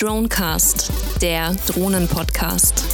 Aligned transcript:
Dronecast, 0.00 0.92
der 1.20 1.56
Drohnen-Podcast. 1.66 2.84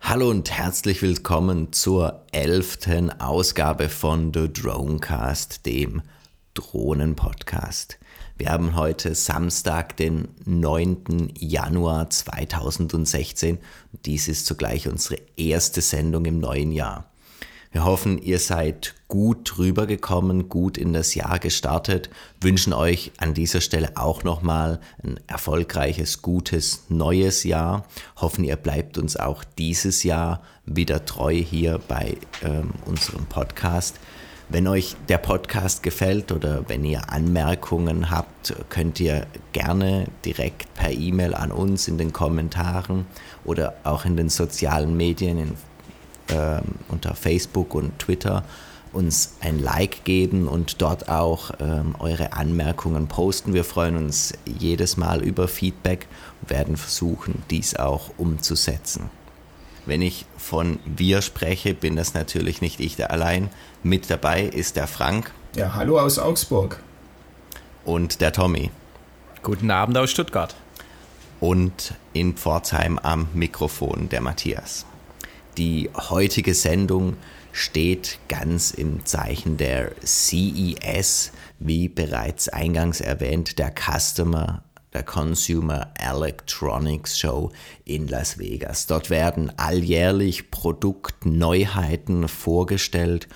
Hallo 0.00 0.30
und 0.30 0.50
herzlich 0.50 1.02
willkommen 1.02 1.74
zur 1.74 2.24
elften 2.32 3.10
Ausgabe 3.20 3.90
von 3.90 4.32
The 4.32 4.50
Dronecast, 4.50 5.66
dem 5.66 6.00
Drohnen-Podcast. 6.54 7.98
Wir 8.38 8.48
haben 8.48 8.76
heute 8.76 9.14
Samstag, 9.14 9.98
den 9.98 10.28
9. 10.46 11.34
Januar 11.38 12.08
2016. 12.08 13.58
Dies 14.06 14.28
ist 14.28 14.46
zugleich 14.46 14.88
unsere 14.88 15.20
erste 15.36 15.82
Sendung 15.82 16.24
im 16.24 16.40
neuen 16.40 16.72
Jahr. 16.72 17.10
Wir 17.74 17.84
hoffen, 17.84 18.18
ihr 18.22 18.38
seid 18.38 18.94
gut 19.08 19.58
rübergekommen, 19.58 20.48
gut 20.48 20.78
in 20.78 20.92
das 20.92 21.16
Jahr 21.16 21.40
gestartet, 21.40 22.08
wünschen 22.40 22.72
euch 22.72 23.10
an 23.16 23.34
dieser 23.34 23.60
Stelle 23.60 23.96
auch 23.96 24.22
nochmal 24.22 24.78
ein 25.02 25.18
erfolgreiches, 25.26 26.22
gutes 26.22 26.84
neues 26.88 27.42
Jahr, 27.42 27.84
hoffen, 28.14 28.44
ihr 28.44 28.54
bleibt 28.54 28.96
uns 28.96 29.16
auch 29.16 29.42
dieses 29.58 30.04
Jahr 30.04 30.40
wieder 30.64 31.04
treu 31.04 31.34
hier 31.34 31.80
bei 31.88 32.16
ähm, 32.44 32.70
unserem 32.84 33.26
Podcast. 33.26 33.98
Wenn 34.48 34.68
euch 34.68 34.94
der 35.08 35.18
Podcast 35.18 35.82
gefällt 35.82 36.30
oder 36.30 36.68
wenn 36.68 36.84
ihr 36.84 37.10
Anmerkungen 37.10 38.08
habt, 38.08 38.54
könnt 38.68 39.00
ihr 39.00 39.26
gerne 39.50 40.06
direkt 40.24 40.72
per 40.74 40.92
E-Mail 40.92 41.34
an 41.34 41.50
uns 41.50 41.88
in 41.88 41.98
den 41.98 42.12
Kommentaren 42.12 43.04
oder 43.44 43.74
auch 43.82 44.04
in 44.04 44.16
den 44.16 44.28
sozialen 44.28 44.96
Medien, 44.96 45.38
in 45.38 45.56
äh, 46.28 46.60
unter 46.88 47.14
Facebook 47.14 47.74
und 47.74 47.98
Twitter 47.98 48.44
uns 48.94 49.34
ein 49.40 49.58
Like 49.58 50.04
geben 50.04 50.48
und 50.48 50.80
dort 50.80 51.08
auch 51.08 51.50
ähm, 51.60 51.94
eure 51.98 52.32
Anmerkungen 52.32 53.08
posten. 53.08 53.52
Wir 53.52 53.64
freuen 53.64 53.96
uns 53.96 54.32
jedes 54.46 54.96
Mal 54.96 55.22
über 55.22 55.48
Feedback 55.48 56.06
und 56.40 56.50
werden 56.50 56.76
versuchen, 56.76 57.42
dies 57.50 57.76
auch 57.76 58.10
umzusetzen. 58.16 59.10
Wenn 59.86 60.00
ich 60.00 60.24
von 60.38 60.78
wir 60.86 61.20
spreche, 61.20 61.74
bin 61.74 61.96
das 61.96 62.14
natürlich 62.14 62.62
nicht 62.62 62.80
ich 62.80 62.96
da 62.96 63.06
allein. 63.06 63.50
Mit 63.82 64.08
dabei 64.08 64.44
ist 64.44 64.76
der 64.76 64.86
Frank. 64.86 65.32
Ja, 65.56 65.74
hallo 65.74 65.98
aus 65.98 66.18
Augsburg. 66.18 66.80
Und 67.84 68.20
der 68.22 68.32
Tommy. 68.32 68.70
Guten 69.42 69.70
Abend 69.70 69.98
aus 69.98 70.10
Stuttgart. 70.10 70.54
Und 71.40 71.94
in 72.14 72.34
Pforzheim 72.34 72.98
am 72.98 73.28
Mikrofon 73.34 74.08
der 74.08 74.22
Matthias. 74.22 74.86
Die 75.56 75.88
heutige 75.94 76.52
Sendung 76.52 77.16
steht 77.52 78.18
ganz 78.28 78.72
im 78.72 79.06
Zeichen 79.06 79.56
der 79.56 79.92
CES, 80.04 81.30
wie 81.60 81.88
bereits 81.88 82.48
eingangs 82.48 83.00
erwähnt, 83.00 83.60
der 83.60 83.72
Customer 83.72 84.64
der 84.92 85.04
Consumer 85.04 85.92
Electronics 85.98 87.18
Show 87.18 87.52
in 87.84 88.08
Las 88.08 88.38
Vegas. 88.38 88.86
Dort 88.86 89.10
werden 89.10 89.52
alljährlich 89.56 90.50
Produktneuheiten 90.50 92.28
vorgestellt 92.28 93.28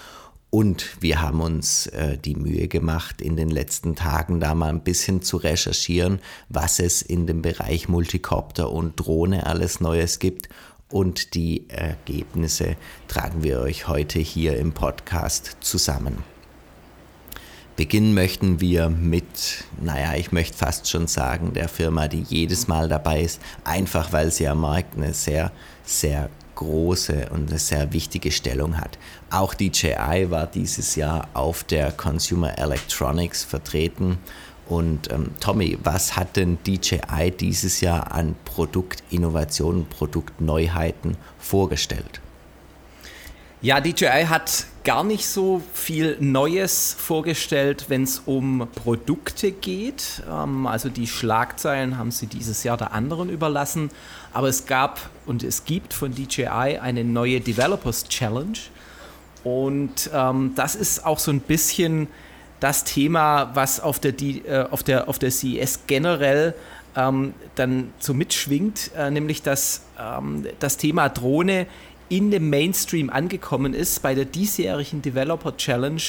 und 0.51 1.03
wir 1.03 1.21
haben 1.21 1.41
uns 1.41 1.89
äh, 1.89 2.17
die 2.17 2.35
Mühe 2.35 2.69
gemacht, 2.69 3.21
in 3.21 3.37
den 3.37 3.51
letzten 3.51 3.97
Tagen 3.97 4.41
da 4.41 4.55
mal 4.55 4.71
ein 4.71 4.83
bisschen 4.83 5.21
zu 5.21 5.37
recherchieren, 5.37 6.21
was 6.49 6.79
es 6.79 7.03
in 7.03 7.27
dem 7.27 7.43
Bereich 7.43 7.89
Multicopter 7.89 8.73
und 8.73 8.97
Drohne 8.97 9.47
alles 9.47 9.81
Neues 9.81 10.19
gibt 10.19 10.49
und 10.91 11.35
die 11.35 11.69
Ergebnisse 11.69 12.77
tragen 13.09 13.43
wir 13.43 13.61
euch 13.61 13.89
heute 13.89 14.19
hier 14.19 14.57
im 14.57 14.73
Podcast 14.73 15.57
zusammen. 15.61 16.25
Beginnen 17.77 18.13
möchten 18.13 18.61
wir 18.61 18.89
mit, 18.89 19.65
naja, 19.81 20.15
ich 20.17 20.33
möchte 20.33 20.57
fast 20.57 20.89
schon 20.89 21.07
sagen, 21.07 21.53
der 21.53 21.69
Firma, 21.69 22.09
die 22.09 22.23
jedes 22.23 22.67
Mal 22.67 22.89
dabei 22.89 23.23
ist, 23.23 23.41
einfach 23.63 24.13
weil 24.13 24.33
sie 24.33 24.49
am 24.49 24.63
Markt 24.63 24.97
eine 24.97 25.15
sehr, 25.15 25.53
sehr 25.85 26.29
große 26.57 27.29
und 27.31 27.51
eine 27.51 27.61
sehr 27.61 27.93
wichtige 27.93 28.33
Stellung 28.33 28.79
hat. 28.79 28.99
Auch 29.31 29.55
DJI 29.55 30.27
war 30.29 30.49
dieses 30.49 30.97
Jahr 30.97 31.29
auf 31.35 31.63
der 31.63 31.93
Consumer 31.93 32.59
Electronics 32.59 33.45
vertreten 33.45 34.19
und 34.69 35.11
ähm, 35.11 35.31
Tommy, 35.41 35.79
was 35.83 36.17
hat 36.17 36.37
denn 36.37 36.59
DJI 36.67 37.31
dieses 37.31 37.81
Jahr 37.81 38.13
an 38.13 38.37
Produktinnovationen, 38.45 39.87
Produktneuheiten 39.87 41.17
vorgestellt? 41.39 42.21
Ja, 43.61 43.81
DJI 43.81 44.27
hat 44.29 44.67
gar 44.85 45.03
nicht 45.03 45.27
so 45.27 45.63
viel 45.73 46.17
Neues 46.21 46.95
vorgestellt, 46.97 47.87
wenn 47.89 48.05
es 48.05 48.23
um 48.25 48.69
Produkte 48.75 49.53
geht. 49.53 50.23
Ähm, 50.31 50.67
also 50.67 50.91
die 50.91 51.07
Schlagzeilen 51.07 51.97
haben 51.97 52.11
sie 52.11 52.27
dieses 52.27 52.63
Jahr 52.63 52.77
der 52.77 52.93
anderen 52.93 53.31
überlassen. 53.31 53.91
Aber 54.33 54.49
es 54.49 54.67
gab 54.67 55.11
und 55.27 55.43
es 55.43 55.65
gibt 55.65 55.95
von 55.95 56.15
DJI 56.15 56.79
eine 56.79 57.05
neue 57.05 57.41
Developers 57.41 58.05
Challenge. 58.05 58.59
Und 59.45 60.11
ähm, 60.13 60.53
das 60.55 60.75
ist 60.75 61.07
auch 61.07 61.19
so 61.19 61.31
ein 61.31 61.41
bisschen 61.41 62.07
das 62.61 62.85
Thema, 62.85 63.51
was 63.55 63.81
auf 63.81 63.99
der, 63.99 64.13
die, 64.13 64.45
äh, 64.47 64.67
auf 64.71 64.83
der, 64.83 65.09
auf 65.09 65.19
der 65.19 65.31
CES 65.31 65.81
generell 65.87 66.55
ähm, 66.97 67.35
dann 67.55 67.93
so 67.99 68.15
mitschwingt, 68.15 68.91
äh, 68.97 69.11
nämlich 69.11 69.43
dass 69.43 69.83
ähm, 69.99 70.47
das 70.59 70.77
Thema 70.77 71.09
Drohne 71.09 71.67
in 72.09 72.31
dem 72.31 72.51
Mainstream 72.51 73.11
angekommen 73.11 73.75
ist. 73.75 74.03
Bei 74.03 74.15
der 74.15 74.25
diesjährigen 74.25 75.03
Developer 75.03 75.57
Challenge 75.57 76.03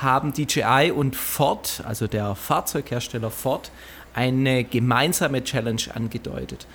haben 0.00 0.32
DJI 0.32 0.92
und 0.94 1.14
Ford, 1.14 1.82
also 1.86 2.06
der 2.06 2.34
Fahrzeughersteller 2.34 3.30
Ford, 3.30 3.70
eine 4.14 4.64
gemeinsame 4.64 5.44
Challenge 5.44 5.82
angedeutet. 5.94 6.66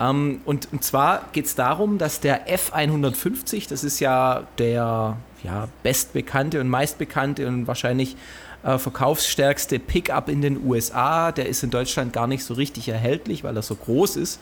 Ähm, 0.00 0.40
und, 0.44 0.68
und 0.72 0.84
zwar 0.84 1.28
geht 1.32 1.46
es 1.46 1.54
darum, 1.54 1.98
dass 1.98 2.20
der 2.20 2.46
F150, 2.48 3.68
das 3.68 3.84
ist 3.84 4.00
ja 4.00 4.46
der 4.58 5.16
ja, 5.42 5.68
bestbekannte 5.82 6.60
und 6.60 6.68
meistbekannte 6.68 7.46
und 7.46 7.66
wahrscheinlich 7.66 8.16
äh, 8.66 8.78
verkaufsstärkste 8.78 9.78
Pickup 9.78 10.28
in 10.28 10.42
den 10.42 10.64
USA. 10.66 11.30
Der 11.30 11.48
ist 11.48 11.62
in 11.62 11.70
Deutschland 11.70 12.12
gar 12.12 12.26
nicht 12.26 12.42
so 12.42 12.54
richtig 12.54 12.88
erhältlich, 12.88 13.44
weil 13.44 13.56
er 13.56 13.62
so 13.62 13.76
groß 13.76 14.16
ist. 14.16 14.40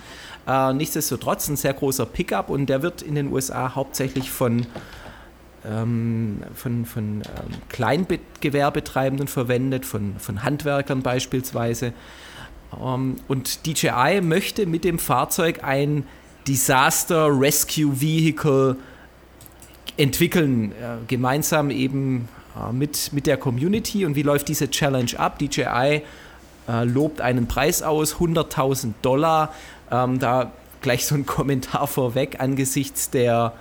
Äh, 0.49 0.73
nichtsdestotrotz 0.73 1.49
ein 1.49 1.57
sehr 1.57 1.75
großer 1.75 2.07
Pickup 2.07 2.49
und 2.49 2.67
der 2.67 2.83
wird 2.83 3.03
in 3.03 3.15
den 3.17 3.31
USA 3.31 3.75
hauptsächlich 3.75 4.31
von 4.31 4.67
ähm, 5.67 6.43
von, 6.55 6.85
von 6.85 7.05
ähm, 7.17 7.23
Kleingewerbetreibenden 7.69 9.29
verwendet, 9.29 9.87
von, 9.87 10.15
von 10.19 10.43
Handwerkern 10.43 11.03
beispielsweise. 11.03 11.93
Ähm, 12.83 13.17
und 13.29 13.67
DJI 13.67 14.21
möchte 14.23 14.67
mit 14.67 14.85
dem 14.85 14.99
Fahrzeug 14.99 15.65
ein 15.65 16.07
Disaster 16.47 17.29
Rescue 17.31 18.01
Vehicle 18.01 18.77
entwickeln, 19.97 20.73
äh, 20.73 20.97
gemeinsam 21.09 21.71
eben 21.71 22.29
mit, 22.73 23.13
mit 23.13 23.27
der 23.27 23.37
Community. 23.37 24.05
Und 24.07 24.17
wie 24.17 24.23
läuft 24.23 24.49
diese 24.49 24.71
Challenge 24.71 25.11
ab? 25.19 25.39
DJI 25.39 26.03
äh, 26.69 26.85
lobt 26.85 27.21
einen 27.21 27.47
Preis 27.47 27.83
aus, 27.83 28.17
100.000 28.17 28.95
Dollar. 29.03 29.53
Ähm, 29.91 30.19
da 30.19 30.53
gleich 30.81 31.07
so 31.07 31.15
ein 31.15 31.27
Kommentar 31.27 31.87
vorweg 31.87 32.41
angesichts 32.41 33.11
der, 33.11 33.53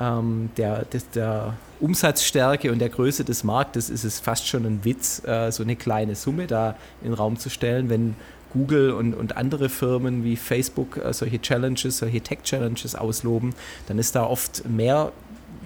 ähm, 0.00 0.50
der, 0.56 0.84
des, 0.86 1.10
der 1.10 1.54
Umsatzstärke 1.80 2.70
und 2.70 2.78
der 2.78 2.88
Größe 2.88 3.24
des 3.24 3.44
Marktes 3.44 3.90
ist 3.90 4.04
es 4.04 4.20
fast 4.20 4.46
schon 4.46 4.64
ein 4.64 4.84
Witz, 4.84 5.24
äh, 5.24 5.50
so 5.50 5.62
eine 5.62 5.76
kleine 5.76 6.14
Summe 6.14 6.46
da 6.46 6.76
in 7.00 7.08
den 7.08 7.14
Raum 7.14 7.38
zu 7.38 7.50
stellen, 7.50 7.90
wenn 7.90 8.14
Google 8.52 8.92
und, 8.92 9.14
und 9.14 9.36
andere 9.36 9.68
Firmen 9.68 10.24
wie 10.24 10.36
Facebook 10.36 10.96
äh, 10.96 11.12
solche 11.12 11.40
Challenges, 11.40 11.98
solche 11.98 12.20
Tech-Challenges 12.20 12.94
ausloben, 12.94 13.54
dann 13.88 13.98
ist 13.98 14.14
da 14.14 14.24
oft 14.24 14.68
mehr, 14.68 15.12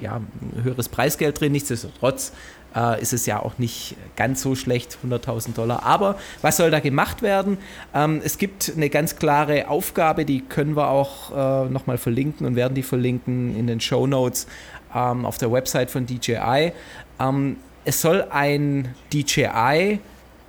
ja, 0.01 0.17
ein 0.17 0.63
höheres 0.63 0.89
Preisgeld 0.89 1.41
drin. 1.41 1.53
Nichtsdestotrotz 1.53 2.33
äh, 2.77 3.01
ist 3.01 3.13
es 3.13 3.27
ja 3.27 3.41
auch 3.41 3.59
nicht 3.59 3.97
ganz 4.15 4.43
so 4.43 4.55
schlecht, 4.55 4.99
100.000 5.05 5.55
Dollar. 5.55 5.83
Aber 5.85 6.19
was 6.43 6.59
soll 6.59 6.71
da 6.71 6.81
gemacht 6.81 7.23
werden? 7.23 7.59
Ähm, 7.95 8.21
es 8.23 8.39
gibt 8.39 8.73
eine 8.77 8.91
ganz 8.91 9.17
klare 9.17 9.69
Aufgabe, 9.69 10.25
die 10.25 10.43
können 10.43 10.77
wir 10.77 10.89
auch 10.89 11.31
äh, 11.67 11.71
nochmal 11.71 11.99
verlinken 11.99 12.47
und 12.47 12.55
werden 12.55 12.75
die 12.75 12.83
verlinken 12.83 13.57
in 13.57 13.67
den 13.67 13.81
Show 13.81 14.07
Notes 14.07 14.47
ähm, 14.95 15.25
auf 15.25 15.39
der 15.39 15.51
Website 15.51 15.91
von 15.91 16.07
DJI. 16.07 16.73
Ähm, 17.19 17.57
es 17.85 18.01
soll 18.01 18.27
ein 18.31 18.95
DJI 19.13 20.01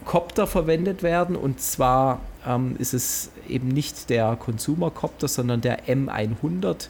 Copter 0.05 0.47
verwendet 0.47 1.03
werden 1.03 1.35
und 1.35 1.61
zwar 1.61 2.19
ähm, 2.47 2.75
ist 2.79 2.93
es 2.93 3.31
eben 3.47 3.67
nicht 3.67 4.09
der 4.09 4.35
Consumer 4.37 4.89
Copter, 4.89 5.27
sondern 5.27 5.61
der 5.61 5.85
M100 5.85 6.89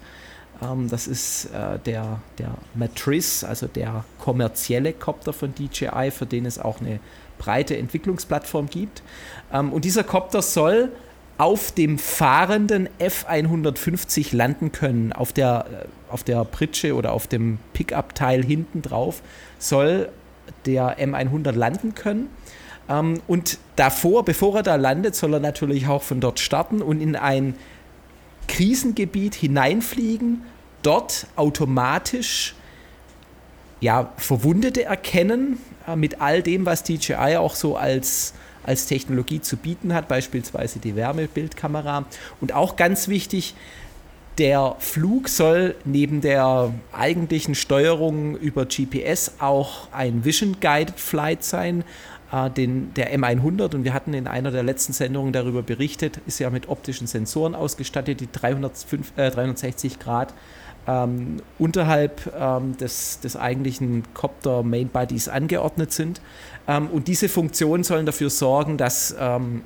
ähm, 0.61 0.89
das 0.89 1.07
ist 1.07 1.45
äh, 1.45 1.79
der, 1.85 2.19
der 2.37 2.51
Matrice, 2.75 3.47
also 3.47 3.67
der 3.67 4.03
kommerzielle 4.19 4.93
Copter 4.93 5.33
von 5.33 5.53
DJI, 5.53 6.11
für 6.11 6.25
den 6.25 6.45
es 6.45 6.59
auch 6.59 6.81
eine 6.81 6.99
breite 7.37 7.77
Entwicklungsplattform 7.77 8.69
gibt. 8.69 9.03
Ähm, 9.53 9.71
und 9.71 9.85
dieser 9.85 10.03
Copter 10.03 10.41
soll 10.41 10.91
auf 11.37 11.71
dem 11.71 11.99
fahrenden 11.99 12.89
F150 12.99 14.35
landen 14.35 14.71
können. 14.71 15.13
Auf 15.13 15.33
der, 15.33 15.65
äh, 15.71 16.11
auf 16.11 16.23
der 16.23 16.43
Pritsche 16.45 16.95
oder 16.95 17.13
auf 17.13 17.27
dem 17.27 17.59
Pickup-Teil 17.73 18.43
hinten 18.43 18.81
drauf 18.81 19.21
soll 19.59 20.09
der 20.65 20.97
M100 20.99 21.51
landen 21.51 21.93
können. 21.93 22.29
Ähm, 22.89 23.21
und 23.27 23.59
davor, 23.75 24.25
bevor 24.25 24.57
er 24.57 24.63
da 24.63 24.75
landet, 24.75 25.15
soll 25.15 25.33
er 25.33 25.39
natürlich 25.39 25.87
auch 25.87 26.03
von 26.03 26.19
dort 26.19 26.39
starten 26.39 26.81
und 26.81 27.01
in 27.01 27.15
ein 27.15 27.55
Krisengebiet 28.47 29.35
hineinfliegen, 29.35 30.43
dort 30.81 31.27
automatisch 31.35 32.55
ja, 33.79 34.11
Verwundete 34.17 34.85
erkennen, 34.85 35.59
äh, 35.87 35.95
mit 35.95 36.21
all 36.21 36.41
dem, 36.41 36.65
was 36.65 36.83
DJI 36.83 37.37
auch 37.37 37.55
so 37.55 37.77
als, 37.77 38.33
als 38.63 38.87
Technologie 38.87 39.41
zu 39.41 39.57
bieten 39.57 39.93
hat, 39.93 40.07
beispielsweise 40.07 40.79
die 40.79 40.95
Wärmebildkamera. 40.95 42.05
Und 42.41 42.53
auch 42.53 42.75
ganz 42.75 43.07
wichtig, 43.07 43.55
der 44.37 44.75
Flug 44.79 45.29
soll 45.29 45.75
neben 45.83 46.21
der 46.21 46.71
eigentlichen 46.91 47.55
Steuerung 47.55 48.37
über 48.37 48.65
GPS 48.65 49.33
auch 49.39 49.87
ein 49.91 50.25
Vision 50.25 50.57
Guided 50.59 50.99
Flight 50.99 51.43
sein. 51.43 51.83
Äh, 52.31 52.49
den, 52.49 52.93
der 52.93 53.17
M100, 53.17 53.75
und 53.75 53.83
wir 53.83 53.93
hatten 53.93 54.13
in 54.13 54.27
einer 54.27 54.51
der 54.51 54.63
letzten 54.63 54.93
Sendungen 54.93 55.33
darüber 55.33 55.63
berichtet, 55.63 56.19
ist 56.27 56.39
ja 56.39 56.49
mit 56.49 56.67
optischen 56.67 57.07
Sensoren 57.07 57.55
ausgestattet, 57.55 58.19
die 58.19 58.31
305, 58.31 59.13
äh, 59.17 59.31
360 59.31 59.99
Grad 59.99 60.33
ähm, 60.87 61.37
unterhalb 61.59 62.33
ähm, 62.37 62.77
des, 62.77 63.19
des 63.19 63.35
eigentlichen 63.35 64.03
Copter 64.13 64.63
Main 64.63 64.87
Bodies 64.87 65.27
angeordnet 65.27 65.91
sind. 65.91 66.21
Ähm, 66.67 66.87
und 66.87 67.07
diese 67.07 67.29
Funktionen 67.29 67.83
sollen 67.83 68.05
dafür 68.05 68.29
sorgen, 68.29 68.77
dass 68.77 69.15
ähm, 69.19 69.61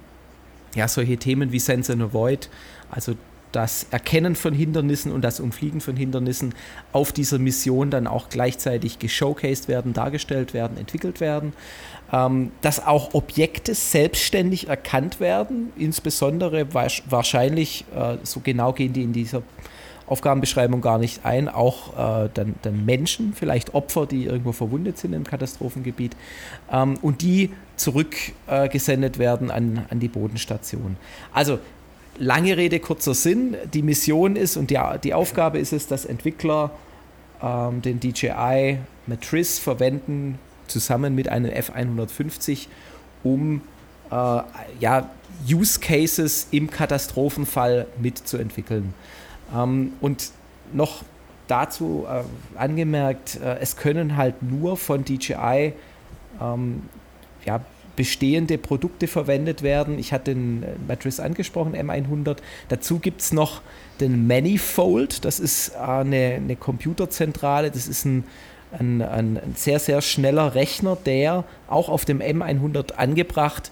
ja, 0.75 0.87
solche 0.87 1.17
Themen 1.17 1.51
wie 1.51 1.59
Sense 1.59 1.91
and 1.91 2.01
Avoid, 2.01 2.49
also 2.89 3.15
das 3.51 3.85
Erkennen 3.91 4.35
von 4.35 4.53
Hindernissen 4.53 5.11
und 5.11 5.21
das 5.21 5.39
Umfliegen 5.39 5.81
von 5.81 5.95
Hindernissen 5.95 6.53
auf 6.93 7.11
dieser 7.11 7.37
Mission 7.37 7.91
dann 7.91 8.07
auch 8.07 8.29
gleichzeitig 8.29 8.97
geshowcased 8.99 9.67
werden, 9.67 9.93
dargestellt 9.93 10.53
werden, 10.53 10.77
entwickelt 10.77 11.19
werden. 11.19 11.53
Ähm, 12.13 12.51
dass 12.61 12.85
auch 12.85 13.13
Objekte 13.13 13.73
selbstständig 13.73 14.67
erkannt 14.67 15.19
werden, 15.21 15.71
insbesondere 15.77 16.73
wahrscheinlich, 16.73 17.85
äh, 17.95 18.17
so 18.23 18.41
genau 18.41 18.73
gehen 18.73 18.91
die 18.91 19.03
in 19.03 19.13
dieser 19.13 19.43
Aufgabenbeschreibung 20.11 20.81
gar 20.81 20.97
nicht 20.97 21.25
ein, 21.25 21.47
auch 21.47 21.93
äh, 21.93 22.29
dann, 22.33 22.55
dann, 22.63 22.83
Menschen, 22.85 23.33
vielleicht 23.33 23.73
Opfer, 23.73 24.05
die 24.05 24.25
irgendwo 24.25 24.51
verwundet 24.51 24.97
sind 24.97 25.13
im 25.13 25.23
Katastrophengebiet, 25.23 26.17
ähm, 26.69 26.97
und 27.01 27.21
die 27.21 27.51
zurückgesendet 27.77 29.15
äh, 29.15 29.19
werden 29.19 29.49
an, 29.49 29.85
an 29.89 30.01
die 30.01 30.09
Bodenstation. 30.09 30.97
Also 31.31 31.59
lange 32.17 32.57
Rede, 32.57 32.81
kurzer 32.81 33.13
Sinn. 33.13 33.55
Die 33.73 33.81
Mission 33.81 34.35
ist 34.35 34.57
und 34.57 34.69
die, 34.69 34.79
die 35.01 35.13
Aufgabe 35.13 35.59
ist 35.59 35.71
es, 35.71 35.87
dass 35.87 36.03
Entwickler 36.03 36.71
ähm, 37.41 37.81
den 37.81 38.01
DJI 38.01 38.79
Matrice 39.07 39.61
verwenden, 39.61 40.39
zusammen 40.71 41.15
mit 41.15 41.29
einem 41.29 41.51
F150, 41.51 42.68
um 43.23 43.62
äh, 44.09 44.15
ja, 44.79 45.09
Use 45.50 45.79
Cases 45.79 46.47
im 46.51 46.69
Katastrophenfall 46.69 47.88
mitzuentwickeln. 48.01 48.94
Ähm, 49.56 49.94
und 50.01 50.31
noch 50.73 51.03
dazu 51.47 52.06
äh, 52.09 52.23
angemerkt, 52.57 53.39
äh, 53.44 53.57
es 53.59 53.75
können 53.75 54.18
halt 54.18 54.41
nur 54.41 54.77
von 54.77 55.03
DJI 55.03 55.73
ähm, 56.41 56.83
ja, 57.45 57.62
bestehende 57.95 58.57
Produkte 58.57 59.07
verwendet 59.07 59.62
werden. 59.63 60.00
Ich 60.00 60.13
hatte 60.13 60.33
den 60.33 60.63
äh, 60.63 60.67
Matrice 60.88 61.21
angesprochen, 61.24 61.75
M100. 61.75 62.38
Dazu 62.69 63.00
gibt 63.00 63.21
es 63.21 63.33
noch 63.33 63.62
den 64.00 64.27
Manifold, 64.27 65.25
das 65.25 65.39
ist 65.39 65.69
äh, 65.75 65.79
eine, 65.79 66.35
eine 66.35 66.56
Computerzentrale, 66.56 67.69
das 67.71 67.88
ist 67.88 68.06
ein, 68.06 68.24
ein, 68.77 69.01
ein, 69.01 69.39
sehr, 69.56 69.79
sehr 69.79 70.01
schneller 70.01 70.56
Rechner, 70.56 70.97
der 71.06 71.44
auch 71.68 71.89
auf 71.89 72.06
dem 72.06 72.19
M100 72.21 72.94
angebracht 72.94 73.71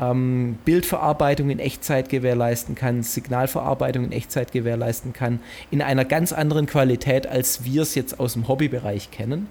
ähm, 0.00 0.58
Bildverarbeitung 0.64 1.50
in 1.50 1.58
Echtzeit 1.58 2.08
gewährleisten 2.08 2.74
kann, 2.74 3.02
Signalverarbeitung 3.02 4.04
in 4.04 4.12
Echtzeit 4.12 4.52
gewährleisten 4.52 5.12
kann, 5.12 5.40
in 5.70 5.82
einer 5.82 6.04
ganz 6.04 6.32
anderen 6.32 6.66
Qualität, 6.66 7.26
als 7.26 7.64
wir 7.64 7.82
es 7.82 7.94
jetzt 7.94 8.18
aus 8.20 8.34
dem 8.34 8.48
Hobbybereich 8.48 9.10
kennen. 9.10 9.48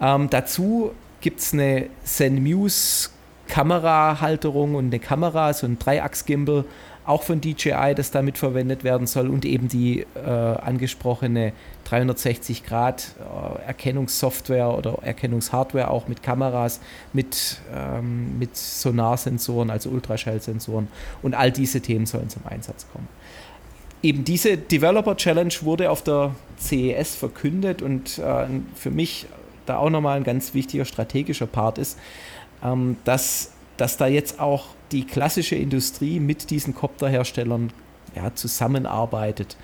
Ähm, 0.00 0.28
dazu 0.30 0.92
gibt 1.20 1.40
es 1.40 1.52
eine 1.52 1.86
ZenMuse 2.04 3.10
Kamerahalterung 3.48 4.76
und 4.76 4.86
eine 4.86 4.98
Kamera, 4.98 5.52
so 5.52 5.66
ein 5.66 5.78
Dreiachs-Gimbal, 5.78 6.64
auch 7.04 7.22
von 7.22 7.40
DJI, 7.40 7.94
das 7.96 8.10
damit 8.10 8.38
verwendet 8.38 8.84
werden 8.84 9.06
soll 9.06 9.28
und 9.28 9.44
eben 9.44 9.68
die 9.68 10.06
äh, 10.14 10.28
angesprochene 10.28 11.52
360 11.84 12.64
Grad 12.64 13.14
äh, 13.18 13.66
Erkennungssoftware 13.66 14.76
oder 14.76 14.98
Erkennungshardware 15.02 15.90
auch 15.90 16.06
mit 16.06 16.22
Kameras, 16.22 16.80
mit, 17.12 17.60
ähm, 17.74 18.38
mit 18.38 18.56
Sonarsensoren, 18.56 19.70
also 19.70 19.90
Ultraschallsensoren 19.90 20.88
und 21.22 21.34
all 21.34 21.50
diese 21.50 21.80
Themen 21.80 22.06
sollen 22.06 22.28
zum 22.28 22.42
Einsatz 22.46 22.86
kommen. 22.92 23.08
Eben 24.02 24.24
diese 24.24 24.56
Developer 24.56 25.16
Challenge 25.16 25.54
wurde 25.60 25.90
auf 25.90 26.02
der 26.02 26.34
CES 26.58 27.14
verkündet 27.14 27.82
und 27.82 28.18
äh, 28.18 28.46
für 28.74 28.90
mich 28.90 29.26
da 29.66 29.76
auch 29.76 29.90
nochmal 29.90 30.16
ein 30.16 30.24
ganz 30.24 30.54
wichtiger 30.54 30.84
strategischer 30.84 31.46
Part 31.46 31.78
ist, 31.78 31.98
ähm, 32.64 32.96
dass, 33.04 33.52
dass 33.76 33.96
da 33.96 34.06
jetzt 34.06 34.40
auch 34.40 34.66
die 34.92 35.04
klassische 35.04 35.56
Industrie 35.56 36.20
mit 36.20 36.50
diesen 36.50 36.74
Copterherstellern 36.74 37.72
ja, 38.14 38.34
zusammenarbeitet. 38.34 39.56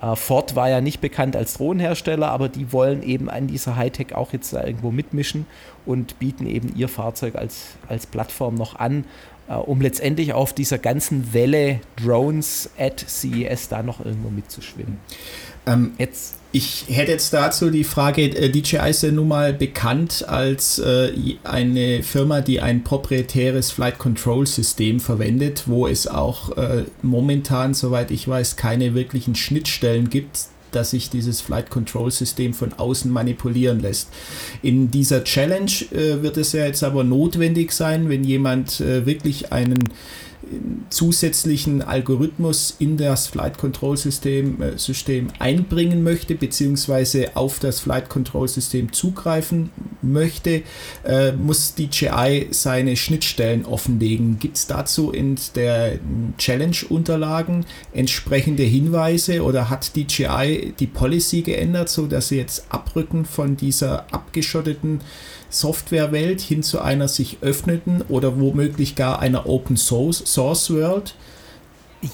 Äh, 0.00 0.16
Ford 0.16 0.56
war 0.56 0.68
ja 0.68 0.80
nicht 0.80 1.00
bekannt 1.00 1.36
als 1.36 1.54
Drohnenhersteller, 1.54 2.28
aber 2.28 2.48
die 2.48 2.72
wollen 2.72 3.02
eben 3.02 3.28
an 3.28 3.46
dieser 3.46 3.76
Hightech 3.76 4.14
auch 4.14 4.32
jetzt 4.32 4.52
irgendwo 4.52 4.90
mitmischen 4.90 5.46
und 5.86 6.18
bieten 6.18 6.46
eben 6.46 6.74
ihr 6.74 6.88
Fahrzeug 6.88 7.36
als, 7.36 7.76
als 7.88 8.06
Plattform 8.06 8.54
noch 8.54 8.76
an, 8.76 9.04
äh, 9.48 9.54
um 9.54 9.80
letztendlich 9.80 10.32
auf 10.32 10.52
dieser 10.52 10.78
ganzen 10.78 11.32
Welle 11.32 11.80
Drones 12.02 12.70
at 12.78 13.00
CES 13.00 13.68
da 13.68 13.82
noch 13.82 14.04
irgendwo 14.04 14.30
mitzuschwimmen. 14.30 14.98
Ähm, 15.66 15.92
jetzt 15.98 16.40
ich 16.52 16.86
hätte 16.88 17.12
jetzt 17.12 17.32
dazu 17.32 17.70
die 17.70 17.84
Frage, 17.84 18.22
äh, 18.22 18.50
DJI 18.50 18.90
ist 18.90 19.02
ja 19.02 19.12
nun 19.12 19.28
mal 19.28 19.52
bekannt 19.52 20.24
als 20.26 20.80
äh, 20.80 21.12
eine 21.44 22.02
Firma, 22.02 22.40
die 22.40 22.60
ein 22.60 22.82
proprietäres 22.82 23.70
Flight 23.70 23.98
Control 23.98 24.46
System 24.46 24.98
verwendet, 24.98 25.64
wo 25.66 25.86
es 25.86 26.08
auch 26.08 26.56
äh, 26.56 26.84
momentan, 27.02 27.72
soweit 27.72 28.10
ich 28.10 28.26
weiß, 28.26 28.56
keine 28.56 28.94
wirklichen 28.94 29.36
Schnittstellen 29.36 30.10
gibt, 30.10 30.46
dass 30.72 30.90
sich 30.90 31.08
dieses 31.08 31.40
Flight 31.40 31.70
Control 31.70 32.10
System 32.10 32.52
von 32.52 32.72
außen 32.72 33.10
manipulieren 33.10 33.78
lässt. 33.78 34.08
In 34.62 34.90
dieser 34.90 35.22
Challenge 35.22 35.70
äh, 35.92 36.22
wird 36.22 36.36
es 36.36 36.52
ja 36.52 36.64
jetzt 36.64 36.82
aber 36.82 37.04
notwendig 37.04 37.70
sein, 37.70 38.08
wenn 38.08 38.24
jemand 38.24 38.80
äh, 38.80 39.06
wirklich 39.06 39.52
einen 39.52 39.78
zusätzlichen 40.90 41.82
Algorithmus 41.82 42.74
in 42.78 42.96
das 42.96 43.28
Flight 43.28 43.58
Control 43.58 43.96
System, 43.96 44.60
äh, 44.60 44.78
System 44.78 45.28
einbringen 45.38 46.02
möchte, 46.02 46.34
beziehungsweise 46.34 47.36
auf 47.36 47.58
das 47.58 47.80
Flight 47.80 48.08
Control 48.08 48.48
System 48.48 48.92
zugreifen 48.92 49.70
möchte, 50.02 50.62
äh, 51.04 51.32
muss 51.32 51.74
DJI 51.74 52.48
seine 52.50 52.96
Schnittstellen 52.96 53.64
offenlegen. 53.64 54.38
Gibt 54.38 54.56
es 54.56 54.66
dazu 54.66 55.10
in 55.10 55.36
der 55.54 55.98
Challenge-Unterlagen 56.38 57.66
entsprechende 57.92 58.62
Hinweise 58.64 59.42
oder 59.42 59.70
hat 59.70 59.94
DJI 59.96 60.74
die 60.78 60.86
Policy 60.86 61.42
geändert, 61.42 61.88
sodass 61.88 62.28
sie 62.28 62.36
jetzt 62.36 62.64
abrücken 62.70 63.24
von 63.24 63.56
dieser 63.56 64.12
abgeschotteten 64.12 65.00
Softwarewelt 65.50 66.40
hin 66.40 66.62
zu 66.62 66.80
einer 66.80 67.08
sich 67.08 67.38
öffnenden 67.42 68.02
oder 68.08 68.40
womöglich 68.40 68.94
gar 68.94 69.18
einer 69.18 69.46
Open 69.46 69.76
Source, 69.76 70.22
Source 70.24 70.70
World? 70.72 71.14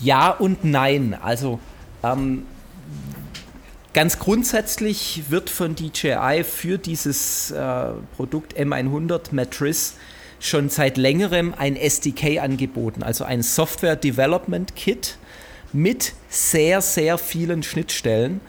Ja 0.01 0.31
und 0.31 0.65
nein. 0.65 1.17
Also 1.23 1.61
ähm, 2.03 2.47
ganz 3.93 4.19
grundsätzlich 4.19 5.25
wird 5.29 5.51
von 5.51 5.75
DJI 5.75 6.45
für 6.45 6.79
dieses 6.79 7.51
äh, 7.51 7.87
Produkt 8.17 8.59
M100 8.59 9.35
Matrice 9.35 9.95
schon 10.41 10.69
seit 10.69 10.97
längerem 10.97 11.55
ein 11.57 11.77
SDK 11.77 12.41
angeboten, 12.41 13.03
also 13.03 13.25
ein 13.25 13.43
Software 13.43 13.97
Development 13.97 14.75
Kit 14.77 15.19
mit 15.73 16.13
sehr, 16.29 16.81
sehr 16.81 17.19
vielen 17.19 17.63
Schnittstellen 17.63 18.41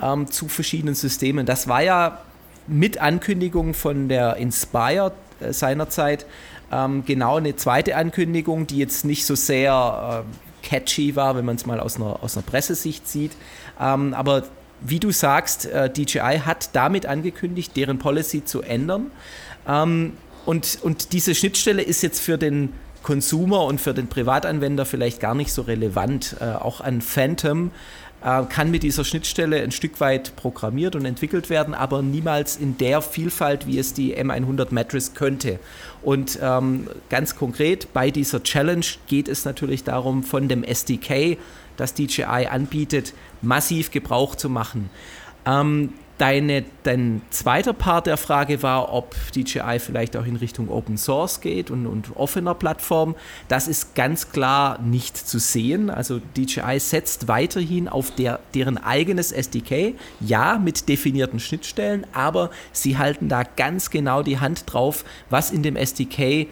ähm, 0.00 0.30
zu 0.30 0.48
verschiedenen 0.48 0.94
Systemen. 0.94 1.46
Das 1.46 1.68
war 1.68 1.82
ja 1.82 2.20
mit 2.66 2.98
Ankündigung 2.98 3.74
von 3.74 4.08
der 4.08 4.36
Inspire 4.36 5.12
äh, 5.40 5.52
seinerzeit 5.52 6.26
ähm, 6.72 7.04
genau 7.04 7.36
eine 7.36 7.56
zweite 7.56 7.96
Ankündigung, 7.96 8.66
die 8.66 8.78
jetzt 8.78 9.04
nicht 9.04 9.26
so 9.26 9.34
sehr 9.34 10.24
äh, 10.24 10.66
catchy 10.66 11.14
war, 11.14 11.36
wenn 11.36 11.44
man 11.44 11.56
es 11.56 11.66
mal 11.66 11.80
aus 11.80 11.96
einer, 11.96 12.22
aus 12.22 12.36
einer 12.36 12.46
Pressesicht 12.46 13.06
sieht. 13.06 13.32
Ähm, 13.80 14.14
aber 14.14 14.44
wie 14.80 14.98
du 14.98 15.10
sagst, 15.10 15.66
äh, 15.66 15.90
DJI 15.90 16.40
hat 16.44 16.70
damit 16.74 17.06
angekündigt, 17.06 17.76
deren 17.76 17.98
Policy 17.98 18.44
zu 18.44 18.62
ändern. 18.62 19.10
Ähm, 19.68 20.14
und, 20.44 20.78
und 20.82 21.12
diese 21.12 21.34
Schnittstelle 21.34 21.82
ist 21.82 22.02
jetzt 22.02 22.20
für 22.20 22.38
den 22.38 22.72
Consumer 23.02 23.64
und 23.64 23.80
für 23.80 23.94
den 23.94 24.08
Privatanwender 24.08 24.84
vielleicht 24.84 25.20
gar 25.20 25.34
nicht 25.34 25.52
so 25.52 25.62
relevant. 25.62 26.36
Äh, 26.40 26.44
auch 26.44 26.80
an 26.80 27.02
Phantom 27.02 27.70
kann 28.24 28.70
mit 28.70 28.82
dieser 28.82 29.04
Schnittstelle 29.04 29.62
ein 29.62 29.70
Stück 29.70 30.00
weit 30.00 30.34
programmiert 30.34 30.96
und 30.96 31.04
entwickelt 31.04 31.50
werden, 31.50 31.74
aber 31.74 32.00
niemals 32.00 32.56
in 32.56 32.78
der 32.78 33.02
Vielfalt, 33.02 33.66
wie 33.66 33.78
es 33.78 33.92
die 33.92 34.16
M100 34.16 34.68
Matrix 34.70 35.12
könnte. 35.12 35.58
Und 36.02 36.38
ähm, 36.40 36.88
ganz 37.10 37.36
konkret 37.36 37.92
bei 37.92 38.10
dieser 38.10 38.42
Challenge 38.42 38.86
geht 39.08 39.28
es 39.28 39.44
natürlich 39.44 39.84
darum, 39.84 40.22
von 40.22 40.48
dem 40.48 40.64
SDK, 40.64 41.36
das 41.76 41.92
DJI 41.92 42.46
anbietet, 42.50 43.12
massiv 43.42 43.90
Gebrauch 43.90 44.36
zu 44.36 44.48
machen. 44.48 44.88
Ähm, 45.44 45.92
Deine, 46.18 46.64
dein 46.84 47.22
zweiter 47.30 47.72
Part 47.72 48.06
der 48.06 48.16
Frage 48.16 48.62
war, 48.62 48.92
ob 48.92 49.16
DJI 49.34 49.80
vielleicht 49.80 50.16
auch 50.16 50.24
in 50.24 50.36
Richtung 50.36 50.68
Open 50.68 50.96
Source 50.96 51.40
geht 51.40 51.72
und, 51.72 51.86
und 51.86 52.14
offener 52.14 52.54
Plattform. 52.54 53.16
Das 53.48 53.66
ist 53.66 53.96
ganz 53.96 54.30
klar 54.30 54.80
nicht 54.80 55.16
zu 55.16 55.40
sehen. 55.40 55.90
Also 55.90 56.20
DJI 56.36 56.78
setzt 56.78 57.26
weiterhin 57.26 57.88
auf 57.88 58.14
der, 58.14 58.38
deren 58.54 58.78
eigenes 58.78 59.32
SDK, 59.32 59.94
ja, 60.20 60.58
mit 60.58 60.88
definierten 60.88 61.40
Schnittstellen, 61.40 62.06
aber 62.12 62.50
sie 62.72 62.96
halten 62.96 63.28
da 63.28 63.42
ganz 63.42 63.90
genau 63.90 64.22
die 64.22 64.38
Hand 64.38 64.72
drauf, 64.72 65.04
was 65.30 65.50
in 65.50 65.64
dem 65.64 65.74
SDK 65.74 66.46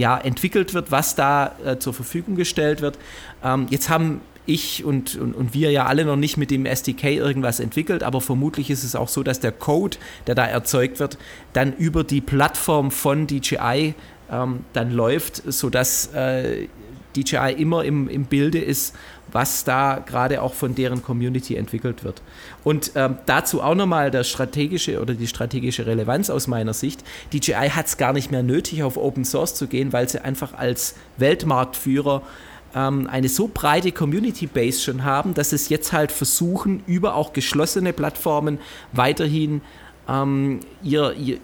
ja, 0.00 0.18
entwickelt 0.18 0.74
wird, 0.74 0.90
was 0.90 1.14
da 1.14 1.54
äh, 1.64 1.78
zur 1.78 1.92
Verfügung 1.92 2.34
gestellt 2.34 2.80
wird. 2.80 2.98
Ähm, 3.44 3.66
jetzt 3.70 3.90
haben 3.90 4.22
ich 4.46 4.84
und, 4.84 5.16
und, 5.16 5.34
und 5.34 5.54
wir 5.54 5.70
ja 5.70 5.86
alle 5.86 6.04
noch 6.04 6.16
nicht 6.16 6.36
mit 6.36 6.50
dem 6.50 6.66
SDK 6.66 7.16
irgendwas 7.16 7.60
entwickelt, 7.60 8.02
aber 8.02 8.20
vermutlich 8.20 8.70
ist 8.70 8.84
es 8.84 8.96
auch 8.96 9.08
so, 9.08 9.22
dass 9.22 9.40
der 9.40 9.52
Code, 9.52 9.96
der 10.26 10.34
da 10.34 10.46
erzeugt 10.46 10.98
wird, 10.98 11.18
dann 11.52 11.74
über 11.74 12.04
die 12.04 12.20
Plattform 12.20 12.90
von 12.90 13.26
DJI 13.26 13.94
ähm, 14.30 14.64
dann 14.72 14.92
läuft, 14.92 15.42
sodass 15.46 16.12
äh, 16.14 16.68
DJI 17.16 17.54
immer 17.58 17.84
im, 17.84 18.08
im 18.08 18.24
Bilde 18.24 18.58
ist, 18.58 18.94
was 19.32 19.64
da 19.64 20.02
gerade 20.04 20.42
auch 20.42 20.54
von 20.54 20.74
deren 20.74 21.02
Community 21.02 21.56
entwickelt 21.56 22.04
wird. 22.04 22.22
Und 22.64 22.92
ähm, 22.94 23.18
dazu 23.26 23.62
auch 23.62 23.74
nochmal 23.74 24.10
der 24.10 24.24
strategische 24.24 25.00
oder 25.00 25.14
die 25.14 25.26
strategische 25.26 25.86
Relevanz 25.86 26.30
aus 26.30 26.46
meiner 26.46 26.74
Sicht. 26.74 27.04
DJI 27.32 27.70
hat 27.70 27.86
es 27.86 27.96
gar 27.96 28.12
nicht 28.12 28.30
mehr 28.30 28.42
nötig, 28.42 28.82
auf 28.82 28.96
Open 28.96 29.24
Source 29.24 29.54
zu 29.54 29.66
gehen, 29.66 29.92
weil 29.92 30.08
sie 30.08 30.22
einfach 30.24 30.54
als 30.54 30.94
Weltmarktführer 31.16 32.22
ähm, 32.74 33.08
eine 33.10 33.28
so 33.28 33.50
breite 33.52 33.92
Community-Base 33.92 34.80
schon 34.80 35.04
haben, 35.04 35.34
dass 35.34 35.52
es 35.52 35.68
jetzt 35.68 35.92
halt 35.92 36.12
versuchen, 36.12 36.82
über 36.86 37.14
auch 37.14 37.32
geschlossene 37.32 37.92
Plattformen 37.92 38.58
weiterhin 38.92 39.62
ähm, 40.08 40.60
ihr, 40.82 41.12
ihr, 41.14 41.38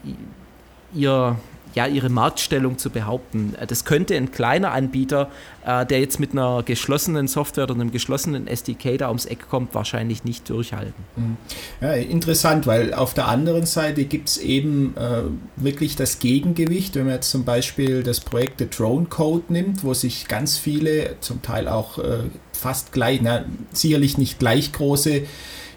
ihr 0.95 1.37
ja, 1.76 1.87
ihre 1.87 2.09
Marktstellung 2.09 2.78
zu 2.78 2.88
behaupten. 2.88 3.54
Das 3.68 3.85
könnte 3.85 4.16
ein 4.16 4.33
kleiner 4.33 4.73
Anbieter, 4.73 5.30
äh, 5.64 5.85
der 5.85 6.00
jetzt 6.00 6.18
mit 6.18 6.33
einer 6.33 6.62
geschlossenen 6.62 7.28
Software 7.28 7.64
oder 7.64 7.75
einem 7.75 7.92
geschlossenen 7.92 8.47
SDK 8.47 8.97
da 8.97 9.09
ums 9.09 9.26
Eck 9.26 9.50
kommt, 9.50 9.75
wahrscheinlich 9.75 10.25
nicht 10.25 10.49
durchhalten. 10.49 11.04
Mhm. 11.16 11.37
Ja, 11.83 11.92
interessant, 11.92 12.66
weil 12.66 12.95
auf 12.95 13.12
der 13.12 13.28
anderen 13.28 13.66
Seite 13.66 14.06
gibt 14.06 14.30
es 14.30 14.38
eben 14.38 14.97
äh, 14.97 15.25
wirklich 15.56 15.97
das 15.97 16.18
Gegengewicht, 16.18 16.95
wenn 16.95 17.04
man 17.04 17.16
jetzt 17.16 17.30
zum 17.30 17.45
Beispiel 17.45 18.02
das 18.02 18.21
Projekt 18.21 18.59
The 18.59 18.71
Drone 18.71 19.04
Code 19.06 19.45
nimmt, 19.50 19.85
wo 19.85 19.92
sich 19.92 20.28
ganz 20.28 20.56
viele, 20.56 21.16
zum 21.21 21.42
Teil 21.42 21.68
auch 21.68 21.99
äh, 21.99 22.21
fast 22.54 22.92
gleich, 22.92 23.21
na, 23.23 23.45
sicherlich 23.73 24.16
nicht 24.16 24.38
gleich 24.38 24.73
große 24.73 25.25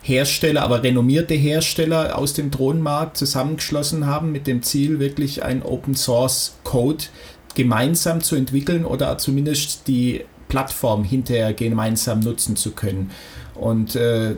Hersteller, 0.10 0.64
aber 0.64 0.84
renommierte 0.84 1.36
Hersteller 1.36 2.18
aus 2.18 2.34
dem 2.34 2.52
Drohnenmarkt 2.52 3.16
zusammengeschlossen 3.16 4.08
haben 4.08 4.32
mit 4.32 4.48
dem 4.48 4.64
Ziel, 4.64 5.00
wirklich 5.00 5.44
ein 5.44 5.64
Open 5.64 5.96
Source 5.96 6.58
Code 6.64 7.06
gemeinsam 7.56 8.22
zu 8.22 8.36
entwickeln 8.36 8.86
oder 8.86 9.18
zumindest 9.18 9.88
die 9.88 10.26
Plattform 10.48 11.04
hinterher 11.04 11.54
gemeinsam 11.54 12.20
nutzen 12.22 12.56
zu 12.56 12.72
können. 12.72 13.12
Und 13.54 13.96
äh, 13.96 14.36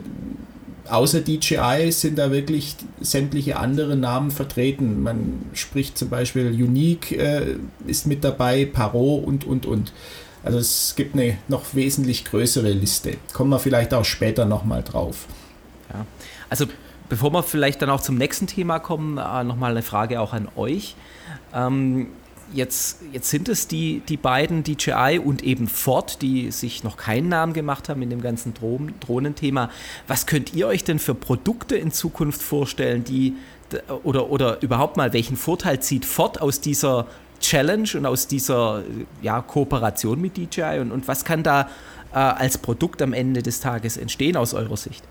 außer 0.88 1.20
DJI 1.20 1.90
sind 1.90 2.18
da 2.18 2.30
wirklich 2.30 2.76
sämtliche 3.00 3.56
andere 3.56 3.96
Namen 3.96 4.30
vertreten. 4.30 5.02
Man 5.02 5.46
spricht 5.54 5.96
zum 5.96 6.10
Beispiel 6.10 6.48
Unique 6.48 7.12
äh, 7.12 7.56
ist 7.86 8.06
mit 8.06 8.24
dabei, 8.24 8.66
Parot 8.66 9.24
und, 9.24 9.44
und, 9.46 9.66
und. 9.66 9.92
Also 10.44 10.58
es 10.58 10.94
gibt 10.96 11.14
eine 11.14 11.38
noch 11.48 11.74
wesentlich 11.74 12.24
größere 12.24 12.72
Liste. 12.72 13.16
Kommen 13.32 13.50
wir 13.50 13.58
vielleicht 13.58 13.94
auch 13.94 14.04
später 14.04 14.44
nochmal 14.44 14.82
drauf. 14.82 15.26
Also 16.52 16.66
bevor 17.08 17.32
wir 17.32 17.42
vielleicht 17.42 17.80
dann 17.80 17.88
auch 17.88 18.02
zum 18.02 18.18
nächsten 18.18 18.46
Thema 18.46 18.78
kommen, 18.78 19.16
äh, 19.16 19.42
nochmal 19.42 19.70
eine 19.70 19.80
Frage 19.80 20.20
auch 20.20 20.34
an 20.34 20.48
euch. 20.54 20.96
Ähm, 21.54 22.08
jetzt, 22.52 22.98
jetzt 23.10 23.30
sind 23.30 23.48
es 23.48 23.68
die, 23.68 24.02
die 24.06 24.18
beiden 24.18 24.62
DJI 24.62 25.18
und 25.18 25.42
eben 25.42 25.66
Ford, 25.66 26.20
die 26.20 26.50
sich 26.50 26.84
noch 26.84 26.98
keinen 26.98 27.30
Namen 27.30 27.54
gemacht 27.54 27.88
haben 27.88 28.02
in 28.02 28.10
dem 28.10 28.20
ganzen 28.20 28.52
Drohnen 28.52 28.92
Drohnenthema. 29.00 29.70
Was 30.06 30.26
könnt 30.26 30.52
ihr 30.52 30.66
euch 30.66 30.84
denn 30.84 30.98
für 30.98 31.14
Produkte 31.14 31.76
in 31.76 31.90
Zukunft 31.90 32.42
vorstellen, 32.42 33.02
die 33.02 33.32
oder, 34.02 34.28
oder 34.28 34.60
überhaupt 34.60 34.98
mal, 34.98 35.14
welchen 35.14 35.38
Vorteil 35.38 35.80
zieht 35.80 36.04
Ford 36.04 36.42
aus 36.42 36.60
dieser 36.60 37.06
Challenge 37.40 37.88
und 37.94 38.04
aus 38.04 38.26
dieser 38.26 38.82
ja, 39.22 39.40
Kooperation 39.40 40.20
mit 40.20 40.36
DJI 40.36 40.80
und, 40.80 40.92
und 40.92 41.08
was 41.08 41.24
kann 41.24 41.42
da 41.42 41.70
äh, 42.12 42.18
als 42.18 42.58
Produkt 42.58 43.00
am 43.00 43.14
Ende 43.14 43.42
des 43.42 43.60
Tages 43.60 43.96
entstehen 43.96 44.36
aus 44.36 44.52
eurer 44.52 44.76
Sicht? 44.76 45.02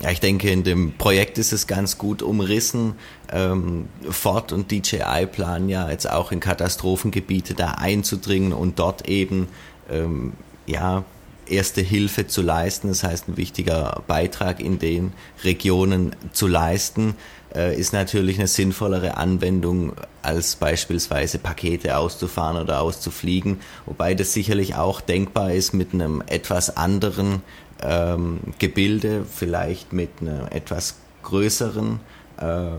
Ja, 0.00 0.10
ich 0.10 0.20
denke, 0.20 0.50
in 0.50 0.62
dem 0.62 0.92
Projekt 0.92 1.38
ist 1.38 1.52
es 1.52 1.66
ganz 1.66 1.98
gut 1.98 2.22
umrissen. 2.22 2.94
Ähm, 3.32 3.88
Ford 4.08 4.52
und 4.52 4.70
DJI 4.70 5.26
planen 5.26 5.68
ja 5.68 5.90
jetzt 5.90 6.08
auch 6.08 6.30
in 6.30 6.38
Katastrophengebiete 6.38 7.54
da 7.54 7.72
einzudringen 7.72 8.52
und 8.52 8.78
dort 8.78 9.08
eben 9.08 9.48
ähm, 9.90 10.34
ja, 10.66 11.04
erste 11.46 11.80
Hilfe 11.80 12.28
zu 12.28 12.42
leisten. 12.42 12.88
Das 12.88 13.02
heißt, 13.02 13.28
ein 13.28 13.36
wichtiger 13.36 14.02
Beitrag 14.06 14.60
in 14.60 14.78
den 14.78 15.12
Regionen 15.42 16.14
zu 16.32 16.46
leisten, 16.46 17.16
äh, 17.54 17.78
ist 17.78 17.92
natürlich 17.92 18.38
eine 18.38 18.48
sinnvollere 18.48 19.16
Anwendung, 19.16 19.92
als 20.22 20.56
beispielsweise 20.56 21.38
Pakete 21.38 21.96
auszufahren 21.96 22.56
oder 22.56 22.80
auszufliegen. 22.82 23.60
Wobei 23.86 24.14
das 24.14 24.32
sicherlich 24.32 24.74
auch 24.76 25.00
denkbar 25.00 25.52
ist 25.52 25.72
mit 25.72 25.94
einem 25.94 26.22
etwas 26.26 26.76
anderen 26.76 27.42
ähm, 27.82 28.40
Gebilde, 28.58 29.24
vielleicht 29.24 29.92
mit 29.92 30.10
einem 30.20 30.46
etwas 30.50 30.96
größeren 31.22 32.00
ähm, 32.40 32.78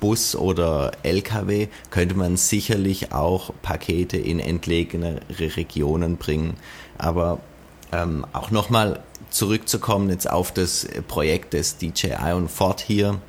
Bus 0.00 0.36
oder 0.36 0.92
LKW, 1.02 1.68
könnte 1.90 2.14
man 2.16 2.36
sicherlich 2.36 3.12
auch 3.12 3.50
Pakete 3.62 4.18
in 4.18 4.40
entlegenere 4.40 5.20
Regionen 5.38 6.16
bringen. 6.16 6.54
Aber 6.98 7.38
ähm, 7.92 8.26
auch 8.32 8.50
nochmal 8.50 9.02
zurückzukommen 9.30 10.10
jetzt 10.10 10.28
auf 10.30 10.52
das 10.52 10.86
Projekt 11.08 11.54
des 11.54 11.78
DJI 11.78 12.32
und 12.34 12.50
Ford 12.50 12.80
hier 12.80 13.20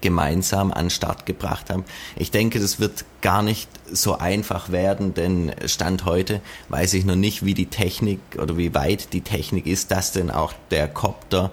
gemeinsam 0.00 0.72
an 0.72 0.90
Start 0.90 1.26
gebracht 1.26 1.70
haben. 1.70 1.84
Ich 2.16 2.30
denke, 2.30 2.60
das 2.60 2.80
wird 2.80 3.04
gar 3.20 3.42
nicht 3.42 3.68
so 3.90 4.18
einfach 4.18 4.70
werden, 4.70 5.14
denn 5.14 5.52
Stand 5.66 6.04
heute 6.04 6.40
weiß 6.68 6.94
ich 6.94 7.04
noch 7.04 7.16
nicht, 7.16 7.44
wie 7.44 7.54
die 7.54 7.66
Technik 7.66 8.20
oder 8.40 8.56
wie 8.56 8.74
weit 8.74 9.12
die 9.12 9.22
Technik 9.22 9.66
ist, 9.66 9.90
dass 9.90 10.12
denn 10.12 10.30
auch 10.30 10.52
der 10.70 10.88
Copter 10.88 11.50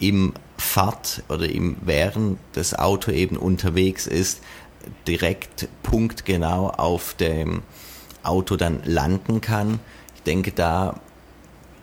im 0.00 0.34
Fahrt 0.56 1.22
oder 1.28 1.48
im 1.48 1.76
während 1.82 2.38
das 2.52 2.74
Auto 2.74 3.10
eben 3.10 3.36
unterwegs 3.36 4.06
ist, 4.06 4.40
direkt 5.06 5.68
punktgenau 5.82 6.68
auf 6.70 7.14
dem 7.14 7.62
Auto 8.22 8.56
dann 8.56 8.80
landen 8.84 9.40
kann. 9.40 9.80
Ich 10.16 10.22
denke, 10.22 10.52
da 10.52 11.00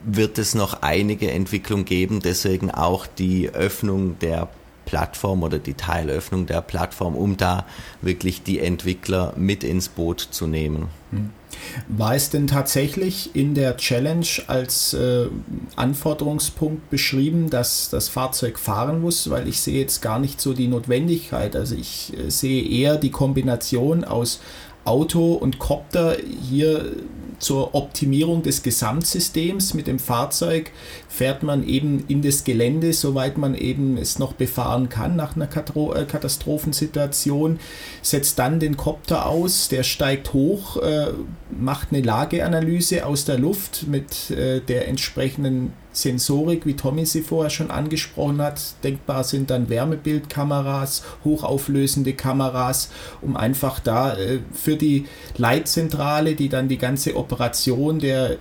wird 0.03 0.38
es 0.38 0.53
noch 0.53 0.81
einige 0.81 1.31
Entwicklung 1.31 1.86
geben, 1.86 2.19
deswegen 2.19 2.69
auch 2.69 3.07
die 3.07 3.50
Öffnung 3.50 4.19
der 4.19 4.50
Plattform 4.86 5.44
oder 5.44 5.60
die 5.60 5.74
Teilöffnung 5.74 6.46
der 6.46 6.62
Plattform, 6.62 7.15
um 7.15 7.38
da 7.38 7.65
wirklich 8.01 8.44
die 8.44 8.60
Entwickler 8.60 9.34
mit 9.36 9.63
ins 9.63 9.89
Boot 9.89 10.20
zu 10.20 10.48
nehmen. 10.48 10.88
Hm. 11.12 11.32
War 11.88 12.15
es 12.15 12.30
denn 12.30 12.48
tatsächlich 12.48 13.36
in 13.36 13.56
der 13.56 13.77
Challenge 13.77 14.27
als 14.48 14.94
äh, 14.94 15.27
Anforderungspunkt 15.75 16.89
beschrieben, 16.89 17.50
dass 17.50 17.89
das 17.89 18.10
Fahrzeug 18.10 18.60
fahren 18.60 19.01
muss? 19.01 19.30
Weil 19.30 19.48
ich 19.48 19.60
sehe 19.60 19.80
jetzt 19.80 20.01
gar 20.01 20.20
nicht 20.20 20.42
so 20.42 20.54
die 20.54 20.68
Notwendigkeit. 20.68 21.56
Also 21.56 21.75
ich 21.75 22.13
äh, 22.18 22.30
sehe 22.30 22.68
eher 22.68 22.98
die 22.98 23.12
Kombination 23.12 24.04
aus 24.04 24.42
Auto 24.84 25.34
und 25.34 25.58
Copter 25.58 26.15
hier 26.50 26.92
zur 27.39 27.75
Optimierung 27.75 28.44
des 28.44 28.63
Gesamtsystems 28.63 29.74
mit 29.74 29.88
dem 29.88 30.00
Fahrzeug 30.00 30.72
fährt 31.08 31.44
man 31.44 31.68
eben 31.68 32.06
in 32.08 32.22
das 32.22 32.44
Gelände, 32.44 32.94
soweit 32.94 33.38
man 33.38 33.56
eben 33.56 33.98
es 33.98 34.20
noch 34.20 34.34
befahren 34.34 34.89
kann 34.89 35.15
nach 35.15 35.36
einer 35.36 35.46
äh, 35.48 36.06
Katastrophensituation, 36.06 37.60
setzt 38.01 38.39
dann 38.39 38.60
den 38.60 38.77
Kopter 38.77 39.25
aus, 39.25 39.70
der 39.70 39.84
steigt 39.84 40.34
hoch, 40.34 40.77
äh, 40.77 41.08
macht 41.58 41.89
eine 41.92 42.01
Lageanalyse 42.01 43.06
aus 43.06 43.25
der 43.25 43.38
Luft 43.38 43.88
mit 43.88 44.32
äh, 44.32 44.62
der 44.62 44.88
entsprechenden 44.88 45.74
Sensorik, 45.96 46.66
wie 46.66 46.75
Tommy 46.75 47.06
sie 47.06 47.22
vorher 47.22 47.50
schon 47.50 47.72
angesprochen 47.72 48.42
hat. 48.42 48.62
Denkbar 48.84 49.24
sind 49.24 49.50
dann 49.50 49.70
Wärmebildkameras, 49.70 51.04
hochauflösende 51.24 52.14
Kameras, 52.14 52.92
um 53.22 53.38
einfach 53.38 53.80
da 53.80 54.16
äh, 54.16 54.40
für 54.54 54.75
die 54.75 55.06
Leitzentrale, 55.38 56.36
die 56.36 56.50
dann 56.50 56.68
die 56.68 56.78
ganze 56.78 57.16
Operation, 57.16 58.00
der 58.00 58.38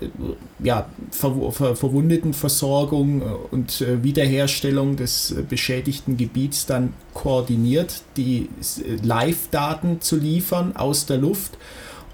ja, 0.63 0.87
Ver 1.11 1.53
Ver 1.53 1.77
Verwundetenversorgung 1.77 3.23
und 3.51 3.85
Wiederherstellung 4.03 4.97
des 4.97 5.35
beschädigten 5.49 6.17
Gebiets 6.17 6.67
dann 6.67 6.95
koordiniert, 7.13 8.03
die 8.17 8.49
Live-Daten 9.03 10.01
zu 10.01 10.17
liefern 10.17 10.77
aus 10.77 11.07
der 11.07 11.19
Luft 11.19 11.59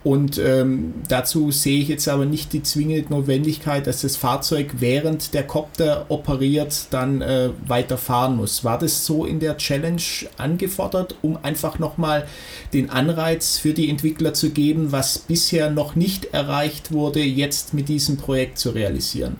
und 0.02 0.38
ähm, 0.38 0.95
dazu 1.09 1.50
sehe 1.50 1.83
ich 1.83 1.88
jetzt 1.88 2.09
aber 2.09 2.25
nicht 2.25 2.54
die 2.54 2.62
zwingende 2.62 3.12
Notwendigkeit, 3.12 3.87
dass 3.87 4.00
das 4.00 4.16
Fahrzeug 4.16 4.76
während 4.78 5.35
der 5.35 5.47
Copter 5.47 6.07
operiert 6.09 6.87
dann 6.90 7.21
äh, 7.21 7.50
weiterfahren 7.66 8.37
muss. 8.37 8.64
War 8.64 8.78
das 8.78 9.04
so 9.04 9.26
in 9.26 9.40
der 9.40 9.59
Challenge 9.59 10.00
angefordert, 10.38 11.16
um 11.21 11.38
einfach 11.42 11.78
nochmal 11.78 12.26
den 12.73 12.88
Anreiz 12.88 13.59
für 13.59 13.75
die 13.75 13.90
Entwickler 13.90 14.33
zu 14.33 14.50
geben, 14.50 14.90
was 14.90 15.19
bisher 15.19 15.71
noch 15.71 15.97
nicht 15.97 16.33
erreicht 16.33 16.92
wurde, 16.92 17.21
jetzt 17.21 17.75
mit 17.75 17.90
diesem 17.90 18.16
Projekt 18.16 18.59
zu 18.59 18.71
realisieren? 18.71 19.37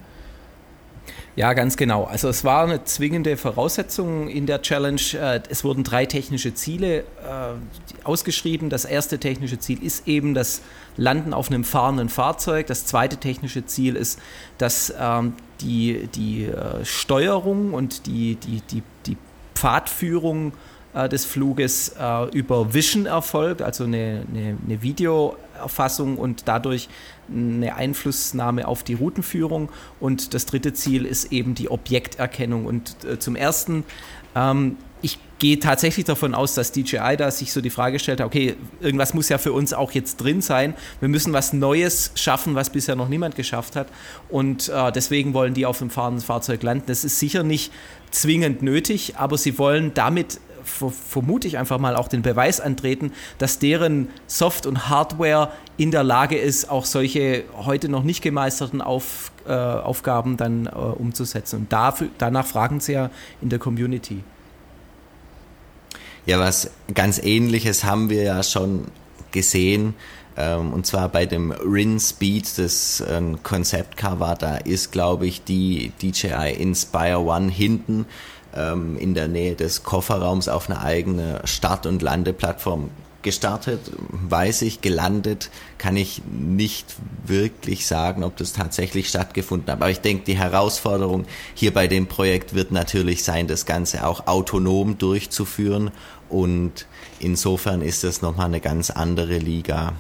Ja, 1.37 1.53
ganz 1.53 1.77
genau. 1.77 2.05
Also 2.05 2.29
es 2.29 2.45
war 2.45 2.65
eine 2.65 2.85
zwingende 2.85 3.37
Voraussetzung 3.37 4.29
in 4.29 4.47
der 4.47 4.63
Challenge. 4.63 5.01
Äh, 5.15 5.41
es 5.49 5.63
wurden 5.63 5.85
drei 5.85 6.05
technische 6.05 6.55
Ziele 6.55 7.01
äh, 7.01 7.05
ausgeschrieben. 8.03 8.69
Das 8.69 8.85
erste 8.85 9.19
technische 9.19 9.59
Ziel 9.59 9.83
ist 9.83 10.09
eben 10.09 10.35
das 10.35 10.61
Landen 10.97 11.33
auf 11.33 11.49
einem 11.49 11.63
fahrenden 11.63 12.09
Fahrzeug. 12.09 12.67
Das 12.67 12.85
zweite 12.85 13.17
technische 13.17 13.65
Ziel 13.65 13.95
ist, 13.95 14.19
dass 14.59 14.93
ähm, 14.99 15.35
die, 15.61 16.09
die 16.15 16.47
äh, 16.47 16.85
Steuerung 16.85 17.75
und 17.75 18.07
die, 18.07 18.35
die, 18.35 18.61
die, 18.63 18.83
die 19.07 19.17
Pfadführung 19.55 20.53
des 20.93 21.25
Fluges 21.25 21.95
über 22.33 22.75
Vision 22.75 23.07
erfolgt, 23.07 23.63
also 23.63 23.85
eine, 23.85 24.27
eine, 24.29 24.57
eine 24.67 24.83
Videoerfassung 24.83 26.19
und 26.19 26.49
dadurch 26.49 26.89
eine 27.33 27.75
Einflussnahme 27.75 28.67
auf 28.67 28.83
die 28.83 28.95
Routenführung 28.95 29.71
und 29.99 30.35
das 30.35 30.47
dritte 30.47 30.73
Ziel 30.73 31.05
ist 31.05 31.33
eben 31.33 31.55
die 31.55 31.71
Objekterkennung. 31.71 32.67
Und 32.67 33.05
äh, 33.05 33.19
zum 33.19 33.37
ersten, 33.37 33.85
ähm, 34.35 34.77
ich 35.03 35.19
gehe 35.39 35.59
tatsächlich 35.59 36.05
davon 36.05 36.35
aus, 36.35 36.55
dass 36.55 36.73
DJI 36.73 37.17
da 37.17 37.31
sich 37.31 37.53
so 37.53 37.61
die 37.61 37.71
Frage 37.71 37.99
stellt, 37.99 38.21
okay, 38.21 38.57
irgendwas 38.81 39.15
muss 39.15 39.29
ja 39.29 39.39
für 39.39 39.53
uns 39.53 39.73
auch 39.73 39.93
jetzt 39.93 40.19
drin 40.19 40.43
sein. 40.43 40.75
Wir 41.01 41.09
müssen 41.09 41.33
was 41.33 41.53
Neues 41.53 42.13
schaffen, 42.15 42.55
was 42.55 42.71
bisher 42.71 42.97
noch 42.97 43.09
niemand 43.09 43.35
geschafft 43.35 43.77
hat. 43.77 43.89
Und 44.29 44.69
äh, 44.69 44.93
deswegen 44.93 45.33
wollen 45.33 45.55
die 45.55 45.67
auf 45.67 45.79
dem 45.79 45.91
fahrenden 45.91 46.23
Fahrzeug 46.23 46.63
landen. 46.63 46.85
Das 46.87 47.05
ist 47.05 47.19
sicher 47.19 47.43
nicht 47.43 47.73
zwingend 48.11 48.63
nötig, 48.63 49.17
aber 49.17 49.39
sie 49.39 49.59
wollen 49.59 49.93
damit 49.95 50.41
vermute 50.71 51.49
ich 51.49 51.59
einfach 51.59 51.79
mal 51.79 51.97
auch 51.97 52.09
den 52.09 52.23
Beweis 52.23 52.61
antreten, 52.61 53.13
dass 53.39 53.59
deren 53.59 54.09
Soft- 54.27 54.67
und 54.67 54.89
Hardware 54.89 55.51
in 55.77 55.91
der 55.91 56.05
Lage 56.05 56.37
ist, 56.37 56.71
auch 56.71 56.85
solche 56.85 57.45
heute 57.57 57.89
noch 57.89 58.03
nicht 58.03 58.23
gemeisterten 58.23 58.81
Auf, 58.81 59.33
äh, 59.47 59.53
Aufgaben 59.53 60.37
dann 60.37 60.67
äh, 60.67 60.71
umzusetzen. 60.71 61.61
Und 61.61 61.73
dafür, 61.73 62.09
danach 62.19 62.47
fragen 62.47 62.81
sie 62.81 62.93
ja 62.93 63.11
in 63.41 63.49
der 63.49 63.59
Community. 63.59 64.23
Ja, 66.27 66.39
was 66.39 66.71
ganz 66.95 67.19
ähnliches 67.19 67.85
haben 67.85 68.11
wir 68.11 68.23
ja 68.23 68.43
schon 68.43 68.87
gesehen. 69.33 69.95
Ähm, 70.37 70.73
und 70.73 70.87
zwar 70.87 71.09
bei 71.09 71.27
dem 71.27 71.51
Rin 71.51 71.99
Speed, 71.99 72.59
das 72.59 73.03
ein 73.03 73.43
Konzeptcar 73.43 74.21
war, 74.21 74.37
da 74.37 74.57
ist, 74.57 74.93
glaube 74.93 75.27
ich, 75.27 75.45
die 75.45 75.93
DJI 76.01 76.55
Inspire 76.59 77.21
One 77.21 77.51
hinten 77.51 78.07
ähm, 78.55 78.97
in 78.99 79.15
der 79.15 79.29
Nähe 79.29 79.55
des 79.55 79.83
Kofferraums 79.83 80.49
auf 80.49 80.69
eine 80.69 80.81
eigene 80.81 81.41
Start- 81.45 81.87
und 81.87 82.03
Landeplattform 82.03 82.91
gestartet, 83.23 83.81
weiß 84.11 84.63
ich, 84.63 84.81
gelandet, 84.81 85.51
kann 85.79 85.97
ich 85.97 86.23
nicht 86.31 86.97
wirklich 87.27 87.87
sagen, 87.87 88.25
ob 88.25 88.37
das 88.37 88.53
tatsächlich 88.53 89.09
stattgefunden 89.09 89.71
hat. 89.71 89.81
Aber 89.81 89.91
ich 89.91 90.01
denke, 90.01 90.25
die 90.25 90.39
Herausforderung 90.39 91.27
hier 91.55 91.75
bei 91.75 91.87
dem 91.87 92.07
Projekt 92.07 92.55
wird 92.55 92.73
natürlich 92.73 93.25
sein, 93.25 93.47
das 93.47 93.67
Ganze 93.67 94.07
auch 94.07 94.27
autonom 94.27 94.97
durchzuführen 94.99 95.91
und 96.29 96.87
insofern 97.19 97.83
ist 97.83 98.05
das 98.05 98.23
nochmal 98.23 98.47
eine 98.47 98.61
ganz 98.61 98.91
andere 98.91 99.39
Liga. 99.39 99.93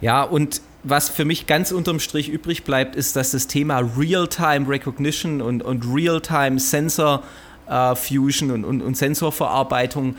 Ja, 0.00 0.22
und 0.22 0.60
was 0.88 1.08
für 1.08 1.24
mich 1.24 1.46
ganz 1.46 1.72
unterm 1.72 2.00
Strich 2.00 2.28
übrig 2.28 2.62
bleibt, 2.62 2.94
ist, 2.96 3.16
dass 3.16 3.32
das 3.32 3.46
Thema 3.48 3.80
Real-Time 3.98 4.68
Recognition 4.68 5.42
und, 5.42 5.62
und 5.62 5.84
Real-Time 5.84 6.60
Sensor 6.60 7.22
äh, 7.68 7.94
Fusion 7.96 8.50
und, 8.52 8.64
und, 8.64 8.82
und 8.82 8.96
Sensorverarbeitung 8.96 10.14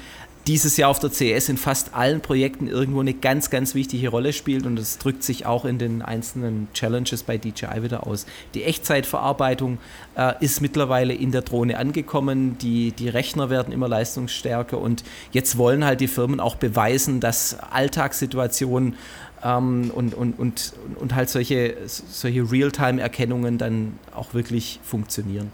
dieses 0.48 0.78
Jahr 0.78 0.90
auf 0.90 1.00
der 1.00 1.10
CS 1.10 1.50
in 1.50 1.58
fast 1.58 1.94
allen 1.94 2.22
Projekten 2.22 2.68
irgendwo 2.68 3.02
eine 3.02 3.14
ganz, 3.14 3.50
ganz 3.50 3.76
wichtige 3.76 4.08
Rolle 4.08 4.32
spielt. 4.32 4.66
Und 4.66 4.78
das 4.78 4.98
drückt 4.98 5.22
sich 5.24 5.46
auch 5.46 5.66
in 5.66 5.78
den 5.78 6.02
einzelnen 6.02 6.70
Challenges 6.74 7.24
bei 7.24 7.38
DJI 7.38 7.84
wieder 7.84 8.08
aus. 8.08 8.26
Die 8.54 8.64
Echtzeitverarbeitung 8.64 9.78
äh, 10.16 10.34
ist 10.40 10.62
mittlerweile 10.62 11.14
in 11.14 11.34
der 11.34 11.42
Drohne 11.42 11.78
angekommen, 11.78 12.58
die, 12.60 12.92
die 12.92 13.10
Rechner 13.10 13.50
werden 13.50 13.74
immer 13.74 13.90
leistungsstärker. 13.90 14.78
Und 14.78 15.04
jetzt 15.34 15.58
wollen 15.58 15.84
halt 15.84 16.00
die 16.00 16.08
Firmen 16.08 16.40
auch 16.40 16.56
beweisen, 16.56 17.20
dass 17.20 17.58
Alltagssituationen 17.60 18.96
ähm, 19.44 19.92
und, 19.94 20.14
und, 20.14 20.40
und, 20.40 20.74
und 21.00 21.16
halt 21.16 21.30
solche, 21.30 21.76
solche 21.86 22.52
Realtime-Erkennungen 22.52 23.58
dann 23.58 24.00
auch 24.16 24.34
wirklich 24.34 24.80
funktionieren. 24.84 25.52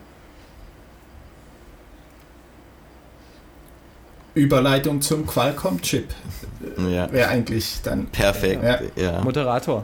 Überleitung 4.36 5.02
zum 5.02 5.28
Qualcomm-Chip. 5.28 6.08
Ja. 6.90 7.12
Wäre 7.12 7.30
eigentlich 7.30 7.82
dann. 7.84 8.08
Perfekt, 8.08 8.64
ja. 8.64 8.80
ja. 8.96 9.22
Moderator. 9.22 9.84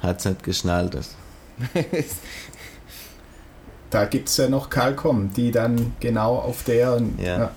Hat 0.00 0.20
es 0.20 0.24
nicht 0.26 0.44
geschnallt. 0.44 0.94
Das. 0.94 1.16
da 3.90 4.04
gibt 4.04 4.28
es 4.28 4.36
ja 4.36 4.48
noch 4.48 4.70
Qualcomm, 4.70 5.32
die 5.32 5.50
dann 5.50 5.94
genau 5.98 6.36
auf 6.36 6.62
der. 6.62 7.00
Ja. 7.18 7.38
ja. 7.38 7.50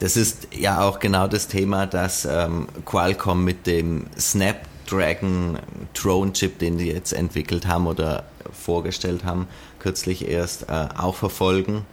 Das 0.00 0.16
ist 0.16 0.48
ja 0.56 0.80
auch 0.80 0.98
genau 0.98 1.28
das 1.28 1.46
Thema, 1.46 1.86
dass 1.86 2.24
ähm, 2.24 2.66
Qualcomm 2.86 3.44
mit 3.44 3.66
dem 3.66 4.06
Snapdragon 4.18 5.58
Drone 5.94 6.32
Chip, 6.32 6.58
den 6.58 6.78
die 6.78 6.86
jetzt 6.86 7.12
entwickelt 7.12 7.66
haben 7.66 7.86
oder 7.86 8.24
vorgestellt 8.50 9.24
haben, 9.24 9.46
kürzlich 9.78 10.26
erst 10.26 10.70
äh, 10.70 10.88
auch 10.96 11.16
verfolgen. 11.16 11.84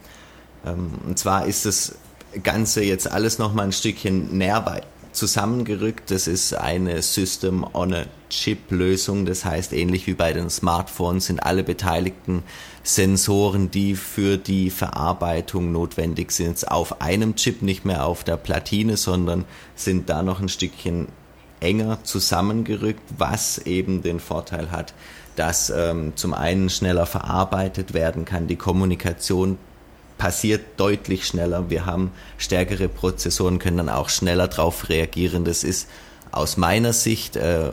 Ähm, 0.64 0.92
und 1.06 1.18
zwar 1.18 1.46
ist 1.46 1.66
das 1.66 1.96
Ganze 2.42 2.82
jetzt 2.82 3.10
alles 3.12 3.38
noch 3.38 3.52
mal 3.52 3.64
ein 3.64 3.72
Stückchen 3.72 4.36
näher 4.36 4.82
zusammengerückt. 5.12 6.10
Das 6.10 6.26
ist 6.28 6.54
eine 6.54 7.02
System 7.02 7.66
on 7.74 7.92
a 7.92 8.04
Chip 8.30 8.70
Lösung. 8.70 9.26
Das 9.26 9.44
heißt, 9.44 9.74
ähnlich 9.74 10.06
wie 10.06 10.14
bei 10.14 10.32
den 10.32 10.48
Smartphones 10.48 11.26
sind 11.26 11.40
alle 11.40 11.62
beteiligten 11.62 12.42
Sensoren, 12.88 13.70
die 13.70 13.94
für 13.94 14.38
die 14.38 14.70
Verarbeitung 14.70 15.72
notwendig 15.72 16.32
sind, 16.32 16.70
auf 16.70 17.02
einem 17.02 17.36
Chip, 17.36 17.60
nicht 17.60 17.84
mehr 17.84 18.06
auf 18.06 18.24
der 18.24 18.38
Platine, 18.38 18.96
sondern 18.96 19.44
sind 19.74 20.08
da 20.08 20.22
noch 20.22 20.40
ein 20.40 20.48
Stückchen 20.48 21.08
enger 21.60 22.02
zusammengerückt, 22.04 23.02
was 23.18 23.58
eben 23.58 24.00
den 24.00 24.20
Vorteil 24.20 24.70
hat, 24.70 24.94
dass 25.36 25.68
ähm, 25.68 26.14
zum 26.14 26.32
einen 26.32 26.70
schneller 26.70 27.04
verarbeitet 27.04 27.92
werden 27.92 28.24
kann, 28.24 28.46
die 28.46 28.56
Kommunikation 28.56 29.58
passiert 30.16 30.62
deutlich 30.78 31.26
schneller. 31.26 31.68
Wir 31.68 31.84
haben 31.84 32.10
stärkere 32.38 32.88
Prozessoren, 32.88 33.58
können 33.58 33.76
dann 33.76 33.88
auch 33.90 34.08
schneller 34.08 34.48
darauf 34.48 34.88
reagieren. 34.88 35.44
Das 35.44 35.62
ist 35.62 35.90
aus 36.32 36.56
meiner 36.56 36.94
Sicht 36.94 37.36
äh, 37.36 37.72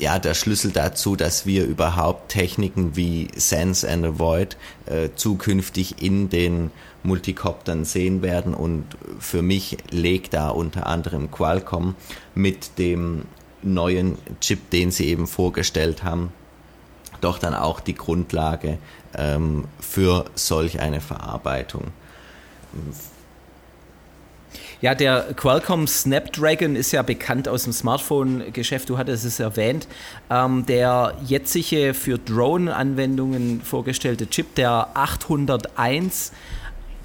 ja 0.00 0.18
der 0.18 0.34
Schlüssel 0.34 0.72
dazu, 0.72 1.14
dass 1.14 1.46
wir 1.46 1.64
überhaupt 1.64 2.30
Techniken 2.30 2.96
wie 2.96 3.28
Sense 3.36 3.88
and 3.88 4.04
Avoid 4.04 4.56
äh, 4.86 5.10
zukünftig 5.14 6.02
in 6.02 6.28
den 6.30 6.70
Multicoptern 7.02 7.84
sehen 7.84 8.22
werden. 8.22 8.54
Und 8.54 8.86
für 9.18 9.42
mich 9.42 9.76
legt 9.90 10.34
da 10.34 10.48
unter 10.48 10.86
anderem 10.86 11.30
Qualcomm 11.30 11.94
mit 12.34 12.78
dem 12.78 13.26
neuen 13.62 14.16
Chip, 14.40 14.70
den 14.70 14.90
sie 14.90 15.06
eben 15.06 15.26
vorgestellt 15.26 16.02
haben, 16.02 16.32
doch 17.20 17.38
dann 17.38 17.54
auch 17.54 17.80
die 17.80 17.94
Grundlage 17.94 18.78
ähm, 19.14 19.64
für 19.78 20.24
solch 20.34 20.80
eine 20.80 21.00
Verarbeitung. 21.00 21.88
Ja, 24.82 24.94
der 24.94 25.34
Qualcomm 25.36 25.86
Snapdragon 25.86 26.74
ist 26.74 26.92
ja 26.92 27.02
bekannt 27.02 27.48
aus 27.48 27.64
dem 27.64 27.72
Smartphone-Geschäft, 27.74 28.88
du 28.88 28.96
hattest 28.96 29.26
es 29.26 29.38
erwähnt. 29.38 29.86
Ähm, 30.30 30.64
der 30.64 31.18
jetzige 31.26 31.92
für 31.92 32.16
Drone-Anwendungen 32.16 33.60
vorgestellte 33.60 34.30
Chip, 34.30 34.54
der 34.54 34.88
801, 34.94 36.32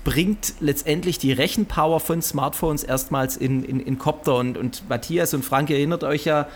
bringt 0.06 0.54
letztendlich 0.62 1.20
die 1.20 1.34
Rechenpower 1.34 2.00
von 2.00 2.22
Smartphones 2.22 2.84
erstmals 2.84 3.36
in, 3.36 3.66
in, 3.66 3.82
in 3.82 4.00
Copter. 4.00 4.36
Und, 4.36 4.58
und 4.58 4.88
Matthias 4.88 5.34
und 5.34 5.44
Frank, 5.44 5.70
erinnert 5.70 6.06
euch 6.06 6.24
ja, 6.24 6.48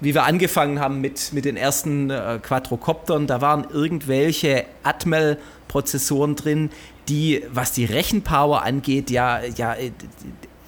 wie 0.00 0.14
wir 0.14 0.24
angefangen 0.24 0.78
haben 0.78 1.00
mit, 1.00 1.32
mit 1.32 1.46
den 1.46 1.56
ersten 1.56 2.10
äh, 2.10 2.38
Quadrocoptern, 2.42 3.26
da 3.26 3.40
waren 3.40 3.66
irgendwelche 3.72 4.64
Atmel-Prozessoren 4.82 6.36
drin, 6.36 6.70
die, 7.08 7.42
was 7.50 7.72
die 7.72 7.84
Rechenpower 7.84 8.62
angeht, 8.62 9.10
ja, 9.10 9.40
ja 9.42 9.74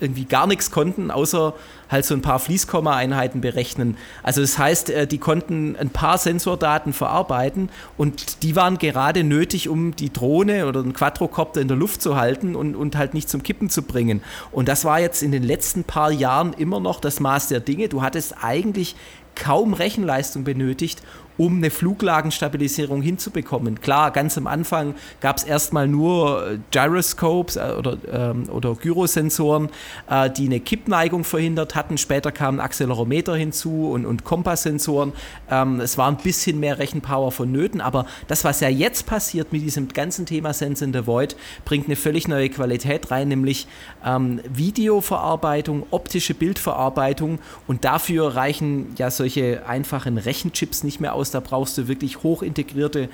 irgendwie 0.01 0.25
gar 0.25 0.47
nichts 0.47 0.71
konnten, 0.71 1.11
außer 1.11 1.55
halt 1.91 2.05
so 2.05 2.15
ein 2.15 2.23
paar 2.23 2.39
Fließkomma-Einheiten 2.39 3.41
berechnen. 3.41 3.97
Also 4.23 4.41
das 4.41 4.59
heißt, 4.59 4.91
äh, 4.91 5.07
die 5.07 5.19
konnten 5.19 5.77
ein 5.77 5.91
paar 5.91 6.19
Sensordaten 6.19 6.93
verarbeiten 6.93 7.71
und 7.97 8.43
die 8.43 8.57
waren 8.57 8.79
gerade 8.79 9.25
nötig, 9.25 9.69
um 9.69 9.97
die 9.97 10.13
Drohne 10.13 10.67
oder 10.67 10.83
den 10.83 10.93
Quadrocopter 10.93 11.61
in 11.61 11.69
der 11.69 11.77
Luft 11.77 12.03
zu 12.03 12.17
halten 12.17 12.55
und, 12.55 12.77
und 12.77 12.97
halt 12.97 13.15
nicht 13.15 13.29
zum 13.29 13.43
Kippen 13.43 13.71
zu 13.71 13.83
bringen. 13.83 14.23
Und 14.53 14.69
das 14.69 14.85
war 14.85 15.01
jetzt 15.01 15.23
in 15.23 15.33
den 15.33 15.43
letzten 15.43 15.85
paar 15.85 16.11
Jahren 16.11 16.53
immer 16.53 16.81
noch 16.81 17.01
das 17.01 17.21
Maß 17.21 17.49
der 17.49 17.61
Dinge. 17.61 17.89
Du 17.89 18.03
hattest 18.03 18.35
eigentlich 18.43 18.97
kaum 19.35 19.73
Rechenleistung 19.73 20.45
benötigt, 20.45 21.03
um 21.39 21.57
eine 21.57 21.71
Fluglagenstabilisierung 21.71 23.01
hinzubekommen. 23.01 23.81
Klar, 23.81 24.11
ganz 24.11 24.37
am 24.37 24.47
Anfang 24.47 24.95
gab 25.21 25.39
es 25.39 25.45
erstmal 25.45 25.87
nur 25.89 26.47
äh, 26.47 26.59
Gyroscopes 26.73 27.57
äh, 27.57 27.75
oder, 27.79 27.97
ähm, 28.13 28.49
oder 28.51 28.75
Gyrosensoren, 28.75 29.71
äh, 30.11 30.29
die 30.29 30.47
eine 30.47 30.61
Kippneigung 30.61 31.25
verhindert 31.25 31.77
hatten. 31.77 31.97
Später 31.97 32.33
kamen 32.33 32.61
Accelerometer 32.61 33.37
hinzu 33.37 33.91
und, 33.93 34.05
und 34.05 34.25
Kompasssensoren. 34.25 35.13
Ähm, 35.51 35.81
es 35.81 35.97
war 35.97 36.09
ein 36.09 36.17
bisschen 36.17 36.59
mehr 36.59 36.79
Rechenpower 36.79 37.31
vonnöten, 37.31 37.81
aber 37.81 38.07
das, 38.27 38.45
was 38.45 38.61
ja 38.61 38.69
jetzt 38.69 39.07
passiert 39.07 39.53
mit 39.53 39.63
diesem 39.63 39.89
ganzen 39.89 40.27
Thema 40.27 40.53
Sense 40.53 40.85
in 40.85 40.93
the 40.93 41.07
Void, 41.07 41.37
bringt 41.65 41.87
eine 41.87 41.97
völlig 41.97 42.27
neue 42.27 42.49
Qualität 42.49 43.13
rein, 43.13 43.29
nämlich 43.29 43.69
ähm, 44.05 44.41
Videoverarbeitung, 44.53 45.87
optische 45.91 46.35
Bildverarbeitung 46.35 47.39
und 47.69 47.85
dafür 47.85 48.35
reichen 48.35 48.95
ja 48.99 49.13
solche 49.13 49.65
einfachen 49.67 50.19
Rechenchips 50.19 50.83
nicht 50.83 51.01
mehr 51.01 51.15
aus 51.15 51.28
aus. 51.29 51.31
Da 51.31 51.41
brauchst 51.41 51.79
du 51.79 51.89
wirklich 51.89 52.23
hochintegrierte 52.23 53.09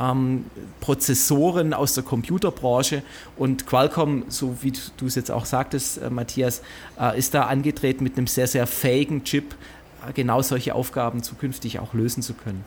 ähm, 0.00 0.46
Prozessoren 0.80 1.74
aus 1.74 1.94
der 1.94 2.04
Computerbranche. 2.04 3.02
Und 3.36 3.66
Qualcomm, 3.66 4.24
so 4.28 4.56
wie 4.62 4.72
du 4.96 5.06
es 5.06 5.14
jetzt 5.14 5.30
auch 5.30 5.44
sagtest, 5.44 5.98
äh, 5.98 6.10
Matthias, 6.10 6.62
äh, 7.00 7.18
ist 7.18 7.34
da 7.34 7.44
angetreten 7.44 8.04
mit 8.04 8.16
einem 8.16 8.26
sehr, 8.26 8.46
sehr 8.46 8.66
fähigen 8.66 9.24
Chip, 9.24 9.54
äh, 10.06 10.12
genau 10.12 10.42
solche 10.42 10.74
Aufgaben 10.74 11.22
zukünftig 11.22 11.78
auch 11.78 11.94
lösen 11.94 12.22
zu 12.22 12.34
können. 12.34 12.64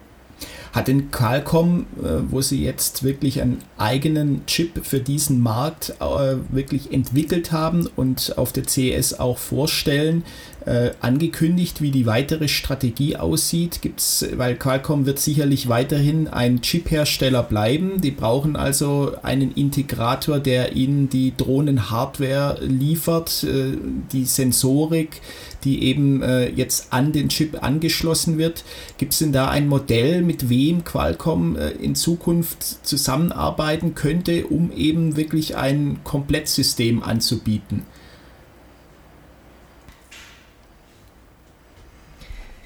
Hat 0.74 0.88
denn 0.88 1.12
Qualcomm, 1.12 1.86
äh, 2.02 2.32
wo 2.32 2.42
sie 2.42 2.64
jetzt 2.64 3.04
wirklich 3.04 3.42
einen 3.42 3.62
eigenen 3.78 4.46
Chip 4.48 4.86
für 4.86 5.00
diesen 5.00 5.40
Markt 5.40 5.94
äh, 6.00 6.38
wirklich 6.50 6.92
entwickelt 6.92 7.52
haben 7.52 7.88
und 7.96 8.38
auf 8.38 8.52
der 8.52 8.68
CES 8.68 9.20
auch 9.20 9.38
vorstellen, 9.38 10.24
äh, 10.66 10.92
angekündigt, 11.00 11.82
wie 11.82 11.92
die 11.92 12.06
weitere 12.06 12.48
Strategie 12.48 13.16
aussieht. 13.16 13.82
Gibt's, 13.82 14.26
weil 14.36 14.56
Qualcomm 14.56 15.06
wird 15.06 15.20
sicherlich 15.20 15.70
weiterhin 15.70 16.28
ein 16.28 16.62
Chip-Hersteller 16.62 17.44
bleiben. 17.44 18.02
Die 18.02 18.12
brauchen 18.12 18.56
also 18.56 19.14
einen 19.24 19.54
Integrator, 19.54 20.40
der 20.40 20.76
ihnen 20.76 21.10
die 21.10 21.34
Drohnen-Hardware 21.36 22.60
liefert, 22.64 23.44
äh, 23.44 23.78
die 24.12 24.26
Sensorik, 24.26 25.22
die 25.64 25.84
eben 25.84 26.22
äh, 26.22 26.50
jetzt 26.50 26.94
an 26.94 27.12
den 27.12 27.30
Chip 27.30 27.64
angeschlossen 27.64 28.38
wird. 28.38 28.64
Gibt 28.98 29.14
es 29.14 29.20
denn 29.20 29.32
da 29.32 29.50
ein 29.50 29.68
Modell, 29.68 30.22
mit 30.22 30.50
wem 30.50 30.84
Qualcomm 30.84 31.56
in 31.56 31.96
Zukunft 31.96 32.86
zusammenarbeiten 32.86 33.96
könnte, 33.96 34.48
um 34.48 34.72
eben 34.72 35.16
wirklich 35.16 35.56
ein 35.56 36.00
Komplettsystem 36.04 37.04
anzubieten? 37.04 37.84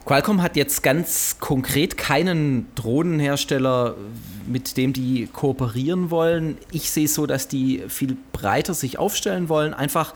Qualcomm 0.05 0.43
hat 0.43 0.55
jetzt 0.55 0.83
ganz 0.83 1.37
konkret 1.39 1.97
keinen 1.97 2.67
Drohnenhersteller, 2.75 3.95
mit 4.45 4.77
dem 4.77 4.93
die 4.93 5.27
kooperieren 5.33 6.11
wollen. 6.11 6.59
Ich 6.71 6.91
sehe 6.91 7.05
es 7.05 7.15
so, 7.15 7.25
dass 7.25 7.47
die 7.47 7.83
viel 7.87 8.15
breiter 8.31 8.75
sich 8.75 8.99
aufstellen 8.99 9.49
wollen, 9.49 9.73
einfach 9.73 10.13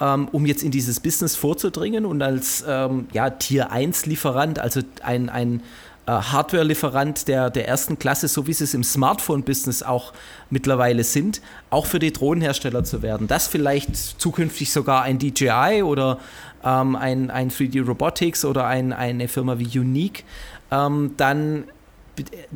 ähm, 0.00 0.28
um 0.32 0.44
jetzt 0.44 0.64
in 0.64 0.72
dieses 0.72 0.98
Business 0.98 1.36
vorzudringen 1.36 2.04
und 2.04 2.20
als 2.20 2.64
ähm, 2.66 3.06
ja, 3.12 3.30
Tier 3.30 3.70
1 3.70 4.06
Lieferant, 4.06 4.58
also 4.58 4.80
ein, 5.02 5.28
ein 5.28 5.62
äh, 6.08 6.10
Hardware-Lieferant 6.10 7.28
der, 7.28 7.50
der 7.50 7.68
ersten 7.68 7.98
Klasse, 7.98 8.28
so 8.28 8.46
wie 8.46 8.54
sie 8.54 8.64
es 8.64 8.72
im 8.72 8.82
Smartphone-Business 8.82 9.82
auch 9.82 10.14
mittlerweile 10.48 11.04
sind, 11.04 11.42
auch 11.68 11.84
für 11.84 11.98
die 11.98 12.12
Drohnenhersteller 12.12 12.82
zu 12.82 13.02
werden. 13.02 13.28
Das 13.28 13.46
vielleicht 13.46 13.94
zukünftig 13.94 14.72
sogar 14.72 15.02
ein 15.02 15.18
DJI 15.18 15.82
oder 15.82 16.18
ähm, 16.64 16.96
ein, 16.96 17.30
ein 17.30 17.50
3D 17.50 17.84
Robotics 17.84 18.44
oder 18.44 18.66
ein, 18.66 18.92
eine 18.92 19.28
Firma 19.28 19.58
wie 19.58 19.78
Unique, 19.78 20.24
ähm, 20.70 21.14
dann 21.16 21.64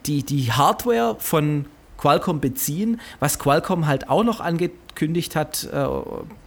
die, 0.06 0.22
die 0.22 0.52
Hardware 0.52 1.16
von 1.18 1.66
Qualcomm 1.98 2.40
beziehen. 2.40 3.00
Was 3.20 3.38
Qualcomm 3.38 3.86
halt 3.86 4.08
auch 4.10 4.24
noch 4.24 4.40
angekündigt 4.40 5.36
hat 5.36 5.68
äh, 5.72 5.86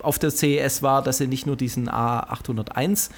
auf 0.02 0.20
der 0.20 0.32
CES 0.32 0.84
war, 0.84 1.02
dass 1.02 1.18
sie 1.18 1.28
nicht 1.28 1.48
nur 1.48 1.56
diesen 1.56 1.89
A801 1.89 3.10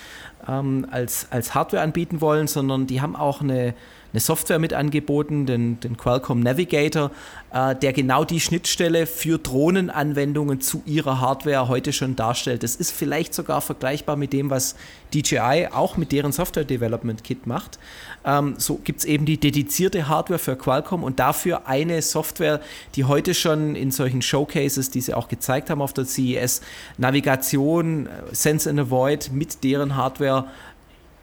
ähm, 0.47 0.85
als, 0.91 1.27
als 1.31 1.55
Hardware 1.55 1.81
anbieten 1.81 2.21
wollen, 2.21 2.47
sondern 2.47 2.85
die 2.85 3.01
haben 3.01 3.15
auch 3.15 3.41
eine, 3.41 3.73
eine 4.13 4.19
Software 4.19 4.59
mit 4.59 4.73
angeboten, 4.73 5.45
den, 5.45 5.79
den 5.79 5.97
Qualcomm 5.97 6.39
Navigator, 6.39 7.11
äh, 7.51 7.75
der 7.75 7.93
genau 7.93 8.23
die 8.23 8.39
Schnittstelle 8.39 9.05
für 9.05 9.37
Drohnenanwendungen 9.37 10.61
zu 10.61 10.81
ihrer 10.85 11.19
Hardware 11.19 11.67
heute 11.67 11.93
schon 11.93 12.15
darstellt. 12.15 12.63
Das 12.63 12.75
ist 12.75 12.91
vielleicht 12.91 13.33
sogar 13.33 13.61
vergleichbar 13.61 14.15
mit 14.15 14.33
dem, 14.33 14.49
was 14.49 14.75
DJI 15.13 15.69
auch 15.71 15.97
mit 15.97 16.11
deren 16.11 16.31
Software 16.31 16.65
Development 16.65 17.23
Kit 17.23 17.47
macht. 17.47 17.79
Ähm, 18.25 18.55
so 18.57 18.75
gibt 18.75 18.99
es 18.99 19.05
eben 19.05 19.25
die 19.25 19.37
dedizierte 19.37 20.07
Hardware 20.07 20.39
für 20.39 20.55
Qualcomm 20.55 21.03
und 21.03 21.19
dafür 21.19 21.67
eine 21.67 22.01
Software, 22.01 22.61
die 22.95 23.05
heute 23.05 23.33
schon 23.33 23.75
in 23.75 23.91
solchen 23.91 24.21
Showcases, 24.21 24.89
die 24.89 25.01
sie 25.01 25.13
auch 25.13 25.27
gezeigt 25.27 25.69
haben 25.69 25.81
auf 25.81 25.93
der 25.93 26.05
CES, 26.05 26.61
Navigation, 26.97 28.07
äh, 28.07 28.09
Sense 28.31 28.69
and 28.69 28.79
Avoid 28.79 29.31
mit 29.31 29.63
deren 29.63 29.95
Hardware 29.95 30.45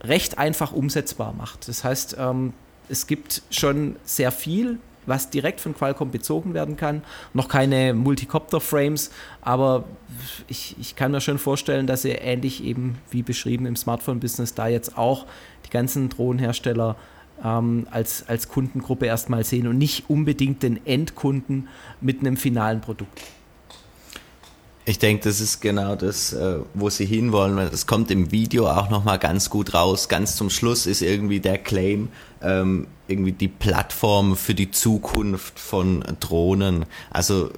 recht 0.02 0.38
einfach 0.38 0.72
umsetzbar 0.72 1.32
macht. 1.32 1.68
Das 1.68 1.82
heißt, 1.82 2.16
ähm, 2.18 2.52
es 2.88 3.06
gibt 3.06 3.42
schon 3.50 3.96
sehr 4.04 4.32
viel, 4.32 4.78
was 5.06 5.30
direkt 5.30 5.60
von 5.60 5.74
Qualcomm 5.74 6.10
bezogen 6.10 6.54
werden 6.54 6.76
kann. 6.76 7.02
Noch 7.34 7.48
keine 7.48 7.94
Multicopter-Frames, 7.94 9.10
aber 9.42 9.84
ich, 10.48 10.76
ich 10.80 10.96
kann 10.96 11.12
mir 11.12 11.20
schon 11.20 11.38
vorstellen, 11.38 11.86
dass 11.86 12.02
sie 12.02 12.10
ähnlich 12.10 12.64
eben 12.64 12.98
wie 13.10 13.22
beschrieben 13.22 13.66
im 13.66 13.76
Smartphone-Business 13.76 14.54
da 14.54 14.68
jetzt 14.68 14.96
auch 14.96 15.26
die 15.66 15.70
ganzen 15.70 16.08
Drohnenhersteller 16.08 16.96
ähm, 17.42 17.86
als, 17.90 18.28
als 18.28 18.48
Kundengruppe 18.48 19.06
erstmal 19.06 19.44
sehen 19.44 19.66
und 19.66 19.78
nicht 19.78 20.08
unbedingt 20.08 20.62
den 20.62 20.84
Endkunden 20.86 21.68
mit 22.00 22.20
einem 22.20 22.36
finalen 22.36 22.80
Produkt. 22.80 23.20
Ich 24.86 24.98
denke, 24.98 25.24
das 25.24 25.40
ist 25.40 25.62
genau 25.62 25.96
das, 25.96 26.34
äh, 26.34 26.58
wo 26.74 26.90
sie 26.90 27.06
hinwollen. 27.06 27.56
Das 27.56 27.86
kommt 27.86 28.10
im 28.10 28.30
Video 28.30 28.68
auch 28.68 28.90
nochmal 28.90 29.18
ganz 29.18 29.48
gut 29.48 29.72
raus. 29.72 30.10
Ganz 30.10 30.36
zum 30.36 30.50
Schluss 30.50 30.84
ist 30.84 31.00
irgendwie 31.00 31.40
der 31.40 31.56
Claim, 31.56 32.10
ähm, 32.44 32.87
irgendwie 33.09 33.33
die 33.33 33.48
Plattform 33.48 34.37
für 34.37 34.54
die 34.54 34.70
Zukunft 34.70 35.59
von 35.59 36.04
Drohnen. 36.20 36.87
Also 37.11 37.50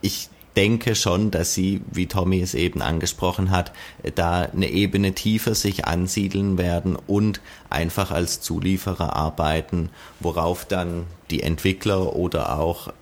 ich 0.00 0.28
denke 0.56 0.94
schon, 0.94 1.30
dass 1.30 1.54
sie, 1.54 1.80
wie 1.90 2.06
Tommy 2.06 2.40
es 2.40 2.54
eben 2.54 2.82
angesprochen 2.82 3.50
hat, 3.50 3.72
da 4.14 4.42
eine 4.42 4.68
Ebene 4.70 5.12
tiefer 5.12 5.54
sich 5.54 5.86
ansiedeln 5.86 6.58
werden 6.58 6.96
und 6.96 7.40
einfach 7.70 8.10
als 8.10 8.40
Zulieferer 8.40 9.16
arbeiten, 9.16 9.90
worauf 10.20 10.64
dann 10.64 11.06
die 11.30 11.42
Entwickler 11.42 12.14
oder 12.14 12.58
auch 12.58 12.92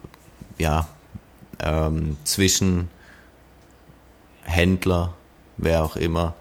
ja 0.59 0.88
ähm, 1.61 2.16
zwischen 2.25 2.88
wer 5.57 5.85
auch 5.85 5.97
immer, 5.97 6.35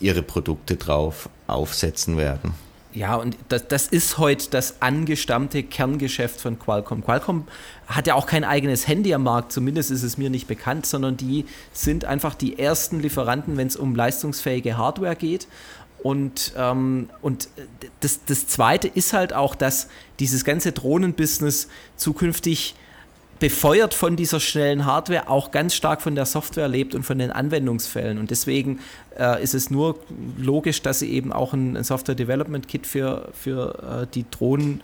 ihre 0.00 0.22
Produkte 0.22 0.76
drauf 0.76 1.28
aufsetzen 1.46 2.16
werden. 2.16 2.54
Ja, 2.96 3.16
und 3.16 3.36
das, 3.50 3.68
das 3.68 3.88
ist 3.88 4.16
heute 4.16 4.48
das 4.48 4.80
angestammte 4.80 5.62
Kerngeschäft 5.62 6.40
von 6.40 6.58
Qualcomm. 6.58 7.04
Qualcomm 7.04 7.46
hat 7.86 8.06
ja 8.06 8.14
auch 8.14 8.26
kein 8.26 8.42
eigenes 8.42 8.88
Handy 8.88 9.12
am 9.12 9.22
Markt, 9.22 9.52
zumindest 9.52 9.90
ist 9.90 10.02
es 10.02 10.16
mir 10.16 10.30
nicht 10.30 10.46
bekannt, 10.46 10.86
sondern 10.86 11.18
die 11.18 11.44
sind 11.74 12.06
einfach 12.06 12.34
die 12.34 12.58
ersten 12.58 13.00
Lieferanten, 13.00 13.58
wenn 13.58 13.66
es 13.66 13.76
um 13.76 13.94
leistungsfähige 13.94 14.78
Hardware 14.78 15.14
geht. 15.14 15.46
Und, 16.02 16.54
ähm, 16.56 17.10
und 17.20 17.50
das, 18.00 18.20
das 18.24 18.46
Zweite 18.46 18.88
ist 18.88 19.12
halt 19.12 19.34
auch, 19.34 19.54
dass 19.54 19.88
dieses 20.18 20.46
ganze 20.46 20.72
Drohnenbusiness 20.72 21.68
zukünftig 21.96 22.76
befeuert 23.38 23.94
von 23.94 24.16
dieser 24.16 24.40
schnellen 24.40 24.86
Hardware 24.86 25.28
auch 25.28 25.50
ganz 25.50 25.74
stark 25.74 26.02
von 26.02 26.14
der 26.14 26.26
Software 26.26 26.68
lebt 26.68 26.94
und 26.94 27.02
von 27.02 27.18
den 27.18 27.30
Anwendungsfällen. 27.30 28.18
Und 28.18 28.30
deswegen 28.30 28.80
äh, 29.18 29.42
ist 29.42 29.54
es 29.54 29.70
nur 29.70 29.98
logisch, 30.38 30.82
dass 30.82 31.00
sie 31.00 31.10
eben 31.10 31.32
auch 31.32 31.52
ein, 31.52 31.76
ein 31.76 31.84
Software 31.84 32.14
Development 32.14 32.66
Kit 32.66 32.86
für, 32.86 33.28
für 33.32 34.02
äh, 34.02 34.06
die 34.14 34.24
Drohnen 34.30 34.82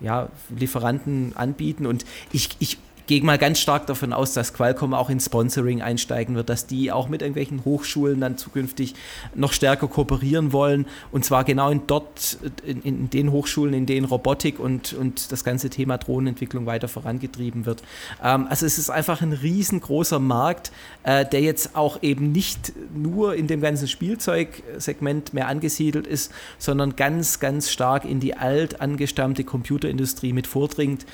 ja, 0.00 0.28
Lieferanten 0.56 1.36
anbieten. 1.36 1.86
Und 1.86 2.04
ich, 2.32 2.50
ich 2.60 2.78
gehe 3.08 3.24
mal 3.24 3.38
ganz 3.38 3.58
stark 3.58 3.86
davon 3.86 4.12
aus, 4.12 4.34
dass 4.34 4.52
Qualcomm 4.52 4.94
auch 4.94 5.10
in 5.10 5.18
Sponsoring 5.18 5.82
einsteigen 5.82 6.36
wird, 6.36 6.48
dass 6.50 6.66
die 6.66 6.92
auch 6.92 7.08
mit 7.08 7.22
irgendwelchen 7.22 7.64
Hochschulen 7.64 8.20
dann 8.20 8.36
zukünftig 8.36 8.94
noch 9.34 9.52
stärker 9.52 9.88
kooperieren 9.88 10.52
wollen. 10.52 10.86
Und 11.10 11.24
zwar 11.24 11.42
genau 11.42 11.70
in 11.70 11.80
dort, 11.86 12.38
in, 12.64 12.82
in 12.82 13.10
den 13.10 13.32
Hochschulen, 13.32 13.74
in 13.74 13.86
denen 13.86 14.04
Robotik 14.04 14.60
und, 14.60 14.92
und 14.92 15.32
das 15.32 15.42
ganze 15.42 15.70
Thema 15.70 15.96
Drohnenentwicklung 15.96 16.66
weiter 16.66 16.86
vorangetrieben 16.86 17.64
wird. 17.64 17.82
Ähm, 18.22 18.46
also 18.48 18.66
es 18.66 18.78
ist 18.78 18.90
einfach 18.90 19.22
ein 19.22 19.32
riesengroßer 19.32 20.18
Markt, 20.18 20.70
äh, 21.02 21.24
der 21.24 21.40
jetzt 21.40 21.74
auch 21.76 22.02
eben 22.02 22.30
nicht 22.30 22.72
nur 22.94 23.34
in 23.34 23.46
dem 23.46 23.62
ganzen 23.62 23.88
Spielzeugsegment 23.88 25.32
mehr 25.32 25.48
angesiedelt 25.48 26.06
ist, 26.06 26.30
sondern 26.58 26.94
ganz, 26.94 27.40
ganz 27.40 27.70
stark 27.70 28.04
in 28.04 28.20
die 28.20 28.34
alt 28.34 28.82
angestammte 28.82 29.44
Computerindustrie 29.44 30.34
mit 30.34 30.46
vordringt. 30.46 31.06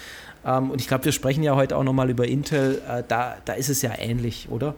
Ähm, 0.44 0.70
und 0.70 0.80
ich 0.80 0.88
glaube, 0.88 1.04
wir 1.04 1.12
sprechen 1.12 1.42
ja 1.42 1.56
heute 1.56 1.76
auch 1.76 1.84
nochmal 1.84 2.10
über 2.10 2.26
Intel. 2.26 2.82
Äh, 2.88 3.02
da, 3.06 3.36
da 3.44 3.52
ist 3.54 3.68
es 3.68 3.82
ja 3.82 3.92
ähnlich, 3.98 4.48
oder? 4.50 4.74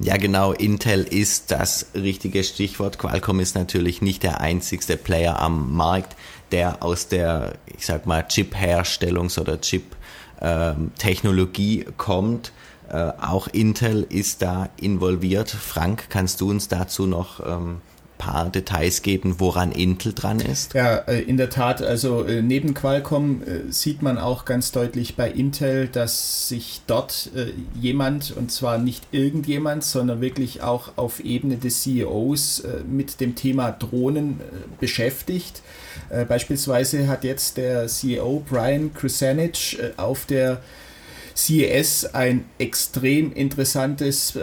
Ja, 0.00 0.16
genau. 0.16 0.52
Intel 0.52 1.02
ist 1.02 1.50
das 1.50 1.86
richtige 1.94 2.44
Stichwort. 2.44 2.98
Qualcomm 2.98 3.40
ist 3.40 3.56
natürlich 3.56 4.00
nicht 4.00 4.22
der 4.22 4.40
einzigste 4.40 4.96
Player 4.96 5.40
am 5.40 5.74
Markt, 5.74 6.14
der 6.52 6.84
aus 6.84 7.08
der, 7.08 7.54
ich 7.66 7.84
sag 7.84 8.06
mal, 8.06 8.22
Chip-Herstellungs- 8.22 9.40
oder 9.40 9.60
Chip-Technologie 9.60 11.80
ähm, 11.80 11.94
kommt. 11.96 12.52
Äh, 12.88 13.10
auch 13.20 13.48
Intel 13.48 14.06
ist 14.08 14.40
da 14.40 14.68
involviert. 14.80 15.50
Frank, 15.50 16.04
kannst 16.10 16.40
du 16.40 16.50
uns 16.50 16.68
dazu 16.68 17.08
noch 17.08 17.44
ähm, 17.44 17.80
paar 18.18 18.50
Details 18.50 19.02
geben, 19.02 19.36
woran 19.38 19.72
Intel 19.72 20.12
dran 20.12 20.40
ist? 20.40 20.74
Ja, 20.74 20.96
äh, 20.96 21.22
in 21.22 21.36
der 21.36 21.48
Tat. 21.48 21.80
Also 21.80 22.24
äh, 22.24 22.42
neben 22.42 22.74
Qualcomm 22.74 23.42
äh, 23.42 23.72
sieht 23.72 24.02
man 24.02 24.18
auch 24.18 24.44
ganz 24.44 24.72
deutlich 24.72 25.16
bei 25.16 25.30
Intel, 25.30 25.86
dass 25.88 26.48
sich 26.48 26.82
dort 26.86 27.30
jemand, 27.80 28.36
und 28.36 28.50
zwar 28.50 28.78
nicht 28.78 29.06
irgendjemand, 29.12 29.84
sondern 29.84 30.20
wirklich 30.20 30.62
auch 30.62 30.92
auf 30.96 31.20
Ebene 31.20 31.56
des 31.56 31.82
CEOs 31.82 32.64
mit 32.88 33.20
dem 33.20 33.34
Thema 33.34 33.70
Drohnen 33.70 34.40
beschäftigt. 34.80 35.62
Beispielsweise 36.28 37.06
hat 37.06 37.24
jetzt 37.24 37.56
der 37.56 37.86
CEO 37.86 38.42
Brian 38.48 38.92
Krasanich 38.92 39.78
auf 39.96 40.26
der 40.26 40.60
CES 41.36 42.06
ein 42.14 42.46
extrem 42.58 43.32
interessantes 43.32 44.36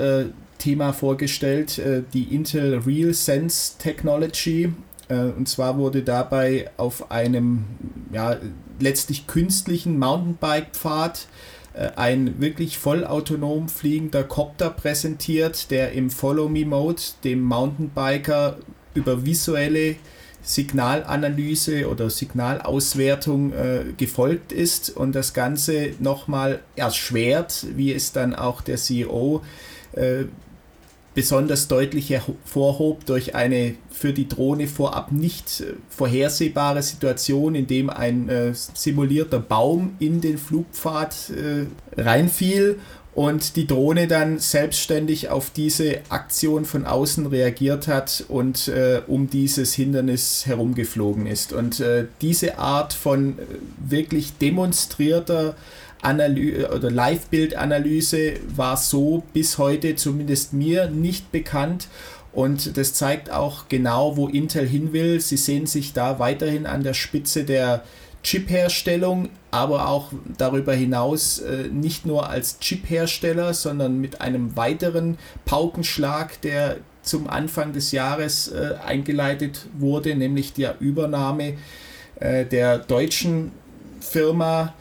Thema 0.65 0.93
vorgestellt, 0.93 1.77
äh, 1.77 2.01
die 2.11 2.33
Intel 2.33 2.79
Real 2.79 3.13
Sense 3.13 3.73
Technology. 3.77 4.73
Äh, 5.09 5.25
und 5.37 5.47
zwar 5.47 5.77
wurde 5.77 6.01
dabei 6.01 6.71
auf 6.77 7.11
einem 7.11 7.65
ja, 8.11 8.37
letztlich 8.79 9.27
künstlichen 9.27 9.99
Mountainbike-Pfad 9.99 11.27
äh, 11.75 11.89
ein 11.95 12.41
wirklich 12.41 12.79
vollautonom 12.79 13.69
fliegender 13.69 14.23
Copter 14.23 14.71
präsentiert, 14.71 15.69
der 15.69 15.91
im 15.91 16.09
Follow-Me-Mode 16.09 17.01
dem 17.23 17.43
Mountainbiker 17.43 18.57
über 18.95 19.23
visuelle 19.23 19.97
Signalanalyse 20.41 21.87
oder 21.87 22.09
Signalauswertung 22.09 23.53
äh, 23.53 23.83
gefolgt 23.97 24.51
ist 24.51 24.89
und 24.89 25.13
das 25.13 25.35
Ganze 25.35 25.91
nochmal 25.99 26.61
erschwert, 26.75 27.67
wie 27.75 27.93
es 27.93 28.13
dann 28.13 28.33
auch 28.33 28.61
der 28.61 28.77
CEO 28.77 29.43
äh, 29.93 30.25
besonders 31.15 31.67
deutlich 31.67 32.11
hervorhob 32.11 33.05
durch 33.05 33.33
eine 33.33 33.75
für 33.89 34.13
die 34.13 34.27
Drohne 34.27 34.67
vorab 34.67 35.11
nicht 35.11 35.61
äh, 35.61 35.73
vorhersehbare 35.89 36.83
Situation, 36.83 37.55
in 37.55 37.65
dem 37.65 37.89
ein 37.89 38.29
äh, 38.29 38.53
simulierter 38.53 39.39
Baum 39.39 39.95
in 39.99 40.21
den 40.21 40.37
Flugpfad 40.37 41.31
äh, 41.31 41.99
reinfiel 41.99 42.77
und 43.15 43.55
die 43.55 43.65
Drohne 43.65 44.07
dann 44.07 44.39
selbstständig 44.39 45.29
auf 45.29 45.49
diese 45.49 46.01
Aktion 46.09 46.65
von 46.65 46.85
außen 46.85 47.27
reagiert 47.27 47.87
hat 47.87 48.25
und 48.27 48.67
äh, 48.67 49.01
um 49.07 49.29
dieses 49.29 49.73
Hindernis 49.73 50.45
herumgeflogen 50.45 51.25
ist. 51.25 51.53
Und 51.53 51.79
äh, 51.79 52.07
diese 52.21 52.59
Art 52.59 52.93
von 52.93 53.39
äh, 53.39 53.43
wirklich 53.89 54.37
demonstrierter 54.37 55.55
Analy 56.01 56.65
oder 56.65 56.91
Live-Bild-Analyse 56.91 58.33
war 58.55 58.77
so 58.77 59.23
bis 59.33 59.57
heute 59.57 59.95
zumindest 59.95 60.53
mir 60.53 60.89
nicht 60.89 61.31
bekannt. 61.31 61.87
Und 62.31 62.77
das 62.77 62.93
zeigt 62.93 63.31
auch 63.31 63.69
genau, 63.69 64.17
wo 64.17 64.27
Intel 64.27 64.67
hin 64.67 64.91
will. 64.91 65.21
Sie 65.21 65.37
sehen 65.37 65.67
sich 65.67 65.93
da 65.93 66.19
weiterhin 66.19 66.65
an 66.65 66.83
der 66.83 66.93
Spitze 66.93 67.45
der 67.45 67.83
Chip-Herstellung, 68.23 69.29
aber 69.51 69.87
auch 69.87 70.11
darüber 70.37 70.73
hinaus 70.73 71.39
äh, 71.39 71.69
nicht 71.71 72.05
nur 72.05 72.29
als 72.29 72.59
Chip-Hersteller, 72.59 73.53
sondern 73.53 74.01
mit 74.01 74.19
einem 74.19 74.57
weiteren 74.57 75.17
Paukenschlag, 75.45 76.41
der 76.41 76.77
zum 77.03 77.29
Anfang 77.29 77.71
des 77.71 77.91
Jahres 77.91 78.47
äh, 78.47 78.73
eingeleitet 78.83 79.67
wurde, 79.77 80.15
nämlich 80.15 80.53
der 80.53 80.75
Übernahme 80.79 81.53
äh, 82.19 82.45
der 82.45 82.79
deutschen 82.79 83.51
Firma 84.01 84.73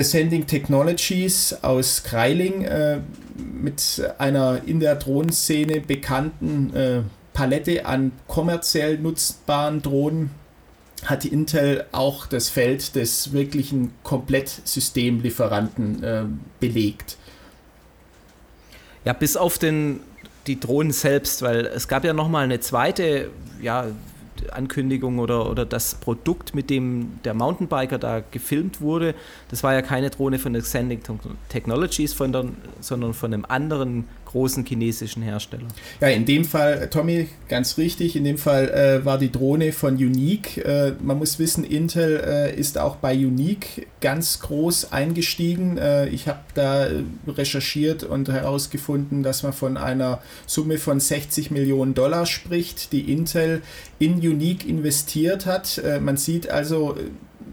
Ascending 0.00 0.46
Technologies 0.46 1.54
aus 1.62 2.02
Kreiling 2.02 2.62
äh, 2.62 3.00
mit 3.36 4.02
einer 4.16 4.62
in 4.64 4.80
der 4.80 4.96
Drohnenszene 4.96 5.82
bekannten 5.82 6.74
äh, 6.74 7.02
Palette 7.34 7.84
an 7.84 8.12
kommerziell 8.26 8.98
nutzbaren 8.98 9.82
Drohnen 9.82 10.30
hat 11.04 11.24
Intel 11.24 11.84
auch 11.92 12.26
das 12.26 12.48
Feld 12.48 12.94
des 12.94 13.32
wirklichen 13.32 13.92
Komplettsystemlieferanten 14.02 16.02
äh, 16.02 16.24
belegt. 16.60 17.16
Ja, 19.04 19.12
bis 19.12 19.36
auf 19.36 19.58
den, 19.58 20.00
die 20.46 20.60
Drohnen 20.60 20.92
selbst, 20.92 21.42
weil 21.42 21.66
es 21.66 21.88
gab 21.88 22.04
ja 22.04 22.12
nochmal 22.12 22.44
eine 22.44 22.60
zweite 22.60 23.30
ja, 23.62 23.86
Ankündigung 24.50 25.18
oder, 25.18 25.50
oder 25.50 25.66
das 25.66 25.94
Produkt, 25.94 26.54
mit 26.54 26.70
dem 26.70 27.18
der 27.24 27.34
Mountainbiker 27.34 27.98
da 27.98 28.22
gefilmt 28.30 28.80
wurde, 28.80 29.14
das 29.48 29.62
war 29.62 29.74
ja 29.74 29.82
keine 29.82 30.10
Drohne 30.10 30.38
von 30.38 30.54
Extending 30.54 31.00
Technologies, 31.48 32.12
von 32.12 32.30
sondern 32.80 33.14
von 33.14 33.34
einem 33.34 33.44
anderen 33.46 34.04
großen 34.30 34.64
chinesischen 34.64 35.22
Hersteller. 35.22 35.66
Ja, 36.00 36.08
in 36.08 36.24
dem 36.24 36.44
Fall, 36.44 36.88
Tommy, 36.88 37.28
ganz 37.48 37.78
richtig, 37.78 38.14
in 38.14 38.24
dem 38.24 38.38
Fall 38.38 38.68
äh, 38.68 39.04
war 39.04 39.18
die 39.18 39.32
Drohne 39.32 39.72
von 39.72 39.94
Unique. 39.94 40.58
Äh, 40.58 40.92
man 41.02 41.18
muss 41.18 41.38
wissen, 41.38 41.64
Intel 41.64 42.22
äh, 42.24 42.54
ist 42.54 42.78
auch 42.78 42.96
bei 42.96 43.14
Unique 43.14 43.88
ganz 44.00 44.38
groß 44.40 44.92
eingestiegen. 44.92 45.78
Äh, 45.78 46.08
ich 46.08 46.28
habe 46.28 46.40
da 46.54 46.86
recherchiert 47.26 48.04
und 48.04 48.28
herausgefunden, 48.28 49.22
dass 49.22 49.42
man 49.42 49.52
von 49.52 49.76
einer 49.76 50.22
Summe 50.46 50.78
von 50.78 51.00
60 51.00 51.50
Millionen 51.50 51.94
Dollar 51.94 52.24
spricht, 52.26 52.92
die 52.92 53.12
Intel 53.12 53.62
in 53.98 54.14
Unique 54.14 54.68
investiert 54.68 55.46
hat. 55.46 55.78
Äh, 55.78 55.98
man 55.98 56.16
sieht 56.16 56.50
also, 56.50 56.96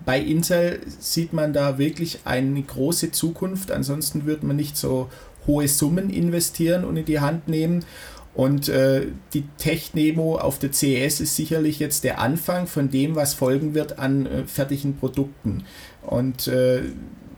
bei 0.08 0.22
Intel 0.22 0.80
sieht 1.00 1.34
man 1.34 1.52
da 1.52 1.78
wirklich 1.78 2.20
eine 2.24 2.62
große 2.62 3.12
Zukunft. 3.12 3.72
Ansonsten 3.72 4.26
würde 4.26 4.46
man 4.46 4.56
nicht 4.56 4.78
so 4.78 5.10
hohe 5.48 5.68
Summen 5.68 6.10
investieren 6.10 6.84
und 6.86 6.98
in 6.98 7.06
die 7.06 7.20
Hand 7.20 7.48
nehmen. 7.48 7.86
Und 8.34 8.70
äh, 8.70 9.08
die 9.34 9.46
Tech-Nemo 9.58 10.38
auf 10.38 10.60
der 10.60 10.72
CES 10.72 11.22
ist 11.22 11.36
sicherlich 11.36 11.80
jetzt 11.80 12.04
der 12.04 12.20
Anfang 12.20 12.68
von 12.68 12.92
dem, 12.92 13.16
was 13.16 13.34
folgen 13.34 13.74
wird 13.74 13.98
an 13.98 14.28
äh, 14.28 14.44
fertigen 14.46 14.96
Produkten. 14.96 15.64
Und 16.04 16.48
äh, 16.48 16.84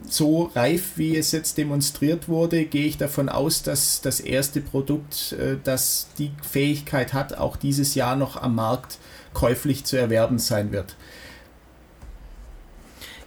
so 0.06 0.50
reif, 0.54 0.92
wie 0.96 1.16
es 1.16 1.32
jetzt 1.32 1.56
demonstriert 1.56 2.28
wurde, 2.28 2.64
gehe 2.64 2.84
ich 2.84 2.98
davon 2.98 3.28
aus, 3.28 3.62
dass 3.62 4.02
das 4.02 4.20
erste 4.20 4.60
Produkt, 4.60 5.32
äh, 5.32 5.56
das 5.62 6.08
die 6.18 6.32
Fähigkeit 6.42 7.14
hat, 7.14 7.38
auch 7.38 7.56
dieses 7.56 7.94
Jahr 7.94 8.16
noch 8.16 8.36
am 8.36 8.56
Markt 8.56 8.98
käuflich 9.32 9.84
zu 9.84 9.96
erwerben 9.96 10.38
sein 10.38 10.72
wird. 10.72 10.96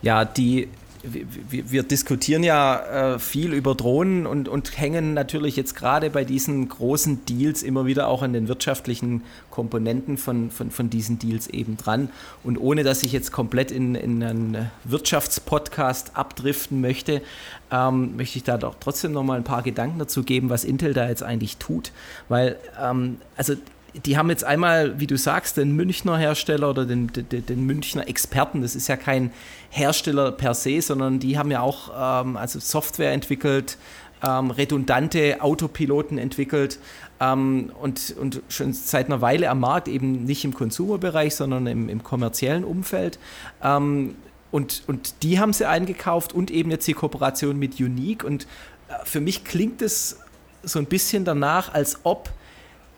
Ja, 0.02 0.26
die 0.26 0.68
wir, 1.04 1.72
wir, 1.72 1.84
diskutieren 1.84 2.44
ja 2.44 3.16
äh, 3.16 3.20
viel 3.20 3.54
über 3.54 3.76
Drohnen 3.76 4.26
und, 4.26 4.48
und 4.48 4.78
hängen 4.80 5.14
natürlich 5.14 5.58
jetzt 5.58 5.76
gerade 5.76 6.10
bei 6.10 6.24
diesen 6.24 6.70
großen 6.70 7.26
Deals 7.26 7.62
immer 7.62 7.86
wieder 7.86 8.08
auch 8.08 8.22
an 8.22 8.32
den 8.32 8.48
wirtschaftlichen 8.48 9.22
Komponenten 9.50 10.18
von, 10.18 10.50
von, 10.50 10.72
von 10.72 10.90
diesen 10.90 11.20
Deals 11.20 11.48
eben 11.48 11.76
dran. 11.76 12.10
Und 12.44 12.58
ohne 12.58 12.84
dass 12.84 13.04
ich 13.04 13.12
jetzt 13.12 13.34
komplett 13.34 13.70
in, 13.72 13.96
in 13.96 14.24
einen 14.24 14.72
Wirtschaftspodcast 14.86 16.16
abdriften 16.16 16.80
möchte, 16.80 17.22
ähm, 17.70 18.16
möchte 18.16 18.38
ich 18.38 18.44
da 18.44 18.58
doch 18.58 18.76
trotzdem 18.80 19.12
noch 19.12 19.24
mal 19.24 19.38
ein 19.38 19.44
paar 19.44 19.62
Gedanken 19.62 20.00
dazu 20.00 20.24
geben, 20.24 20.50
was 20.50 20.64
Intel 20.64 20.94
da 20.94 21.10
jetzt 21.10 21.24
eigentlich 21.24 21.58
tut. 21.58 21.92
Weil, 22.30 22.58
ähm, 22.82 23.18
also 23.36 23.56
die 23.94 24.18
haben 24.18 24.30
jetzt 24.30 24.44
einmal, 24.44 25.00
wie 25.00 25.08
du 25.08 25.18
sagst, 25.18 25.58
den 25.58 25.76
Münchner 25.76 26.18
Hersteller 26.18 26.70
oder 26.70 26.86
den, 26.86 27.12
den, 27.14 27.46
den, 27.46 27.66
Münchner 27.66 28.08
Experten. 28.08 28.62
Das 28.62 28.76
ist 28.76 28.88
ja 28.88 28.98
kein 28.98 29.32
Hersteller 29.70 30.32
per 30.32 30.56
se, 30.56 30.82
sondern 30.82 31.20
die 31.20 31.38
haben 31.38 31.52
ja 31.52 31.62
auch 31.62 31.92
ähm, 32.26 32.36
also 32.36 32.60
Software 32.60 33.12
entwickelt, 33.12 33.78
ähm, 34.24 34.52
redundante 34.52 35.42
Autopiloten 35.42 36.18
entwickelt 36.18 36.80
ähm, 37.20 37.72
und, 37.80 38.16
und 38.20 38.42
schon 38.50 38.74
seit 38.74 39.08
einer 39.08 39.22
Weile 39.22 39.50
am 39.50 39.60
Markt, 39.60 39.88
eben 39.88 40.26
nicht 40.26 40.44
im 40.44 40.54
Konsumerbereich, 40.54 41.36
sondern 41.36 41.68
im, 41.68 41.88
im 41.88 42.04
kommerziellen 42.04 42.64
Umfeld. 42.64 43.20
Ähm, 43.62 44.16
und, 44.52 44.84
und 44.88 45.24
die 45.24 45.40
haben 45.40 45.54
sie 45.54 45.68
eingekauft 45.68 46.34
und 46.34 46.52
eben 46.52 46.72
jetzt 46.72 46.88
die 46.88 46.94
Kooperation 46.94 47.58
mit 47.58 47.80
Unique. 47.80 48.24
Und 48.24 48.48
äh, 48.88 48.94
für 49.04 49.20
mich 49.20 49.44
klingt 49.44 49.82
es 49.82 50.20
so 50.64 50.80
ein 50.80 50.86
bisschen 50.86 51.26
danach, 51.26 51.74
als 51.74 52.00
ob 52.04 52.32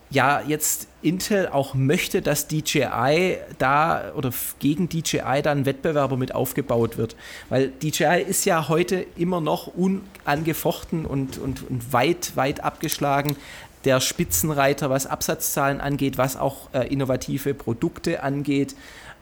ja 0.09 0.41
jetzt 0.47 0.87
Intel 1.01 1.47
auch 1.47 1.73
möchte, 1.73 2.21
dass 2.21 2.47
DJI 2.47 3.37
da 3.57 4.13
oder 4.15 4.31
gegen 4.59 4.89
DJI 4.89 5.41
da 5.43 5.51
ein 5.51 5.65
Wettbewerber 5.65 6.17
mit 6.17 6.33
aufgebaut 6.33 6.97
wird. 6.97 7.15
Weil 7.49 7.69
DJI 7.69 8.23
ist 8.27 8.45
ja 8.45 8.67
heute 8.69 9.05
immer 9.17 9.41
noch 9.41 9.67
unangefochten 9.67 11.05
und, 11.05 11.37
und, 11.37 11.69
und 11.69 11.93
weit, 11.93 12.35
weit 12.35 12.63
abgeschlagen. 12.63 13.35
Der 13.83 13.99
Spitzenreiter, 13.99 14.89
was 14.89 15.05
Absatzzahlen 15.05 15.79
angeht, 15.79 16.17
was 16.17 16.37
auch 16.37 16.73
äh, 16.73 16.87
innovative 16.87 17.53
Produkte 17.53 18.23
angeht. 18.23 18.75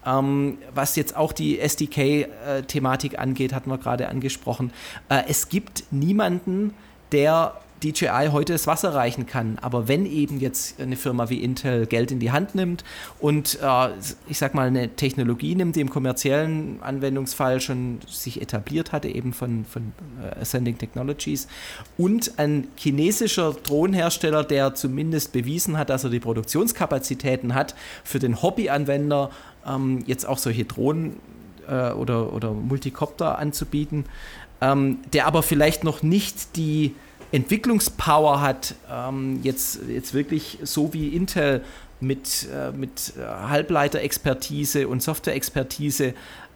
Ähm, 0.06 0.58
was 0.74 0.96
jetzt 0.96 1.16
auch 1.16 1.32
die 1.32 1.60
SDK-Thematik 1.60 3.14
äh, 3.14 3.18
angeht, 3.18 3.54
hatten 3.54 3.70
wir 3.70 3.78
gerade 3.78 4.10
angesprochen. 4.10 4.72
Äh, 5.10 5.24
es 5.28 5.50
gibt 5.50 5.86
niemanden, 5.92 6.74
der 7.12 7.56
DJI 7.84 8.30
heute 8.32 8.54
das 8.54 8.68
Wasser 8.68 8.94
reichen 8.94 9.26
kann. 9.26 9.58
Aber 9.62 9.88
wenn 9.88 10.06
eben 10.06 10.40
jetzt 10.40 10.80
eine 10.80 10.96
Firma 10.96 11.30
wie 11.30 11.44
Intel 11.44 11.86
Geld 11.86 12.12
in 12.12 12.20
die 12.20 12.32
Hand 12.32 12.56
nimmt 12.56 12.84
und 13.20 13.60
äh, 13.62 13.90
ich 14.28 14.38
sag 14.38 14.54
mal 14.54 14.68
eine 14.68 14.90
Technologie 14.96 15.56
nimmt, 15.56 15.76
die 15.76 15.82
im 15.82 15.90
kommerziellen 15.90 16.82
Anwendungsfall 16.82 17.60
schon 17.60 18.00
sich 18.08 18.42
etabliert 18.42 18.92
hatte, 18.92 19.10
eben 19.10 19.34
von, 19.34 19.66
von 19.66 19.94
äh, 20.22 20.40
Ascending 20.42 20.78
Technologies 20.78 21.48
und 21.98 22.40
ein 22.40 22.68
chinesischer 22.76 23.54
Drohnenhersteller, 23.54 24.44
der 24.44 24.76
zumindest 24.76 25.34
bewiesen 25.34 25.78
hat, 25.78 25.90
dass 25.90 26.04
er 26.04 26.10
die 26.10 26.20
Produktionskapazitäten 26.20 27.54
hat, 27.54 27.76
für 28.04 28.20
den 28.20 28.42
Hobbyanwender 28.42 29.30
ähm, 29.68 30.04
jetzt 30.08 30.26
auch 30.28 30.38
solche 30.38 30.66
Drohnen 30.66 31.18
äh, 31.68 31.92
oder, 31.92 32.34
oder 32.34 32.52
Multicopter 32.52 33.38
anzubieten, 33.38 34.06
ähm, 34.62 35.00
der 35.12 35.28
aber 35.28 35.44
vielleicht 35.44 35.84
noch 35.84 36.04
nicht 36.04 36.56
die 36.56 36.96
Entwicklungspower 37.34 38.40
hat, 38.42 38.76
ähm, 38.90 39.42
jetzt, 39.44 39.80
jetzt 39.90 40.14
wirklich 40.14 40.60
so 40.64 40.94
wie 40.94 41.10
Intel 41.10 41.64
mit, 42.00 42.48
äh, 42.54 42.72
mit 42.72 43.14
Halbleiterexpertise 43.18 44.88
und 44.88 45.04
Softwareexpertise 45.04 46.14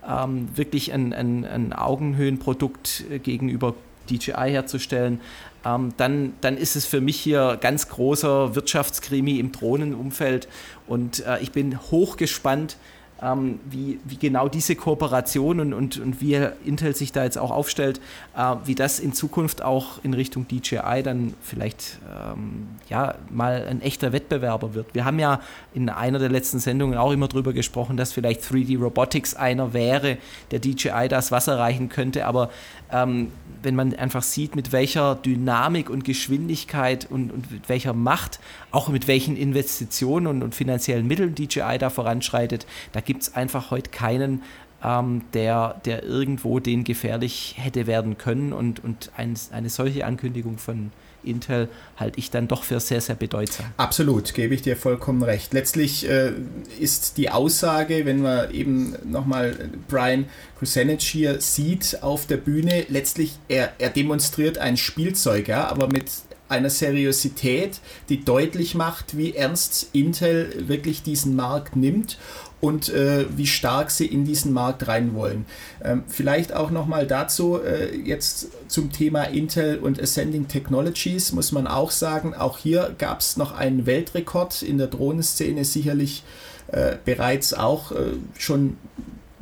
ähm, 0.07 0.47
wirklich 0.55 0.93
ein, 0.93 1.13
ein, 1.13 1.45
ein 1.45 1.73
Augenhöhenprodukt 1.73 3.03
äh, 3.11 3.19
gegenüber 3.19 3.73
DJI 4.09 4.51
herzustellen, 4.51 5.19
ähm, 5.65 5.93
dann, 5.97 6.33
dann 6.41 6.57
ist 6.57 6.75
es 6.75 6.85
für 6.85 7.01
mich 7.01 7.19
hier 7.19 7.57
ganz 7.59 7.89
großer 7.89 8.55
Wirtschaftskrimi 8.55 9.39
im 9.39 9.51
Drohnenumfeld. 9.51 10.47
Und 10.87 11.25
äh, 11.25 11.39
ich 11.39 11.51
bin 11.51 11.77
hochgespannt, 11.91 12.77
ähm, 13.21 13.59
wie, 13.69 13.99
wie 14.05 14.17
genau 14.17 14.47
diese 14.47 14.75
Kooperation 14.75 15.59
und, 15.59 15.73
und, 15.73 15.99
und 15.99 16.21
wie 16.21 16.35
Intel 16.65 16.95
sich 16.95 17.11
da 17.11 17.23
jetzt 17.23 17.37
auch 17.37 17.51
aufstellt, 17.51 17.99
äh, 18.35 18.55
wie 18.65 18.75
das 18.75 18.99
in 18.99 19.13
Zukunft 19.13 19.61
auch 19.63 20.03
in 20.03 20.13
Richtung 20.13 20.47
DJI 20.47 21.01
dann 21.03 21.33
vielleicht 21.41 21.99
ähm, 22.05 22.67
ja, 22.89 23.15
mal 23.29 23.65
ein 23.67 23.81
echter 23.81 24.13
Wettbewerber 24.13 24.73
wird. 24.73 24.93
Wir 24.93 25.05
haben 25.05 25.19
ja 25.19 25.41
in 25.73 25.89
einer 25.89 26.19
der 26.19 26.29
letzten 26.29 26.59
Sendungen 26.59 26.97
auch 26.97 27.11
immer 27.11 27.27
darüber 27.27 27.53
gesprochen, 27.53 27.97
dass 27.97 28.13
vielleicht 28.13 28.41
3D 28.41 28.79
Robotics 28.79 29.35
einer 29.35 29.73
wäre, 29.73 30.17
der 30.51 30.59
DJI 30.59 31.07
das 31.09 31.31
Wasser 31.31 31.57
reichen 31.57 31.89
könnte, 31.89 32.25
aber 32.25 32.49
ähm, 32.91 33.31
wenn 33.63 33.75
man 33.75 33.93
einfach 33.95 34.23
sieht, 34.23 34.55
mit 34.55 34.71
welcher 34.71 35.15
Dynamik 35.15 35.89
und 35.89 36.03
Geschwindigkeit 36.03 37.07
und, 37.09 37.31
und 37.31 37.51
mit 37.51 37.69
welcher 37.69 37.93
Macht, 37.93 38.39
auch 38.71 38.89
mit 38.89 39.07
welchen 39.07 39.35
Investitionen 39.35 40.27
und, 40.27 40.43
und 40.43 40.55
finanziellen 40.55 41.07
Mitteln 41.07 41.35
DJI 41.35 41.77
da 41.79 41.89
voranschreitet, 41.89 42.65
da 42.91 43.01
gibt 43.01 43.23
es 43.23 43.35
einfach 43.35 43.71
heute 43.71 43.89
keinen, 43.89 44.43
ähm, 44.83 45.23
der, 45.33 45.81
der 45.85 46.03
irgendwo 46.03 46.59
den 46.59 46.83
gefährlich 46.83 47.55
hätte 47.57 47.87
werden 47.87 48.17
können. 48.17 48.53
Und, 48.53 48.83
und 48.83 49.11
ein, 49.17 49.33
eine 49.51 49.69
solche 49.69 50.05
Ankündigung 50.05 50.57
von 50.57 50.91
Intel 51.27 51.69
halte 51.95 52.19
ich 52.19 52.31
dann 52.31 52.47
doch 52.47 52.63
für 52.63 52.79
sehr, 52.79 53.01
sehr 53.01 53.15
bedeutsam. 53.15 53.65
Absolut, 53.77 54.33
gebe 54.33 54.55
ich 54.55 54.61
dir 54.61 54.77
vollkommen 54.77 55.23
recht. 55.23 55.53
Letztlich 55.53 56.09
äh, 56.09 56.31
ist 56.79 57.17
die 57.17 57.29
Aussage, 57.29 58.05
wenn 58.05 58.21
man 58.21 58.51
eben 58.51 58.95
nochmal 59.03 59.69
Brian 59.87 60.25
Kusanich 60.57 61.07
hier 61.07 61.41
sieht 61.41 61.99
auf 62.01 62.25
der 62.25 62.37
Bühne, 62.37 62.85
letztlich, 62.89 63.33
er, 63.47 63.73
er 63.77 63.89
demonstriert 63.89 64.57
ein 64.57 64.77
Spielzeug, 64.77 65.47
ja, 65.47 65.67
aber 65.67 65.87
mit 65.87 66.05
einer 66.49 66.69
Seriosität, 66.69 67.79
die 68.09 68.23
deutlich 68.23 68.73
macht, 68.75 69.17
wie 69.17 69.35
ernst 69.35 69.89
Intel 69.93 70.67
wirklich 70.67 71.03
diesen 71.03 71.35
Markt 71.35 71.75
nimmt 71.75 72.17
und 72.59 72.89
äh, 72.89 73.25
wie 73.35 73.45
stark 73.45 73.91
sie 73.91 74.07
in 74.07 74.25
diesen 74.25 74.51
Markt 74.51 74.87
rein 74.87 75.13
wollen. 75.13 75.45
Ähm, 75.83 76.03
vielleicht 76.07 76.53
auch 76.53 76.71
nochmal 76.71 77.05
dazu, 77.05 77.61
äh, 77.61 77.95
jetzt 77.95 78.47
zum 78.67 78.91
Thema 78.91 79.23
Intel 79.23 79.77
und 79.77 80.01
Ascending 80.01 80.47
Technologies 80.47 81.33
muss 81.33 81.51
man 81.51 81.67
auch 81.67 81.91
sagen, 81.91 82.33
auch 82.33 82.57
hier 82.57 82.95
gab 82.97 83.19
es 83.19 83.37
noch 83.37 83.55
einen 83.55 83.85
Weltrekord 83.85 84.63
in 84.63 84.77
der 84.79 84.87
Drohnenszene, 84.87 85.65
sicherlich 85.65 86.23
äh, 86.71 86.95
bereits 87.05 87.53
auch 87.53 87.91
äh, 87.91 88.13
schon 88.37 88.77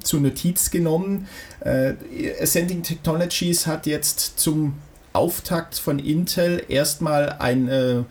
zu 0.04 0.20
Notiz 0.20 0.70
genommen. 0.70 1.28
Äh, 1.62 1.94
Ascending 2.42 2.84
Technologies 2.84 3.66
hat 3.66 3.86
jetzt 3.88 4.40
zum 4.40 4.76
Auftakt 5.14 5.76
von 5.76 6.00
Intel 6.00 6.64
erstmal 6.68 7.38
ein, 7.40 7.70
äh, 7.70 8.04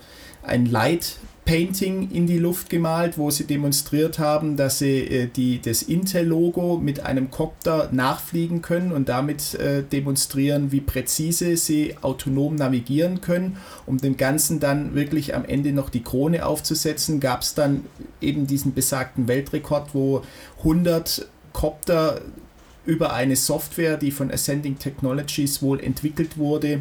ein 0.43 0.67
Light 0.67 1.19
Painting 1.45 2.11
in 2.11 2.27
die 2.27 2.39
Luft 2.39 2.71
gemalt, 2.71 3.19
wo 3.19 3.31
sie 3.31 3.45
demonstriert 3.45 4.19
haben, 4.19 4.57
dass 4.57 4.79
sie 4.79 5.01
äh, 5.01 5.27
die, 5.27 5.61
das 5.61 5.83
Intel-Logo 5.83 6.79
mit 6.79 7.01
einem 7.01 7.31
Copter 7.31 7.91
nachfliegen 7.93 8.63
können 8.63 8.93
und 8.93 9.09
damit 9.09 9.55
äh, 9.55 9.83
demonstrieren, 9.83 10.73
wie 10.73 10.81
präzise 10.81 11.57
sie 11.57 11.97
autonom 12.01 12.55
navigieren 12.55 13.21
können. 13.21 13.59
Um 13.85 13.99
dem 13.99 14.17
Ganzen 14.17 14.59
dann 14.59 14.95
wirklich 14.95 15.35
am 15.35 15.45
Ende 15.45 15.73
noch 15.73 15.91
die 15.91 16.03
Krone 16.03 16.47
aufzusetzen, 16.47 17.21
gab 17.21 17.43
es 17.43 17.55
dann 17.55 17.85
eben 18.21 18.47
diesen 18.47 18.73
besagten 18.73 19.29
Weltrekord, 19.29 19.95
wo 19.95 20.23
100 20.59 21.29
Copter 21.53 22.23
über 22.87 23.13
eine 23.13 23.37
Software, 23.37 23.97
die 23.97 24.11
von 24.11 24.31
Ascending 24.31 24.79
Technologies 24.79 25.63
wohl 25.63 25.81
entwickelt 25.81 26.37
wurde, 26.37 26.81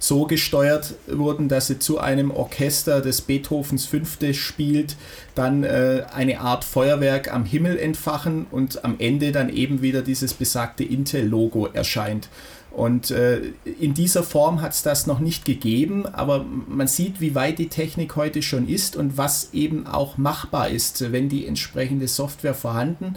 so 0.00 0.24
gesteuert 0.24 0.94
wurden, 1.06 1.48
dass 1.48 1.66
sie 1.66 1.78
zu 1.78 2.00
einem 2.00 2.30
Orchester 2.30 3.02
des 3.02 3.20
Beethovens 3.20 3.84
Fünfte 3.84 4.32
spielt, 4.32 4.96
dann 5.34 5.62
äh, 5.62 6.04
eine 6.12 6.40
Art 6.40 6.64
Feuerwerk 6.64 7.32
am 7.32 7.44
Himmel 7.44 7.78
entfachen 7.78 8.46
und 8.50 8.82
am 8.84 8.96
Ende 8.98 9.30
dann 9.30 9.50
eben 9.50 9.82
wieder 9.82 10.00
dieses 10.00 10.32
besagte 10.34 10.84
Intel-Logo 10.84 11.66
erscheint. 11.66 12.30
Und 12.70 13.10
äh, 13.10 13.40
in 13.78 13.92
dieser 13.92 14.22
Form 14.22 14.62
hat 14.62 14.72
es 14.72 14.82
das 14.82 15.06
noch 15.06 15.18
nicht 15.18 15.44
gegeben, 15.44 16.06
aber 16.06 16.46
man 16.68 16.86
sieht, 16.86 17.20
wie 17.20 17.34
weit 17.34 17.58
die 17.58 17.68
Technik 17.68 18.16
heute 18.16 18.40
schon 18.42 18.68
ist 18.68 18.96
und 18.96 19.18
was 19.18 19.50
eben 19.52 19.86
auch 19.86 20.16
machbar 20.16 20.70
ist, 20.70 21.12
wenn 21.12 21.28
die 21.28 21.46
entsprechende 21.46 22.08
Software 22.08 22.54
vorhanden 22.54 23.16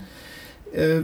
äh, 0.73 1.01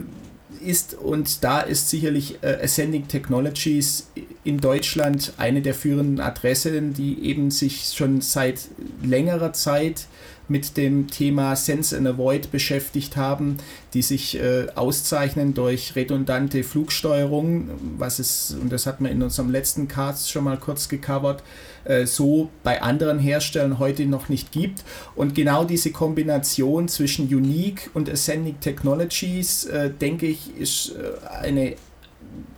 ist. 0.60 0.94
Und 0.94 1.44
da 1.44 1.60
ist 1.60 1.90
sicherlich 1.90 2.38
äh, 2.42 2.58
Ascending 2.62 3.08
Technologies 3.08 4.08
in 4.44 4.58
Deutschland 4.58 5.32
eine 5.36 5.62
der 5.62 5.74
führenden 5.74 6.20
Adressen, 6.20 6.94
die 6.94 7.24
eben 7.24 7.50
sich 7.50 7.92
schon 7.94 8.20
seit 8.20 8.60
längerer 9.02 9.52
Zeit 9.52 10.06
mit 10.50 10.76
dem 10.76 11.06
Thema 11.06 11.54
Sense 11.54 11.96
and 11.96 12.06
Avoid 12.06 12.50
beschäftigt 12.50 13.16
haben, 13.16 13.56
die 13.94 14.02
sich 14.02 14.38
äh, 14.38 14.66
auszeichnen 14.74 15.54
durch 15.54 15.94
redundante 15.94 16.64
Flugsteuerung, 16.64 17.70
was 17.96 18.18
es, 18.18 18.56
und 18.60 18.70
das 18.70 18.84
hat 18.84 19.00
man 19.00 19.12
in 19.12 19.22
unserem 19.22 19.50
letzten 19.50 19.86
Cast 19.86 20.30
schon 20.30 20.44
mal 20.44 20.58
kurz 20.58 20.88
gecovert, 20.88 21.42
äh, 21.84 22.04
so 22.04 22.50
bei 22.64 22.82
anderen 22.82 23.20
Herstellern 23.20 23.78
heute 23.78 24.04
noch 24.06 24.28
nicht 24.28 24.50
gibt. 24.50 24.84
Und 25.14 25.34
genau 25.34 25.64
diese 25.64 25.92
Kombination 25.92 26.88
zwischen 26.88 27.26
Unique 27.32 27.88
und 27.94 28.10
Ascending 28.10 28.58
Technologies, 28.60 29.64
äh, 29.66 29.90
denke 29.90 30.26
ich, 30.26 30.56
ist 30.58 30.96
äh, 30.96 31.28
eine 31.42 31.76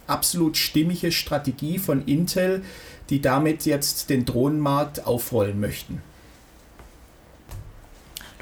absolut 0.07 0.57
stimmige 0.57 1.13
Strategie 1.13 1.79
von 1.79 2.07
Intel, 2.07 2.63
die 3.11 3.21
damit 3.21 3.67
jetzt 3.67 4.09
den 4.09 4.25
Drohnenmarkt 4.25 5.07
aufrollen 5.07 5.61
möchten. 5.61 6.01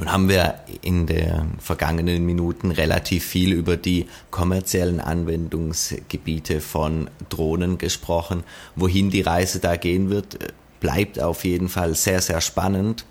Nun 0.00 0.10
haben 0.10 0.30
wir 0.30 0.54
in 0.80 1.06
den 1.06 1.58
vergangenen 1.58 2.24
Minuten 2.24 2.70
relativ 2.70 3.22
viel 3.22 3.52
über 3.52 3.76
die 3.76 4.06
kommerziellen 4.30 4.98
Anwendungsgebiete 4.98 6.62
von 6.62 7.10
Drohnen 7.28 7.76
gesprochen. 7.76 8.42
Wohin 8.76 9.10
die 9.10 9.20
Reise 9.20 9.58
da 9.60 9.76
gehen 9.76 10.08
wird, 10.08 10.38
bleibt 10.80 11.20
auf 11.20 11.44
jeden 11.44 11.68
Fall 11.68 11.94
sehr, 11.94 12.22
sehr 12.22 12.40
spannend. 12.40 13.04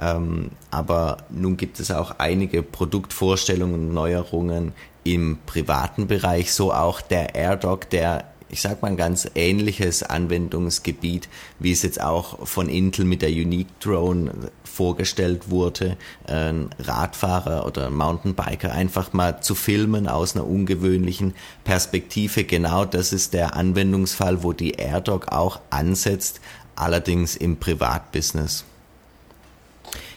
Ähm, 0.00 0.52
aber 0.70 1.18
nun 1.28 1.58
gibt 1.58 1.78
es 1.78 1.90
auch 1.90 2.12
einige 2.16 2.62
Produktvorstellungen 2.62 3.88
und 3.88 3.92
Neuerungen 3.92 4.72
im 5.04 5.40
privaten 5.44 6.06
Bereich, 6.06 6.54
so 6.54 6.72
auch 6.72 7.02
der 7.02 7.34
AirDog, 7.34 7.90
der 7.90 8.24
ich 8.50 8.62
sag 8.62 8.82
mal, 8.82 8.88
ein 8.88 8.96
ganz 8.96 9.30
ähnliches 9.34 10.02
Anwendungsgebiet, 10.02 11.28
wie 11.58 11.72
es 11.72 11.82
jetzt 11.82 12.00
auch 12.00 12.46
von 12.46 12.68
Intel 12.68 13.04
mit 13.04 13.22
der 13.22 13.30
Unique 13.30 13.78
Drone 13.78 14.50
vorgestellt 14.70 15.50
wurde, 15.50 15.96
ein 16.26 16.70
Radfahrer 16.78 17.66
oder 17.66 17.90
Mountainbiker 17.90 18.72
einfach 18.72 19.12
mal 19.12 19.42
zu 19.42 19.54
filmen 19.54 20.08
aus 20.08 20.34
einer 20.34 20.46
ungewöhnlichen 20.46 21.34
Perspektive. 21.64 22.44
Genau 22.44 22.84
das 22.84 23.12
ist 23.12 23.34
der 23.34 23.56
Anwendungsfall, 23.56 24.42
wo 24.42 24.52
die 24.52 24.72
AirDog 24.72 25.28
auch 25.32 25.60
ansetzt, 25.70 26.40
allerdings 26.76 27.36
im 27.36 27.58
Privatbusiness. 27.58 28.64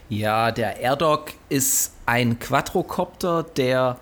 Ja, 0.09 0.51
der 0.51 0.79
AirDog 0.79 1.31
ist 1.49 1.93
ein 2.05 2.37
Quadrocopter, 2.39 3.43
der 3.43 3.97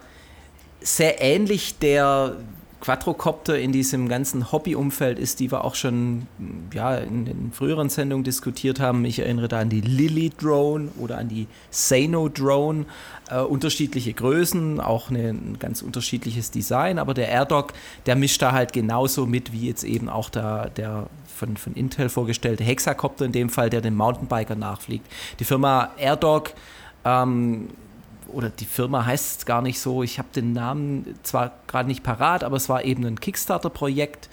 sehr 0.82 1.22
ähnlich 1.22 1.78
der 1.78 2.36
Quadrocopter 2.82 3.58
in 3.60 3.72
diesem 3.72 4.10
ganzen 4.10 4.52
Hobbyumfeld 4.52 5.20
ist, 5.20 5.40
die 5.40 5.52
wir 5.52 5.64
auch 5.64 5.76
schon 5.76 6.28
ja, 6.74 6.96
in 6.98 7.26
den 7.26 7.52
früheren 7.54 7.90
Sendungen 7.90 8.24
diskutiert 8.24 8.80
haben. 8.80 9.06
Ich 9.06 9.20
erinnere 9.20 9.48
da 9.48 9.60
an 9.60 9.70
die 9.70 9.82
Lily 9.82 10.32
Drone 10.36 10.90
oder 11.00 11.20
an 11.20 11.30
die 11.30 11.48
Sano 11.70 12.28
Drone. 12.28 12.86
Äh, 13.30 13.40
unterschiedliche 13.40 14.14
Größen, 14.14 14.82
auch 14.82 15.10
eine, 15.10 15.30
ein 15.30 15.58
ganz 15.60 15.82
unterschiedliches 15.82 16.52
Design, 16.52 17.00
aber 17.00 17.14
der 17.14 17.30
AirDog, 17.30 17.72
der 18.06 18.16
mischt 18.16 18.42
da 18.42 18.52
halt 18.52 18.74
genauso 18.74 19.26
mit 19.26 19.54
wie 19.54 19.68
jetzt 19.68 19.84
eben 19.84 20.10
auch 20.10 20.30
der, 20.30 20.70
der 20.72 21.08
von, 21.34 21.56
von 21.56 21.74
Intel 21.74 22.10
vorgestellte 22.10 22.64
Hexacopter 22.64 23.26
in 23.26 23.32
dem 23.32 23.50
Fall, 23.50 23.70
der 23.70 23.82
dem 23.82 23.96
Mountainbiker 23.96 24.56
nachfliegt. 24.56 25.06
Die 25.40 25.46
Firma 25.46 25.92
AirDog 25.98 26.54
ähm, 27.06 27.70
oder 28.34 28.50
die 28.50 28.66
Firma 28.66 29.06
heißt 29.06 29.40
es 29.40 29.46
gar 29.46 29.62
nicht 29.62 29.80
so, 29.80 30.04
ich 30.04 30.20
habe 30.20 30.28
den 30.36 30.54
Namen 30.54 31.18
zwar 31.24 31.52
gerade 31.68 31.88
nicht 31.88 32.04
parat, 32.04 32.44
aber 32.44 32.58
es 32.58 32.70
war 32.70 32.84
eben 32.84 33.06
ein 33.06 33.20
Kickstarter-Projekt. 33.20 34.30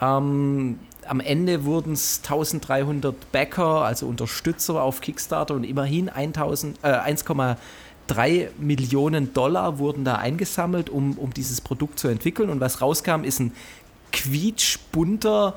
Ähm, 0.00 0.78
am 1.06 1.20
Ende 1.20 1.64
wurden 1.64 1.92
es 1.92 2.20
1300 2.24 3.32
Backer, 3.32 3.84
also 3.84 4.06
Unterstützer 4.06 4.82
auf 4.82 5.00
Kickstarter 5.00 5.54
und 5.54 5.64
immerhin 5.64 6.10
1,3 6.10 8.48
Millionen 8.58 9.34
Dollar 9.34 9.78
wurden 9.78 10.04
da 10.04 10.16
eingesammelt, 10.16 10.90
um, 10.90 11.18
um 11.18 11.34
dieses 11.34 11.60
Produkt 11.60 11.98
zu 11.98 12.08
entwickeln. 12.08 12.50
Und 12.50 12.60
was 12.60 12.80
rauskam, 12.80 13.24
ist 13.24 13.40
ein 13.40 13.52
quietschbunter 14.12 15.54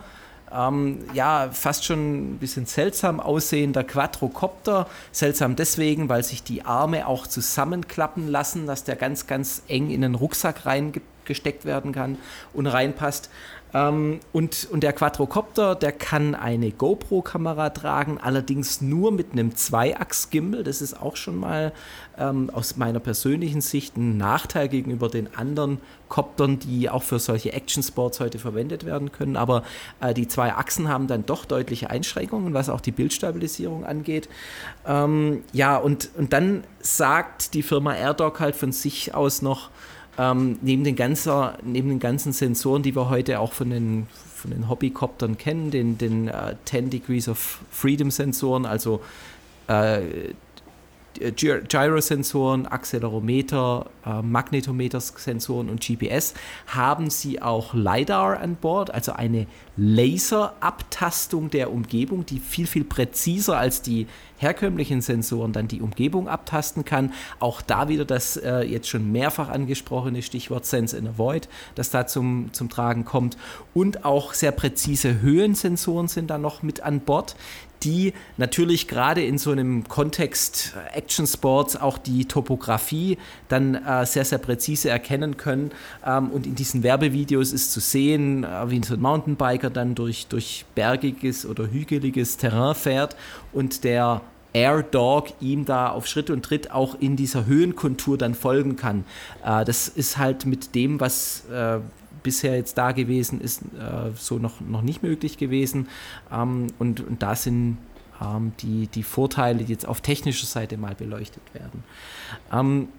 ähm, 0.53 0.99
ja, 1.13 1.49
fast 1.51 1.85
schon 1.85 2.33
ein 2.33 2.37
bisschen 2.37 2.65
seltsam 2.65 3.19
aussehender 3.19 3.83
Quadrocopter. 3.83 4.87
Seltsam 5.11 5.55
deswegen, 5.55 6.09
weil 6.09 6.23
sich 6.23 6.43
die 6.43 6.63
Arme 6.65 7.07
auch 7.07 7.27
zusammenklappen 7.27 8.27
lassen, 8.27 8.67
dass 8.67 8.83
der 8.83 8.95
ganz, 8.95 9.27
ganz 9.27 9.63
eng 9.67 9.89
in 9.89 10.01
den 10.01 10.15
Rucksack 10.15 10.65
reingesteckt 10.65 11.65
werden 11.65 11.91
kann 11.91 12.17
und 12.53 12.67
reinpasst. 12.67 13.29
Ähm, 13.77 14.19
und, 14.33 14.67
und 14.71 14.81
der 14.81 14.93
Quadrocopter, 14.93 15.75
der 15.75 15.91
kann 15.91 16.33
eine 16.33 16.71
GoPro-Kamera 16.71 17.69
tragen, 17.69 18.17
allerdings 18.17 18.81
nur 18.81 19.11
mit 19.11 19.33
einem 19.33 19.55
Zweiachs-Gimbal. 19.55 20.63
Das 20.63 20.81
ist 20.81 20.99
auch 20.99 21.15
schon 21.15 21.37
mal 21.37 21.73
ähm, 22.17 22.49
aus 22.49 22.77
meiner 22.77 22.99
persönlichen 22.99 23.61
Sicht 23.61 23.95
ein 23.95 24.17
Nachteil 24.17 24.67
gegenüber 24.67 25.09
den 25.09 25.35
anderen 25.35 25.79
Koptern, 26.09 26.57
die 26.57 26.89
auch 26.89 27.03
für 27.03 27.19
solche 27.19 27.53
Action-Sports 27.53 28.19
heute 28.19 28.39
verwendet 28.39 28.85
werden 28.85 29.11
können. 29.11 29.35
Aber 29.35 29.63
äh, 29.99 30.13
die 30.13 30.27
zwei 30.27 30.53
Achsen 30.53 30.87
haben 30.87 31.07
dann 31.07 31.25
doch 31.25 31.45
deutliche 31.45 31.91
Einschränkungen, 31.91 32.53
was 32.53 32.69
auch 32.69 32.81
die 32.81 32.91
Bildstabilisierung 32.91 33.85
angeht. 33.85 34.27
Ähm, 34.87 35.43
ja, 35.53 35.77
und, 35.77 36.09
und 36.17 36.33
dann 36.33 36.63
sagt 36.79 37.53
die 37.53 37.63
Firma 37.63 37.93
AirDog 37.93 38.39
halt 38.39 38.55
von 38.55 38.71
sich 38.71 39.13
aus 39.13 39.43
noch, 39.43 39.69
ähm, 40.17 40.57
neben, 40.61 40.83
den 40.83 40.95
ganzen, 40.95 41.31
neben 41.63 41.89
den 41.89 41.99
ganzen 41.99 42.33
Sensoren, 42.33 42.83
die 42.83 42.95
wir 42.95 43.09
heute 43.09 43.39
auch 43.39 43.53
von 43.53 43.69
den, 43.69 44.07
von 44.35 44.51
den 44.51 44.69
Hobbycoptern 44.69 45.37
kennen, 45.37 45.71
den, 45.71 45.97
den 45.97 46.27
äh, 46.27 46.55
10 46.65 46.89
Degrees 46.89 47.27
of 47.29 47.59
Freedom 47.71 48.11
Sensoren, 48.11 48.65
also 48.65 49.01
äh, 49.67 50.01
Gyrosensoren, 51.19 52.65
Accelerometer, 52.65 53.89
äh, 54.05 54.21
Magnetometer-Sensoren 54.21 55.69
und 55.69 55.85
GPS, 55.85 56.33
haben 56.67 57.09
sie 57.09 57.41
auch 57.41 57.73
LiDAR 57.73 58.39
an 58.39 58.55
Bord, 58.55 58.93
also 58.93 59.13
eine 59.13 59.47
Laserabtastung 59.77 61.49
der 61.49 61.71
Umgebung, 61.71 62.25
die 62.25 62.39
viel, 62.39 62.67
viel 62.67 62.83
präziser 62.83 63.57
als 63.57 63.81
die 63.81 64.07
herkömmlichen 64.37 65.01
Sensoren 65.01 65.51
dann 65.51 65.67
die 65.67 65.81
Umgebung 65.81 66.27
abtasten 66.27 66.85
kann. 66.85 67.13
Auch 67.39 67.61
da 67.61 67.89
wieder 67.89 68.05
das 68.05 68.37
äh, 68.37 68.61
jetzt 68.61 68.87
schon 68.87 69.11
mehrfach 69.11 69.49
angesprochene 69.49 70.21
Stichwort 70.21 70.65
Sense 70.65 70.97
and 70.97 71.07
Avoid, 71.07 71.49
das 71.75 71.89
da 71.89 72.07
zum, 72.07 72.53
zum 72.53 72.69
Tragen 72.69 73.05
kommt. 73.05 73.37
Und 73.73 74.05
auch 74.05 74.33
sehr 74.33 74.51
präzise 74.51 75.21
Höhensensoren 75.21 76.07
sind 76.07 76.29
da 76.29 76.37
noch 76.37 76.61
mit 76.63 76.81
an 76.81 77.01
Bord, 77.01 77.35
die 77.83 78.13
natürlich 78.37 78.87
gerade 78.87 79.23
in 79.23 79.37
so 79.37 79.51
einem 79.51 79.87
Kontext 79.87 80.73
äh, 80.75 80.97
Action 80.97 81.27
Sports 81.27 81.75
auch 81.75 81.97
die 81.97 82.25
Topografie 82.25 83.17
dann 83.49 83.75
äh, 83.75 84.05
sehr, 84.05 84.25
sehr 84.25 84.39
präzise 84.39 84.89
erkennen 84.89 85.37
können. 85.37 85.71
Ähm, 86.05 86.29
und 86.31 86.45
in 86.45 86.55
diesen 86.55 86.83
Werbevideos 86.83 87.53
ist 87.53 87.71
zu 87.71 87.79
sehen, 87.79 88.43
äh, 88.43 88.69
wie 88.69 88.81
so 88.83 88.95
ein 88.95 89.01
Mountainbiker 89.01 89.69
dann 89.69 89.95
durch, 89.95 90.27
durch 90.27 90.65
bergiges 90.75 91.45
oder 91.45 91.69
hügeliges 91.69 92.37
Terrain 92.37 92.75
fährt 92.75 93.15
und 93.53 93.83
der 93.83 94.21
Air 94.53 94.81
Dog 94.81 95.27
ihm 95.39 95.65
da 95.65 95.89
auf 95.89 96.07
Schritt 96.07 96.29
und 96.29 96.43
Tritt 96.43 96.71
auch 96.71 96.95
in 96.99 97.15
dieser 97.15 97.45
Höhenkontur 97.45 98.17
dann 98.17 98.33
folgen 98.33 98.75
kann. 98.75 99.05
Äh, 99.43 99.65
das 99.65 99.87
ist 99.87 100.17
halt 100.17 100.45
mit 100.45 100.73
dem, 100.73 100.99
was 100.99 101.43
äh, 101.51 101.79
bisher 102.27 102.57
jetzt 102.57 102.77
da 102.77 102.91
gewesen 102.91 103.39
ist, 103.39 103.61
äh, 103.61 104.11
so 104.17 104.37
noch, 104.37 104.59
noch 104.59 104.81
nicht 104.81 105.01
möglich 105.01 105.37
gewesen. 105.37 105.87
Ähm, 106.29 106.67
und, 106.77 106.99
und 106.99 107.23
da 107.23 107.37
sind 107.37 107.77
ähm, 108.21 108.51
die, 108.59 108.87
die 108.87 109.03
Vorteile, 109.03 109.63
die 109.63 109.71
jetzt 109.71 109.87
auf 109.87 110.01
technischer 110.01 110.45
Seite 110.45 110.75
mal 110.75 110.93
beleuchtet 110.93 111.43
werden. 111.53 111.85
Ähm, 112.51 112.89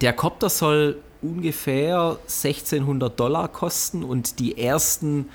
der 0.00 0.12
Copter 0.12 0.48
soll 0.48 1.02
ungefähr 1.20 2.16
1600 2.22 3.18
Dollar 3.18 3.48
kosten 3.48 4.04
und 4.04 4.38
die 4.38 4.56
ersten 4.56 5.28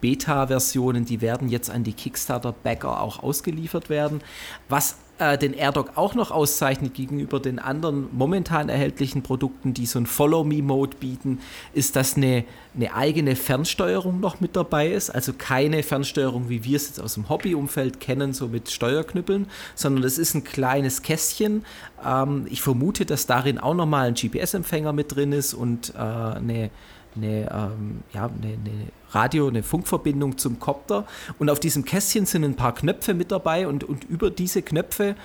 Beta-Versionen, 0.00 1.04
die 1.04 1.20
werden 1.20 1.48
jetzt 1.48 1.70
an 1.70 1.84
die 1.84 1.92
Kickstarter-Backer 1.92 3.00
auch 3.00 3.22
ausgeliefert 3.22 3.88
werden. 3.88 4.20
Was 4.68 4.96
äh, 5.18 5.38
den 5.38 5.54
AirDog 5.54 5.92
auch 5.96 6.14
noch 6.14 6.30
auszeichnet 6.30 6.94
gegenüber 6.94 7.38
den 7.38 7.58
anderen 7.58 8.08
momentan 8.12 8.68
erhältlichen 8.68 9.22
Produkten, 9.22 9.74
die 9.74 9.86
so 9.86 9.98
ein 9.98 10.06
Follow-Me-Mode 10.06 10.96
bieten, 10.98 11.38
ist, 11.74 11.96
dass 11.96 12.16
eine, 12.16 12.44
eine 12.74 12.94
eigene 12.94 13.36
Fernsteuerung 13.36 14.20
noch 14.20 14.40
mit 14.40 14.56
dabei 14.56 14.88
ist. 14.90 15.10
Also 15.10 15.32
keine 15.32 15.82
Fernsteuerung, 15.82 16.48
wie 16.48 16.64
wir 16.64 16.76
es 16.76 16.88
jetzt 16.88 17.00
aus 17.00 17.14
dem 17.14 17.28
Hobbyumfeld 17.28 18.00
kennen, 18.00 18.32
so 18.32 18.48
mit 18.48 18.70
Steuerknüppeln, 18.70 19.46
sondern 19.74 20.04
es 20.04 20.18
ist 20.18 20.34
ein 20.34 20.44
kleines 20.44 21.02
Kästchen. 21.02 21.64
Ähm, 22.04 22.46
ich 22.50 22.62
vermute, 22.62 23.04
dass 23.06 23.26
darin 23.26 23.58
auch 23.58 23.74
nochmal 23.74 24.08
ein 24.08 24.14
GPS-Empfänger 24.14 24.92
mit 24.92 25.14
drin 25.14 25.32
ist 25.32 25.54
und 25.54 25.94
äh, 25.94 25.98
eine 25.98 26.70
eine, 27.16 27.50
ähm, 27.50 28.02
ja, 28.12 28.24
eine, 28.24 28.52
eine, 28.52 28.88
Radio, 29.10 29.48
eine 29.48 29.62
Funkverbindung 29.62 30.38
zum 30.38 30.58
Kopter. 30.58 31.06
Und 31.38 31.50
auf 31.50 31.60
diesem 31.60 31.84
Kästchen 31.84 32.26
sind 32.26 32.44
ein 32.44 32.56
paar 32.56 32.74
Knöpfe 32.74 33.14
mit 33.14 33.30
dabei 33.30 33.68
und, 33.68 33.84
und 33.84 34.04
über 34.04 34.30
diese 34.30 34.62
Knöpfe 34.62 35.16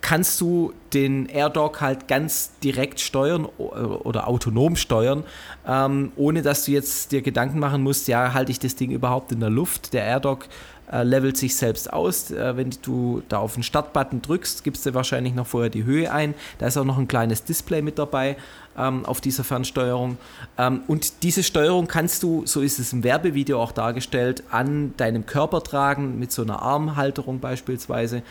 kannst 0.00 0.40
du 0.40 0.72
den 0.94 1.26
AirDog 1.26 1.80
halt 1.80 2.06
ganz 2.06 2.52
direkt 2.62 3.00
steuern 3.00 3.44
oder 3.44 4.28
autonom 4.28 4.76
steuern, 4.76 5.24
ähm, 5.66 6.12
ohne 6.14 6.42
dass 6.42 6.64
du 6.64 6.70
jetzt 6.70 7.10
dir 7.10 7.22
Gedanken 7.22 7.58
machen 7.58 7.82
musst, 7.82 8.06
ja, 8.06 8.32
halte 8.32 8.52
ich 8.52 8.60
das 8.60 8.76
Ding 8.76 8.92
überhaupt 8.92 9.32
in 9.32 9.40
der 9.40 9.50
Luft? 9.50 9.94
Der 9.94 10.04
AirDog 10.04 10.46
äh, 10.92 11.02
levelt 11.02 11.36
sich 11.36 11.56
selbst 11.56 11.92
aus. 11.92 12.30
Äh, 12.30 12.56
wenn 12.56 12.70
du 12.82 13.22
da 13.28 13.38
auf 13.38 13.54
den 13.54 13.64
Startbutton 13.64 14.22
drückst, 14.22 14.62
gibst 14.62 14.86
du 14.86 14.94
wahrscheinlich 14.94 15.34
noch 15.34 15.46
vorher 15.46 15.70
die 15.70 15.82
Höhe 15.82 16.12
ein. 16.12 16.34
Da 16.58 16.68
ist 16.68 16.76
auch 16.76 16.84
noch 16.84 16.98
ein 16.98 17.08
kleines 17.08 17.42
Display 17.42 17.82
mit 17.82 17.98
dabei 17.98 18.36
ähm, 18.76 19.04
auf 19.04 19.20
dieser 19.20 19.44
Fernsteuerung. 19.44 20.18
Ähm, 20.58 20.82
und 20.86 21.22
diese 21.22 21.42
Steuerung 21.42 21.86
kannst 21.86 22.22
du, 22.22 22.44
so 22.46 22.60
ist 22.60 22.78
es 22.78 22.92
im 22.92 23.04
Werbevideo 23.04 23.60
auch 23.60 23.72
dargestellt, 23.72 24.42
an 24.50 24.94
deinem 24.96 25.26
Körper 25.26 25.62
tragen, 25.62 26.18
mit 26.18 26.32
so 26.32 26.42
einer 26.42 26.62
Armhalterung 26.62 27.40
beispielsweise. 27.40 28.22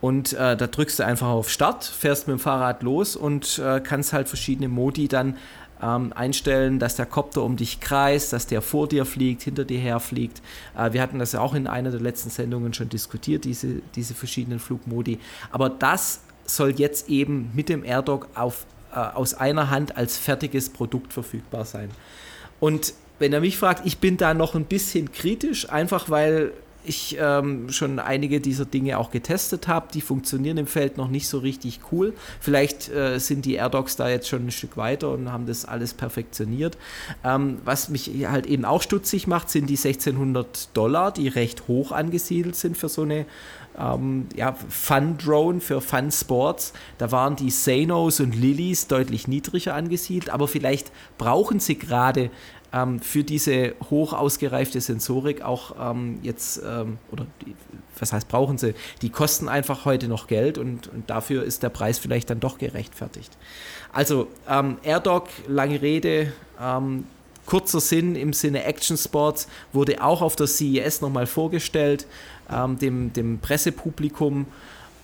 Und 0.00 0.34
äh, 0.34 0.56
da 0.56 0.66
drückst 0.66 0.98
du 0.98 1.04
einfach 1.04 1.28
auf 1.28 1.50
Start, 1.50 1.84
fährst 1.84 2.28
mit 2.28 2.36
dem 2.36 2.40
Fahrrad 2.40 2.82
los 2.82 3.16
und 3.16 3.58
äh, 3.58 3.80
kannst 3.80 4.12
halt 4.12 4.28
verschiedene 4.28 4.68
Modi 4.68 5.08
dann 5.08 5.36
ähm, 5.82 6.12
einstellen, 6.14 6.78
dass 6.78 6.96
der 6.96 7.06
Kopter 7.06 7.42
um 7.42 7.56
dich 7.56 7.80
kreist, 7.80 8.32
dass 8.32 8.46
der 8.46 8.62
vor 8.62 8.88
dir 8.88 9.04
fliegt, 9.04 9.42
hinter 9.42 9.64
dir 9.64 9.78
herfliegt. 9.78 10.42
Äh, 10.76 10.92
wir 10.92 11.02
hatten 11.02 11.18
das 11.18 11.32
ja 11.32 11.40
auch 11.40 11.54
in 11.54 11.66
einer 11.66 11.90
der 11.90 12.00
letzten 12.00 12.30
Sendungen 12.30 12.74
schon 12.74 12.88
diskutiert, 12.88 13.44
diese, 13.44 13.82
diese 13.94 14.14
verschiedenen 14.14 14.58
Flugmodi. 14.58 15.18
Aber 15.50 15.68
das 15.68 16.20
soll 16.46 16.70
jetzt 16.78 17.08
eben 17.08 17.50
mit 17.54 17.68
dem 17.68 17.84
AirDog 17.84 18.28
auf, 18.34 18.66
aus 18.98 19.34
einer 19.34 19.70
Hand 19.70 19.96
als 19.96 20.16
fertiges 20.16 20.70
Produkt 20.70 21.12
verfügbar 21.12 21.64
sein. 21.64 21.90
Und 22.60 22.94
wenn 23.18 23.32
er 23.32 23.40
mich 23.40 23.56
fragt, 23.56 23.86
ich 23.86 23.98
bin 23.98 24.16
da 24.16 24.34
noch 24.34 24.54
ein 24.54 24.64
bisschen 24.64 25.12
kritisch, 25.12 25.70
einfach 25.70 26.10
weil 26.10 26.52
ich 26.84 27.16
ähm, 27.18 27.70
schon 27.70 27.98
einige 27.98 28.40
dieser 28.40 28.64
Dinge 28.64 28.98
auch 28.98 29.10
getestet 29.10 29.68
habe. 29.68 29.88
Die 29.92 30.00
funktionieren 30.00 30.58
im 30.58 30.66
Feld 30.66 30.96
noch 30.96 31.08
nicht 31.08 31.28
so 31.28 31.38
richtig 31.38 31.80
cool. 31.90 32.12
Vielleicht 32.40 32.90
äh, 32.90 33.18
sind 33.18 33.44
die 33.44 33.54
AirDocs 33.54 33.96
da 33.96 34.08
jetzt 34.08 34.28
schon 34.28 34.46
ein 34.46 34.50
Stück 34.50 34.76
weiter 34.76 35.10
und 35.10 35.32
haben 35.32 35.46
das 35.46 35.64
alles 35.64 35.94
perfektioniert. 35.94 36.76
Ähm, 37.24 37.58
was 37.64 37.88
mich 37.88 38.10
halt 38.28 38.46
eben 38.46 38.64
auch 38.64 38.82
stutzig 38.82 39.26
macht, 39.26 39.50
sind 39.50 39.68
die 39.68 39.76
1600 39.76 40.76
Dollar, 40.76 41.12
die 41.12 41.28
recht 41.28 41.68
hoch 41.68 41.92
angesiedelt 41.92 42.56
sind 42.56 42.76
für 42.76 42.88
so 42.88 43.02
eine 43.02 43.26
ähm, 43.78 44.26
ja, 44.34 44.54
Fun-Drone 44.68 45.60
für 45.60 45.80
Fun-Sports. 45.80 46.72
Da 46.98 47.10
waren 47.10 47.36
die 47.36 47.50
Sanos 47.50 48.20
und 48.20 48.34
Lilies 48.34 48.86
deutlich 48.86 49.28
niedriger 49.28 49.74
angesiedelt, 49.74 50.30
aber 50.30 50.48
vielleicht 50.48 50.92
brauchen 51.18 51.60
sie 51.60 51.78
gerade 51.78 52.30
ähm, 52.74 53.00
für 53.00 53.24
diese 53.24 53.74
hoch 53.88 54.12
ausgereifte 54.12 54.80
Sensorik 54.80 55.42
auch 55.42 55.74
ähm, 55.80 56.18
jetzt, 56.22 56.60
ähm, 56.64 56.98
oder 57.10 57.26
die, 57.44 57.54
was 57.98 58.12
heißt 58.12 58.28
brauchen 58.28 58.58
sie, 58.58 58.74
die 59.02 59.10
kosten 59.10 59.48
einfach 59.48 59.84
heute 59.84 60.08
noch 60.08 60.26
Geld 60.26 60.58
und, 60.58 60.88
und 60.88 61.08
dafür 61.08 61.44
ist 61.44 61.62
der 61.62 61.68
Preis 61.68 61.98
vielleicht 61.98 62.30
dann 62.30 62.40
doch 62.40 62.58
gerechtfertigt. 62.58 63.36
Also 63.92 64.26
ähm, 64.48 64.78
AirDog, 64.82 65.28
lange 65.46 65.80
Rede, 65.80 66.32
ähm, 66.60 67.04
kurzer 67.46 67.80
Sinn 67.80 68.16
im 68.16 68.32
Sinne 68.32 68.64
Action 68.64 68.96
Sports, 68.96 69.46
wurde 69.72 70.02
auch 70.02 70.22
auf 70.22 70.34
der 70.34 70.46
CES 70.46 71.00
nochmal 71.00 71.26
vorgestellt, 71.26 72.06
ähm, 72.50 72.78
dem, 72.78 73.12
dem 73.12 73.38
Pressepublikum. 73.38 74.46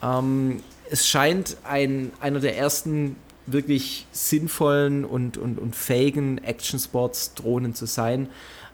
Ähm, 0.03 0.61
es 0.91 1.07
scheint 1.07 1.57
ein, 1.64 2.12
einer 2.20 2.41
der 2.41 2.57
ersten 2.57 3.16
wirklich 3.47 4.07
sinnvollen 4.12 5.05
und, 5.05 5.36
und, 5.36 5.59
und 5.59 5.74
fähigen 5.74 6.38
Action-Sports-Drohnen 6.38 7.74
zu 7.74 7.86
sein. 7.86 8.28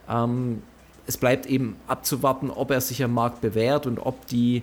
Ähm, 0.08 0.62
es 1.06 1.16
bleibt 1.16 1.46
eben 1.46 1.76
abzuwarten, 1.86 2.50
ob 2.50 2.70
er 2.70 2.80
sich 2.80 3.02
am 3.02 3.12
Markt 3.14 3.40
bewährt 3.40 3.86
und 3.86 3.98
ob 3.98 4.26
die 4.26 4.62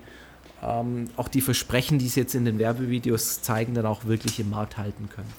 ähm, 0.61 1.09
auch 1.17 1.27
die 1.27 1.41
Versprechen, 1.41 1.99
die 1.99 2.07
es 2.07 2.15
jetzt 2.15 2.35
in 2.35 2.45
den 2.45 2.59
Werbevideos 2.59 3.41
zeigen, 3.41 3.73
dann 3.73 3.85
auch 3.85 4.05
wirklich 4.05 4.39
im 4.39 4.49
Markt 4.49 4.77
halten 4.77 5.09
können. 5.13 5.31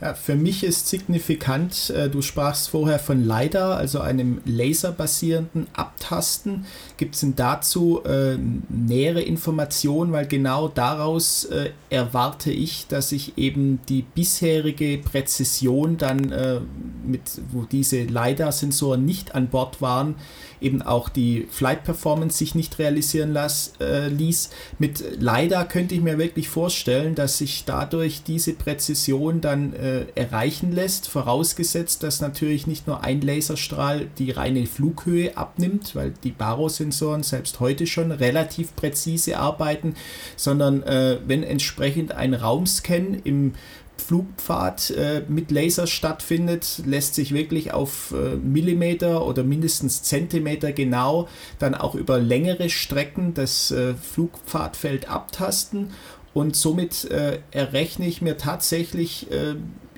Ja, 0.00 0.14
für 0.14 0.36
mich 0.36 0.62
ist 0.62 0.86
signifikant, 0.86 1.90
äh, 1.90 2.08
du 2.08 2.22
sprachst 2.22 2.70
vorher 2.70 3.00
von 3.00 3.24
LiDAR, 3.24 3.76
also 3.76 3.98
einem 3.98 4.40
laserbasierenden 4.44 5.66
Abtasten. 5.72 6.66
Gibt 6.96 7.16
es 7.16 7.22
denn 7.22 7.34
dazu 7.34 8.04
äh, 8.04 8.36
nähere 8.68 9.20
Informationen, 9.22 10.12
weil 10.12 10.28
genau 10.28 10.68
daraus 10.68 11.46
äh, 11.46 11.70
erwarte 11.90 12.52
ich, 12.52 12.86
dass 12.86 13.10
ich 13.10 13.38
eben 13.38 13.80
die 13.88 14.02
bisherige 14.02 14.98
Präzision 14.98 15.96
dann 15.96 16.30
äh, 16.30 16.60
mit, 17.04 17.22
wo 17.50 17.62
diese 17.62 18.04
LiDAR-Sensoren 18.04 19.04
nicht 19.04 19.34
an 19.34 19.48
Bord 19.48 19.82
waren, 19.82 20.14
eben 20.60 20.80
auch 20.80 21.08
die 21.08 21.48
Flight 21.50 21.82
Performance 21.82 22.38
sich 22.38 22.54
nicht 22.54 22.78
realisieren 22.78 23.32
las, 23.32 23.72
äh, 23.80 24.06
ließ. 24.06 24.50
Mit 24.78 25.02
LiDAR 25.18 25.66
könnte 25.66 25.96
ich 25.96 26.02
mir 26.02 26.18
wirklich 26.18 26.48
vorstellen, 26.48 27.16
dass 27.16 27.38
sich 27.38 27.64
dadurch 27.64 28.22
diese 28.22 28.52
Präzision 28.52 29.40
dann 29.40 29.72
äh, 29.72 29.87
erreichen 30.14 30.72
lässt, 30.72 31.08
vorausgesetzt, 31.08 32.02
dass 32.02 32.20
natürlich 32.20 32.66
nicht 32.66 32.86
nur 32.86 33.04
ein 33.04 33.20
Laserstrahl 33.20 34.08
die 34.18 34.30
reine 34.30 34.66
Flughöhe 34.66 35.36
abnimmt, 35.36 35.94
weil 35.94 36.14
die 36.24 36.32
Barosensoren 36.32 37.22
selbst 37.22 37.60
heute 37.60 37.86
schon 37.86 38.12
relativ 38.12 38.74
präzise 38.76 39.38
arbeiten, 39.38 39.94
sondern 40.36 40.82
äh, 40.82 41.18
wenn 41.26 41.42
entsprechend 41.42 42.12
ein 42.12 42.34
Raumscan 42.34 43.14
im 43.24 43.54
Flugpfad 43.98 44.90
äh, 44.90 45.22
mit 45.28 45.50
Laser 45.50 45.86
stattfindet, 45.86 46.82
lässt 46.86 47.14
sich 47.14 47.34
wirklich 47.34 47.72
auf 47.72 48.12
äh, 48.12 48.36
Millimeter 48.36 49.26
oder 49.26 49.44
mindestens 49.44 50.02
Zentimeter 50.02 50.72
genau 50.72 51.28
dann 51.58 51.74
auch 51.74 51.94
über 51.94 52.18
längere 52.18 52.70
Strecken 52.70 53.34
das 53.34 53.70
äh, 53.70 53.94
Flugpfadfeld 53.94 55.10
abtasten 55.10 55.90
und 56.38 56.54
somit 56.54 57.04
äh, 57.10 57.40
errechne 57.50 58.06
ich 58.06 58.22
mir 58.22 58.36
tatsächlich 58.36 59.28
äh, 59.32 59.56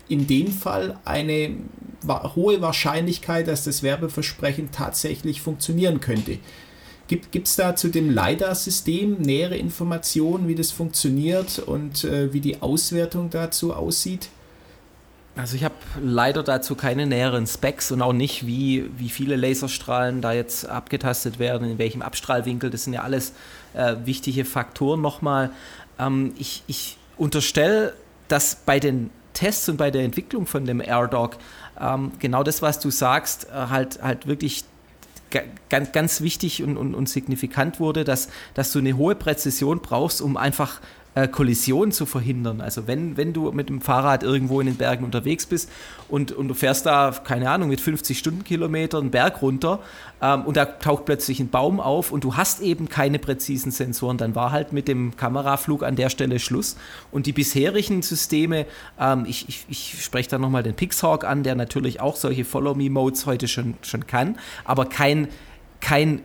in 0.09 0.27
dem 0.27 0.47
Fall 0.51 0.99
eine 1.05 1.55
hohe 2.35 2.63
Wahrscheinlichkeit, 2.63 3.47
dass 3.47 3.65
das 3.65 3.83
Werbeversprechen 3.83 4.71
tatsächlich 4.73 5.43
funktionieren 5.43 6.01
könnte. 6.01 6.39
Gibt 7.09 7.47
es 7.47 7.57
da 7.57 7.77
zu 7.77 7.89
dem 7.89 8.09
LiDAR-System 8.09 9.21
nähere 9.21 9.59
Informationen, 9.59 10.49
wie 10.49 10.55
das 10.55 10.71
funktioniert 10.71 11.59
und 11.59 12.05
äh, 12.05 12.33
wie 12.33 12.41
die 12.41 12.63
Auswertung 12.63 13.29
dazu 13.29 13.75
aussieht? 13.75 14.31
Also 15.37 15.57
ich 15.57 15.65
habe 15.65 15.75
leider 16.03 16.43
dazu 16.43 16.75
keine 16.75 17.07
näheren 17.07 17.47
Specs 17.47 17.93
und 17.93 18.03
auch 18.03 18.13
nicht, 18.13 18.47
wie, 18.47 18.91
wie 18.97 19.09
viele 19.09 19.37
Laserstrahlen 19.37 20.21
da 20.23 20.33
jetzt 20.33 20.69
abgetastet 20.69 21.39
werden, 21.39 21.71
in 21.71 21.79
welchem 21.79 22.03
Abstrahlwinkel. 22.03 22.71
Das 22.71 22.85
sind 22.85 22.95
ja 22.95 23.03
alles 23.03 23.33
äh, 23.75 23.97
wichtige 24.05 24.45
Faktoren 24.45 25.01
nochmal. 25.01 25.51
Ähm, 26.01 26.35
ich 26.39 26.63
ich 26.67 26.97
unterstelle, 27.17 27.95
dass 28.29 28.55
bei 28.55 28.81
den 28.81 29.11
Tests 29.33 29.69
und 29.69 29.77
bei 29.77 29.91
der 29.91 30.03
Entwicklung 30.03 30.47
von 30.47 30.65
dem 30.65 30.81
AirDog 30.81 31.37
ähm, 31.81 32.13
genau 32.19 32.43
das, 32.43 32.63
was 32.63 32.81
du 32.81 32.91
sagst, 32.91 33.49
äh, 33.49 33.53
halt, 33.53 34.03
halt 34.03 34.27
wirklich 34.27 34.65
ganz, 35.69 35.93
ganz 35.93 36.21
wichtig 36.21 36.63
und, 36.63 36.77
und, 36.77 36.95
und 36.95 37.09
signifikant 37.09 37.79
wurde, 37.79 38.05
dass, 38.05 38.29
dass 38.55 38.73
du 38.73 38.81
eine 38.81 38.97
hohe 38.97 39.15
Präzision 39.15 39.81
brauchst, 39.81 40.21
um 40.21 40.37
einfach 40.37 40.81
äh, 41.15 41.29
Kollisionen 41.29 41.93
zu 41.93 42.07
verhindern. 42.07 42.61
Also 42.61 42.87
wenn, 42.87 43.17
wenn 43.17 43.33
du 43.33 43.51
mit 43.53 43.69
dem 43.69 43.81
Fahrrad 43.81 44.23
irgendwo 44.23 44.61
in 44.61 44.67
den 44.67 44.77
Bergen 44.77 45.05
unterwegs 45.05 45.47
bist 45.47 45.71
und, 46.09 46.33
und 46.33 46.49
du 46.49 46.55
fährst 46.55 46.87
da, 46.87 47.13
keine 47.25 47.51
Ahnung, 47.51 47.69
mit 47.69 47.81
50 47.81 48.19
Stundenkilometern 48.19 49.03
einen 49.03 49.11
Berg 49.11 49.43
runter 49.43 49.81
ähm, 50.23 50.45
und 50.45 50.57
da 50.57 50.65
taucht 50.65 51.05
plötzlich 51.05 51.41
ein 51.41 51.49
Baum 51.49 51.81
auf 51.81 52.13
und 52.13 52.25
du 52.25 52.37
hast 52.37 52.61
eben 52.61 52.89
keine 52.89 53.19
präzisen 53.19 53.73
Sensoren, 53.73 54.19
dann 54.19 54.35
war 54.35 54.53
halt 54.53 54.73
mit 54.73 54.89
dem 54.89 55.17
Kameraflug 55.17 55.83
an 55.83 55.97
der 55.97 56.11
Stelle 56.11 56.39
Schluss. 56.39 56.77
Und 57.11 57.27
die 57.27 57.33
bisherigen 57.33 58.03
Systeme, 58.03 58.67
ähm, 58.99 59.25
ich, 59.27 59.49
ich, 59.49 59.65
ich 59.69 60.05
spreche 60.05 60.31
da 60.31 60.39
nochmal 60.39 60.63
den 60.63 60.75
Pixhawk 60.75 61.25
an, 61.25 61.43
der 61.43 61.55
natürlich 61.55 62.01
auch 62.01 62.17
solche 62.17 62.45
Follow-Me-Modes 62.45 63.27
heute 63.27 63.49
schon, 63.49 63.75
schon 63.83 64.07
kann, 64.07 64.39
aber 64.65 64.87
kein 64.87 65.29
kein 65.81 66.21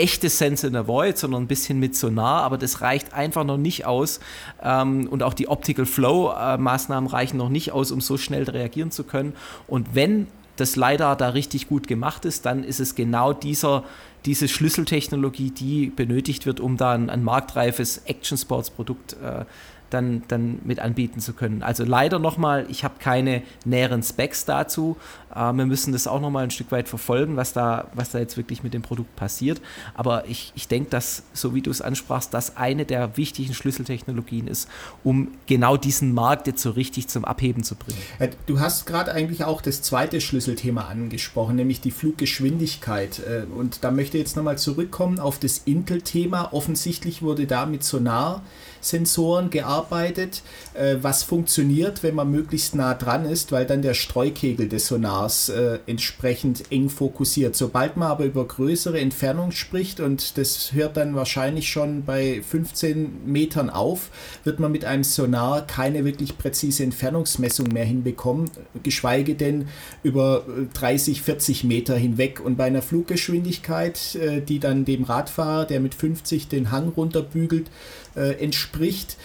echte 0.00 0.28
Sense 0.28 0.66
in 0.66 0.72
the 0.72 0.86
Void, 0.86 1.18
sondern 1.18 1.42
ein 1.42 1.46
bisschen 1.46 1.78
mit 1.78 1.94
Sonar, 1.94 2.42
aber 2.42 2.58
das 2.58 2.80
reicht 2.80 3.12
einfach 3.12 3.44
noch 3.44 3.58
nicht 3.58 3.86
aus. 3.86 4.20
Ähm, 4.62 5.06
und 5.08 5.22
auch 5.22 5.34
die 5.34 5.48
Optical 5.48 5.86
Flow-Maßnahmen 5.86 7.08
äh, 7.08 7.12
reichen 7.12 7.36
noch 7.36 7.50
nicht 7.50 7.72
aus, 7.72 7.92
um 7.92 8.00
so 8.00 8.16
schnell 8.16 8.44
reagieren 8.44 8.90
zu 8.90 9.04
können. 9.04 9.34
Und 9.66 9.94
wenn 9.94 10.26
das 10.56 10.76
LiDAR 10.76 11.16
da 11.16 11.30
richtig 11.30 11.68
gut 11.68 11.86
gemacht 11.86 12.24
ist, 12.24 12.46
dann 12.46 12.64
ist 12.64 12.80
es 12.80 12.94
genau 12.94 13.32
dieser, 13.32 13.84
diese 14.24 14.48
Schlüsseltechnologie, 14.48 15.50
die 15.50 15.86
benötigt 15.86 16.46
wird, 16.46 16.60
um 16.60 16.76
da 16.76 16.92
ein, 16.92 17.08
ein 17.08 17.22
marktreifes 17.22 18.02
Action-Sports-Produkt 18.04 19.16
äh, 19.22 19.44
dann, 19.90 20.22
dann 20.28 20.60
mit 20.64 20.78
anbieten 20.78 21.20
zu 21.20 21.32
können. 21.32 21.62
Also 21.62 21.84
leider 21.84 22.18
nochmal, 22.18 22.66
ich 22.68 22.84
habe 22.84 22.94
keine 22.98 23.42
näheren 23.64 24.02
Specs 24.02 24.44
dazu. 24.44 24.96
Äh, 25.34 25.52
wir 25.52 25.66
müssen 25.66 25.92
das 25.92 26.06
auch 26.06 26.20
nochmal 26.20 26.44
ein 26.44 26.50
Stück 26.50 26.72
weit 26.72 26.88
verfolgen, 26.88 27.36
was 27.36 27.52
da, 27.52 27.88
was 27.94 28.10
da 28.10 28.18
jetzt 28.18 28.36
wirklich 28.36 28.62
mit 28.62 28.74
dem 28.74 28.82
Produkt 28.82 29.14
passiert. 29.16 29.60
Aber 29.94 30.26
ich, 30.28 30.52
ich 30.54 30.68
denke, 30.68 30.90
dass, 30.90 31.24
so 31.32 31.54
wie 31.54 31.62
du 31.62 31.70
es 31.70 31.82
ansprachst, 31.82 32.32
das 32.34 32.56
eine 32.56 32.84
der 32.84 33.16
wichtigen 33.16 33.54
Schlüsseltechnologien 33.54 34.46
ist, 34.46 34.68
um 35.04 35.28
genau 35.46 35.76
diesen 35.76 36.14
Markt 36.14 36.46
jetzt 36.46 36.62
so 36.62 36.70
richtig 36.70 37.08
zum 37.08 37.24
Abheben 37.24 37.62
zu 37.62 37.74
bringen. 37.74 37.98
Äh, 38.18 38.30
du 38.46 38.60
hast 38.60 38.86
gerade 38.86 39.12
eigentlich 39.12 39.44
auch 39.44 39.62
das 39.62 39.82
zweite 39.82 40.20
Schlüsselthema 40.20 40.82
angesprochen, 40.82 41.56
nämlich 41.56 41.80
die 41.80 41.90
Fluggeschwindigkeit. 41.90 43.20
Äh, 43.20 43.44
und 43.52 43.84
da 43.84 43.90
möchte 43.90 44.16
ich 44.16 44.24
jetzt 44.24 44.36
nochmal 44.36 44.58
zurückkommen 44.58 45.18
auf 45.18 45.38
das 45.38 45.58
Intel-Thema. 45.58 46.52
Offensichtlich 46.52 47.22
wurde 47.22 47.46
da 47.46 47.66
mit 47.66 47.84
Sonar 47.84 48.42
Sensoren 48.80 49.50
gearbeitet, 49.50 50.42
äh, 50.74 50.96
was 51.00 51.22
funktioniert, 51.22 52.02
wenn 52.02 52.14
man 52.14 52.30
möglichst 52.30 52.74
nah 52.74 52.94
dran 52.94 53.24
ist, 53.24 53.52
weil 53.52 53.66
dann 53.66 53.82
der 53.82 53.94
Streukegel 53.94 54.68
des 54.68 54.86
Sonars 54.86 55.48
äh, 55.48 55.78
entsprechend 55.86 56.70
eng 56.70 56.88
fokussiert. 56.88 57.56
Sobald 57.56 57.96
man 57.96 58.08
aber 58.08 58.24
über 58.24 58.46
größere 58.46 58.98
Entfernungen 58.98 59.52
spricht 59.52 60.00
und 60.00 60.38
das 60.38 60.72
hört 60.72 60.96
dann 60.96 61.14
wahrscheinlich 61.14 61.68
schon 61.68 62.04
bei 62.04 62.42
15 62.42 63.26
Metern 63.26 63.70
auf, 63.70 64.10
wird 64.44 64.60
man 64.60 64.72
mit 64.72 64.84
einem 64.84 65.04
Sonar 65.04 65.66
keine 65.66 66.04
wirklich 66.04 66.38
präzise 66.38 66.82
Entfernungsmessung 66.82 67.68
mehr 67.68 67.84
hinbekommen, 67.84 68.50
geschweige 68.82 69.34
denn 69.34 69.68
über 70.02 70.44
30, 70.74 71.22
40 71.22 71.64
Meter 71.64 71.96
hinweg. 71.96 72.40
Und 72.40 72.56
bei 72.56 72.64
einer 72.64 72.82
Fluggeschwindigkeit, 72.82 74.14
äh, 74.14 74.40
die 74.40 74.58
dann 74.58 74.84
dem 74.84 75.04
Radfahrer, 75.04 75.66
der 75.66 75.80
mit 75.80 75.94
50 75.94 76.48
den 76.48 76.70
Hang 76.70 76.88
runterbügelt, 76.88 77.70
äh, 78.16 78.42
entspricht, 78.42 79.16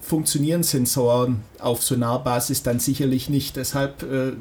funktionieren 0.00 0.62
Sensoren 0.62 1.42
auf 1.58 1.82
Sonarbasis 1.82 2.62
dann 2.62 2.78
sicherlich 2.78 3.28
nicht. 3.28 3.56
Deshalb 3.56 4.02
äh, 4.02 4.32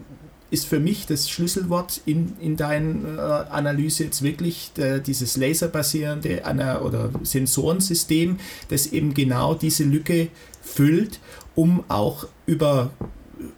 ist 0.52 0.68
für 0.68 0.80
mich 0.80 1.08
das 1.08 1.30
Schlüsselwort 1.30 2.02
in, 2.06 2.34
in 2.39 2.58
deiner 2.58 3.47
äh, 3.47 3.52
Analyse 3.52 4.04
jetzt 4.04 4.22
wirklich 4.22 4.72
der, 4.76 4.99
dieses 4.99 5.38
laserbasierende 5.38 6.45
einer, 6.45 6.84
oder 6.84 7.10
Sensorensystem, 7.24 8.38
das 8.68 8.88
eben 8.88 9.14
genau 9.14 9.56
diese 9.56 9.86
Lücke 9.86 10.28
füllt, 10.62 11.20
um 11.56 11.84
auch 11.88 12.28
über 12.45 12.91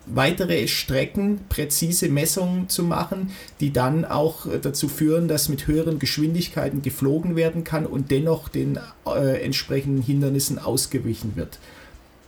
weitere 0.05 0.67
Strecken 0.67 1.39
präzise 1.49 2.09
Messungen 2.09 2.69
zu 2.69 2.84
machen, 2.84 3.31
die 3.59 3.73
dann 3.73 4.05
auch 4.05 4.47
dazu 4.61 4.88
führen, 4.88 5.27
dass 5.27 5.49
mit 5.49 5.67
höheren 5.67 5.99
Geschwindigkeiten 5.99 6.81
geflogen 6.81 7.36
werden 7.36 7.63
kann 7.63 7.86
und 7.86 8.11
dennoch 8.11 8.49
den 8.49 8.79
äh, 9.05 9.43
entsprechenden 9.43 10.01
Hindernissen 10.01 10.59
ausgewichen 10.59 11.36
wird. 11.36 11.59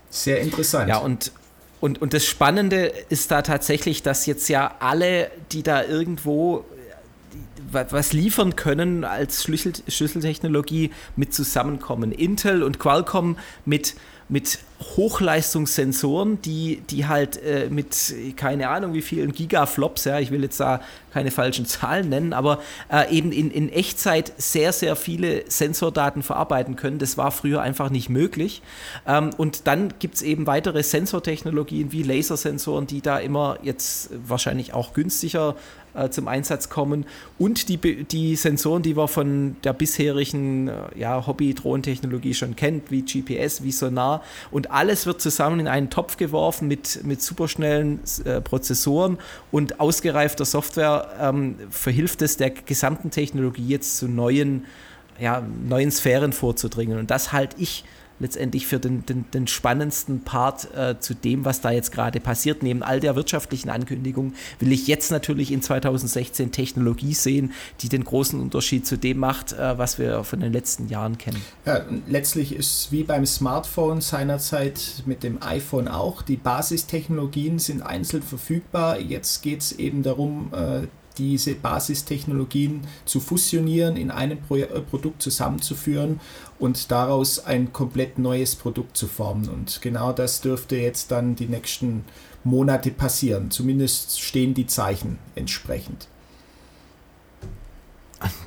Sehr 0.09 0.39
interessant. 0.39 0.89
Ja, 0.89 0.97
und 0.97 1.31
und, 1.81 2.01
und 2.01 2.13
das 2.13 2.25
Spannende 2.25 2.91
ist 3.09 3.29
da 3.29 3.41
tatsächlich, 3.43 4.01
dass 4.01 4.25
jetzt 4.25 4.47
ja 4.47 4.75
alle, 4.79 5.29
die 5.51 5.61
da 5.61 5.83
irgendwo 5.83 6.65
was 7.71 8.13
liefern 8.13 8.55
können 8.55 9.03
als 9.03 9.43
Schlüssel, 9.43 9.73
Schlüsseltechnologie 9.87 10.91
mit 11.15 11.33
zusammenkommen. 11.33 12.11
Intel 12.11 12.63
und 12.63 12.79
Qualcomm 12.79 13.37
mit, 13.65 13.95
mit 14.27 14.59
Hochleistungssensoren, 14.97 16.41
die, 16.41 16.81
die 16.89 17.05
halt 17.05 17.41
äh, 17.43 17.69
mit 17.69 18.13
keine 18.35 18.69
Ahnung 18.69 18.93
wie 18.93 19.01
vielen 19.01 19.31
Gigaflops, 19.31 20.05
ja, 20.05 20.19
ich 20.19 20.31
will 20.31 20.41
jetzt 20.41 20.59
da 20.59 20.81
keine 21.13 21.31
falschen 21.31 21.65
Zahlen 21.65 22.09
nennen, 22.09 22.33
aber 22.33 22.59
äh, 22.91 23.15
eben 23.15 23.31
in, 23.31 23.51
in 23.51 23.69
Echtzeit 23.71 24.33
sehr, 24.37 24.73
sehr 24.73 24.95
viele 24.95 25.49
Sensordaten 25.49 26.23
verarbeiten 26.23 26.75
können. 26.75 26.99
Das 26.99 27.17
war 27.17 27.31
früher 27.31 27.61
einfach 27.61 27.89
nicht 27.89 28.09
möglich. 28.09 28.61
Ähm, 29.07 29.29
und 29.37 29.67
dann 29.67 29.93
gibt 29.99 30.15
es 30.15 30.21
eben 30.23 30.47
weitere 30.47 30.83
Sensortechnologien 30.83 31.91
wie 31.91 32.03
Lasersensoren, 32.03 32.87
die 32.87 33.01
da 33.01 33.19
immer 33.19 33.57
jetzt 33.61 34.09
wahrscheinlich 34.27 34.73
auch 34.73 34.93
günstiger 34.93 35.55
äh, 35.95 36.09
zum 36.09 36.27
Einsatz 36.27 36.69
kommen. 36.69 37.05
Und 37.37 37.69
die, 37.69 38.03
die 38.03 38.35
Sensoren, 38.35 38.83
die 38.83 38.93
man 38.93 39.07
von 39.07 39.55
der 39.63 39.73
bisherigen 39.73 40.67
äh, 40.67 40.73
ja, 40.95 41.25
Hobby-Drohnentechnologie 41.25 42.33
schon 42.33 42.55
kennt, 42.55 42.91
wie 42.91 43.01
GPS, 43.01 43.63
wie 43.63 43.71
Sonar 43.71 44.23
und 44.51 44.71
alles 44.71 45.05
wird 45.05 45.21
zusammen 45.21 45.59
in 45.59 45.67
einen 45.67 45.89
Topf 45.89 46.17
geworfen 46.17 46.67
mit, 46.67 47.03
mit 47.03 47.21
superschnellen 47.21 47.99
äh, 48.25 48.41
Prozessoren. 48.41 49.17
Und 49.51 49.79
ausgereifter 49.79 50.45
Software 50.45 51.09
ähm, 51.19 51.55
verhilft 51.69 52.21
es 52.21 52.37
der 52.37 52.49
gesamten 52.49 53.11
Technologie 53.11 53.67
jetzt 53.67 53.97
zu 53.97 54.07
neuen, 54.07 54.65
ja, 55.19 55.41
neuen 55.67 55.91
Sphären 55.91 56.33
vorzudringen. 56.33 56.99
Und 56.99 57.11
das 57.11 57.31
halte 57.31 57.55
ich 57.59 57.83
letztendlich 58.19 58.67
für 58.67 58.79
den, 58.79 59.05
den, 59.05 59.25
den 59.33 59.47
spannendsten 59.47 60.21
Part 60.21 60.73
äh, 60.75 60.99
zu 60.99 61.13
dem, 61.13 61.45
was 61.45 61.61
da 61.61 61.71
jetzt 61.71 61.91
gerade 61.91 62.19
passiert. 62.19 62.63
Neben 62.63 62.83
all 62.83 62.99
der 62.99 63.15
wirtschaftlichen 63.15 63.69
Ankündigungen 63.69 64.35
will 64.59 64.71
ich 64.71 64.87
jetzt 64.87 65.11
natürlich 65.11 65.51
in 65.51 65.61
2016 65.61 66.51
Technologie 66.51 67.13
sehen, 67.13 67.53
die 67.81 67.89
den 67.89 68.03
großen 68.03 68.39
Unterschied 68.39 68.85
zu 68.87 68.97
dem 68.97 69.19
macht, 69.19 69.53
äh, 69.53 69.77
was 69.77 69.99
wir 69.99 70.23
von 70.23 70.39
den 70.39 70.53
letzten 70.53 70.87
Jahren 70.87 71.17
kennen. 71.17 71.41
Ja, 71.65 71.85
letztlich 72.07 72.55
ist 72.55 72.91
wie 72.91 73.03
beim 73.03 73.25
Smartphone 73.25 74.01
seinerzeit 74.01 75.03
mit 75.05 75.23
dem 75.23 75.41
iPhone 75.41 75.87
auch, 75.87 76.21
die 76.21 76.37
Basistechnologien 76.37 77.59
sind 77.59 77.81
einzeln 77.81 78.23
verfügbar. 78.23 78.99
Jetzt 78.99 79.41
geht 79.41 79.61
es 79.61 79.71
eben 79.73 80.03
darum, 80.03 80.51
äh, 80.53 80.87
diese 81.17 81.55
Basistechnologien 81.55 82.81
zu 83.05 83.19
fusionieren, 83.19 83.97
in 83.97 84.11
einem 84.11 84.39
Pro 84.39 84.57
äh, 84.57 84.65
Produkt 84.81 85.21
zusammenzuführen 85.21 86.19
und 86.59 86.91
daraus 86.91 87.39
ein 87.39 87.73
komplett 87.73 88.19
neues 88.19 88.55
Produkt 88.55 88.97
zu 88.97 89.07
formen. 89.07 89.49
Und 89.49 89.81
genau 89.81 90.11
das 90.11 90.41
dürfte 90.41 90.75
jetzt 90.75 91.11
dann 91.11 91.35
die 91.35 91.47
nächsten 91.47 92.05
Monate 92.43 92.91
passieren. 92.91 93.51
Zumindest 93.51 94.21
stehen 94.21 94.53
die 94.53 94.67
Zeichen 94.67 95.17
entsprechend. 95.35 96.07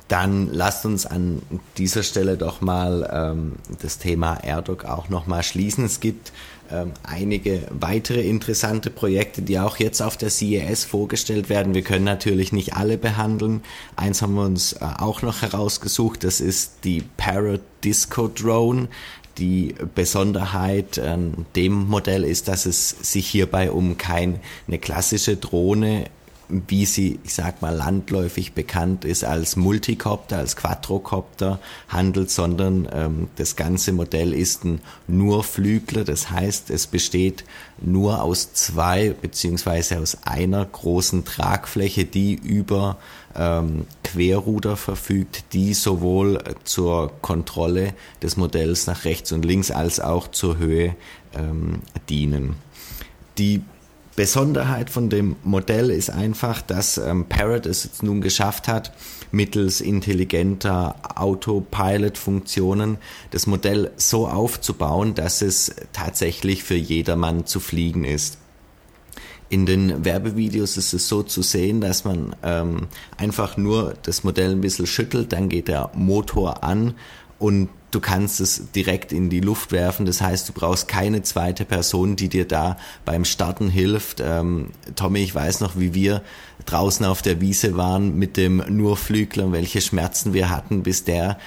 Dann 0.07 0.51
lasst 0.51 0.85
uns 0.85 1.05
an 1.05 1.41
dieser 1.77 2.01
Stelle 2.01 2.35
doch 2.37 2.61
mal 2.61 3.07
ähm, 3.13 3.55
das 3.81 3.99
Thema 3.99 4.43
AirDoc 4.43 4.85
auch 4.85 5.09
noch 5.09 5.27
mal 5.27 5.43
schließen. 5.43 5.85
Es 5.85 5.99
gibt 5.99 6.31
ähm, 6.71 6.91
einige 7.03 7.63
weitere 7.71 8.21
interessante 8.27 8.89
Projekte, 8.89 9.41
die 9.41 9.59
auch 9.59 9.77
jetzt 9.77 10.01
auf 10.01 10.17
der 10.17 10.29
CES 10.29 10.85
vorgestellt 10.85 11.49
werden. 11.49 11.73
Wir 11.73 11.81
können 11.81 12.05
natürlich 12.05 12.51
nicht 12.51 12.73
alle 12.75 12.97
behandeln. 12.97 13.61
Eins 13.95 14.21
haben 14.21 14.35
wir 14.35 14.43
uns 14.43 14.73
äh, 14.73 14.79
auch 14.97 15.21
noch 15.21 15.41
herausgesucht, 15.41 16.23
das 16.23 16.41
ist 16.41 16.83
die 16.83 17.03
Parrot 17.17 17.61
Disco 17.83 18.27
Drone. 18.27 18.87
Die 19.37 19.73
Besonderheit 19.95 20.99
an 20.99 21.45
dem 21.55 21.87
Modell 21.87 22.25
ist, 22.25 22.49
dass 22.49 22.65
es 22.65 22.89
sich 22.89 23.25
hierbei 23.27 23.71
um 23.71 23.97
keine 23.97 24.39
klassische 24.81 25.37
Drohne 25.37 26.05
wie 26.49 26.85
sie, 26.85 27.19
ich 27.23 27.35
sag 27.35 27.61
mal, 27.61 27.75
landläufig 27.75 28.53
bekannt 28.53 29.05
ist 29.05 29.23
als 29.23 29.55
Multicopter, 29.55 30.37
als 30.37 30.55
Quadrocopter 30.55 31.59
handelt, 31.87 32.31
sondern 32.31 32.87
ähm, 32.91 33.27
das 33.35 33.55
ganze 33.55 33.93
Modell 33.93 34.33
ist 34.33 34.65
ein 34.65 34.81
Nurflügler. 35.07 36.03
Das 36.03 36.31
heißt, 36.31 36.71
es 36.71 36.87
besteht 36.87 37.45
nur 37.79 38.23
aus 38.23 38.53
zwei 38.53 39.11
beziehungsweise 39.11 39.99
aus 39.99 40.17
einer 40.23 40.65
großen 40.65 41.23
Tragfläche, 41.23 42.05
die 42.05 42.33
über 42.33 42.97
ähm, 43.35 43.85
Querruder 44.03 44.75
verfügt, 44.75 45.53
die 45.53 45.75
sowohl 45.75 46.43
zur 46.63 47.11
Kontrolle 47.21 47.93
des 48.23 48.37
Modells 48.37 48.87
nach 48.87 49.05
rechts 49.05 49.31
und 49.31 49.45
links 49.45 49.69
als 49.69 49.99
auch 49.99 50.27
zur 50.27 50.57
Höhe 50.57 50.95
ähm, 51.35 51.81
dienen. 52.09 52.55
Die 53.37 53.61
Besonderheit 54.19 54.89
von 54.89 55.09
dem 55.09 55.37
Modell 55.45 55.89
ist 55.89 56.09
einfach, 56.09 56.61
dass 56.61 56.97
ähm, 56.97 57.27
Parrot 57.29 57.65
es 57.65 57.85
jetzt 57.85 58.03
nun 58.03 58.19
geschafft 58.19 58.67
hat, 58.67 58.91
mittels 59.31 59.79
intelligenter 59.79 60.97
Autopilot-Funktionen 61.15 62.97
das 63.31 63.47
Modell 63.47 63.91
so 63.95 64.27
aufzubauen, 64.27 65.15
dass 65.15 65.41
es 65.41 65.73
tatsächlich 65.93 66.65
für 66.65 66.75
jedermann 66.75 67.45
zu 67.45 67.61
fliegen 67.61 68.03
ist. 68.03 68.39
In 69.47 69.65
den 69.65 70.03
Werbevideos 70.03 70.75
ist 70.75 70.91
es 70.91 71.07
so 71.07 71.23
zu 71.23 71.41
sehen, 71.41 71.79
dass 71.79 72.03
man 72.03 72.35
ähm, 72.43 72.87
einfach 73.15 73.55
nur 73.55 73.93
das 74.03 74.25
Modell 74.25 74.51
ein 74.51 74.59
bisschen 74.59 74.85
schüttelt, 74.85 75.31
dann 75.31 75.47
geht 75.47 75.69
der 75.69 75.91
Motor 75.93 76.65
an 76.65 76.95
und 77.37 77.69
du 77.91 77.99
kannst 77.99 78.39
es 78.39 78.71
direkt 78.71 79.11
in 79.11 79.29
die 79.29 79.39
Luft 79.39 79.71
werfen. 79.71 80.05
Das 80.05 80.21
heißt, 80.21 80.49
du 80.49 80.53
brauchst 80.53 80.87
keine 80.87 81.23
zweite 81.23 81.65
Person, 81.65 82.15
die 82.15 82.29
dir 82.29 82.47
da 82.47 82.77
beim 83.05 83.25
Starten 83.25 83.69
hilft. 83.69 84.21
Ähm, 84.23 84.71
Tommy, 84.95 85.19
ich 85.19 85.33
weiß 85.33 85.61
noch, 85.61 85.77
wie 85.77 85.93
wir 85.93 86.21
draußen 86.65 87.05
auf 87.05 87.21
der 87.21 87.41
Wiese 87.41 87.77
waren 87.77 88.17
mit 88.17 88.37
dem 88.37 88.63
Nurflügler 88.69 89.45
und 89.45 89.53
welche 89.53 89.81
Schmerzen 89.81 90.33
wir 90.33 90.49
hatten, 90.49 90.83
bis 90.83 91.03
der 91.03 91.39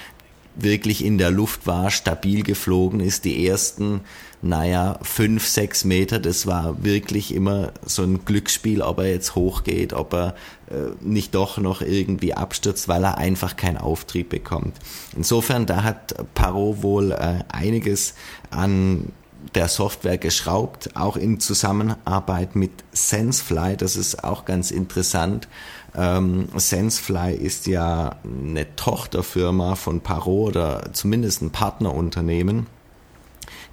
wirklich 0.55 1.03
in 1.03 1.17
der 1.17 1.31
Luft 1.31 1.65
war, 1.65 1.89
stabil 1.89 2.43
geflogen 2.43 2.99
ist. 2.99 3.25
Die 3.25 3.47
ersten, 3.47 4.01
naja, 4.43 4.99
fünf, 5.01 5.47
sechs 5.47 5.85
Meter, 5.85 6.19
das 6.19 6.45
war 6.45 6.83
wirklich 6.83 7.33
immer 7.33 7.71
so 7.85 8.03
ein 8.03 8.25
Glücksspiel, 8.25 8.81
ob 8.81 8.99
er 8.99 9.09
jetzt 9.09 9.35
hochgeht, 9.35 9.93
ob 9.93 10.13
er 10.13 10.35
äh, 10.69 10.91
nicht 10.99 11.33
doch 11.33 11.57
noch 11.57 11.81
irgendwie 11.81 12.33
abstürzt, 12.33 12.89
weil 12.89 13.05
er 13.05 13.17
einfach 13.17 13.55
keinen 13.55 13.77
Auftrieb 13.77 14.27
bekommt. 14.27 14.75
Insofern, 15.15 15.65
da 15.65 15.83
hat 15.83 16.13
Parot 16.35 16.83
wohl 16.83 17.13
äh, 17.13 17.39
einiges 17.47 18.15
an 18.51 19.13
der 19.55 19.69
Software 19.69 20.17
geschraubt, 20.17 20.89
auch 20.95 21.15
in 21.15 21.39
Zusammenarbeit 21.39 22.57
mit 22.57 22.71
Sensefly. 22.91 23.77
Das 23.77 23.95
ist 23.95 24.25
auch 24.25 24.43
ganz 24.43 24.71
interessant. 24.71 25.47
Ähm, 25.95 26.49
Sensefly 26.53 27.33
ist 27.33 27.65
ja 27.67 28.17
eine 28.25 28.75
Tochterfirma 28.75 29.75
von 29.75 30.01
Parot 30.01 30.55
oder 30.55 30.91
zumindest 30.91 31.41
ein 31.41 31.51
Partnerunternehmen, 31.51 32.67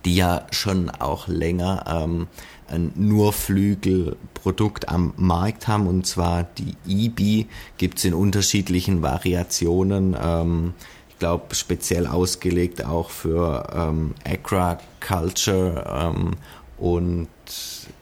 die 0.04 0.16
ja 0.16 0.46
schon 0.50 0.90
auch 0.90 1.28
länger 1.28 1.84
ähm, 1.86 2.26
ein 2.68 2.92
Nurflügelprodukt 2.94 4.88
am 4.88 5.12
Markt 5.16 5.68
haben 5.68 5.86
und 5.86 6.06
zwar 6.06 6.44
die 6.44 6.76
EB 6.86 7.46
gibt 7.78 7.98
es 7.98 8.04
in 8.04 8.14
unterschiedlichen 8.14 9.02
Variationen. 9.02 10.16
Ähm, 10.20 10.74
ich 11.08 11.18
glaube 11.18 11.54
speziell 11.54 12.06
ausgelegt 12.06 12.84
auch 12.84 13.10
für 13.10 13.68
ähm, 13.74 14.14
Agriculture 14.24 16.12
ähm, 16.14 16.36
und 16.78 17.28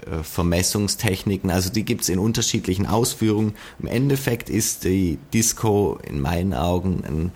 äh, 0.07 0.23
Vermessungstechniken. 0.23 1.51
Also 1.51 1.71
die 1.71 1.85
gibt 1.85 2.03
es 2.03 2.09
in 2.09 2.19
unterschiedlichen 2.19 2.87
Ausführungen. 2.87 3.55
Im 3.81 3.89
Endeffekt 3.89 4.51
ist 4.51 4.85
die 4.85 5.19
Disco 5.33 5.99
in 6.07 6.21
meinen 6.21 6.55
Augen 6.55 7.03
ein 7.05 7.33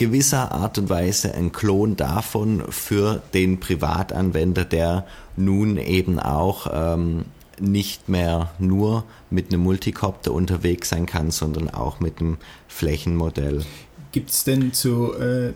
gewisser 0.00 0.50
Art 0.52 0.78
und 0.78 0.88
Weise 0.88 1.34
ein 1.34 1.52
Klon 1.52 1.94
davon 1.94 2.62
für 2.70 3.20
den 3.34 3.60
Privatanwender, 3.60 4.64
der 4.64 5.06
nun 5.36 5.76
eben 5.76 6.18
auch 6.18 6.66
ähm, 6.72 7.26
nicht 7.60 8.08
mehr 8.08 8.50
nur 8.58 9.04
mit 9.28 9.52
einem 9.52 9.62
Multicopter 9.62 10.32
unterwegs 10.32 10.88
sein 10.88 11.04
kann, 11.04 11.30
sondern 11.30 11.68
auch 11.68 12.00
mit 12.00 12.18
einem 12.18 12.38
Flächenmodell. 12.66 13.66
Gibt 14.12 14.30
es 14.30 14.42
denn 14.42 14.72
zu 14.72 15.14
äh, 15.14 15.52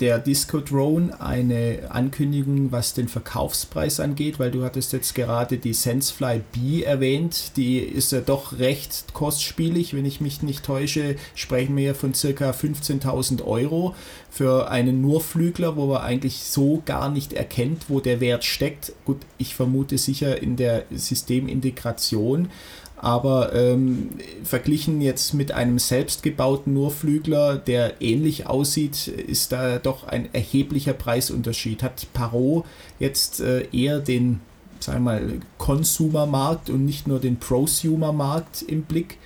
der 0.00 0.20
Disco 0.20 0.60
Drone 0.60 1.20
eine 1.20 1.88
Ankündigung, 1.88 2.70
was 2.70 2.94
den 2.94 3.08
Verkaufspreis 3.08 3.98
angeht? 3.98 4.38
Weil 4.38 4.52
du 4.52 4.62
hattest 4.62 4.92
jetzt 4.92 5.14
gerade 5.16 5.58
die 5.58 5.72
Sensefly 5.72 6.42
B 6.52 6.82
erwähnt. 6.82 7.56
Die 7.56 7.78
ist 7.78 8.12
ja 8.12 8.20
doch 8.20 8.58
recht 8.58 9.12
kostspielig. 9.12 9.94
Wenn 9.94 10.04
ich 10.04 10.20
mich 10.20 10.42
nicht 10.42 10.64
täusche, 10.64 11.16
sprechen 11.34 11.76
wir 11.76 11.84
ja 11.84 11.94
von 11.94 12.14
circa 12.14 12.50
15.000 12.50 13.44
Euro 13.44 13.96
für 14.30 14.70
einen 14.70 15.00
Nurflügler, 15.00 15.76
wo 15.76 15.86
man 15.86 16.02
eigentlich 16.02 16.44
so 16.44 16.82
gar 16.84 17.10
nicht 17.10 17.32
erkennt, 17.32 17.88
wo 17.88 17.98
der 17.98 18.20
Wert 18.20 18.44
steckt. 18.44 18.92
Gut, 19.04 19.18
ich 19.38 19.56
vermute 19.56 19.98
sicher 19.98 20.40
in 20.40 20.56
der 20.56 20.84
Systemintegration. 20.94 22.50
Aber 22.98 23.54
ähm, 23.54 24.08
verglichen 24.42 25.02
jetzt 25.02 25.34
mit 25.34 25.52
einem 25.52 25.78
selbstgebauten 25.78 26.72
Nurflügler, 26.72 27.58
der 27.58 28.00
ähnlich 28.00 28.46
aussieht, 28.46 29.08
ist 29.08 29.52
da 29.52 29.78
doch 29.78 30.04
ein 30.04 30.32
erheblicher 30.32 30.94
Preisunterschied. 30.94 31.82
Hat 31.82 32.06
Parot 32.14 32.64
jetzt 32.98 33.40
äh, 33.40 33.68
eher 33.70 34.00
den, 34.00 34.40
sagen 34.80 35.04
wir 35.04 35.12
mal, 35.12 35.40
Consumermarkt 35.58 36.70
und 36.70 36.86
nicht 36.86 37.06
nur 37.06 37.20
den 37.20 37.38
Prosumermarkt 37.38 38.62
im 38.62 38.82
Blick? 38.82 39.18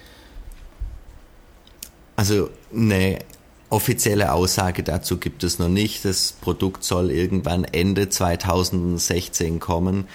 Also 2.16 2.50
eine 2.74 3.20
offizielle 3.70 4.32
Aussage 4.32 4.82
dazu 4.82 5.18
gibt 5.18 5.44
es 5.44 5.60
noch 5.60 5.68
nicht. 5.68 6.04
Das 6.04 6.32
Produkt 6.32 6.82
soll 6.82 7.12
irgendwann 7.12 7.62
Ende 7.62 8.08
2016 8.08 9.60
kommen 9.60 10.08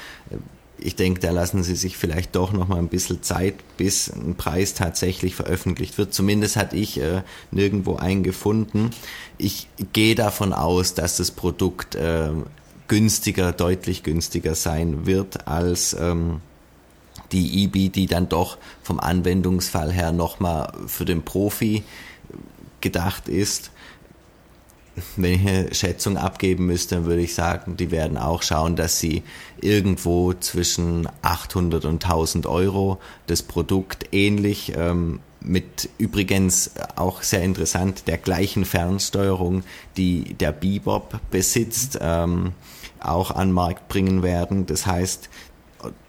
ich 0.78 0.96
denke, 0.96 1.20
da 1.20 1.32
lassen 1.32 1.64
sie 1.64 1.76
sich 1.76 1.98
vielleicht 1.98 2.36
doch 2.36 2.52
noch 2.52 2.68
mal 2.68 2.80
ein 2.80 2.90
bisschen 2.90 3.24
Zeit, 3.24 3.56
bis 3.78 4.10
ein 4.10 4.36
Preis 4.36 4.74
tatsächlich 4.74 5.36
veröffentlicht 5.36 5.98
wird. 5.98 6.14
Zumindest 6.14 6.56
hatte 6.56 6.76
ich 6.76 7.00
äh, 7.00 7.22
nirgendwo 7.52 7.96
einen 7.96 8.24
gefunden. 8.24 8.92
Ich 9.38 9.68
gehe 9.94 10.16
davon 10.16 10.54
aus, 10.54 10.94
dass 10.94 11.18
das 11.18 11.32
Produkt 11.32 11.96
äh, 11.96 12.30
günstiger, 12.88 13.52
deutlich 13.52 14.04
günstiger 14.04 14.56
sein 14.56 15.06
wird 15.06 15.48
als 15.48 15.96
ähm, 16.00 16.42
die 17.32 17.64
EB, 17.64 17.92
die 17.92 18.06
dann 18.06 18.30
doch 18.30 18.58
vom 18.84 19.00
Anwendungsfall 19.00 19.92
her 19.92 20.12
noch 20.12 20.40
mal 20.40 20.72
für 20.88 21.06
den 21.06 21.24
Profi 21.24 21.84
gedacht 22.82 23.28
ist 23.28 23.72
wenn 25.16 25.34
ich 25.34 25.48
eine 25.48 25.74
Schätzung 25.74 26.18
abgeben 26.18 26.66
müsste, 26.66 26.96
dann 26.96 27.06
würde 27.06 27.22
ich 27.22 27.36
sagen, 27.36 27.78
die 27.78 27.92
werden 27.92 28.18
auch 28.18 28.44
schauen, 28.44 28.76
dass 28.76 29.00
sie 29.00 29.24
irgendwo 29.62 30.34
zwischen 30.34 31.08
800 31.22 31.86
und 31.86 32.04
1000 32.04 32.46
Euro 32.48 33.00
das 33.28 33.44
Produkt 33.44 34.14
ähnlich 34.14 34.74
ähm, 34.76 35.20
mit 35.42 35.90
übrigens 35.98 36.72
auch 36.96 37.22
sehr 37.22 37.44
interessant 37.44 38.08
der 38.08 38.18
gleichen 38.18 38.66
Fernsteuerung, 38.66 39.64
die 39.96 40.34
der 40.34 40.52
Bebop 40.52 41.20
besitzt, 41.30 42.00
ähm, 42.02 42.54
auch 43.00 43.32
an 43.32 43.52
Markt 43.52 43.88
bringen 43.88 44.24
werden. 44.24 44.66
Das 44.66 44.86
heißt, 44.86 45.30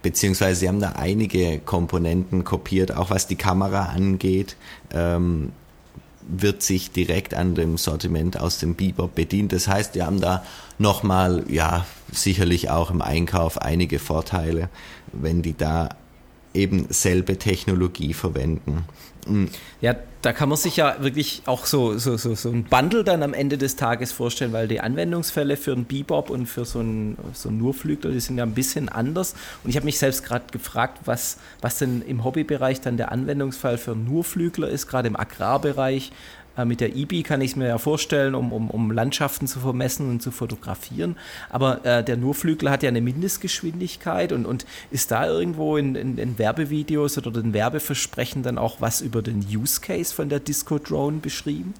beziehungsweise 0.01 0.61
sie 0.61 0.67
haben 0.67 0.79
da 0.79 0.93
einige 0.93 1.59
Komponenten 1.59 2.43
kopiert, 2.43 2.95
auch 2.95 3.09
was 3.09 3.27
die 3.27 3.35
Kamera 3.35 3.85
angeht. 3.85 4.55
Ähm, 4.91 5.51
wird 6.27 6.61
sich 6.61 6.91
direkt 6.91 7.33
an 7.33 7.55
dem 7.55 7.77
Sortiment 7.77 8.39
aus 8.39 8.59
dem 8.59 8.75
Bebop 8.75 9.15
bedient. 9.15 9.53
Das 9.53 9.67
heißt, 9.67 9.95
wir 9.95 10.05
haben 10.05 10.21
da 10.21 10.43
nochmal, 10.77 11.45
ja, 11.47 11.85
sicherlich 12.11 12.69
auch 12.69 12.91
im 12.91 13.01
Einkauf 13.01 13.61
einige 13.61 13.99
Vorteile, 13.99 14.69
wenn 15.13 15.41
die 15.41 15.55
da 15.55 15.89
eben 16.57 16.87
selbe 16.89 17.37
Technologie 17.37 18.13
verwenden. 18.13 18.83
Mhm. 19.27 19.49
Ja, 19.81 19.95
da 20.21 20.33
kann 20.33 20.49
man 20.49 20.57
sich 20.57 20.77
ja 20.77 20.95
wirklich 20.99 21.43
auch 21.45 21.65
so, 21.65 21.97
so, 21.97 22.17
so, 22.17 22.35
so 22.35 22.49
ein 22.49 22.63
Bundle 22.63 23.03
dann 23.03 23.23
am 23.23 23.33
Ende 23.33 23.57
des 23.57 23.75
Tages 23.75 24.11
vorstellen, 24.11 24.51
weil 24.51 24.67
die 24.67 24.79
Anwendungsfälle 24.79 25.57
für 25.57 25.73
einen 25.73 25.85
Bebop 25.85 26.29
und 26.29 26.47
für 26.47 26.65
so 26.65 26.79
einen, 26.79 27.17
so 27.33 27.49
einen 27.49 27.59
Nurflügler, 27.59 28.11
die 28.11 28.19
sind 28.19 28.37
ja 28.37 28.43
ein 28.43 28.53
bisschen 28.53 28.89
anders. 28.89 29.35
Und 29.63 29.69
ich 29.69 29.75
habe 29.75 29.85
mich 29.85 29.99
selbst 29.99 30.23
gerade 30.23 30.45
gefragt, 30.51 30.99
was, 31.05 31.37
was 31.61 31.77
denn 31.77 32.01
im 32.01 32.23
Hobbybereich 32.23 32.81
dann 32.81 32.97
der 32.97 33.11
Anwendungsfall 33.11 33.77
für 33.77 33.91
einen 33.91 34.05
Nurflügler 34.05 34.69
ist, 34.69 34.87
gerade 34.87 35.07
im 35.07 35.15
Agrarbereich, 35.15 36.11
äh, 36.57 36.65
mit 36.65 36.81
der 36.81 36.95
EB 36.95 37.23
kann 37.23 37.41
ich 37.41 37.51
es 37.51 37.55
mir 37.55 37.67
ja 37.67 37.77
vorstellen, 37.77 38.35
um, 38.35 38.51
um, 38.51 38.69
um 38.69 38.91
Landschaften 38.91 39.47
zu 39.47 39.59
vermessen 39.59 40.09
und 40.09 40.21
zu 40.21 40.31
fotografieren. 40.31 41.15
Aber 41.49 41.85
äh, 41.85 42.03
der 42.03 42.17
Nurflügler 42.17 42.71
hat 42.71 42.83
ja 42.83 42.89
eine 42.89 43.01
Mindestgeschwindigkeit 43.01 44.31
und, 44.31 44.45
und 44.45 44.65
ist 44.91 45.11
da 45.11 45.27
irgendwo 45.27 45.77
in, 45.77 45.95
in, 45.95 46.17
in 46.17 46.37
Werbevideos 46.37 47.17
oder 47.17 47.31
den 47.31 47.53
Werbeversprechen 47.53 48.43
dann 48.43 48.57
auch 48.57 48.81
was 48.81 49.01
über 49.01 49.21
den 49.21 49.45
Use 49.49 49.81
Case 49.81 50.13
von 50.13 50.29
der 50.29 50.39
Disco 50.39 50.79
Drone 50.79 51.19
beschrieben? 51.19 51.73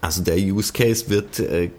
Also 0.00 0.22
der 0.22 0.38
Use 0.38 0.72
Case 0.72 1.10
wird 1.10 1.40
äh, 1.40 1.70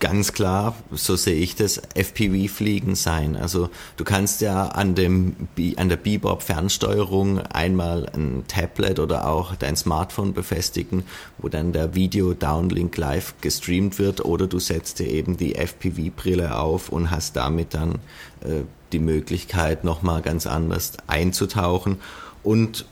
ganz 0.00 0.32
klar, 0.32 0.76
so 0.92 1.16
sehe 1.16 1.36
ich 1.36 1.56
das, 1.56 1.80
FPV-Fliegen 1.94 2.94
sein. 2.94 3.36
Also 3.36 3.70
du 3.96 4.04
kannst 4.04 4.40
ja 4.40 4.68
an, 4.68 4.94
dem, 4.94 5.36
an 5.76 5.88
der 5.88 5.96
Bebop-Fernsteuerung 5.96 7.40
einmal 7.40 8.08
ein 8.14 8.44
Tablet 8.48 8.98
oder 8.98 9.28
auch 9.28 9.54
dein 9.56 9.76
Smartphone 9.76 10.32
befestigen, 10.34 11.04
wo 11.38 11.48
dann 11.48 11.72
der 11.72 11.94
Video-Downlink 11.94 12.96
live 12.96 13.34
gestreamt 13.40 13.98
wird 13.98 14.24
oder 14.24 14.46
du 14.46 14.58
setzt 14.58 14.98
dir 14.98 15.08
eben 15.08 15.36
die 15.36 15.54
FPV-Brille 15.56 16.58
auf 16.58 16.88
und 16.88 17.10
hast 17.10 17.36
damit 17.36 17.74
dann 17.74 17.96
äh, 18.40 18.62
die 18.92 19.00
Möglichkeit, 19.00 19.84
nochmal 19.84 20.22
ganz 20.22 20.46
anders 20.46 20.92
einzutauchen. 21.06 21.98
Und 22.42 22.86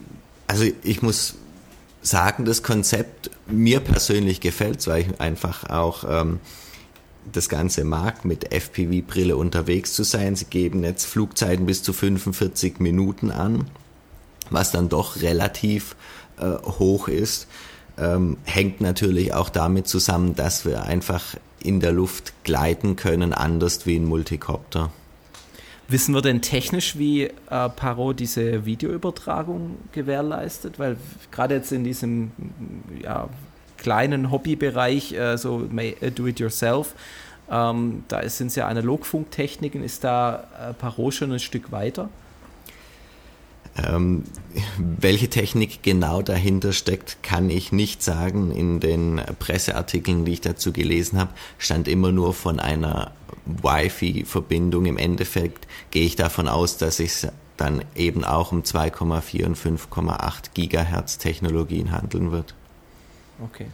also 0.46 0.64
ich 0.82 1.02
muss 1.02 1.36
sagen, 2.02 2.44
das 2.44 2.62
Konzept 2.62 3.30
mir 3.46 3.80
persönlich 3.80 4.40
gefällt, 4.40 4.86
weil 4.86 5.02
ich 5.02 5.20
einfach 5.20 5.68
auch 5.68 6.04
ähm, 6.08 6.40
das 7.32 7.48
Ganze 7.48 7.84
mag, 7.84 8.24
mit 8.24 8.52
FPV-Brille 8.52 9.36
unterwegs 9.36 9.92
zu 9.92 10.02
sein. 10.02 10.36
Sie 10.36 10.46
geben 10.46 10.84
jetzt 10.84 11.06
Flugzeiten 11.06 11.66
bis 11.66 11.82
zu 11.82 11.92
45 11.92 12.80
Minuten 12.80 13.30
an, 13.30 13.66
was 14.50 14.70
dann 14.72 14.88
doch 14.88 15.20
relativ 15.22 15.96
äh, 16.38 16.54
hoch 16.62 17.08
ist. 17.08 17.48
Ähm, 17.98 18.36
hängt 18.44 18.80
natürlich 18.80 19.32
auch 19.32 19.48
damit 19.48 19.88
zusammen, 19.88 20.34
dass 20.34 20.64
wir 20.64 20.84
einfach 20.84 21.36
in 21.60 21.80
der 21.80 21.92
Luft 21.92 22.32
gleiten 22.44 22.96
können, 22.96 23.32
anders 23.32 23.86
wie 23.86 23.96
ein 23.96 24.04
Multicopter. 24.04 24.90
Wissen 25.88 26.14
wir 26.14 26.22
denn 26.22 26.42
technisch, 26.42 26.98
wie 26.98 27.24
äh, 27.24 27.30
Parot 27.48 28.18
diese 28.18 28.66
Videoübertragung 28.66 29.76
gewährleistet? 29.92 30.78
Weil 30.78 30.96
gerade 31.30 31.54
jetzt 31.54 31.70
in 31.70 31.84
diesem 31.84 32.32
ja, 33.02 33.28
kleinen 33.86 34.32
Hobbybereich, 34.32 35.12
äh, 35.12 35.38
so 35.38 35.62
äh, 35.76 36.10
Do-it-yourself, 36.10 36.96
ähm, 37.48 38.02
da 38.08 38.28
sind 38.28 38.48
es 38.48 38.56
ja 38.56 38.66
Analogfunktechniken, 38.66 39.84
ist 39.84 40.02
da 40.02 40.48
äh, 40.70 40.74
Parot 40.74 41.14
schon 41.14 41.30
ein 41.30 41.38
Stück 41.38 41.70
weiter? 41.70 42.08
Ähm, 43.76 44.24
welche 44.76 45.30
Technik 45.30 45.84
genau 45.84 46.20
dahinter 46.20 46.72
steckt, 46.72 47.22
kann 47.22 47.48
ich 47.48 47.70
nicht 47.70 48.02
sagen. 48.02 48.50
In 48.50 48.80
den 48.80 49.20
Presseartikeln, 49.38 50.24
die 50.24 50.32
ich 50.32 50.40
dazu 50.40 50.72
gelesen 50.72 51.20
habe, 51.20 51.30
stand 51.58 51.86
immer 51.86 52.10
nur 52.10 52.34
von 52.34 52.58
einer 52.58 53.12
Wi-Fi-Verbindung. 53.44 54.86
Im 54.86 54.98
Endeffekt 54.98 55.68
gehe 55.92 56.06
ich 56.06 56.16
davon 56.16 56.48
aus, 56.48 56.76
dass 56.76 56.98
es 56.98 57.28
dann 57.56 57.84
eben 57.94 58.24
auch 58.24 58.50
um 58.50 58.62
2,4 58.62 59.44
und 59.46 59.56
5,8 59.56 60.54
Gigahertz 60.54 61.18
Technologien 61.18 61.92
handeln 61.92 62.32
wird. 62.32 62.56
Okay. 63.42 63.66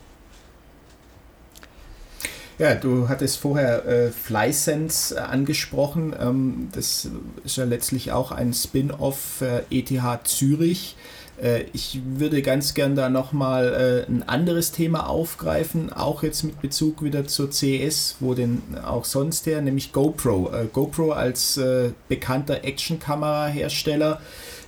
Ja, 2.59 2.75
du 2.75 3.09
hattest 3.09 3.39
vorher 3.39 3.87
äh, 3.87 4.11
FlySense 4.11 5.17
äh, 5.17 5.19
angesprochen. 5.19 6.15
Ähm, 6.19 6.69
das 6.73 7.09
ist 7.45 7.57
ja 7.57 7.65
letztlich 7.65 8.13
auch 8.13 8.31
ein 8.31 8.53
Spin-off 8.53 9.41
äh, 9.41 9.63
ETH 9.71 10.29
Zürich. 10.29 10.97
Äh, 11.43 11.65
ich 11.73 12.01
würde 12.05 12.41
ganz 12.43 12.75
gern 12.75 12.95
da 12.95 13.09
nochmal 13.09 14.07
äh, 14.09 14.11
ein 14.11 14.23
anderes 14.23 14.73
Thema 14.73 15.09
aufgreifen, 15.09 15.93
auch 15.93 16.23
jetzt 16.23 16.45
mit 16.45 16.61
Bezug 16.63 17.03
wieder 17.03 17.27
zur 17.27 17.51
CES, 17.51 18.17
wo 18.21 18.35
denn 18.35 18.63
auch 18.85 19.05
sonst 19.05 19.47
her, 19.47 19.61
nämlich 19.61 19.93
GoPro. 19.93 20.51
Äh, 20.53 20.67
GoPro 20.73 21.13
als 21.13 21.57
äh, 21.57 21.91
bekannter 22.09 22.65
Actionkamera-Hersteller 22.65 24.21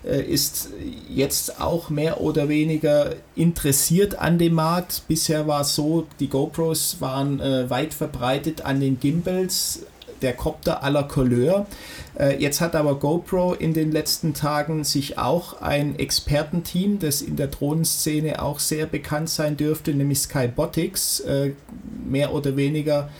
ist 0.07 0.69
jetzt 1.09 1.63
auch 1.63 1.89
mehr 1.89 2.21
oder 2.21 2.51
weniger 2.51 3.15
interessiert 3.37 4.19
an 4.19 4.37
dem 4.37 4.53
Markt. 4.53 5.05
Bisher 5.09 5.47
war 5.47 5.63
es 5.63 5.75
so, 5.75 6.07
die 6.21 6.29
GoPros 6.29 7.01
waren 7.01 7.41
äh, 7.41 7.71
weit 7.71 7.95
verbreitet 7.95 8.67
an 8.67 8.81
den 8.81 9.01
Gimbals, 9.01 9.87
der 10.25 10.33
Copter 10.33 10.83
aller 10.83 11.05
Couleur. 11.05 11.67
Äh, 12.19 12.41
jetzt 12.41 12.61
hat 12.61 12.75
aber 12.75 12.99
GoPro 12.99 13.55
in 13.55 13.75
den 13.75 13.93
letzten 13.93 14.35
Tagen 14.35 14.83
sich 14.83 15.19
auch 15.19 15.61
ein 15.61 15.99
Expertenteam, 15.99 16.99
das 16.99 17.23
in 17.23 17.37
der 17.37 17.49
Drohnenszene 17.49 18.43
auch 18.43 18.59
sehr 18.59 18.87
bekannt 18.87 19.31
sein 19.31 19.57
dürfte, 19.57 19.95
nämlich 19.95 20.21
Skybotics, 20.21 21.21
äh, 21.21 21.53
mehr 22.05 22.33
oder 22.35 22.57
weniger 22.57 23.11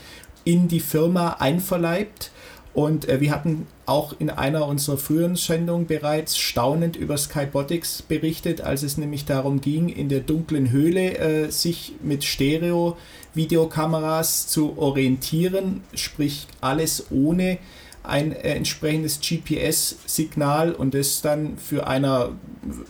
in 0.43 0.67
die 0.67 0.79
Firma 0.79 1.37
einverleibt. 1.39 2.31
Und 2.73 3.07
äh, 3.07 3.21
wir 3.21 3.31
hatten 3.31 3.67
auch 3.85 4.15
in 4.19 4.29
einer 4.29 4.67
unserer 4.67 4.97
früheren 4.97 5.35
Sendungen 5.35 5.87
bereits 5.87 6.37
staunend 6.37 6.95
über 6.95 7.17
Skybotics 7.17 8.01
berichtet, 8.01 8.61
als 8.61 8.83
es 8.83 8.97
nämlich 8.97 9.25
darum 9.25 9.59
ging, 9.61 9.89
in 9.89 10.07
der 10.09 10.19
dunklen 10.21 10.71
Höhle 10.71 11.17
äh, 11.17 11.51
sich 11.51 11.93
mit 12.01 12.23
Stereo-Videokameras 12.23 14.47
zu 14.47 14.77
orientieren, 14.77 15.83
sprich 15.93 16.47
alles 16.61 17.07
ohne 17.11 17.57
ein 18.03 18.31
äh, 18.31 18.55
entsprechendes 18.55 19.19
GPS-Signal 19.19 20.71
und 20.73 20.93
das 20.93 21.21
dann 21.21 21.57
für 21.57 21.87
einer 21.87 22.31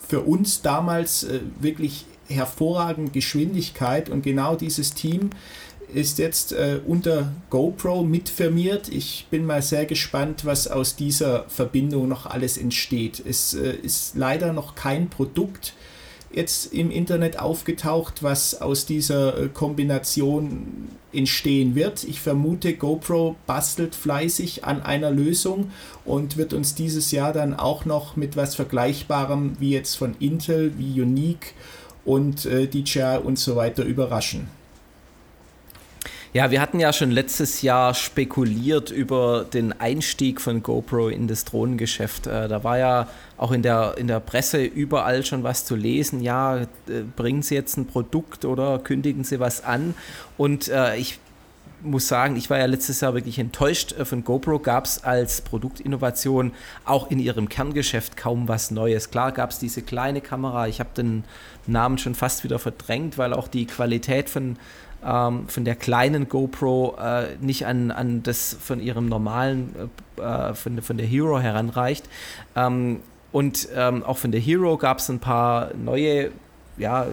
für 0.07 0.21
uns 0.21 0.61
damals 0.61 1.23
äh, 1.23 1.39
wirklich 1.59 2.05
hervorragende 2.27 3.11
Geschwindigkeit 3.11 4.09
und 4.09 4.23
genau 4.23 4.55
dieses 4.55 4.93
Team 4.93 5.29
ist 5.95 6.19
jetzt 6.19 6.51
äh, 6.51 6.79
unter 6.85 7.31
GoPro 7.49 8.03
mitfirmiert. 8.03 8.89
Ich 8.89 9.27
bin 9.31 9.45
mal 9.45 9.61
sehr 9.61 9.85
gespannt, 9.85 10.45
was 10.45 10.67
aus 10.67 10.95
dieser 10.95 11.45
Verbindung 11.47 12.07
noch 12.09 12.25
alles 12.25 12.57
entsteht. 12.57 13.23
Es 13.25 13.53
äh, 13.53 13.75
ist 13.81 14.15
leider 14.15 14.51
noch 14.51 14.75
kein 14.75 15.09
Produkt 15.09 15.73
jetzt 16.33 16.73
im 16.73 16.91
Internet 16.91 17.39
aufgetaucht, 17.39 18.21
was 18.21 18.61
aus 18.61 18.85
dieser 18.85 19.37
äh, 19.37 19.47
Kombination 19.47 20.89
entstehen 21.13 21.75
wird. 21.75 22.03
Ich 22.03 22.19
vermute, 22.19 22.73
GoPro 22.73 23.37
bastelt 23.47 23.95
fleißig 23.95 24.65
an 24.65 24.81
einer 24.81 25.11
Lösung 25.11 25.71
und 26.03 26.35
wird 26.35 26.53
uns 26.53 26.75
dieses 26.75 27.11
Jahr 27.11 27.31
dann 27.31 27.53
auch 27.53 27.85
noch 27.85 28.17
mit 28.17 28.35
was 28.35 28.53
Vergleichbarem 28.55 29.55
wie 29.59 29.71
jetzt 29.71 29.95
von 29.95 30.15
Intel, 30.19 30.73
wie 30.77 31.01
Unique 31.01 31.53
und 32.03 32.45
äh, 32.45 32.67
DJI 32.67 33.19
und 33.23 33.39
so 33.39 33.55
weiter 33.55 33.85
überraschen. 33.85 34.49
Ja, 36.35 36.51
wir 36.51 36.59
hatten 36.59 36.81
ja 36.81 36.91
schon 36.91 37.11
letztes 37.11 37.61
Jahr 37.61 37.93
spekuliert 37.93 38.91
über 38.91 39.45
den 39.45 39.71
Einstieg 39.79 40.41
von 40.41 40.61
GoPro 40.61 41.07
in 41.07 41.29
das 41.29 41.45
Drohnengeschäft. 41.45 42.27
Äh, 42.27 42.49
da 42.49 42.61
war 42.65 42.77
ja 42.77 43.07
auch 43.37 43.53
in 43.53 43.61
der, 43.61 43.95
in 43.97 44.07
der 44.07 44.19
Presse 44.19 44.61
überall 44.61 45.23
schon 45.23 45.43
was 45.43 45.63
zu 45.63 45.77
lesen. 45.77 46.19
Ja, 46.19 46.57
äh, 46.57 46.65
bringen 47.15 47.41
Sie 47.41 47.55
jetzt 47.55 47.77
ein 47.77 47.87
Produkt 47.87 48.43
oder 48.43 48.79
kündigen 48.79 49.23
Sie 49.23 49.39
was 49.39 49.63
an? 49.63 49.93
Und 50.37 50.67
äh, 50.67 50.97
ich 50.97 51.19
muss 51.85 52.07
sagen, 52.07 52.35
ich 52.35 52.49
war 52.49 52.57
ja 52.57 52.65
letztes 52.65 52.99
Jahr 52.99 53.13
wirklich 53.13 53.39
enttäuscht. 53.39 53.93
Äh, 53.93 54.03
von 54.03 54.25
GoPro 54.25 54.59
gab 54.59 54.83
es 54.83 55.05
als 55.05 55.39
Produktinnovation 55.39 56.51
auch 56.83 57.09
in 57.09 57.19
ihrem 57.19 57.47
Kerngeschäft 57.47 58.17
kaum 58.17 58.49
was 58.49 58.71
Neues. 58.71 59.09
Klar 59.09 59.31
gab 59.31 59.51
es 59.51 59.59
diese 59.59 59.81
kleine 59.81 60.19
Kamera. 60.19 60.67
Ich 60.67 60.81
habe 60.81 60.89
den 60.97 61.23
Namen 61.65 61.97
schon 61.97 62.13
fast 62.13 62.43
wieder 62.43 62.59
verdrängt, 62.59 63.17
weil 63.17 63.33
auch 63.33 63.47
die 63.47 63.65
Qualität 63.67 64.29
von 64.29 64.57
ähm, 65.05 65.47
von 65.47 65.65
der 65.65 65.75
kleinen 65.75 66.27
GoPro 66.27 66.95
äh, 66.99 67.35
nicht 67.39 67.65
an, 67.65 67.91
an 67.91 68.23
das 68.23 68.57
von 68.59 68.79
ihrem 68.79 69.07
normalen, 69.07 69.89
äh, 70.17 70.21
äh, 70.21 70.53
von, 70.55 70.81
von 70.81 70.97
der 70.97 71.05
Hero 71.05 71.39
heranreicht. 71.39 72.09
Ähm, 72.55 72.99
und 73.31 73.67
ähm, 73.75 74.03
auch 74.03 74.17
von 74.17 74.31
der 74.31 74.41
Hero 74.41 74.77
gab 74.77 74.99
es 74.99 75.09
ein 75.09 75.19
paar 75.19 75.71
neue 75.75 76.31
ja, 76.77 77.07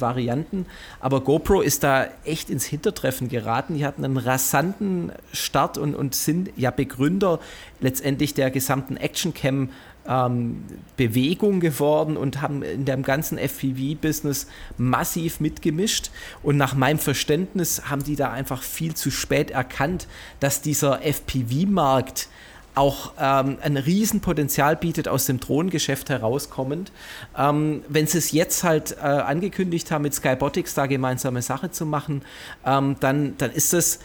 Varianten. 0.00 0.66
Aber 1.00 1.20
GoPro 1.20 1.60
ist 1.60 1.82
da 1.84 2.06
echt 2.24 2.50
ins 2.50 2.64
Hintertreffen 2.64 3.28
geraten. 3.28 3.74
Die 3.74 3.84
hatten 3.84 4.04
einen 4.04 4.16
rasanten 4.16 5.12
Start 5.32 5.78
und, 5.78 5.94
und 5.94 6.14
sind 6.14 6.50
ja 6.56 6.70
Begründer 6.70 7.40
letztendlich 7.80 8.34
der 8.34 8.50
gesamten 8.50 8.96
Action-Cam 8.96 9.70
ähm, 10.08 10.64
Bewegung 10.96 11.60
geworden 11.60 12.16
und 12.16 12.42
haben 12.42 12.62
in 12.62 12.84
dem 12.84 13.02
ganzen 13.02 13.38
FPV-Business 13.38 14.46
massiv 14.78 15.40
mitgemischt. 15.40 16.10
Und 16.42 16.56
nach 16.56 16.74
meinem 16.74 16.98
Verständnis 16.98 17.90
haben 17.90 18.04
die 18.04 18.16
da 18.16 18.30
einfach 18.30 18.62
viel 18.62 18.94
zu 18.94 19.10
spät 19.10 19.50
erkannt, 19.50 20.06
dass 20.40 20.62
dieser 20.62 21.04
FPV-Markt 21.04 22.28
auch 22.76 23.12
ähm, 23.18 23.56
ein 23.62 23.76
Riesenpotenzial 23.78 24.76
bietet 24.76 25.08
aus 25.08 25.24
dem 25.24 25.40
Drohnengeschäft 25.40 26.10
herauskommend. 26.10 26.92
Ähm, 27.36 27.82
wenn 27.88 28.06
sie 28.06 28.18
es 28.18 28.32
jetzt 28.32 28.64
halt 28.64 28.98
äh, 28.98 29.06
angekündigt 29.06 29.90
haben, 29.90 30.02
mit 30.02 30.14
Skybotics 30.14 30.74
da 30.74 30.86
gemeinsame 30.86 31.40
Sache 31.40 31.70
zu 31.70 31.86
machen, 31.86 32.22
ähm, 32.66 32.96
dann, 33.00 33.36
dann 33.38 33.50
ist 33.50 33.72
das 33.72 34.00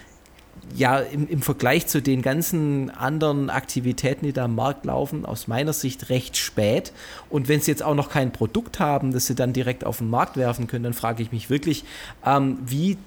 ja, 0.76 1.00
im, 1.00 1.28
im 1.28 1.42
Vergleich 1.42 1.88
zu 1.88 2.02
den 2.02 2.22
ganzen 2.22 2.90
anderen 2.92 3.50
Aktivitäten, 3.50 4.26
die 4.26 4.34
da 4.34 4.46
am 4.46 4.56
Markt 4.56 4.86
laufen, 4.86 5.26
aus 5.26 5.48
meiner 5.48 5.74
Sicht 5.74 6.10
recht 6.10 6.38
spät. 6.38 6.94
Und 7.30 7.48
wenn 7.48 7.60
sie 7.60 7.72
jetzt 7.72 7.84
auch 7.84 7.96
noch 7.96 8.10
kein 8.10 8.32
Produkt 8.32 8.80
haben, 8.80 9.12
das 9.12 9.28
sie 9.28 9.36
dann 9.36 9.54
direkt 9.54 9.86
auf 9.86 9.98
den 9.98 10.10
Markt 10.10 10.38
werfen 10.38 10.68
können, 10.68 10.84
dann 10.84 10.94
frage 10.94 11.24
ich 11.24 11.32
mich 11.32 11.50
wirklich, 11.50 11.84
ähm, 12.26 12.58
wie 12.66 12.98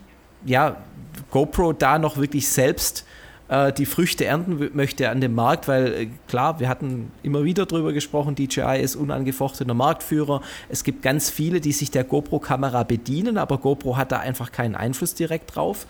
ja, 0.44 0.76
GoPro 1.30 1.72
da 1.72 1.98
noch 1.98 2.16
wirklich 2.16 2.48
selbst 2.48 3.06
äh, 3.48 3.72
die 3.72 3.86
Früchte 3.86 4.24
ernten 4.24 4.70
möchte 4.74 5.10
an 5.10 5.20
dem 5.20 5.34
Markt, 5.34 5.68
weil 5.68 5.92
äh, 5.92 6.08
klar, 6.28 6.60
wir 6.60 6.68
hatten 6.68 7.10
immer 7.22 7.44
wieder 7.44 7.66
darüber 7.66 7.92
gesprochen, 7.92 8.34
DJI 8.34 8.80
ist 8.80 8.96
unangefochtener 8.96 9.74
Marktführer. 9.74 10.42
Es 10.68 10.84
gibt 10.84 11.02
ganz 11.02 11.30
viele, 11.30 11.60
die 11.60 11.72
sich 11.72 11.90
der 11.90 12.04
GoPro-Kamera 12.04 12.84
bedienen, 12.84 13.38
aber 13.38 13.58
GoPro 13.58 13.96
hat 13.96 14.12
da 14.12 14.18
einfach 14.18 14.52
keinen 14.52 14.74
Einfluss 14.74 15.14
direkt 15.14 15.54
drauf. 15.54 15.86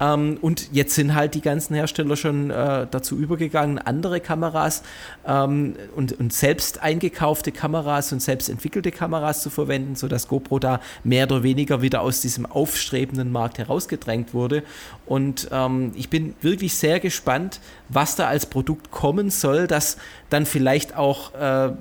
Ähm, 0.00 0.38
und 0.40 0.72
jetzt 0.72 0.94
sind 0.94 1.14
halt 1.14 1.34
die 1.34 1.40
ganzen 1.40 1.74
Hersteller 1.74 2.16
schon 2.16 2.50
äh, 2.50 2.86
dazu 2.90 3.16
übergegangen, 3.16 3.78
andere 3.78 4.20
Kameras 4.20 4.82
ähm, 5.26 5.76
und, 5.94 6.12
und, 6.18 6.32
selbst 6.32 6.82
eingekaufte 6.82 7.52
Kameras 7.52 8.12
und 8.12 8.20
selbst 8.20 8.48
entwickelte 8.48 8.90
Kameras 8.90 9.42
zu 9.42 9.50
verwenden, 9.50 9.94
sodass 9.94 10.26
GoPro 10.28 10.58
da 10.58 10.80
mehr 11.04 11.26
oder 11.26 11.42
weniger 11.42 11.82
wieder 11.82 12.00
aus 12.00 12.20
diesem 12.20 12.46
aufstrebenden 12.46 13.30
Markt 13.30 13.58
herausgedrängt 13.58 14.34
wurde. 14.34 14.64
Und 15.06 15.48
ähm, 15.52 15.92
ich 15.94 16.10
bin 16.10 16.34
wirklich 16.40 16.74
sehr 16.74 16.98
gespannt, 16.98 17.60
was 17.88 18.16
da 18.16 18.26
als 18.26 18.46
Produkt 18.46 18.90
kommen 18.90 19.30
soll, 19.30 19.66
das 19.66 19.96
dann 20.30 20.46
vielleicht 20.46 20.96
auch 20.96 21.34
äh, 21.34 21.72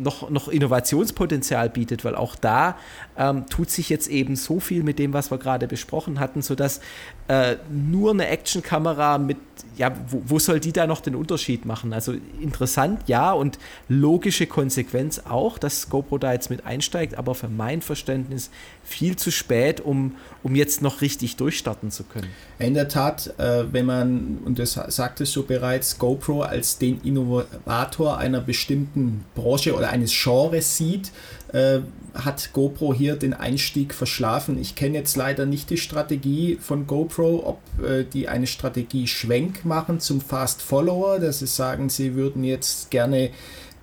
noch, 0.00 0.30
noch 0.30 0.48
Innovationspotenzial 0.48 1.68
bietet, 1.68 2.04
weil 2.04 2.16
auch 2.16 2.34
da 2.34 2.76
ähm, 3.20 3.44
tut 3.50 3.70
sich 3.70 3.90
jetzt 3.90 4.08
eben 4.08 4.34
so 4.34 4.60
viel 4.60 4.82
mit 4.82 4.98
dem, 4.98 5.12
was 5.12 5.30
wir 5.30 5.36
gerade 5.36 5.68
besprochen 5.68 6.18
hatten, 6.18 6.40
sodass 6.40 6.80
äh, 7.28 7.56
nur 7.70 8.12
eine 8.12 8.26
Actionkamera 8.28 9.18
mit, 9.18 9.36
ja, 9.76 9.94
wo, 10.08 10.22
wo, 10.24 10.38
soll 10.38 10.58
die 10.58 10.72
da 10.72 10.86
noch 10.86 11.02
den 11.02 11.14
Unterschied 11.14 11.66
machen? 11.66 11.92
Also 11.92 12.14
interessant, 12.40 13.02
ja, 13.08 13.32
und 13.32 13.58
logische 13.88 14.46
Konsequenz 14.46 15.20
auch, 15.28 15.58
dass 15.58 15.90
GoPro 15.90 16.16
da 16.16 16.32
jetzt 16.32 16.48
mit 16.48 16.64
einsteigt, 16.64 17.16
aber 17.16 17.34
für 17.34 17.48
mein 17.48 17.82
Verständnis 17.82 18.50
viel 18.84 19.16
zu 19.16 19.30
spät, 19.30 19.82
um, 19.82 20.16
um 20.42 20.54
jetzt 20.56 20.80
noch 20.80 21.02
richtig 21.02 21.36
durchstarten 21.36 21.90
zu 21.90 22.04
können. 22.04 22.30
In 22.58 22.72
der 22.72 22.88
Tat, 22.88 23.38
äh, 23.38 23.70
wenn 23.70 23.84
man, 23.84 24.38
und 24.46 24.58
das 24.58 24.72
sagtest 24.72 25.36
du 25.36 25.44
bereits, 25.44 25.98
GoPro 25.98 26.40
als 26.40 26.78
den 26.78 27.02
Innovator 27.02 28.16
einer 28.16 28.40
bestimmten 28.40 29.26
Branche 29.34 29.74
oder 29.74 29.90
eines 29.90 30.10
Genres 30.10 30.78
sieht, 30.78 31.12
äh, 31.52 31.80
hat 32.14 32.52
GoPro 32.52 32.94
hier 32.94 33.16
den 33.16 33.34
Einstieg 33.34 33.94
verschlafen. 33.94 34.58
Ich 34.60 34.74
kenne 34.74 34.98
jetzt 34.98 35.16
leider 35.16 35.46
nicht 35.46 35.70
die 35.70 35.76
Strategie 35.76 36.58
von 36.60 36.86
GoPro, 36.86 37.42
ob 37.46 37.84
äh, 37.84 38.04
die 38.04 38.28
eine 38.28 38.46
Strategie 38.46 39.06
Schwenk 39.06 39.64
machen 39.64 40.00
zum 40.00 40.20
Fast 40.20 40.62
Follower, 40.62 41.18
dass 41.18 41.40
sie 41.40 41.46
sagen, 41.46 41.88
sie 41.88 42.14
würden 42.14 42.44
jetzt 42.44 42.90
gerne 42.90 43.30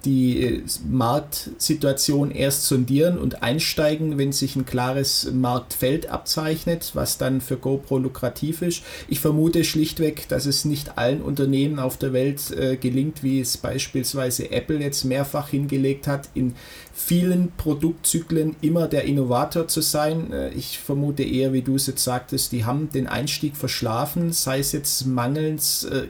die 0.05 0.41
äh, 0.41 0.63
Marktsituation 0.89 2.31
erst 2.31 2.65
sondieren 2.65 3.17
und 3.17 3.43
einsteigen, 3.43 4.17
wenn 4.17 4.31
sich 4.31 4.55
ein 4.55 4.65
klares 4.65 5.29
Marktfeld 5.31 6.09
abzeichnet, 6.09 6.91
was 6.93 7.17
dann 7.17 7.41
für 7.41 7.57
GoPro 7.57 7.97
lukrativ 7.97 8.61
ist. 8.61 8.83
Ich 9.07 9.19
vermute 9.19 9.63
schlichtweg, 9.63 10.27
dass 10.29 10.45
es 10.45 10.65
nicht 10.65 10.97
allen 10.97 11.21
Unternehmen 11.21 11.79
auf 11.79 11.97
der 11.97 12.13
Welt 12.13 12.51
äh, 12.51 12.77
gelingt, 12.77 13.23
wie 13.23 13.41
es 13.41 13.57
beispielsweise 13.57 14.51
Apple 14.51 14.79
jetzt 14.79 15.03
mehrfach 15.03 15.49
hingelegt 15.49 16.07
hat, 16.07 16.29
in 16.33 16.55
vielen 16.99 17.51
Produktzyklen 17.57 18.55
immer 18.59 18.87
der 18.87 19.03
Innovator 19.03 19.67
zu 19.67 19.81
sein. 19.81 20.33
Äh, 20.33 20.49
ich 20.49 20.79
vermute 20.79 21.23
eher, 21.23 21.53
wie 21.53 21.61
du 21.61 21.75
es 21.75 21.85
jetzt 21.85 22.03
sagtest, 22.03 22.51
die 22.51 22.65
haben 22.65 22.89
den 22.89 23.05
Einstieg 23.05 23.55
verschlafen, 23.55 24.33
sei 24.33 24.59
es 24.59 24.71
jetzt 24.71 25.05
mangelns 25.05 25.83
äh, 25.83 26.07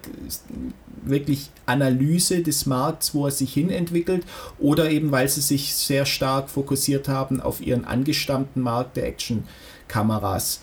wirklich 1.03 1.49
Analyse 1.65 2.41
des 2.41 2.65
Markts, 2.65 3.13
wo 3.13 3.25
er 3.25 3.31
sich 3.31 3.53
hin 3.53 3.69
entwickelt, 3.69 4.25
oder 4.59 4.89
eben 4.89 5.11
weil 5.11 5.27
sie 5.27 5.41
sich 5.41 5.75
sehr 5.75 6.05
stark 6.05 6.49
fokussiert 6.49 7.09
haben 7.09 7.41
auf 7.41 7.59
ihren 7.59 7.83
angestammten 7.83 8.61
Markt 8.61 8.95
der 8.95 9.07
Action-Kameras. 9.07 10.61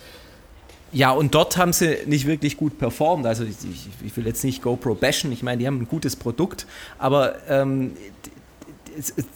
Ja, 0.91 1.11
und 1.11 1.35
dort 1.35 1.57
haben 1.57 1.73
sie 1.73 1.97
nicht 2.07 2.25
wirklich 2.25 2.57
gut 2.57 2.79
performt. 2.79 3.25
Also 3.25 3.43
ich, 3.43 3.55
ich 4.03 4.17
will 4.17 4.25
jetzt 4.25 4.43
nicht 4.43 4.63
GoPro 4.63 4.95
bashen, 4.95 5.31
ich 5.31 5.43
meine, 5.43 5.59
die 5.59 5.67
haben 5.67 5.81
ein 5.81 5.87
gutes 5.87 6.15
Produkt, 6.15 6.65
aber 6.97 7.35
ähm, 7.47 7.91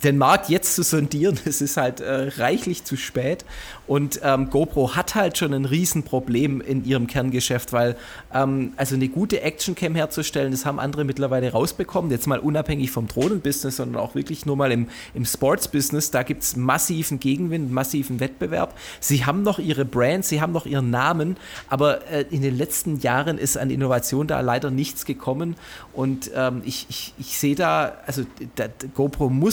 den 0.03 0.17
Markt 0.17 0.49
jetzt 0.49 0.75
zu 0.75 0.83
sondieren, 0.83 1.39
das 1.45 1.61
ist 1.61 1.77
halt 1.77 1.99
äh, 1.99 2.29
reichlich 2.37 2.83
zu 2.83 2.95
spät. 2.95 3.45
Und 3.89 4.19
ähm, 4.23 4.51
GoPro 4.51 4.95
hat 4.95 5.15
halt 5.15 5.39
schon 5.39 5.51
ein 5.51 5.65
Riesenproblem 5.65 6.61
in 6.61 6.85
ihrem 6.85 7.07
Kerngeschäft, 7.07 7.73
weil 7.73 7.95
ähm, 8.31 8.73
also 8.77 8.93
eine 8.93 9.09
gute 9.09 9.41
Actioncam 9.41 9.95
herzustellen, 9.95 10.51
das 10.51 10.63
haben 10.63 10.79
andere 10.79 11.05
mittlerweile 11.05 11.51
rausbekommen. 11.51 12.11
Jetzt 12.11 12.27
mal 12.27 12.37
unabhängig 12.37 12.91
vom 12.91 13.07
Drohnenbusiness, 13.07 13.77
sondern 13.77 13.99
auch 13.99 14.13
wirklich 14.13 14.45
nur 14.45 14.55
mal 14.55 14.71
im, 14.71 14.89
im 15.15 15.25
Sports-Business. 15.25 16.11
Da 16.11 16.21
gibt 16.21 16.43
es 16.43 16.55
massiven 16.55 17.19
Gegenwind, 17.19 17.71
massiven 17.71 18.19
Wettbewerb. 18.19 18.75
Sie 18.99 19.25
haben 19.25 19.41
noch 19.41 19.57
ihre 19.57 19.85
Brand, 19.85 20.23
sie 20.23 20.39
haben 20.39 20.53
noch 20.53 20.67
ihren 20.67 20.91
Namen, 20.91 21.37
aber 21.67 22.05
äh, 22.11 22.25
in 22.29 22.43
den 22.43 22.55
letzten 22.55 22.99
Jahren 22.99 23.39
ist 23.39 23.57
an 23.57 23.71
Innovation 23.71 24.27
da 24.27 24.39
leider 24.41 24.69
nichts 24.69 25.05
gekommen. 25.05 25.55
Und 25.93 26.29
ähm, 26.35 26.61
ich, 26.63 26.85
ich, 26.89 27.13
ich 27.17 27.39
sehe 27.39 27.55
da, 27.55 27.93
also 28.05 28.21
da, 28.55 28.67
GoPro 28.93 29.29
muss 29.29 29.48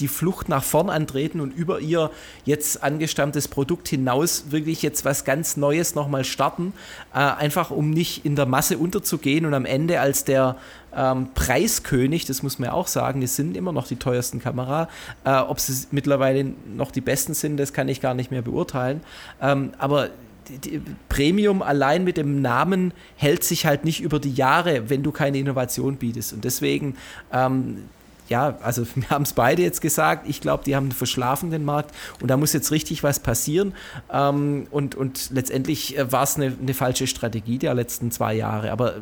die 0.00 0.08
Flucht 0.08 0.48
nach 0.48 0.64
vorn 0.64 0.90
antreten 0.90 1.40
und 1.40 1.54
über 1.54 1.80
ihr 1.80 2.10
jetzt 2.44 2.82
angestammtes 2.82 3.48
Produkt 3.48 3.88
hinaus 3.88 4.46
wirklich 4.50 4.82
jetzt 4.82 5.04
was 5.04 5.24
ganz 5.24 5.56
Neues 5.56 5.94
nochmal 5.94 6.24
starten, 6.24 6.72
äh, 7.14 7.18
einfach 7.18 7.70
um 7.70 7.90
nicht 7.90 8.24
in 8.24 8.36
der 8.36 8.46
Masse 8.46 8.78
unterzugehen 8.78 9.46
und 9.46 9.54
am 9.54 9.64
Ende 9.64 10.00
als 10.00 10.24
der 10.24 10.56
ähm, 10.96 11.28
Preiskönig, 11.34 12.24
das 12.24 12.42
muss 12.42 12.58
man 12.58 12.70
ja 12.70 12.72
auch 12.72 12.88
sagen, 12.88 13.20
die 13.20 13.26
sind 13.26 13.56
immer 13.56 13.72
noch 13.72 13.86
die 13.86 13.96
teuersten 13.96 14.40
Kamera. 14.40 14.88
Äh, 15.24 15.36
ob 15.36 15.60
sie 15.60 15.86
mittlerweile 15.90 16.52
noch 16.76 16.90
die 16.90 17.00
besten 17.00 17.34
sind, 17.34 17.56
das 17.56 17.72
kann 17.72 17.88
ich 17.88 18.00
gar 18.00 18.14
nicht 18.14 18.30
mehr 18.30 18.42
beurteilen. 18.42 19.00
Ähm, 19.40 19.72
aber 19.78 20.10
die, 20.48 20.58
die 20.58 20.82
Premium 21.08 21.62
allein 21.62 22.04
mit 22.04 22.16
dem 22.16 22.42
Namen 22.42 22.92
hält 23.16 23.44
sich 23.44 23.64
halt 23.64 23.84
nicht 23.84 24.00
über 24.02 24.18
die 24.18 24.34
Jahre, 24.34 24.90
wenn 24.90 25.02
du 25.02 25.10
keine 25.10 25.38
Innovation 25.38 25.96
bietest. 25.96 26.32
Und 26.32 26.44
deswegen 26.44 26.96
ähm, 27.32 27.88
ja, 28.28 28.56
also 28.62 28.86
wir 28.94 29.10
haben 29.10 29.22
es 29.22 29.32
beide 29.32 29.62
jetzt 29.62 29.80
gesagt, 29.80 30.28
ich 30.28 30.40
glaube, 30.40 30.64
die 30.64 30.76
haben 30.76 30.84
einen 30.84 30.92
verschlafenen 30.92 31.64
Markt 31.64 31.94
und 32.20 32.28
da 32.28 32.36
muss 32.36 32.52
jetzt 32.52 32.70
richtig 32.70 33.02
was 33.02 33.20
passieren. 33.20 33.74
Ähm, 34.12 34.66
und, 34.70 34.94
und 34.94 35.30
letztendlich 35.30 35.98
äh, 35.98 36.10
war 36.10 36.24
es 36.24 36.36
eine, 36.36 36.56
eine, 36.60 36.74
falsche 36.74 37.06
Strategie 37.06 37.58
der 37.58 37.74
letzten 37.74 38.10
zwei 38.10 38.34
Jahre. 38.34 38.72
Aber 38.72 38.94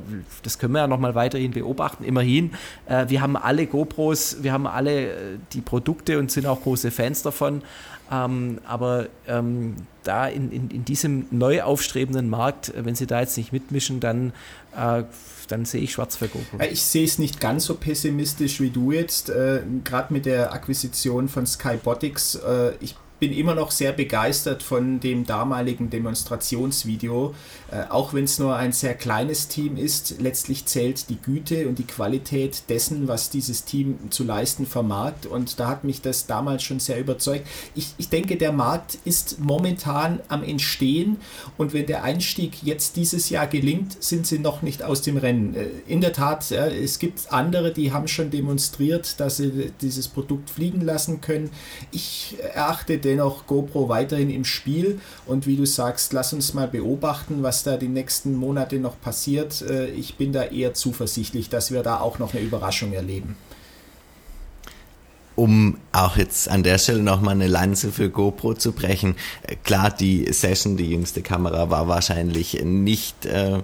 das 0.43 0.59
können 0.59 0.75
wir 0.75 0.81
ja 0.81 0.87
nochmal 0.87 1.15
weiterhin 1.15 1.53
beobachten. 1.53 2.05
Immerhin, 2.05 2.53
äh, 2.87 3.09
wir 3.09 3.21
haben 3.21 3.37
alle 3.37 3.67
GoPros, 3.67 4.43
wir 4.43 4.53
haben 4.53 4.67
alle 4.67 5.11
äh, 5.11 5.15
die 5.53 5.61
Produkte 5.61 6.19
und 6.19 6.31
sind 6.31 6.47
auch 6.47 6.63
große 6.63 6.91
Fans 6.91 7.23
davon. 7.23 7.63
Ähm, 8.13 8.59
aber 8.67 9.07
ähm, 9.27 9.77
da 10.03 10.27
in, 10.27 10.53
in, 10.53 10.71
in, 10.71 10.85
diesem 10.85 11.27
neu 11.31 11.63
aufstrebenden 11.63 12.29
Markt, 12.29 12.69
äh, 12.69 12.85
wenn 12.85 12.95
sie 12.95 13.07
da 13.07 13.21
jetzt 13.21 13.39
nicht 13.39 13.53
mitmischen, 13.53 14.01
dann, 14.01 14.33
äh, 14.77 15.05
dann 15.53 15.65
sehe 15.67 15.83
ich 15.83 15.93
schwarz 15.93 16.17
für 16.17 16.29
GoPro. 16.29 16.59
Ich 16.71 16.83
sehe 16.83 17.05
es 17.05 17.19
nicht 17.19 17.39
ganz 17.39 17.67
so 17.67 17.75
pessimistisch 17.75 18.61
wie 18.61 18.71
du 18.71 18.91
jetzt, 18.91 19.29
äh, 19.29 19.61
gerade 19.85 20.13
mit 20.13 20.27
der 20.27 20.53
Akquisition 20.53 21.29
von 21.29 21.47
Skybotics. 21.47 22.37
Äh, 22.37 22.73
ich 22.81 22.97
bin 23.23 23.33
immer 23.33 23.55
noch 23.55 23.71
sehr 23.71 23.93
begeistert 23.93 24.65
von 24.65 24.99
dem 24.99 25.25
damaligen 25.25 25.91
Demonstrationsvideo, 25.91 27.37
äh, 27.71 27.85
auch 27.89 28.15
wenn 28.15 28.25
es 28.25 28.41
nur 28.41 28.57
ein 28.57 28.73
sehr 28.73 28.95
kleines 28.95 29.47
Team 29.47 29.77
ist. 29.77 30.17
Letztlich 30.19 30.67
zählt 30.67 31.09
die 31.09 31.23
Güte 31.23 31.69
und 31.69 31.79
die 31.79 31.87
Qualität 31.87 32.65
dessen, 32.69 33.07
was 33.07 33.31
dieses 33.31 33.65
Team 33.65 34.11
zu 34.11 34.25
leisten 34.25 34.67
vermag. 34.67 35.13
Und 35.31 35.61
da 35.61 35.69
hat 35.69 35.85
mich 35.85 36.03
das 36.03 36.27
damals 36.27 36.65
schon 36.65 36.81
sehr 36.81 36.99
überzeugt. 36.99 37.47
Ich, 37.77 37.95
ich 37.97 38.09
denke, 38.09 38.37
der 38.37 38.51
Markt 38.51 38.99
ist 39.05 39.39
momentan 39.39 40.19
am 40.27 40.43
Entstehen 40.43 41.19
und 41.57 41.75
wenn 41.75 41.87
der 41.87 42.03
Einstieg 42.03 42.65
jetzt 42.65 42.97
dieses 42.97 43.31
Jahr 43.31 43.47
gelingt, 43.47 44.03
sind 44.03 44.27
sie 44.27 44.41
noch 44.41 44.63
nicht 44.63 44.83
aus 44.83 45.01
dem 45.01 45.17
Rennen. 45.17 45.55
Äh, 45.55 45.69
in 45.87 46.01
der 46.01 46.13
Tat, 46.13 46.51
ja, 46.51 46.67
es 46.67 46.99
gibt 46.99 47.33
andere, 47.33 47.73
die 47.73 47.93
haben 47.93 48.09
schon 48.09 48.33
demonstriert, 48.33 49.21
dass 49.21 49.37
sie 49.37 49.71
dieses 49.81 50.09
Produkt 50.09 50.51
fliegen 50.51 50.81
lassen 50.81 51.21
können. 51.21 51.51
Ich 51.93 52.37
erachte 52.53 52.99
den 52.99 53.12
dennoch 53.13 53.47
GoPro 53.47 53.89
weiterhin 53.89 54.31
im 54.31 54.45
Spiel 54.45 55.01
und 55.27 55.47
wie 55.47 55.57
du 55.57 55.67
sagst, 55.67 56.13
lass 56.13 56.33
uns 56.33 56.55
mal 56.55 56.69
beobachten, 56.69 57.43
was 57.43 57.63
da 57.63 57.77
die 57.77 57.89
nächsten 57.89 58.35
Monate 58.35 58.77
noch 58.77 59.01
passiert. 59.01 59.63
Äh, 59.63 59.89
ich 59.89 60.17
bin 60.17 60.33
da 60.33 60.45
eher 60.45 60.75
zuversichtlich, 60.75 61.49
dass 61.49 61.71
wir 61.71 61.83
da 61.83 62.01
auch 62.01 62.19
noch 62.19 62.35
eine 62.35 62.43
Überraschung 62.43 62.93
erleben. 62.93 63.37
Um 65.35 65.79
auch 65.93 66.17
jetzt 66.17 66.51
an 66.51 66.63
der 66.63 66.77
Stelle 66.79 67.03
nochmal 67.03 67.35
eine 67.35 67.47
Lanze 67.47 67.91
für 67.91 68.11
GoPro 68.11 68.55
zu 68.55 68.73
brechen. 68.73 69.17
Äh, 69.43 69.57
klar, 69.57 69.91
die 69.91 70.33
Session, 70.33 70.77
die 70.77 70.91
jüngste 70.91 71.23
Kamera, 71.23 71.71
war 71.71 71.89
wahrscheinlich 71.89 72.63
nicht 72.65 73.27
äh, 73.27 73.63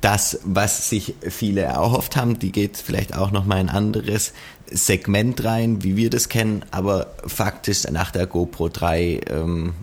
das, 0.00 0.40
was 0.44 0.88
sich 0.88 1.14
viele 1.28 1.62
erhofft 1.62 2.16
haben. 2.16 2.38
Die 2.38 2.52
geht 2.52 2.76
vielleicht 2.76 3.16
auch 3.16 3.30
nochmal 3.30 3.58
ein 3.58 3.68
anderes 3.68 4.32
Segment 4.70 5.44
rein, 5.44 5.82
wie 5.82 5.96
wir 5.96 6.10
das 6.10 6.28
kennen, 6.28 6.64
aber 6.70 7.08
faktisch 7.26 7.84
nach 7.90 8.10
der 8.10 8.26
GoPro 8.26 8.68
3 8.68 9.20
ähm, 9.28 9.74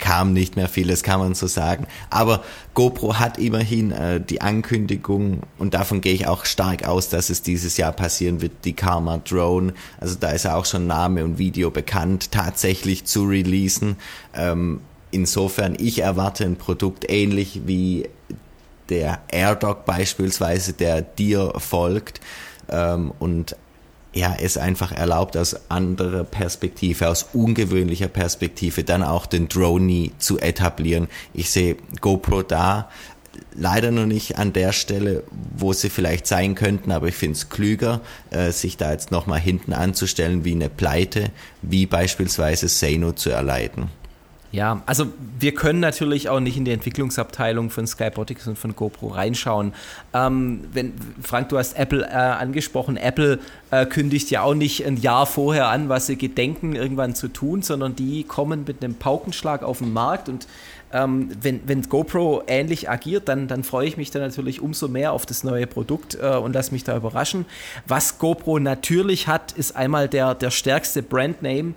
kam 0.00 0.32
nicht 0.32 0.56
mehr 0.56 0.68
viel, 0.68 0.88
das 0.88 1.02
kann 1.02 1.20
man 1.20 1.34
so 1.34 1.46
sagen. 1.46 1.86
Aber 2.08 2.42
GoPro 2.74 3.18
hat 3.18 3.38
immerhin 3.38 3.92
äh, 3.92 4.20
die 4.20 4.40
Ankündigung 4.40 5.40
und 5.58 5.74
davon 5.74 6.00
gehe 6.00 6.14
ich 6.14 6.26
auch 6.26 6.46
stark 6.46 6.86
aus, 6.86 7.10
dass 7.10 7.30
es 7.30 7.42
dieses 7.42 7.76
Jahr 7.76 7.92
passieren 7.92 8.40
wird, 8.40 8.64
die 8.64 8.72
Karma 8.72 9.18
Drone. 9.18 9.74
Also 9.98 10.16
da 10.18 10.30
ist 10.30 10.46
auch 10.46 10.64
schon 10.64 10.86
Name 10.86 11.24
und 11.24 11.38
Video 11.38 11.70
bekannt, 11.70 12.32
tatsächlich 12.32 13.04
zu 13.04 13.24
releasen. 13.24 13.96
Ähm, 14.34 14.80
insofern, 15.10 15.76
ich 15.78 16.00
erwarte 16.00 16.44
ein 16.44 16.56
Produkt 16.56 17.08
ähnlich 17.08 17.62
wie 17.66 18.08
der 18.90 19.20
AirDog 19.28 19.84
beispielsweise, 19.86 20.72
der 20.72 21.02
dir 21.02 21.52
folgt. 21.56 22.20
Ähm, 22.68 23.12
und 23.18 23.56
ja, 24.12 24.36
es 24.40 24.56
einfach 24.56 24.92
erlaubt, 24.92 25.36
aus 25.36 25.70
anderer 25.70 26.24
Perspektive, 26.24 27.08
aus 27.08 27.28
ungewöhnlicher 27.32 28.08
Perspektive 28.08 28.82
dann 28.82 29.04
auch 29.04 29.26
den 29.26 29.48
Drone 29.48 30.10
zu 30.18 30.38
etablieren. 30.40 31.08
Ich 31.32 31.50
sehe 31.50 31.76
GoPro 32.00 32.42
da 32.42 32.88
leider 33.54 33.90
noch 33.90 34.06
nicht 34.06 34.38
an 34.38 34.52
der 34.52 34.72
Stelle, 34.72 35.22
wo 35.56 35.72
sie 35.72 35.90
vielleicht 35.90 36.26
sein 36.26 36.54
könnten, 36.54 36.90
aber 36.90 37.08
ich 37.08 37.14
finde 37.14 37.36
es 37.36 37.48
klüger, 37.48 38.00
äh, 38.30 38.50
sich 38.50 38.76
da 38.76 38.92
jetzt 38.92 39.10
nochmal 39.10 39.40
hinten 39.40 39.72
anzustellen 39.72 40.44
wie 40.44 40.52
eine 40.52 40.68
Pleite, 40.68 41.30
wie 41.62 41.86
beispielsweise 41.86 42.68
Seno 42.68 43.12
zu 43.12 43.30
erleiden. 43.30 43.90
Ja, 44.52 44.82
also 44.86 45.06
wir 45.38 45.54
können 45.54 45.78
natürlich 45.78 46.28
auch 46.28 46.40
nicht 46.40 46.56
in 46.56 46.64
die 46.64 46.72
Entwicklungsabteilung 46.72 47.70
von 47.70 47.86
Skybotics 47.86 48.48
und 48.48 48.58
von 48.58 48.74
GoPro 48.74 49.08
reinschauen. 49.08 49.72
Ähm, 50.12 50.64
wenn, 50.72 50.92
Frank, 51.22 51.50
du 51.50 51.58
hast 51.58 51.74
Apple 51.78 52.04
äh, 52.04 52.14
angesprochen. 52.14 52.96
Apple 52.96 53.38
äh, 53.70 53.86
kündigt 53.86 54.28
ja 54.30 54.42
auch 54.42 54.54
nicht 54.54 54.84
ein 54.84 54.96
Jahr 54.96 55.26
vorher 55.26 55.68
an, 55.68 55.88
was 55.88 56.06
sie 56.06 56.16
gedenken, 56.16 56.74
irgendwann 56.74 57.14
zu 57.14 57.28
tun, 57.28 57.62
sondern 57.62 57.94
die 57.94 58.24
kommen 58.24 58.64
mit 58.66 58.82
einem 58.82 58.96
Paukenschlag 58.96 59.62
auf 59.62 59.78
den 59.78 59.92
Markt 59.92 60.28
und 60.28 60.48
ähm, 60.92 61.30
wenn, 61.40 61.60
wenn 61.68 61.82
GoPro 61.82 62.42
ähnlich 62.48 62.90
agiert, 62.90 63.28
dann, 63.28 63.46
dann 63.46 63.62
freue 63.62 63.86
ich 63.86 63.96
mich 63.96 64.10
dann 64.10 64.22
natürlich 64.22 64.60
umso 64.60 64.88
mehr 64.88 65.12
auf 65.12 65.24
das 65.24 65.44
neue 65.44 65.68
Produkt 65.68 66.18
äh, 66.20 66.36
und 66.36 66.52
lasse 66.52 66.72
mich 66.72 66.82
da 66.82 66.96
überraschen. 66.96 67.46
Was 67.86 68.18
GoPro 68.18 68.58
natürlich 68.58 69.28
hat, 69.28 69.52
ist 69.52 69.76
einmal 69.76 70.08
der, 70.08 70.34
der 70.34 70.50
stärkste 70.50 71.02
Brandname 71.02 71.74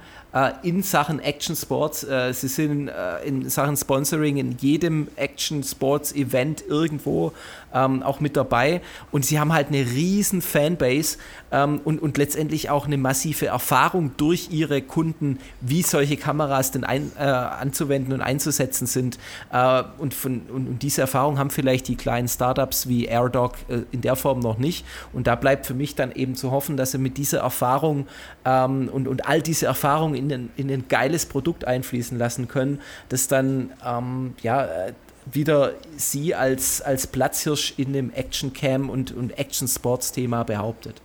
in 0.63 0.81
Sachen 0.81 1.19
Action 1.19 1.55
Sports. 1.55 2.03
Äh, 2.03 2.33
sie 2.33 2.47
sind 2.47 2.87
äh, 2.87 3.23
in 3.23 3.49
Sachen 3.49 3.77
Sponsoring 3.77 4.37
in 4.37 4.57
jedem 4.57 5.07
Action 5.15 5.63
Sports 5.63 6.13
Event 6.13 6.63
irgendwo 6.67 7.33
ähm, 7.73 8.03
auch 8.03 8.19
mit 8.19 8.35
dabei 8.35 8.81
und 9.11 9.25
sie 9.25 9.39
haben 9.39 9.53
halt 9.53 9.67
eine 9.67 9.79
riesen 9.79 10.41
Fanbase 10.41 11.17
ähm, 11.53 11.79
und, 11.85 12.01
und 12.01 12.17
letztendlich 12.17 12.69
auch 12.69 12.87
eine 12.87 12.97
massive 12.97 13.45
Erfahrung 13.45 14.11
durch 14.17 14.49
ihre 14.51 14.81
Kunden, 14.81 15.37
wie 15.61 15.83
solche 15.83 16.17
Kameras 16.17 16.71
denn 16.71 16.83
ein, 16.83 17.11
äh, 17.17 17.21
anzuwenden 17.21 18.13
und 18.13 18.21
einzusetzen 18.21 18.87
sind. 18.87 19.19
Äh, 19.51 19.83
und, 19.99 20.13
von, 20.13 20.41
und, 20.49 20.67
und, 20.67 20.83
diese 20.83 21.01
Erfahrung 21.01 21.37
haben 21.37 21.51
vielleicht 21.51 21.87
die 21.87 21.95
kleinen 21.95 22.27
Startups 22.27 22.87
wie 22.87 23.05
AirDog 23.05 23.53
äh, 23.69 23.81
in 23.91 24.01
der 24.01 24.15
Form 24.15 24.39
noch 24.39 24.57
nicht. 24.57 24.85
Und 25.13 25.27
da 25.27 25.35
bleibt 25.35 25.67
für 25.67 25.75
mich 25.75 25.95
dann 25.95 26.11
eben 26.11 26.35
zu 26.35 26.51
hoffen, 26.51 26.75
dass 26.75 26.91
sie 26.91 26.97
mit 26.97 27.17
dieser 27.17 27.39
Erfahrung 27.39 28.07
ähm, 28.45 28.89
und, 28.91 29.07
und 29.07 29.27
all 29.27 29.41
diese 29.41 29.67
Erfahrungen 29.67 30.15
in, 30.15 30.49
in 30.57 30.71
ein 30.71 30.87
geiles 30.89 31.27
Produkt 31.27 31.65
einfließen 31.65 32.17
lassen 32.17 32.47
können, 32.47 32.81
das 33.09 33.27
dann 33.27 33.71
ähm, 33.85 34.33
ja 34.41 34.65
äh, 34.65 34.93
wieder 35.31 35.73
sie 35.95 36.35
als, 36.35 36.81
als 36.81 37.07
Platzhirsch 37.07 37.75
in 37.77 37.93
dem 37.93 38.11
Action-Cam 38.11 38.89
und, 38.89 39.11
und 39.11 39.37
Action-Sports-Thema 39.37 40.43
behauptet. 40.43 41.01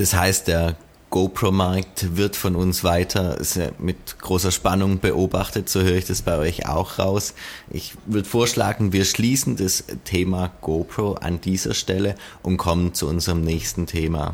Das 0.00 0.14
heißt, 0.14 0.48
der 0.48 0.76
GoPro-Markt 1.10 2.16
wird 2.16 2.34
von 2.34 2.56
uns 2.56 2.84
weiter 2.84 3.36
mit 3.78 4.18
großer 4.18 4.50
Spannung 4.50 4.98
beobachtet, 4.98 5.68
so 5.68 5.82
höre 5.82 5.96
ich 5.96 6.06
das 6.06 6.22
bei 6.22 6.38
euch 6.38 6.66
auch 6.66 6.98
raus. 6.98 7.34
Ich 7.68 7.92
würde 8.06 8.26
vorschlagen, 8.26 8.94
wir 8.94 9.04
schließen 9.04 9.56
das 9.56 9.84
Thema 10.06 10.52
GoPro 10.62 11.16
an 11.20 11.42
dieser 11.42 11.74
Stelle 11.74 12.14
und 12.42 12.56
kommen 12.56 12.94
zu 12.94 13.08
unserem 13.08 13.42
nächsten 13.42 13.84
Thema. 13.84 14.32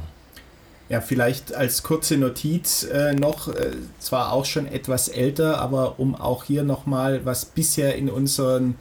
Ja, 0.89 1.01
vielleicht 1.01 1.53
als 1.53 1.83
kurze 1.83 2.17
Notiz 2.17 2.85
äh, 2.85 3.13
noch, 3.13 3.49
äh, 3.49 3.73
zwar 3.99 4.33
auch 4.33 4.45
schon 4.45 4.69
etwas 4.69 5.09
älter, 5.09 5.61
aber 5.61 5.99
um 5.99 6.15
auch 6.15 6.45
hier 6.45 6.63
nochmal, 6.63 7.25
was 7.25 7.45
bisher 7.45 7.97
in 7.97 8.09
unseren 8.09 8.77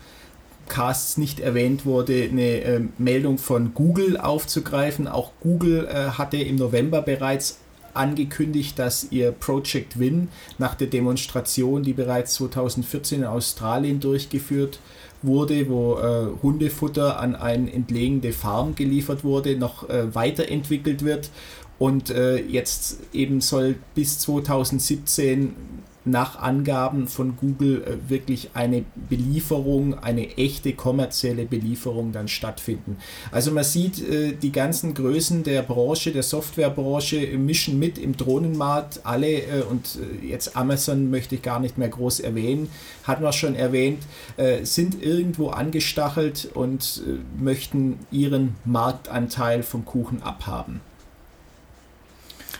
Casts 0.67 1.17
nicht 1.17 1.39
erwähnt 1.39 1.85
wurde, 1.85 2.23
eine 2.23 2.61
äh, 2.61 2.81
Meldung 2.97 3.37
von 3.37 3.73
Google 3.73 4.17
aufzugreifen. 4.17 5.07
Auch 5.07 5.31
Google 5.41 5.87
äh, 5.87 6.11
hatte 6.11 6.37
im 6.37 6.55
November 6.55 7.01
bereits 7.01 7.59
angekündigt, 7.93 8.77
dass 8.77 9.07
ihr 9.11 9.31
Project 9.31 9.99
Win 9.99 10.27
nach 10.57 10.75
der 10.75 10.87
Demonstration, 10.87 11.83
die 11.83 11.93
bereits 11.93 12.35
2014 12.35 13.21
in 13.21 13.25
Australien 13.25 13.99
durchgeführt 13.99 14.79
wurde, 15.21 15.69
wo 15.69 15.97
äh, 15.97 16.27
Hundefutter 16.43 17.19
an 17.19 17.35
eine 17.35 17.71
entlegene 17.71 18.33
Farm 18.33 18.75
geliefert 18.75 19.23
wurde, 19.23 19.57
noch 19.57 19.89
äh, 19.89 20.13
weiterentwickelt 20.13 21.03
wird. 21.03 21.29
Und 21.77 22.09
äh, 22.09 22.37
jetzt 22.37 22.99
eben 23.11 23.41
soll 23.41 23.75
bis 23.95 24.19
2017 24.19 25.53
nach 26.05 26.39
Angaben 26.39 27.07
von 27.07 27.35
Google 27.35 27.83
äh, 27.83 28.09
wirklich 28.09 28.51
eine 28.53 28.85
Belieferung, 29.09 29.97
eine 29.97 30.37
echte 30.37 30.73
kommerzielle 30.73 31.45
Belieferung 31.45 32.11
dann 32.11 32.27
stattfinden. 32.27 32.97
Also 33.31 33.51
man 33.51 33.63
sieht, 33.63 34.07
äh, 34.07 34.33
die 34.33 34.51
ganzen 34.51 34.93
Größen 34.93 35.43
der 35.43 35.63
Branche, 35.63 36.11
der 36.11 36.23
Softwarebranche 36.23 37.17
mischen 37.37 37.79
mit 37.79 37.97
im 37.97 38.15
Drohnenmarkt 38.15 39.01
alle 39.03 39.41
äh, 39.41 39.63
und 39.69 39.97
jetzt 40.21 40.55
Amazon 40.55 41.09
möchte 41.09 41.35
ich 41.35 41.41
gar 41.41 41.59
nicht 41.59 41.77
mehr 41.77 41.89
groß 41.89 42.19
erwähnen, 42.19 42.69
hatten 43.03 43.23
wir 43.23 43.33
schon 43.33 43.55
erwähnt, 43.55 44.03
sind 44.63 45.01
irgendwo 45.01 45.49
angestachelt 45.49 46.49
und 46.53 47.01
möchten 47.39 47.99
ihren 48.11 48.55
Marktanteil 48.65 49.63
vom 49.63 49.85
Kuchen 49.85 50.21
abhaben. 50.21 50.81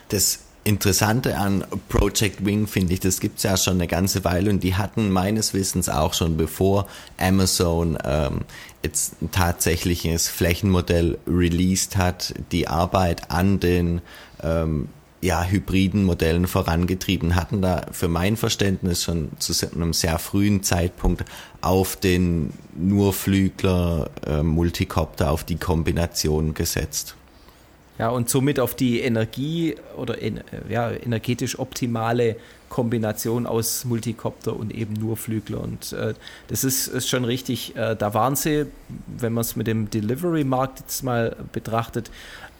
Das 0.10 0.45
Interessante 0.66 1.38
an 1.38 1.64
Project 1.90 2.44
Wing 2.44 2.66
finde 2.66 2.96
ich, 2.96 3.00
das 3.00 3.20
gibt 3.20 3.38
es 3.38 3.44
ja 3.44 3.56
schon 3.56 3.76
eine 3.76 3.86
ganze 3.86 4.24
Weile 4.24 4.50
und 4.50 4.64
die 4.64 4.74
hatten 4.74 5.12
meines 5.12 5.54
Wissens 5.54 5.90
auch 5.90 6.16
schon 6.16 6.38
bevor 6.38 6.88
Amazon 7.20 8.00
ähm, 8.04 8.42
jetzt 8.84 9.22
ein 9.22 9.30
tatsächliches 9.30 10.28
Flächenmodell 10.28 11.20
released 11.28 11.98
hat, 11.98 12.34
die 12.52 12.68
Arbeit 12.68 13.30
an 13.30 13.60
den 13.60 14.02
ähm, 14.42 14.88
ja, 15.22 15.44
hybriden 15.44 16.04
Modellen 16.04 16.48
vorangetrieben, 16.48 17.36
hatten 17.36 17.62
da 17.62 17.86
für 17.92 18.08
mein 18.08 18.36
Verständnis 18.36 19.04
schon 19.04 19.30
zu 19.38 19.54
einem 19.72 19.94
sehr 19.94 20.18
frühen 20.18 20.64
Zeitpunkt 20.64 21.26
auf 21.62 21.96
den 21.96 22.54
Nurflügler 22.76 24.10
äh, 24.26 24.42
Multicopter, 24.42 25.30
auf 25.30 25.44
die 25.44 25.58
Kombination 25.58 26.56
gesetzt. 26.56 27.16
Ja, 27.98 28.10
und 28.10 28.30
somit 28.30 28.60
auf 28.60 28.76
die 28.76 29.00
Energie 29.00 29.76
oder 29.96 30.18
ja, 30.70 30.92
energetisch 30.92 31.58
optimale 31.58 32.36
Kombination 32.68 33.48
aus 33.48 33.86
Multicopter 33.86 34.54
und 34.56 34.74
eben 34.74 34.94
nur 34.94 35.16
Flügler. 35.16 35.62
Und 35.62 35.94
äh, 35.94 36.14
das 36.48 36.66
ist, 36.66 36.88
ist, 36.88 37.08
schon 37.08 37.24
richtig. 37.24 37.76
Äh, 37.78 37.96
da 37.96 38.14
waren 38.14 38.36
sie, 38.36 38.66
wenn 39.08 39.32
man 39.32 39.42
es 39.42 39.56
mit 39.56 39.68
dem 39.68 39.90
Delivery-Markt 39.90 40.82
jetzt 40.82 41.04
mal 41.04 41.38
betrachtet, 41.54 42.12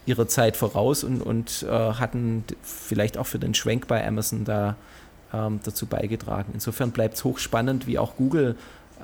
ihrer 0.06 0.28
Zeit 0.28 0.56
voraus 0.56 1.04
und, 1.04 1.22
und 1.22 1.64
äh, 1.64 1.70
hatten 1.70 2.46
vielleicht 2.62 3.18
auch 3.18 3.26
für 3.26 3.40
den 3.40 3.54
Schwenk 3.56 3.88
bei 3.88 4.08
Amazon 4.08 4.46
da 4.46 4.78
ähm, 5.34 5.60
dazu 5.64 5.86
beigetragen. 5.86 6.52
Insofern 6.54 6.92
bleibt 6.92 7.16
es 7.16 7.24
hochspannend, 7.24 7.88
wie 7.88 7.98
auch 7.98 8.16
Google 8.16 8.56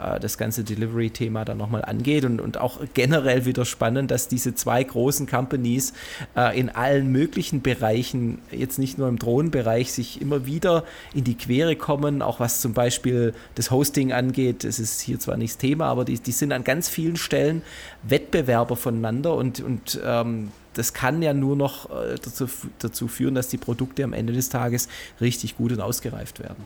äh, 0.02 0.20
das 0.20 0.38
ganze 0.38 0.64
Delivery-Thema 0.64 1.46
dann 1.46 1.58
nochmal 1.58 1.84
angeht 1.84 2.26
und, 2.26 2.42
und 2.42 2.58
auch 2.58 2.80
generell 2.94 3.46
wieder 3.46 3.66
spannend, 3.66 4.12
dass 4.12 4.28
diese 4.28 4.56
zwei 4.56 4.84
großen 4.84 5.28
Companies 5.28 5.94
äh, 6.36 6.58
in 6.60 6.70
allen 6.70 7.12
möglichen 7.12 7.62
Bereichen, 7.62 8.40
jetzt 8.52 8.80
nicht 8.80 8.98
nur 8.98 9.08
im 9.08 9.20
Drohnenbereich, 9.20 9.92
sich 9.92 10.22
immer 10.22 10.46
wieder 10.46 10.84
in 11.14 11.24
die 11.24 11.36
Quere 11.36 11.76
kommen, 11.76 12.22
auch 12.22 12.40
was 12.40 12.62
zum 12.62 12.74
Beispiel 12.74 13.34
das 13.56 13.72
Hosting 13.72 14.12
angeht. 14.12 14.64
Das 14.64 14.80
ist 14.80 15.02
hier 15.02 15.20
zwar 15.20 15.38
nicht 15.38 15.54
das 15.54 15.58
Thema, 15.58 15.86
aber 15.86 16.06
die, 16.06 16.20
die 16.20 16.32
sind 16.32 16.52
an 16.52 16.64
ganz 16.64 16.90
vielen 16.90 17.18
Stellen 17.18 17.62
Wettbewerber 18.04 18.76
voneinander 18.76 19.36
und, 19.36 19.60
und 19.62 20.00
ähm, 20.04 20.52
das 20.74 20.94
kann 20.94 21.22
ja 21.22 21.34
nur 21.34 21.56
noch 21.56 21.90
äh, 21.90 22.16
dazu, 22.16 22.48
dazu 22.80 23.08
führen, 23.08 23.36
dass 23.36 23.50
die 23.50 23.58
Produkte 23.58 24.04
am 24.04 24.14
Ende 24.14 24.34
des 24.34 24.50
Tages 24.50 24.88
richtig 25.20 25.58
gut 25.58 25.74
und 25.74 25.82
ausgereift 25.82 26.40
werden 26.40 26.64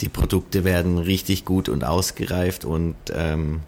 die 0.00 0.08
Produkte 0.08 0.64
werden 0.64 0.98
richtig 0.98 1.44
gut 1.44 1.68
und 1.68 1.84
ausgereift 1.84 2.64
und 2.64 2.96
ähm, 3.12 3.60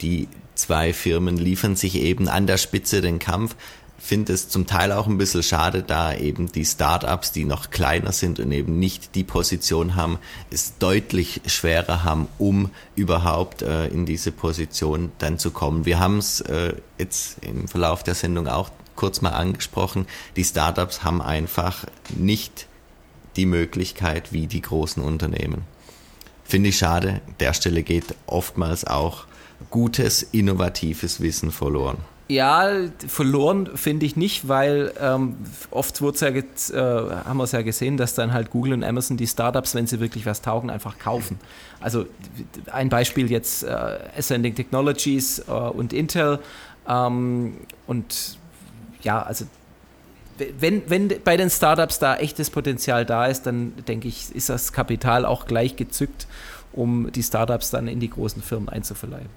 die 0.00 0.28
zwei 0.54 0.92
Firmen 0.92 1.36
liefern 1.36 1.76
sich 1.76 1.96
eben 1.96 2.28
an 2.28 2.46
der 2.46 2.58
Spitze 2.58 3.00
den 3.00 3.18
Kampf. 3.18 3.56
Finde 3.98 4.32
es 4.32 4.48
zum 4.48 4.66
Teil 4.66 4.90
auch 4.90 5.06
ein 5.06 5.16
bisschen 5.16 5.44
schade, 5.44 5.84
da 5.84 6.12
eben 6.12 6.50
die 6.50 6.64
Startups, 6.64 7.30
die 7.30 7.44
noch 7.44 7.70
kleiner 7.70 8.10
sind 8.10 8.40
und 8.40 8.50
eben 8.50 8.80
nicht 8.80 9.14
die 9.14 9.22
Position 9.22 9.94
haben, 9.94 10.18
es 10.50 10.76
deutlich 10.78 11.40
schwerer 11.46 12.02
haben, 12.02 12.26
um 12.38 12.70
überhaupt 12.96 13.62
äh, 13.62 13.86
in 13.86 14.04
diese 14.04 14.32
Position 14.32 15.12
dann 15.18 15.38
zu 15.38 15.52
kommen. 15.52 15.86
Wir 15.86 16.00
haben 16.00 16.18
es 16.18 16.40
äh, 16.40 16.74
jetzt 16.98 17.36
im 17.42 17.68
Verlauf 17.68 18.02
der 18.02 18.16
Sendung 18.16 18.48
auch 18.48 18.70
kurz 18.96 19.20
mal 19.20 19.30
angesprochen. 19.30 20.06
Die 20.34 20.44
Startups 20.44 21.04
haben 21.04 21.22
einfach 21.22 21.86
nicht 22.16 22.66
die 23.36 23.46
Möglichkeit 23.46 24.32
wie 24.32 24.46
die 24.46 24.62
großen 24.62 25.02
Unternehmen. 25.02 25.62
Finde 26.44 26.68
ich 26.70 26.78
schade. 26.78 27.20
Der 27.40 27.54
Stelle 27.54 27.82
geht 27.82 28.14
oftmals 28.26 28.84
auch 28.84 29.24
gutes, 29.70 30.22
innovatives 30.22 31.20
Wissen 31.20 31.50
verloren. 31.50 31.98
Ja, 32.28 32.70
verloren 33.08 33.76
finde 33.76 34.06
ich 34.06 34.16
nicht, 34.16 34.48
weil 34.48 34.92
ähm, 35.00 35.36
oft 35.70 36.00
ja 36.20 36.30
äh, 36.70 36.78
haben 36.78 37.36
wir 37.36 37.44
es 37.44 37.52
ja 37.52 37.62
gesehen, 37.62 37.96
dass 37.96 38.14
dann 38.14 38.32
halt 38.32 38.50
Google 38.50 38.72
und 38.72 38.84
Amazon 38.84 39.16
die 39.16 39.26
Startups, 39.26 39.74
wenn 39.74 39.86
sie 39.86 40.00
wirklich 40.00 40.24
was 40.24 40.40
taugen, 40.40 40.70
einfach 40.70 40.98
kaufen. 40.98 41.38
Also 41.80 42.06
ein 42.70 42.88
Beispiel 42.88 43.30
jetzt 43.30 43.64
äh, 43.64 43.98
Ascending 44.16 44.54
Technologies 44.54 45.40
äh, 45.40 45.52
und 45.52 45.92
Intel 45.92 46.38
ähm, 46.88 47.56
und 47.86 48.38
ja, 49.02 49.22
also 49.22 49.44
wenn, 50.58 50.88
wenn 50.88 51.12
bei 51.22 51.36
den 51.36 51.50
Startups 51.50 51.98
da 51.98 52.16
echtes 52.16 52.50
Potenzial 52.50 53.04
da 53.04 53.26
ist, 53.26 53.42
dann 53.42 53.74
denke 53.86 54.08
ich, 54.08 54.34
ist 54.34 54.48
das 54.48 54.72
Kapital 54.72 55.24
auch 55.24 55.46
gleich 55.46 55.76
gezückt, 55.76 56.26
um 56.72 57.10
die 57.12 57.22
Startups 57.22 57.70
dann 57.70 57.88
in 57.88 58.00
die 58.00 58.10
großen 58.10 58.42
Firmen 58.42 58.68
einzuverleiben. 58.68 59.28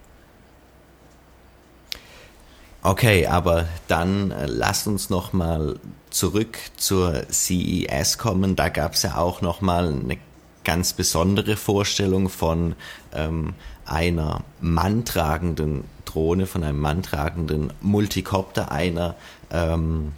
Okay, 2.81 3.25
aber 3.25 3.65
dann 3.87 4.29
äh, 4.29 4.45
lasst 4.45 4.85
uns 4.85 5.09
noch 5.09 5.33
mal 5.33 5.79
zurück 6.11 6.57
zur 6.77 7.23
CES 7.31 8.19
kommen. 8.19 8.55
Da 8.55 8.69
gab 8.69 8.93
es 8.93 9.01
ja 9.01 9.17
auch 9.17 9.41
noch 9.41 9.59
mal 9.61 9.87
eine 9.87 10.17
ganz 10.63 10.93
besondere 10.93 11.55
Vorstellung 11.55 12.29
von 12.29 12.75
ähm, 13.11 13.55
einer 13.85 14.43
manntragenden 14.61 15.85
Drohne, 16.05 16.45
von 16.45 16.63
einem 16.63 16.79
manntragenden 16.79 17.73
Multicopter, 17.81 18.71
einer 18.71 19.15
ähm, 19.49 20.11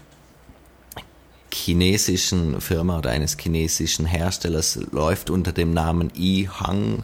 chinesischen 1.58 2.62
Firma 2.62 3.00
oder 3.00 3.10
eines 3.10 3.38
chinesischen 3.40 4.06
Herstellers 4.06 4.80
läuft 4.92 5.30
unter 5.30 5.52
dem 5.52 5.74
Namen 5.74 6.12
Yihang 6.16 7.04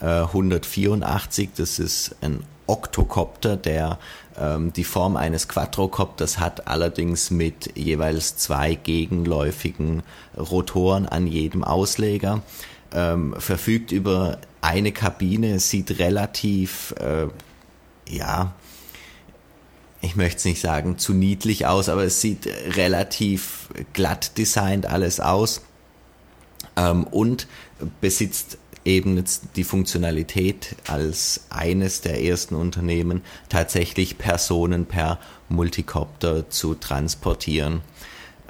äh, 0.00 0.06
184. 0.06 1.50
Das 1.56 1.78
ist 1.78 2.14
ein 2.20 2.44
Oktokopter, 2.66 3.56
der 3.56 3.98
ähm, 4.38 4.72
die 4.72 4.84
Form 4.84 5.16
eines 5.16 5.48
Quadrocopters 5.48 6.38
hat, 6.38 6.66
allerdings 6.68 7.30
mit 7.30 7.76
jeweils 7.76 8.36
zwei 8.36 8.74
gegenläufigen 8.74 10.02
Rotoren 10.36 11.06
an 11.06 11.26
jedem 11.26 11.64
Ausleger. 11.64 12.42
Ähm, 12.92 13.34
verfügt 13.38 13.92
über 13.92 14.38
eine 14.60 14.92
Kabine, 14.92 15.58
sieht 15.58 15.98
relativ, 15.98 16.94
äh, 16.98 17.26
ja, 18.08 18.54
ich 20.00 20.16
möchte 20.16 20.38
es 20.38 20.44
nicht 20.44 20.60
sagen, 20.60 20.98
zu 20.98 21.14
niedlich 21.14 21.66
aus, 21.66 21.88
aber 21.88 22.04
es 22.04 22.20
sieht 22.20 22.46
relativ 22.76 23.68
glatt 23.92 24.38
designt 24.38 24.86
alles 24.86 25.20
aus 25.20 25.62
ähm, 26.76 27.04
und 27.04 27.46
besitzt 28.00 28.58
eben 28.84 29.16
jetzt 29.16 29.42
die 29.56 29.64
Funktionalität 29.64 30.76
als 30.86 31.46
eines 31.50 32.00
der 32.00 32.22
ersten 32.22 32.54
Unternehmen 32.54 33.22
tatsächlich 33.48 34.16
Personen 34.16 34.86
per 34.86 35.18
Multicopter 35.48 36.48
zu 36.48 36.74
transportieren. 36.74 37.80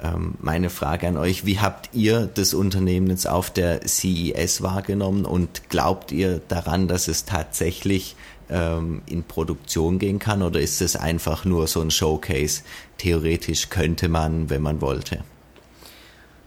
Ähm, 0.01 0.35
meine 0.39 0.69
Frage 0.69 1.07
an 1.07 1.17
euch, 1.17 1.45
wie 1.45 1.59
habt 1.59 1.89
ihr 1.93 2.27
das 2.27 2.53
Unternehmen 2.53 3.07
jetzt 3.09 3.27
auf 3.27 3.49
der 3.49 3.81
CES 3.87 4.61
wahrgenommen 4.61 5.25
und 5.25 5.69
glaubt 5.69 6.11
ihr 6.11 6.39
daran, 6.47 6.87
dass 6.87 7.07
es 7.07 7.25
tatsächlich 7.25 8.15
ähm, 8.49 9.01
in 9.05 9.23
Produktion 9.23 9.99
gehen 9.99 10.19
kann 10.19 10.41
oder 10.41 10.59
ist 10.59 10.81
es 10.81 10.95
einfach 10.95 11.45
nur 11.45 11.67
so 11.67 11.81
ein 11.81 11.91
Showcase? 11.91 12.63
Theoretisch 12.97 13.69
könnte 13.69 14.09
man, 14.09 14.49
wenn 14.49 14.61
man 14.61 14.81
wollte. 14.81 15.23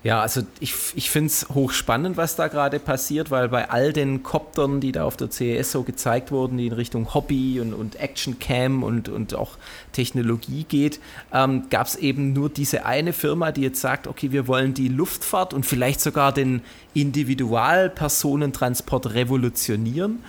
Ja, 0.02 0.22
also 0.22 0.40
ich, 0.60 0.72
ich 0.94 1.10
finde 1.10 1.26
es 1.26 1.50
hochspannend, 1.50 2.16
was 2.16 2.34
da 2.34 2.48
gerade 2.48 2.78
passiert, 2.78 3.30
weil 3.30 3.50
bei 3.50 3.68
all 3.68 3.92
den 3.92 4.22
Koptern, 4.22 4.80
die 4.80 4.92
da 4.92 5.04
auf 5.04 5.18
der 5.18 5.30
CES 5.30 5.72
so 5.72 5.82
gezeigt 5.82 6.32
wurden, 6.32 6.56
die 6.56 6.68
in 6.68 6.72
Richtung 6.72 7.12
Hobby 7.12 7.60
und, 7.60 7.74
und 7.74 7.96
Action 7.96 8.38
Cam 8.38 8.82
und, 8.82 9.10
und 9.10 9.34
auch 9.34 9.58
Technologie 9.92 10.64
geht, 10.64 11.00
ähm, 11.34 11.64
gab 11.68 11.86
es 11.86 11.96
eben 11.96 12.32
nur 12.32 12.48
diese 12.48 12.86
eine 12.86 13.12
Firma, 13.12 13.52
die 13.52 13.60
jetzt 13.60 13.82
sagt, 13.82 14.06
okay, 14.06 14.32
wir 14.32 14.48
wollen 14.48 14.72
die 14.72 14.88
Luftfahrt 14.88 15.52
und 15.52 15.66
vielleicht 15.66 16.00
sogar 16.00 16.32
den 16.32 16.62
Individualpersonentransport 16.94 19.12
revolutionieren. 19.12 20.20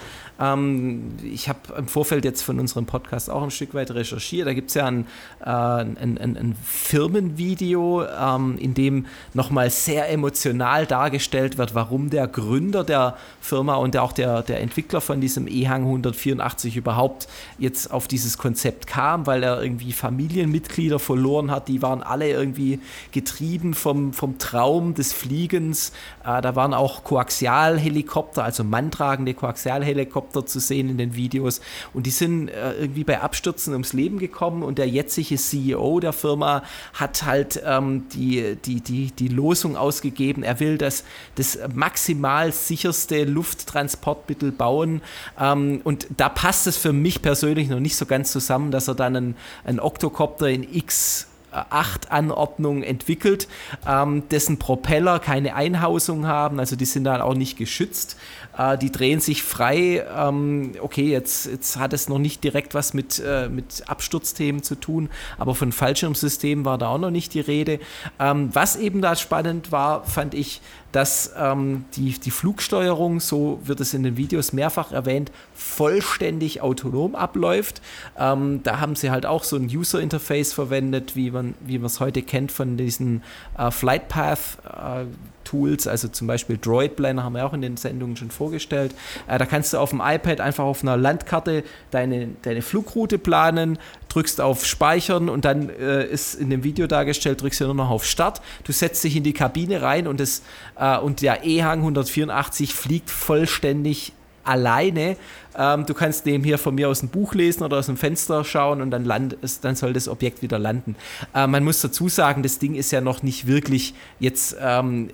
Ähm, 0.42 1.12
ich 1.24 1.48
habe 1.48 1.60
im 1.78 1.88
Vorfeld 1.88 2.26
jetzt 2.26 2.42
von 2.42 2.60
unserem 2.60 2.86
Podcast 2.86 3.30
auch 3.30 3.44
ein 3.44 3.52
Stück 3.52 3.74
weit 3.74 3.92
recherchiert. 3.92 4.48
Da 4.48 4.54
gibt 4.54 4.70
es 4.70 4.74
ja 4.74 4.88
ein, 4.88 5.06
äh, 5.42 5.50
ein, 5.50 6.18
ein, 6.18 6.38
ein, 6.38 6.56
Firmenvideo, 6.64 8.04
ähm, 8.06 8.58
in 8.58 8.74
dem 8.74 9.06
nochmal 9.34 9.70
sehr 9.70 10.10
emotional 10.10 10.86
dargestellt 10.88 11.58
wird, 11.58 11.76
warum 11.76 12.10
der 12.10 12.28
Gründer 12.28 12.84
der 12.84 13.18
Firma 13.40 13.76
und 13.76 13.96
auch 13.98 14.14
der, 14.14 14.42
der 14.42 14.62
Entwickler 14.62 15.02
von 15.02 15.22
diesem 15.22 15.48
E-Hang 15.48 15.84
184 15.84 16.76
überhaupt 16.76 17.28
jetzt 17.60 17.92
auf 17.92 18.08
dieses 18.08 18.38
Konzept 18.38 18.88
kam, 18.88 19.28
weil 19.28 19.44
er 19.44 19.62
irgendwie 19.62 19.94
Familienmitglieder 19.94 20.98
verloren 21.00 21.52
hat. 21.52 21.68
Die 21.68 21.82
waren 21.82 22.02
alle 22.02 22.30
irgendwie 22.30 22.80
getrieben 23.12 23.74
vom, 23.74 24.14
vom 24.14 24.40
Traum 24.40 24.96
des 24.96 25.14
Fliegens. 25.14 25.92
Äh, 26.26 26.42
da 26.42 26.56
waren 26.56 26.74
auch 26.74 27.04
Koaxialhelikopter, 27.04 28.44
also 28.44 28.64
manntragende 28.64 29.34
Koaxialhelikopter 29.34 30.31
zu 30.40 30.60
sehen 30.60 30.90
in 30.90 30.98
den 30.98 31.16
Videos. 31.16 31.62
Und 31.94 32.06
die 32.06 32.12
sind 32.12 32.50
äh, 32.50 32.74
irgendwie 32.74 33.04
bei 33.04 33.22
Abstürzen 33.22 33.74
ums 33.74 33.94
Leben 33.94 34.20
gekommen 34.20 34.64
und 34.64 34.78
der 34.78 34.88
jetzige 34.88 35.36
CEO 35.36 36.00
der 36.00 36.14
Firma 36.14 36.64
hat 36.94 37.24
halt 37.24 37.62
ähm, 37.66 38.08
die, 38.14 38.56
die, 38.64 38.82
die, 38.82 39.12
die 39.12 39.28
Losung 39.28 39.76
ausgegeben. 39.76 40.44
Er 40.44 40.60
will 40.60 40.78
das, 40.78 41.04
das 41.36 41.60
maximal 41.74 42.52
sicherste 42.52 43.26
Lufttransportmittel 43.26 44.52
bauen. 44.52 45.02
Ähm, 45.40 45.82
und 45.84 46.08
da 46.18 46.30
passt 46.30 46.68
es 46.68 46.78
für 46.78 46.94
mich 46.94 47.22
persönlich 47.22 47.70
noch 47.70 47.80
nicht 47.80 47.96
so 47.96 48.06
ganz 48.06 48.32
zusammen, 48.32 48.72
dass 48.72 48.88
er 48.88 48.96
dann 48.96 49.16
einen, 49.16 49.36
einen 49.66 49.80
Octocopter 49.80 50.50
in 50.50 50.64
X 50.74 51.28
8 51.52 52.12
Anordnung 52.12 52.84
entwickelt, 52.84 53.48
ähm, 53.88 54.28
dessen 54.30 54.58
Propeller 54.58 55.20
keine 55.20 55.56
Einhausung 55.56 56.26
haben, 56.26 56.60
also 56.60 56.76
die 56.76 56.86
sind 56.86 57.04
dann 57.04 57.22
auch 57.22 57.34
nicht 57.34 57.58
geschützt. 57.58 58.18
Äh, 58.58 58.78
die 58.78 58.92
drehen 58.92 59.20
sich 59.20 59.44
frei. 59.44 60.06
Ähm, 60.16 60.74
okay, 60.82 61.10
jetzt, 61.10 61.48
jetzt 61.48 61.78
hat 61.78 61.94
es 61.94 62.10
noch 62.10 62.20
nicht 62.20 62.44
direkt 62.44 62.74
was 62.74 62.94
mit, 62.94 63.22
äh, 63.26 63.50
mit 63.50 63.84
Absturzthemen 63.88 64.64
zu 64.64 64.76
tun, 64.76 65.10
aber 65.38 65.56
von 65.56 65.72
Fallschirmsystemen 65.72 66.66
war 66.66 66.78
da 66.78 66.90
auch 66.90 66.98
noch 66.98 67.12
nicht 67.12 67.34
die 67.34 67.40
Rede. 67.40 67.80
Ähm, 68.20 68.50
was 68.54 68.76
eben 68.76 69.02
da 69.02 69.16
spannend 69.16 69.72
war, 69.72 70.04
fand 70.06 70.34
ich, 70.34 70.62
dass 70.92 71.34
ähm, 71.38 71.86
die, 71.96 72.20
die 72.20 72.32
Flugsteuerung, 72.32 73.20
so 73.20 73.60
wird 73.64 73.80
es 73.80 73.94
in 73.94 74.04
den 74.04 74.18
Videos 74.18 74.52
mehrfach 74.52 74.92
erwähnt, 74.92 75.32
vollständig 75.54 76.62
autonom 76.62 77.16
abläuft. 77.16 77.82
Ähm, 78.18 78.62
da 78.64 78.80
haben 78.80 78.96
sie 78.96 79.10
halt 79.10 79.26
auch 79.26 79.44
so 79.44 79.56
ein 79.56 79.66
User-Interface 79.66 80.54
verwendet, 80.54 81.16
wie 81.16 81.32
man 81.32 81.56
es 81.86 82.00
heute 82.00 82.22
kennt 82.22 82.52
von 82.52 82.76
diesen 82.76 83.24
äh, 83.58 83.72
Flight 83.72 84.10
Path 84.10 84.58
äh, 84.66 85.06
Tools, 85.44 85.88
also 85.88 86.08
zum 86.08 86.28
Beispiel 86.28 86.58
Droid 86.58 86.96
Planner 86.96 87.24
haben 87.24 87.34
wir 87.34 87.46
auch 87.46 87.54
in 87.54 87.62
den 87.62 87.78
Sendungen 87.78 88.16
schon 88.16 88.32
vorgestellt. 88.32 88.94
Äh, 89.28 89.38
da 89.38 89.46
kannst 89.46 89.74
du 89.74 89.78
auf 89.78 89.92
dem 89.92 90.02
iPad 90.04 90.42
einfach 90.42 90.64
auf 90.64 90.84
einer 90.84 90.98
Landkarte 90.98 91.64
deine, 91.92 92.30
deine 92.42 92.62
Flugroute 92.62 93.18
planen, 93.18 93.78
drückst 94.10 94.42
auf 94.42 94.66
Speichern 94.66 95.30
und 95.30 95.46
dann 95.46 95.70
äh, 95.70 96.06
ist 96.06 96.36
in 96.36 96.50
dem 96.50 96.64
Video 96.64 96.88
dargestellt, 96.88 97.42
drückst 97.42 97.62
du 97.62 97.66
nur 97.66 97.76
noch 97.76 97.90
auf 97.90 98.06
Start. 98.06 98.42
Du 98.64 98.72
setzt 98.72 99.04
dich 99.04 99.16
in 99.16 99.24
die 99.24 99.34
Kabine 99.34 99.82
rein 99.82 100.08
und, 100.08 100.20
das, 100.20 100.42
äh, 100.78 100.98
und 100.98 101.22
der 101.22 101.46
E-Hang 101.46 101.80
184 101.80 102.74
fliegt 102.74 103.10
vollständig 103.10 104.14
alleine. 104.44 105.18
Ähm, 105.58 105.86
du 105.86 105.94
kannst 105.94 106.26
neben 106.26 106.44
hier 106.44 106.58
von 106.58 106.76
mir 106.76 106.90
aus 106.90 107.04
ein 107.04 107.10
Buch 107.10 107.34
lesen 107.34 107.64
oder 107.64 107.78
aus 107.78 107.88
dem 107.88 107.98
Fenster 107.98 108.44
schauen 108.44 108.82
und 108.82 108.92
dann, 108.92 109.06
land, 109.06 109.38
dann 109.62 109.76
soll 109.76 109.94
das 109.94 110.08
Objekt 110.08 110.42
wieder 110.42 110.60
landen. 110.60 110.96
Äh, 111.34 111.48
man 111.48 111.64
muss 111.64 111.82
dazu 111.82 112.10
sagen, 112.10 112.44
das 112.44 112.60
Ding 112.60 112.76
ist 112.76 112.92
ja 112.92 113.02
noch 113.02 113.24
nicht 113.24 113.48
wirklich 113.48 113.94
jetzt 114.20 114.56
ähm, 114.62 115.10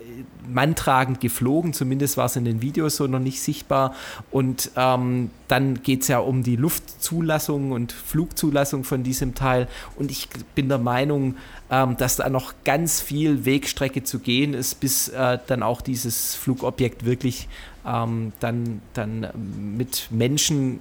manntragend 0.47 1.21
geflogen, 1.21 1.73
zumindest 1.73 2.17
war 2.17 2.25
es 2.25 2.35
in 2.35 2.45
den 2.45 2.61
Videos 2.61 2.97
so 2.97 3.07
noch 3.07 3.19
nicht 3.19 3.41
sichtbar. 3.41 3.93
Und 4.31 4.71
ähm, 4.75 5.31
dann 5.47 5.81
geht 5.81 6.01
es 6.01 6.07
ja 6.07 6.19
um 6.19 6.43
die 6.43 6.55
Luftzulassung 6.55 7.71
und 7.71 7.91
Flugzulassung 7.91 8.83
von 8.83 9.03
diesem 9.03 9.35
Teil. 9.35 9.67
Und 9.95 10.11
ich 10.11 10.29
bin 10.55 10.69
der 10.69 10.77
Meinung, 10.77 11.35
ähm, 11.69 11.97
dass 11.97 12.17
da 12.17 12.29
noch 12.29 12.53
ganz 12.63 13.01
viel 13.01 13.45
Wegstrecke 13.45 14.03
zu 14.03 14.19
gehen 14.19 14.53
ist, 14.53 14.79
bis 14.79 15.09
äh, 15.09 15.39
dann 15.47 15.63
auch 15.63 15.81
dieses 15.81 16.35
Flugobjekt 16.35 17.05
wirklich 17.05 17.47
ähm, 17.87 18.33
dann, 18.39 18.81
dann 18.93 19.27
mit 19.75 20.07
Menschen 20.11 20.79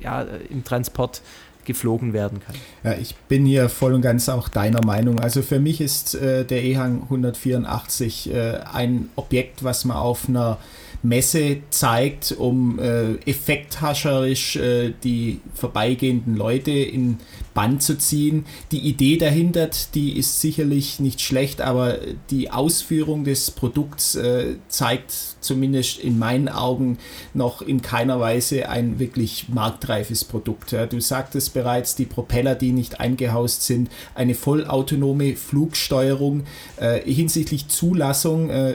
ja, 0.00 0.22
im 0.50 0.64
Transport 0.64 1.22
geflogen 1.64 2.12
werden 2.12 2.40
kann. 2.40 2.54
Ja, 2.84 2.98
ich 2.98 3.14
bin 3.14 3.44
hier 3.44 3.68
voll 3.68 3.92
und 3.92 4.02
ganz 4.02 4.28
auch 4.28 4.48
deiner 4.48 4.84
Meinung. 4.84 5.20
Also 5.20 5.42
für 5.42 5.58
mich 5.58 5.80
ist 5.80 6.14
äh, 6.14 6.44
der 6.44 6.64
EHang 6.64 7.02
184 7.02 8.32
äh, 8.32 8.60
ein 8.72 9.10
Objekt, 9.16 9.64
was 9.64 9.84
man 9.84 9.96
auf 9.96 10.28
einer 10.28 10.58
Messe 11.02 11.58
zeigt, 11.70 12.32
um 12.32 12.78
äh, 12.78 13.14
effekthascherisch 13.26 14.56
äh, 14.56 14.92
die 15.04 15.40
vorbeigehenden 15.54 16.36
Leute 16.36 16.70
in 16.70 17.18
Band 17.56 17.82
zu 17.82 17.96
ziehen. 17.96 18.44
Die 18.70 18.80
Idee 18.80 19.16
dahinter, 19.16 19.70
die 19.94 20.16
ist 20.18 20.42
sicherlich 20.42 21.00
nicht 21.00 21.22
schlecht, 21.22 21.62
aber 21.62 21.98
die 22.30 22.50
Ausführung 22.50 23.24
des 23.24 23.50
Produkts 23.50 24.14
äh, 24.14 24.56
zeigt 24.68 25.10
zumindest 25.40 25.98
in 25.98 26.18
meinen 26.18 26.50
Augen 26.50 26.98
noch 27.32 27.62
in 27.62 27.80
keiner 27.80 28.20
Weise 28.20 28.68
ein 28.68 28.98
wirklich 28.98 29.48
marktreifes 29.48 30.24
Produkt. 30.24 30.72
Ja. 30.72 30.84
Du 30.84 31.00
sagtest 31.00 31.54
bereits, 31.54 31.96
die 31.96 32.04
Propeller, 32.04 32.54
die 32.54 32.72
nicht 32.72 33.00
eingehaust 33.00 33.62
sind, 33.62 33.88
eine 34.14 34.34
vollautonome 34.34 35.34
Flugsteuerung 35.34 36.44
äh, 36.76 37.00
hinsichtlich 37.10 37.68
Zulassung, 37.68 38.50
äh, 38.50 38.74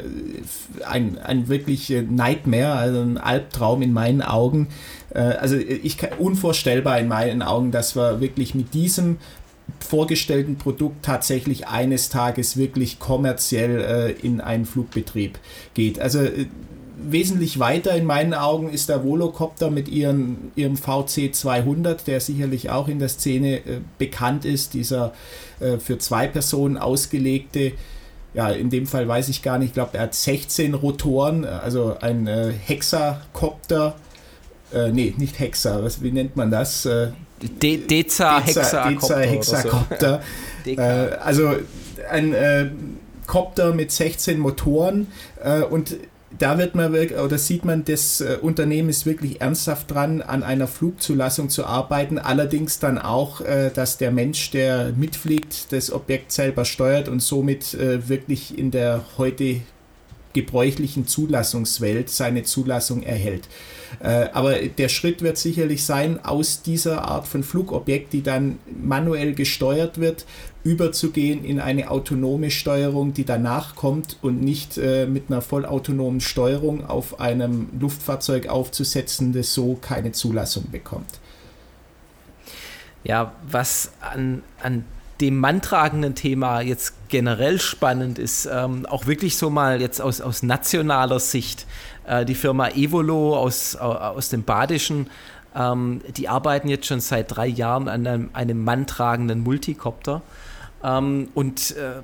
ein, 0.88 1.20
ein 1.20 1.50
wirklich 1.50 1.92
äh, 1.92 2.02
Nightmare, 2.02 2.74
also 2.74 3.00
ein 3.02 3.20
Albtraum 3.20 3.84
in 3.84 3.94
meinen 3.94 4.24
Augen. 4.24 4.70
Äh, 5.14 5.20
also 5.20 5.56
ich 5.56 5.98
unvorstellbar 6.20 7.00
in 7.00 7.08
meinen 7.08 7.42
Augen, 7.42 7.72
dass 7.72 7.96
wir 7.96 8.22
wirklich 8.22 8.56
mit 8.56 8.74
diesem 8.74 9.18
vorgestellten 9.80 10.58
Produkt 10.58 11.06
tatsächlich 11.06 11.68
eines 11.68 12.10
Tages 12.10 12.58
wirklich 12.58 13.00
kommerziell 13.00 13.82
äh, 13.82 14.12
in 14.26 14.42
einen 14.42 14.66
Flugbetrieb 14.66 15.40
geht. 15.74 16.00
Also 16.00 16.20
äh, 16.20 16.48
wesentlich 17.04 17.60
weiter 17.60 17.96
in 17.96 18.06
meinen 18.06 18.34
Augen 18.34 18.70
ist 18.70 18.90
der 18.90 19.04
Volocopter 19.04 19.72
mit 19.72 19.88
ihren, 19.88 20.52
ihrem 20.56 20.78
VC 20.78 21.34
200, 21.34 22.06
der 22.06 22.20
sicherlich 22.20 22.70
auch 22.70 22.88
in 22.88 23.00
der 23.00 23.10
Szene 23.10 23.58
äh, 23.58 23.80
bekannt 23.98 24.46
ist, 24.46 24.74
dieser 24.74 25.14
äh, 25.60 25.78
für 25.78 25.98
zwei 25.98 26.28
Personen 26.28 26.78
ausgelegte 26.78 27.74
ja, 28.34 28.50
in 28.50 28.70
dem 28.70 28.88
Fall 28.88 29.08
weiß 29.08 29.30
ich 29.30 29.42
gar 29.42 29.58
nicht, 29.58 29.70
ich 29.70 29.74
glaube, 29.74 29.98
er 29.98 30.04
hat 30.04 30.16
16 30.16 30.74
Rotoren, 30.74 31.44
also 31.46 31.98
ein 32.00 32.28
äh, 32.28 32.52
Hexakopter, 32.52 33.96
äh, 34.74 34.92
nee, 34.92 35.14
nicht 35.18 35.40
Hexa, 35.40 35.84
was, 35.84 36.02
wie 36.02 36.12
nennt 36.12 36.36
man 36.36 36.52
das? 36.52 36.86
Äh, 36.86 37.10
De 37.42 37.78
Deza, 37.78 38.40
Hexakopter. 38.40 39.20
Hexakopter. 39.20 40.22
So. 40.64 40.72
äh, 40.72 40.78
also 41.24 41.56
ein 42.10 42.34
äh, 42.34 42.70
Kopter 43.26 43.74
mit 43.74 43.92
16 43.92 44.38
Motoren 44.38 45.08
äh, 45.44 45.62
und 45.62 45.98
da 46.38 46.58
wird 46.58 46.76
man 46.76 46.94
wirklich, 46.94 47.20
oder 47.20 47.38
sieht 47.38 47.66
man, 47.66 47.84
das 47.86 48.22
äh, 48.22 48.38
Unternehmen 48.42 48.90
ist 48.90 49.06
wirklich 49.06 49.42
ernsthaft 49.42 49.92
dran, 49.92 50.22
an 50.22 50.44
einer 50.44 50.68
Flugzulassung 50.68 51.50
zu 51.50 51.66
arbeiten. 51.66 52.18
Allerdings 52.18 52.80
dann 52.80 52.98
auch, 52.98 53.42
äh, 53.42 53.70
dass 53.74 53.98
der 53.98 54.12
Mensch, 54.12 54.52
der 54.52 54.94
mitfliegt, 54.96 55.72
das 55.72 55.92
Objekt 55.92 56.32
selber 56.32 56.66
steuert 56.66 57.10
und 57.10 57.22
somit 57.22 57.74
äh, 57.74 58.08
wirklich 58.08 58.58
in 58.58 58.72
der 58.72 59.04
heute 59.18 59.62
gebräuchlichen 60.34 61.06
Zulassungswelt 61.06 62.10
seine 62.10 62.44
Zulassung 62.44 63.04
erhält. 63.04 63.50
Äh, 64.00 64.30
aber 64.34 64.56
der 64.60 64.90
Schritt 64.90 65.22
wird 65.22 65.38
sicherlich 65.38 65.86
sein, 65.86 66.24
aus 66.24 66.62
dieser 66.62 67.06
Art 67.06 67.28
von 67.28 67.44
Flugobjekt, 67.44 68.14
die 68.14 68.24
dann 68.24 68.60
manuell 68.82 69.34
gesteuert 69.34 70.00
wird, 70.00 70.26
überzugehen 70.64 71.44
in 71.44 71.60
eine 71.60 71.90
autonome 71.90 72.52
Steuerung, 72.52 73.14
die 73.14 73.26
danach 73.26 73.76
kommt 73.76 74.18
und 74.22 74.42
nicht 74.42 74.78
äh, 74.78 75.08
mit 75.08 75.30
einer 75.30 75.42
vollautonomen 75.42 76.22
Steuerung 76.22 76.86
auf 76.86 77.20
einem 77.20 77.70
Luftfahrzeug 77.80 78.48
aufzusetzen, 78.48 79.34
das 79.34 79.54
so 79.54 79.76
keine 79.76 80.12
Zulassung 80.12 80.70
bekommt. 80.72 81.20
Ja, 83.04 83.34
was 83.50 83.92
an, 84.02 84.44
an 84.62 84.86
dem 85.22 85.38
manntragenden 85.38 86.16
Thema 86.16 86.62
jetzt 86.62 86.94
generell 87.10 87.60
spannend 87.60 88.18
ist, 88.18 88.50
ähm, 88.52 88.86
auch 88.88 89.06
wirklich 89.06 89.38
so 89.38 89.50
mal 89.50 89.80
jetzt 89.80 90.02
aus, 90.02 90.20
aus 90.20 90.42
nationaler 90.42 91.20
Sicht, 91.20 91.68
äh, 92.06 92.26
die 92.26 92.36
Firma 92.36 92.70
Evolo 92.70 93.38
aus, 93.38 93.76
aus 93.76 94.30
dem 94.30 94.44
Badischen, 94.44 95.10
ähm, 95.56 96.02
die 96.16 96.30
arbeiten 96.30 96.68
jetzt 96.68 96.88
schon 96.88 97.02
seit 97.02 97.36
drei 97.36 97.48
Jahren 97.48 97.88
an 97.88 98.08
einem, 98.08 98.30
einem 98.34 98.64
manntragenden 98.64 99.42
Multicopter. 99.42 100.22
Ähm, 100.84 101.30
und 101.34 101.76
äh, 101.78 102.02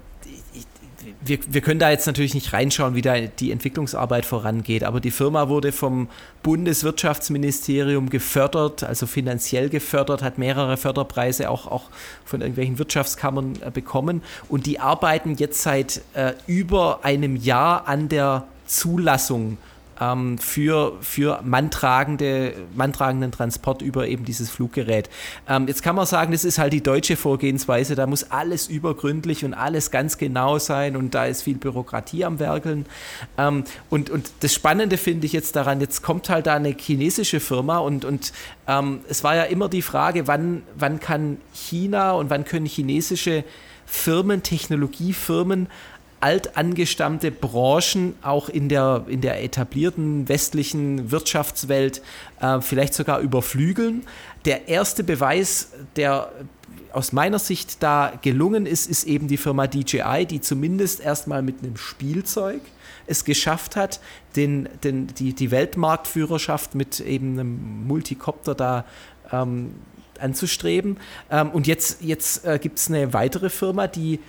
wir, 1.24 1.40
wir 1.48 1.62
können 1.62 1.80
da 1.80 1.90
jetzt 1.90 2.06
natürlich 2.06 2.34
nicht 2.34 2.52
reinschauen, 2.54 2.96
wie 2.96 3.02
da 3.02 3.20
die 3.20 3.52
Entwicklungsarbeit 3.52 4.26
vorangeht, 4.26 4.84
aber 4.84 5.00
die 5.00 5.12
Firma 5.12 5.48
wurde 5.48 5.72
vom 5.72 6.10
Bundeswirtschaftsministerium 6.44 8.10
gefördert, 8.10 8.84
also 8.84 9.08
finanziell 9.08 9.70
gefördert, 9.70 10.22
hat 10.22 10.38
mehrere 10.38 10.76
Förderpreise 10.76 11.50
auch, 11.50 11.68
auch 11.68 11.90
von 12.26 12.42
irgendwelchen 12.42 12.78
Wirtschaftskammern 12.80 13.60
äh, 13.62 13.72
bekommen 13.72 14.22
und 14.50 14.66
die 14.66 14.80
arbeiten 14.80 15.36
jetzt 15.36 15.62
seit 15.62 16.02
äh, 16.14 16.34
über 16.46 17.00
einem 17.04 17.36
Jahr 17.36 17.88
an 17.88 18.10
der 18.10 18.46
Zulassung 18.66 19.58
ähm, 20.00 20.38
für, 20.38 20.98
für 21.02 21.42
manntragende, 21.44 22.54
manntragenden 22.76 23.32
Transport 23.32 23.82
über 23.82 24.08
eben 24.08 24.26
dieses 24.26 24.50
Fluggerät. 24.50 25.10
Ähm, 25.48 25.68
jetzt 25.68 25.84
kann 25.84 25.96
man 25.96 26.06
sagen, 26.06 26.32
das 26.32 26.46
ist 26.46 26.58
halt 26.58 26.74
die 26.74 26.84
deutsche 26.84 27.16
Vorgehensweise, 27.16 27.96
da 27.96 28.08
muss 28.08 28.32
alles 28.32 28.68
übergründlich 28.68 29.46
und 29.46 29.54
alles 29.54 29.92
ganz 29.92 30.18
genau 30.18 30.60
sein 30.60 30.96
und 30.96 31.16
da 31.16 31.26
ist 31.26 31.44
viel 31.44 31.58
Bürokratie 31.58 32.26
am 32.26 32.40
Werkeln. 32.40 32.86
Ähm, 33.38 33.64
und, 33.90 34.10
und 34.10 34.32
das 34.42 34.54
Spannende 34.54 34.98
finde 34.98 35.26
ich 35.26 35.34
jetzt 35.34 35.56
daran, 35.56 35.82
jetzt 35.82 36.02
kommt 36.02 36.30
halt 36.30 36.48
da 36.48 36.56
eine 36.56 36.76
chinesische 36.78 37.40
Firma 37.40 37.80
und, 37.80 38.06
und 38.06 38.34
ähm, 38.68 39.02
es 39.10 39.24
war 39.24 39.36
ja 39.36 39.44
immer 39.44 39.70
die 39.70 39.82
Frage, 39.82 40.28
wann, 40.28 40.64
wann 40.76 41.00
kann 41.00 41.38
China 41.54 42.12
und 42.14 42.30
wann 42.30 42.46
können 42.46 42.66
chinesische 42.66 43.44
Firmen, 43.86 44.44
Technologiefirmen 44.44 45.68
altangestammte 46.20 47.32
Branchen 47.32 48.16
auch 48.22 48.50
in 48.50 48.70
der, 48.70 49.06
in 49.08 49.22
der 49.22 49.44
etablierten 49.44 50.28
westlichen 50.28 51.12
Wirtschaftswelt 51.12 52.02
äh, 52.42 52.62
vielleicht 52.62 52.94
sogar 52.94 53.20
überflügeln. 53.20 54.04
Der 54.46 54.68
erste 54.68 55.04
Beweis, 55.04 55.72
der 55.96 56.32
aus 56.92 57.12
meiner 57.12 57.40
Sicht 57.40 57.84
da 57.84 58.14
gelungen 58.22 58.66
ist, 58.66 58.90
ist 58.90 59.04
eben 59.04 59.28
die 59.28 59.38
Firma 59.38 59.68
DJI, 59.68 60.26
die 60.26 60.42
zumindest 60.42 61.00
erstmal 61.00 61.42
mit 61.42 61.62
einem 61.62 61.78
Spielzeug 61.78 62.62
es 63.06 63.24
geschafft 63.24 63.76
hat, 63.76 64.00
den, 64.36 64.68
den, 64.84 65.08
die, 65.08 65.34
die 65.34 65.52
Weltmarktführerschaft 65.52 66.76
mit 66.76 67.00
eben 67.00 67.34
einem 67.34 67.88
Multicopter 67.88 68.56
da 68.56 68.86
ähm, 69.32 69.76
anzustreben. 70.20 70.98
Ähm, 71.32 71.52
und 71.52 71.68
jetzt, 71.68 72.02
jetzt 72.02 72.46
äh, 72.46 72.60
gibt 72.60 72.80
es 72.80 72.90
eine 72.90 73.14
weitere 73.14 73.50
Firma, 73.50 73.88
die 73.88 74.20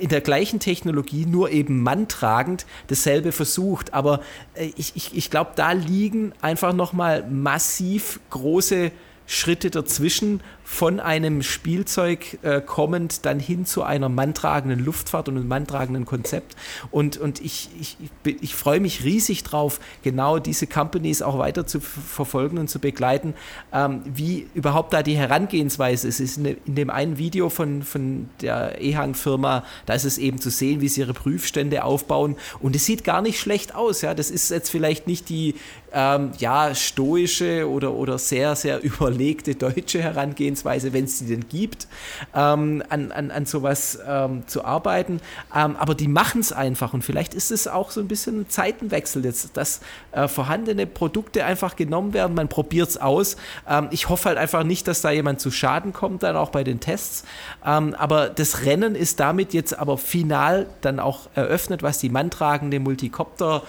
in 0.00 0.08
der 0.08 0.20
gleichen 0.20 0.60
Technologie, 0.60 1.26
nur 1.26 1.50
eben 1.50 1.82
manntragend, 1.82 2.66
dasselbe 2.88 3.32
versucht. 3.32 3.94
Aber 3.94 4.20
äh, 4.54 4.70
ich, 4.76 4.92
ich, 4.94 5.16
ich 5.16 5.30
glaube, 5.30 5.52
da 5.56 5.72
liegen 5.72 6.32
einfach 6.40 6.72
nochmal 6.72 7.26
massiv 7.28 8.20
große 8.30 8.92
Schritte 9.26 9.70
dazwischen, 9.70 10.40
von 10.72 11.00
einem 11.00 11.42
Spielzeug 11.42 12.38
äh, 12.40 12.62
kommend 12.62 13.26
dann 13.26 13.38
hin 13.38 13.66
zu 13.66 13.82
einer 13.82 14.08
manntragenden 14.08 14.82
Luftfahrt 14.82 15.28
und 15.28 15.36
einem 15.36 15.46
manntragenden 15.46 16.06
Konzept. 16.06 16.56
Und, 16.90 17.18
und 17.18 17.42
ich, 17.42 17.68
ich, 17.78 17.98
ich 18.40 18.54
freue 18.54 18.80
mich 18.80 19.04
riesig 19.04 19.44
drauf, 19.44 19.80
genau 20.02 20.38
diese 20.38 20.66
Companies 20.66 21.20
auch 21.20 21.38
weiter 21.38 21.66
zu 21.66 21.78
verfolgen 21.78 22.56
und 22.56 22.68
zu 22.68 22.78
begleiten, 22.78 23.34
ähm, 23.70 24.00
wie 24.06 24.46
überhaupt 24.54 24.94
da 24.94 25.02
die 25.02 25.14
Herangehensweise 25.14 26.08
ist. 26.08 26.20
Ist 26.20 26.38
in, 26.38 26.46
in 26.46 26.74
dem 26.74 26.88
einen 26.88 27.18
Video 27.18 27.50
von, 27.50 27.82
von 27.82 28.30
der 28.40 28.80
EHang-Firma, 28.80 29.64
da 29.84 29.92
ist 29.92 30.04
es 30.04 30.16
eben 30.16 30.40
zu 30.40 30.48
sehen, 30.48 30.80
wie 30.80 30.88
sie 30.88 31.02
ihre 31.02 31.12
Prüfstände 31.12 31.84
aufbauen. 31.84 32.34
Und 32.60 32.74
es 32.74 32.86
sieht 32.86 33.04
gar 33.04 33.20
nicht 33.20 33.38
schlecht 33.38 33.74
aus. 33.74 34.00
Ja? 34.00 34.14
Das 34.14 34.30
ist 34.30 34.50
jetzt 34.50 34.70
vielleicht 34.70 35.06
nicht 35.06 35.28
die 35.28 35.54
ähm, 35.92 36.32
ja, 36.38 36.74
stoische 36.74 37.68
oder, 37.68 37.92
oder 37.92 38.18
sehr, 38.18 38.56
sehr 38.56 38.82
überlegte 38.82 39.54
deutsche 39.54 40.02
Herangehensweise, 40.02 40.61
beziehungsweise 40.62 40.92
wenn 40.92 41.04
es 41.04 41.18
sie 41.18 41.26
denn 41.26 41.48
gibt, 41.48 41.86
ähm, 42.34 42.82
an, 42.88 43.12
an, 43.12 43.30
an 43.30 43.46
sowas 43.46 43.98
ähm, 44.06 44.46
zu 44.46 44.64
arbeiten. 44.64 45.20
Ähm, 45.54 45.76
aber 45.76 45.94
die 45.94 46.08
machen 46.08 46.40
es 46.40 46.52
einfach 46.52 46.94
und 46.94 47.02
vielleicht 47.02 47.34
ist 47.34 47.50
es 47.50 47.68
auch 47.68 47.90
so 47.90 48.00
ein 48.00 48.08
bisschen 48.08 48.40
ein 48.40 48.48
Zeitenwechsel 48.48 49.24
jetzt, 49.24 49.56
dass 49.56 49.80
äh, 50.12 50.28
vorhandene 50.28 50.86
Produkte 50.86 51.44
einfach 51.44 51.76
genommen 51.76 52.14
werden, 52.14 52.34
man 52.34 52.48
probiert 52.48 52.88
es 52.88 52.96
aus. 52.96 53.36
Ähm, 53.68 53.88
ich 53.90 54.08
hoffe 54.08 54.28
halt 54.28 54.38
einfach 54.38 54.64
nicht, 54.64 54.86
dass 54.88 55.00
da 55.02 55.10
jemand 55.10 55.40
zu 55.40 55.50
Schaden 55.50 55.92
kommt, 55.92 56.22
dann 56.22 56.36
auch 56.36 56.50
bei 56.50 56.64
den 56.64 56.80
Tests. 56.80 57.24
Ähm, 57.64 57.94
aber 57.94 58.28
das 58.28 58.64
Rennen 58.64 58.94
ist 58.94 59.20
damit 59.20 59.52
jetzt 59.52 59.78
aber 59.78 59.98
final 59.98 60.66
dann 60.80 61.00
auch 61.00 61.28
eröffnet, 61.34 61.82
was 61.82 61.98
die 61.98 62.08
manntragende 62.08 62.78
Multicopter- 62.78 63.62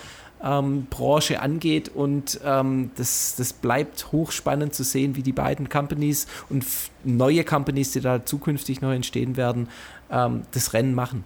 ähm, 0.44 0.88
Branche 0.90 1.42
angeht. 1.42 1.90
Und 1.90 2.40
ähm, 2.44 2.92
das, 2.96 3.36
das 3.38 3.54
bleibt 3.54 4.12
hochspannend 4.12 4.74
zu 4.74 4.84
sehen, 4.84 5.16
wie 5.16 5.24
die 5.24 5.32
beiden 5.32 5.70
Companies 5.70 6.28
und 6.50 6.66
neue 7.04 7.44
Companies, 7.44 7.92
die 7.92 8.02
da 8.02 8.26
zukünftig 8.26 8.82
noch 8.82 8.92
entstehen 8.92 9.38
werden, 9.38 9.70
ähm, 10.12 10.44
das 10.52 10.74
Rennen 10.74 10.94
machen. 10.94 11.24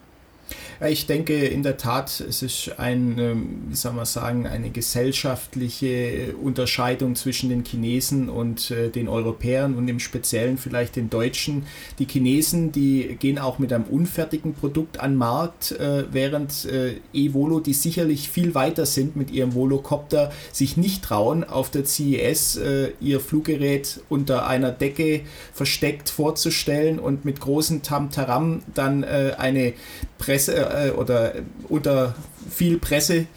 Ich 0.85 1.07
denke 1.07 1.33
in 1.33 1.63
der 1.63 1.77
Tat, 1.77 2.19
es 2.19 2.43
ist 2.43 2.77
ein, 2.77 3.17
ähm, 3.17 3.63
wie 3.69 3.75
soll 3.75 3.93
man 3.93 4.05
sagen, 4.05 4.45
eine 4.45 4.69
gesellschaftliche 4.69 6.35
Unterscheidung 6.39 7.15
zwischen 7.15 7.49
den 7.49 7.65
Chinesen 7.65 8.29
und 8.29 8.69
äh, 8.69 8.89
den 8.89 9.07
Europäern 9.07 9.75
und 9.75 9.87
im 9.87 9.99
Speziellen 9.99 10.59
vielleicht 10.59 10.95
den 10.95 11.09
Deutschen. 11.09 11.63
Die 11.97 12.05
Chinesen, 12.05 12.71
die 12.71 13.17
gehen 13.19 13.39
auch 13.39 13.57
mit 13.57 13.73
einem 13.73 13.85
unfertigen 13.85 14.53
Produkt 14.53 14.99
an 14.99 15.13
den 15.13 15.17
Markt, 15.17 15.71
äh, 15.71 16.03
während 16.11 16.65
äh, 16.65 16.97
Evolo, 17.11 17.59
die 17.59 17.73
sicherlich 17.73 18.29
viel 18.29 18.53
weiter 18.53 18.85
sind 18.85 19.15
mit 19.15 19.31
ihrem 19.31 19.55
Volocopter, 19.55 20.31
sich 20.51 20.77
nicht 20.77 21.03
trauen, 21.03 21.43
auf 21.43 21.71
der 21.71 21.85
CES 21.85 22.59
ihr 22.99 23.19
Fluggerät 23.19 24.01
unter 24.09 24.47
einer 24.47 24.71
Decke 24.71 25.21
versteckt 25.53 26.09
vorzustellen 26.09 26.99
und 26.99 27.25
mit 27.25 27.39
großem 27.39 27.81
Tamtaram 27.81 28.61
dann 28.73 29.03
eine 29.03 29.73
Presse 30.17 30.55
äh, 30.55 30.91
oder 30.91 31.33
unter 31.69 32.15
viel 32.49 32.77
Presse 32.77 33.27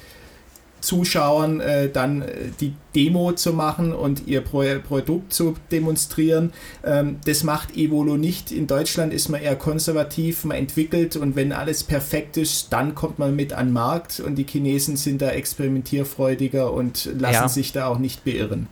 Zuschauern 0.81 1.61
äh, 1.61 1.91
dann 1.91 2.23
äh, 2.23 2.27
die 2.61 2.75
Demo 2.95 3.33
zu 3.33 3.53
machen 3.53 3.93
und 3.93 4.27
ihr 4.27 4.41
Pro 4.41 4.65
Produkt 4.87 5.33
zu 5.33 5.57
demonstrieren. 5.71 6.53
Ähm, 6.85 7.19
das 7.25 7.45
macht 7.45 7.77
Evolo 7.77 8.17
nicht. 8.17 8.53
In 8.53 8.67
Deutschland 8.67 9.13
ist 9.13 9.29
man 9.29 9.43
eher 9.43 9.57
konservativ, 9.57 10.45
man 10.45 10.57
entwickelt 10.57 11.17
und 11.17 11.37
wenn 11.37 11.53
alles 11.53 11.85
perfekt 11.85 12.37
ist, 12.37 12.73
dann 12.73 12.95
kommt 12.95 13.19
man 13.19 13.37
mit 13.37 13.53
an 13.53 13.69
den 13.69 13.73
Markt 13.73 14.21
und 14.21 14.37
die 14.37 14.47
Chinesen 14.47 14.97
sind 14.97 15.23
da 15.23 15.31
experimentierfreudiger 15.31 16.73
und 16.73 17.07
lassen 17.19 17.35
ja. 17.35 17.49
sich 17.49 17.73
da 17.73 17.87
auch 17.87 17.99
nicht 17.99 18.25
beirren. 18.25 18.69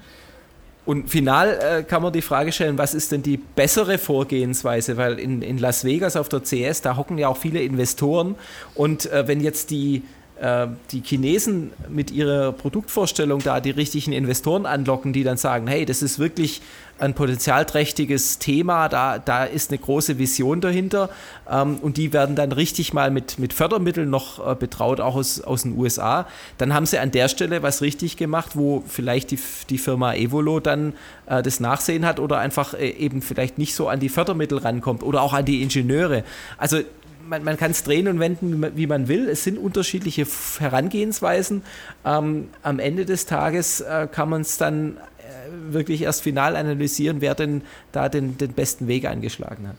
Und 0.88 1.10
final 1.10 1.58
äh, 1.60 1.82
kann 1.82 2.00
man 2.02 2.14
die 2.14 2.22
Frage 2.22 2.50
stellen, 2.50 2.78
was 2.78 2.94
ist 2.94 3.12
denn 3.12 3.22
die 3.22 3.36
bessere 3.36 3.98
Vorgehensweise? 3.98 4.96
Weil 4.96 5.18
in, 5.18 5.42
in 5.42 5.58
Las 5.58 5.84
Vegas 5.84 6.16
auf 6.16 6.30
der 6.30 6.40
CS, 6.40 6.80
da 6.80 6.96
hocken 6.96 7.18
ja 7.18 7.28
auch 7.28 7.36
viele 7.36 7.60
Investoren. 7.60 8.36
Und 8.74 9.04
äh, 9.12 9.28
wenn 9.28 9.42
jetzt 9.42 9.68
die 9.70 10.02
die 10.40 11.02
Chinesen 11.02 11.72
mit 11.88 12.12
ihrer 12.12 12.52
Produktvorstellung 12.52 13.40
da 13.40 13.60
die 13.60 13.70
richtigen 13.70 14.12
Investoren 14.12 14.66
anlocken, 14.66 15.12
die 15.12 15.24
dann 15.24 15.36
sagen, 15.36 15.66
hey, 15.66 15.84
das 15.84 16.00
ist 16.00 16.20
wirklich 16.20 16.62
ein 16.98 17.14
potenzialträchtiges 17.14 18.38
Thema, 18.38 18.88
da, 18.88 19.18
da 19.18 19.44
ist 19.44 19.70
eine 19.70 19.78
große 19.78 20.18
Vision 20.18 20.60
dahinter 20.60 21.10
ähm, 21.50 21.76
und 21.76 21.96
die 21.96 22.12
werden 22.12 22.34
dann 22.34 22.52
richtig 22.52 22.92
mal 22.92 23.10
mit, 23.10 23.38
mit 23.38 23.52
Fördermitteln 23.52 24.10
noch 24.10 24.44
äh, 24.44 24.54
betraut, 24.54 25.00
auch 25.00 25.14
aus, 25.14 25.40
aus 25.40 25.62
den 25.62 25.78
USA. 25.78 26.26
Dann 26.58 26.74
haben 26.74 26.86
sie 26.86 26.98
an 26.98 27.10
der 27.10 27.28
Stelle 27.28 27.62
was 27.62 27.82
richtig 27.82 28.16
gemacht, 28.16 28.52
wo 28.54 28.82
vielleicht 28.86 29.30
die, 29.30 29.38
die 29.70 29.78
Firma 29.78 30.14
Evolo 30.14 30.60
dann 30.60 30.94
äh, 31.26 31.42
das 31.42 31.60
Nachsehen 31.60 32.04
hat 32.04 32.18
oder 32.18 32.38
einfach 32.38 32.74
äh, 32.74 32.88
eben 32.90 33.22
vielleicht 33.22 33.58
nicht 33.58 33.74
so 33.74 33.88
an 33.88 34.00
die 34.00 34.08
Fördermittel 34.08 34.58
rankommt 34.58 35.02
oder 35.02 35.22
auch 35.22 35.32
an 35.32 35.44
die 35.44 35.62
Ingenieure. 35.62 36.24
Also 36.56 36.80
man, 37.28 37.44
man 37.44 37.56
kann 37.56 37.70
es 37.70 37.82
drehen 37.82 38.08
und 38.08 38.18
wenden, 38.18 38.76
wie 38.76 38.86
man 38.86 39.08
will. 39.08 39.28
Es 39.28 39.44
sind 39.44 39.58
unterschiedliche 39.58 40.26
Herangehensweisen. 40.58 41.62
Ähm, 42.04 42.48
am 42.62 42.78
Ende 42.78 43.04
des 43.04 43.26
Tages 43.26 43.80
äh, 43.80 44.08
kann 44.10 44.28
man 44.28 44.42
es 44.42 44.56
dann 44.56 44.96
äh, 44.96 45.72
wirklich 45.72 46.02
erst 46.02 46.22
final 46.22 46.56
analysieren, 46.56 47.20
wer 47.20 47.34
denn 47.34 47.62
da 47.92 48.08
den, 48.08 48.38
den 48.38 48.52
besten 48.52 48.88
Weg 48.88 49.06
eingeschlagen 49.06 49.68
hat. 49.68 49.76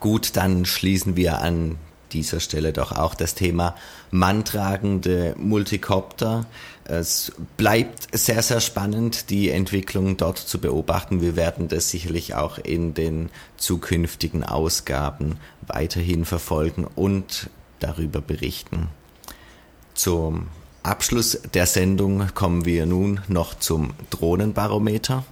Gut, 0.00 0.36
dann 0.36 0.64
schließen 0.64 1.16
wir 1.16 1.40
an 1.40 1.76
dieser 2.12 2.40
Stelle 2.40 2.72
doch 2.72 2.92
auch 2.92 3.14
das 3.14 3.34
Thema 3.34 3.74
manntragende 4.10 5.34
Multicopter. 5.36 6.46
Es 6.90 7.32
bleibt 7.58 8.18
sehr, 8.18 8.42
sehr 8.42 8.60
spannend, 8.60 9.28
die 9.28 9.50
Entwicklung 9.50 10.16
dort 10.16 10.38
zu 10.38 10.58
beobachten. 10.58 11.20
Wir 11.20 11.36
werden 11.36 11.68
das 11.68 11.90
sicherlich 11.90 12.34
auch 12.34 12.56
in 12.56 12.94
den 12.94 13.28
zukünftigen 13.58 14.42
Ausgaben 14.42 15.36
weiterhin 15.66 16.24
verfolgen 16.24 16.86
und 16.96 17.50
darüber 17.78 18.22
berichten. 18.22 18.88
Zum 19.92 20.46
Abschluss 20.82 21.38
der 21.52 21.66
Sendung 21.66 22.28
kommen 22.34 22.64
wir 22.64 22.86
nun 22.86 23.20
noch 23.28 23.58
zum 23.58 23.92
Drohnenbarometer. 24.08 25.24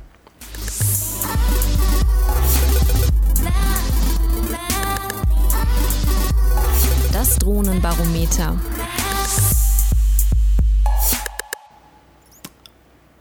Das 7.14 7.38
Drohnenbarometer. 7.38 8.58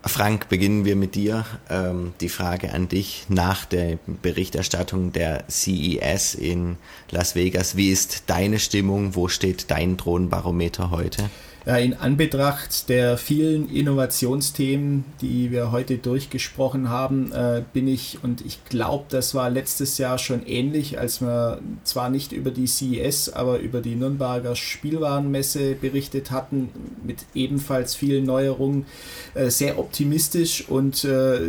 Frank, 0.07 0.49
beginnen 0.49 0.85
wir 0.85 0.95
mit 0.95 1.15
dir. 1.15 1.45
Ähm, 1.67 2.13
die 2.21 2.29
Frage 2.29 2.71
an 2.73 2.87
dich 2.87 3.25
nach 3.27 3.65
der 3.65 3.97
Berichterstattung 4.05 5.11
der 5.11 5.45
CES 5.49 6.35
in 6.35 6.77
Las 7.09 7.33
Vegas. 7.35 7.75
Wie 7.75 7.89
ist 7.89 8.23
deine 8.27 8.59
Stimmung? 8.59 9.15
Wo 9.15 9.27
steht 9.27 9.71
dein 9.71 9.97
Drohnenbarometer 9.97 10.91
heute? 10.91 11.29
Ja, 11.65 11.77
in 11.77 11.95
Anbetracht 11.95 12.89
der 12.89 13.17
vielen 13.17 13.71
Innovationsthemen, 13.71 15.03
die 15.21 15.49
wir 15.49 15.71
heute 15.71 15.97
durchgesprochen 15.97 16.89
haben, 16.89 17.31
äh, 17.31 17.63
bin 17.73 17.87
ich, 17.87 18.19
und 18.21 18.45
ich 18.45 18.63
glaube, 18.65 19.05
das 19.09 19.33
war 19.33 19.49
letztes 19.49 19.97
Jahr 19.97 20.19
schon 20.19 20.45
ähnlich, 20.45 20.99
als 20.99 21.21
wir 21.21 21.59
zwar 21.83 22.11
nicht 22.11 22.33
über 22.33 22.51
die 22.51 22.67
CES, 22.67 23.29
aber 23.29 23.57
über 23.57 23.81
die 23.81 23.95
Nürnberger 23.95 24.55
Spielwarenmesse 24.55 25.73
berichtet 25.73 26.29
hatten, 26.29 26.69
mit 27.03 27.25
ebenfalls 27.33 27.95
vielen 27.95 28.25
Neuerungen, 28.25 28.85
äh, 29.33 29.49
sehr 29.49 29.79
optimistisch 29.79 30.69
und 30.69 31.03
äh, 31.03 31.39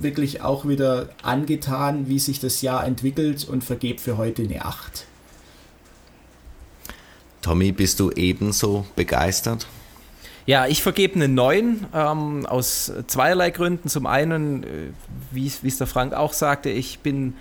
wirklich 0.00 0.40
auch 0.40 0.66
wieder 0.66 1.10
angetan, 1.22 2.08
wie 2.08 2.18
sich 2.18 2.40
das 2.40 2.62
Jahr 2.62 2.86
entwickelt 2.86 3.46
und 3.46 3.62
vergebe 3.62 4.00
für 4.00 4.16
heute 4.16 4.42
eine 4.42 4.64
8. 4.64 5.04
Tommy, 7.42 7.72
bist 7.72 8.00
du 8.00 8.10
ebenso 8.10 8.86
begeistert? 8.96 9.66
Ja, 10.46 10.66
ich 10.66 10.82
vergebe 10.82 11.14
eine 11.14 11.28
9 11.28 11.86
ähm, 11.94 12.46
aus 12.46 12.92
zweierlei 13.06 13.50
Gründen. 13.50 13.88
Zum 13.88 14.06
einen, 14.06 14.64
äh, 14.64 14.66
wie 15.30 15.46
es 15.46 15.78
der 15.78 15.86
Frank 15.86 16.12
auch 16.12 16.32
sagte, 16.32 16.70
ich 16.70 17.00
bin 17.00 17.34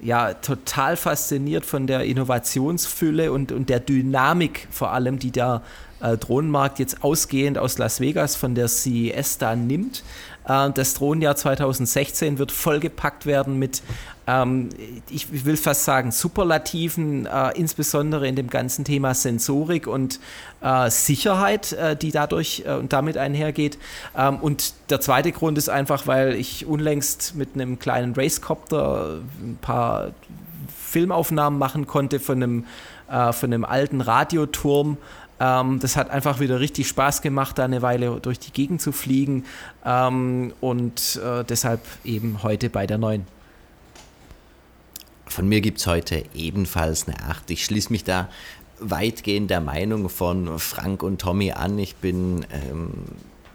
ja 0.00 0.34
total 0.34 0.96
fasziniert 0.96 1.64
von 1.64 1.86
der 1.86 2.04
Innovationsfülle 2.04 3.32
und, 3.32 3.52
und 3.52 3.68
der 3.68 3.80
Dynamik 3.80 4.68
vor 4.70 4.92
allem, 4.92 5.18
die 5.18 5.30
der 5.30 5.62
äh, 6.00 6.16
Drohnenmarkt 6.16 6.78
jetzt 6.78 7.02
ausgehend 7.02 7.58
aus 7.58 7.78
Las 7.78 8.00
Vegas 8.00 8.36
von 8.36 8.54
der 8.54 8.68
CES 8.68 9.38
da 9.38 9.56
nimmt. 9.56 10.02
Äh, 10.46 10.70
das 10.70 10.94
Drohnenjahr 10.94 11.36
2016 11.36 12.38
wird 12.38 12.52
vollgepackt 12.52 13.26
werden 13.26 13.58
mit, 13.58 13.82
ähm, 14.26 14.68
ich 15.10 15.44
will 15.44 15.56
fast 15.56 15.84
sagen, 15.84 16.12
Superlativen, 16.12 17.26
äh, 17.26 17.50
insbesondere 17.56 18.28
in 18.28 18.36
dem 18.36 18.48
ganzen 18.48 18.84
Thema 18.84 19.14
Sensorik 19.14 19.86
und 19.86 20.20
äh, 20.60 20.90
Sicherheit, 20.90 21.72
äh, 21.72 21.96
die 21.96 22.12
dadurch 22.12 22.64
äh, 22.66 22.74
und 22.74 22.92
damit 22.92 23.16
einhergeht. 23.16 23.78
Ähm, 24.16 24.36
und 24.36 24.74
der 24.90 25.00
zweite 25.00 25.32
Grund 25.32 25.58
ist 25.58 25.68
einfach, 25.68 26.06
weil 26.06 26.34
ich 26.34 26.66
unlängst 26.66 27.34
mit 27.34 27.50
einem 27.54 27.78
kleinen 27.78 28.14
Racecopter 28.14 29.20
ein 29.42 29.58
paar 29.60 30.12
Filmaufnahmen 30.76 31.58
machen 31.58 31.86
konnte 31.86 32.20
von 32.20 32.42
einem, 32.42 32.64
von 33.08 33.52
einem 33.52 33.64
alten 33.64 34.00
Radioturm 34.00 34.96
ähm, 35.38 35.78
das 35.80 35.96
hat 35.96 36.10
einfach 36.10 36.40
wieder 36.40 36.60
richtig 36.60 36.88
Spaß 36.88 37.22
gemacht, 37.22 37.58
da 37.58 37.64
eine 37.64 37.82
Weile 37.82 38.20
durch 38.20 38.38
die 38.38 38.52
Gegend 38.52 38.80
zu 38.80 38.92
fliegen 38.92 39.44
ähm, 39.84 40.52
und 40.60 41.20
äh, 41.22 41.44
deshalb 41.44 41.80
eben 42.04 42.42
heute 42.42 42.70
bei 42.70 42.86
der 42.86 42.98
neuen. 42.98 43.26
Von 45.26 45.48
mir 45.48 45.60
gibt 45.60 45.78
es 45.78 45.86
heute 45.86 46.24
ebenfalls 46.34 47.08
eine 47.08 47.20
8. 47.20 47.50
Ich 47.50 47.64
schließe 47.64 47.92
mich 47.92 48.04
da 48.04 48.28
weitgehend 48.78 49.50
der 49.50 49.60
Meinung 49.60 50.08
von 50.08 50.58
Frank 50.58 51.02
und 51.02 51.20
Tommy 51.20 51.52
an. 51.52 51.78
Ich 51.78 51.96
bin 51.96 52.46
ähm, 52.50 52.90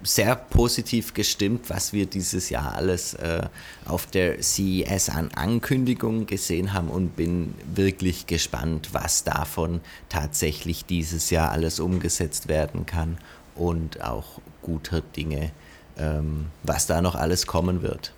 sehr 0.04 0.36
positiv 0.36 1.14
gestimmt, 1.14 1.70
was 1.70 1.94
wir 1.94 2.06
dieses 2.06 2.50
Jahr 2.50 2.76
alles 2.76 3.14
äh, 3.16 3.44
auf 3.86 4.06
der 4.06 4.42
CES 4.42 5.10
an 5.10 5.30
Ankündigungen 5.36 6.26
gesehen 6.26 6.74
haben 6.74 6.90
und 6.90 7.16
bin 7.16 7.54
wirklich 7.74 8.28
gespannt, 8.28 8.90
was 8.94 9.24
davon 9.24 9.82
tatsächlich 10.10 10.86
dieses 10.86 11.30
Jahr 11.30 11.52
alles 11.52 11.80
umgesetzt 11.80 12.48
werden 12.48 12.86
kann 12.86 13.18
und 13.56 14.02
auch 14.04 14.42
guter 14.62 15.02
Dinge, 15.02 15.52
ähm, 15.98 16.48
was 16.64 16.88
da 16.88 17.02
noch 17.02 17.16
alles 17.16 17.48
kommen 17.48 17.82
wird. 17.82 18.14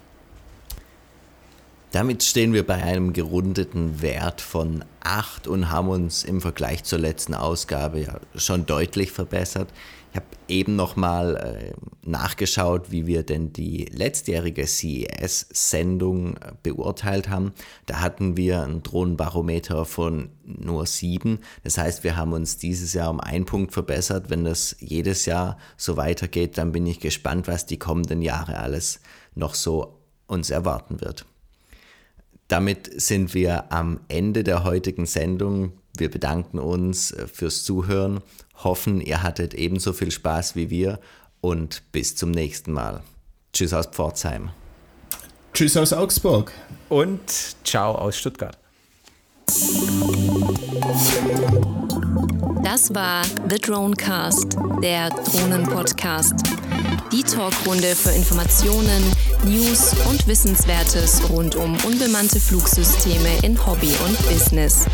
Damit 1.94 2.24
stehen 2.24 2.54
wir 2.54 2.66
bei 2.66 2.82
einem 2.82 3.14
gerundeten 3.14 4.02
Wert 4.02 4.42
von 4.42 4.84
8 5.02 5.46
und 5.48 5.70
haben 5.70 5.90
uns 5.90 6.24
im 6.24 6.42
Vergleich 6.42 6.84
zur 6.84 6.98
letzten 6.98 7.36
Ausgabe 7.36 8.00
ja 8.00 8.20
schon 8.36 8.66
deutlich 8.66 9.12
verbessert. 9.12 9.70
Ich 10.14 10.18
habe 10.18 10.28
eben 10.48 10.76
nochmal 10.76 11.36
äh, 11.38 11.74
nachgeschaut, 12.08 12.92
wie 12.92 13.08
wir 13.08 13.24
denn 13.24 13.52
die 13.52 13.86
letztjährige 13.86 14.68
CES-Sendung 14.68 16.38
äh, 16.38 16.52
beurteilt 16.62 17.30
haben. 17.30 17.52
Da 17.88 18.00
hatten 18.00 18.38
wir 18.38 18.62
ein 18.62 18.84
Drohnenbarometer 18.84 19.86
von 19.86 20.30
nur 20.46 20.86
sieben. 20.86 21.40
Das 21.64 21.80
heißt, 21.80 22.04
wir 22.04 22.16
haben 22.16 22.34
uns 22.34 22.60
dieses 22.60 22.94
Jahr 22.94 23.10
um 23.10 23.22
einen 23.22 23.46
Punkt 23.46 23.74
verbessert. 23.74 24.30
Wenn 24.30 24.44
das 24.44 24.76
jedes 24.80 25.26
Jahr 25.26 25.58
so 25.78 25.98
weitergeht, 25.98 26.60
dann 26.60 26.74
bin 26.74 26.86
ich 26.86 27.00
gespannt, 27.00 27.48
was 27.48 27.66
die 27.66 27.78
kommenden 27.78 28.22
Jahre 28.22 28.60
alles 28.60 29.00
noch 29.34 29.56
so 29.56 29.98
uns 30.28 30.52
erwarten 30.52 31.02
wird. 31.02 31.26
Damit 32.50 33.02
sind 33.02 33.34
wir 33.34 33.72
am 33.72 34.00
Ende 34.10 34.44
der 34.44 34.64
heutigen 34.64 35.08
Sendung. 35.08 35.74
Wir 35.98 36.12
bedanken 36.12 36.60
uns 36.60 37.10
äh, 37.10 37.26
fürs 37.26 37.64
Zuhören 37.64 38.22
hoffen, 38.56 39.02
ihr 39.02 39.24
hattet 39.24 39.54
ebenso 39.54 39.94
viel 39.94 40.12
Spaß 40.12 40.56
wie 40.56 40.70
wir 40.70 41.00
und 41.42 41.84
bis 41.92 42.16
zum 42.16 42.32
nächsten 42.32 42.72
Mal. 42.72 43.02
Tschüss 43.52 43.74
aus 43.74 43.88
Pforzheim. 43.88 44.50
Tschüss 45.54 45.78
aus 45.78 45.94
Augsburg. 45.94 46.52
Und 46.90 47.22
ciao 47.64 47.96
aus 47.96 48.18
Stuttgart. 48.18 48.58
Das 52.64 52.94
war 52.96 53.24
The 53.50 53.60
Dronecast, 53.60 54.58
der 54.82 55.10
Drohnen-Podcast. 55.10 56.63
Die 57.12 57.24
Talkrunde 57.24 57.96
für 57.96 58.12
Informationen, 58.12 59.04
News 59.46 59.94
und 60.10 60.28
Wissenswertes 60.28 61.22
rund 61.30 61.56
um 61.56 61.76
unbemannte 61.86 62.40
Flugsysteme 62.40 63.40
in 63.44 63.64
Hobby 63.66 63.94
und 64.06 64.30
Business. 64.30 64.86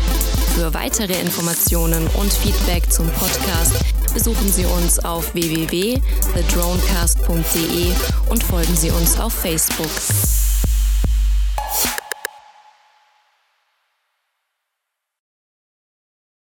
Für 0.54 0.72
weitere 0.74 1.18
Informationen 1.20 2.08
und 2.08 2.32
Feedback 2.32 2.92
zum 2.92 3.08
Podcast 3.10 3.72
besuchen 4.12 4.50
Sie 4.50 4.64
uns 4.64 4.98
auf 4.98 5.32
www.thedronecast.de 5.34 7.92
und 8.28 8.42
folgen 8.42 8.74
Sie 8.76 8.90
uns 8.90 9.16
auf 9.18 9.32
Facebook. 9.32 9.88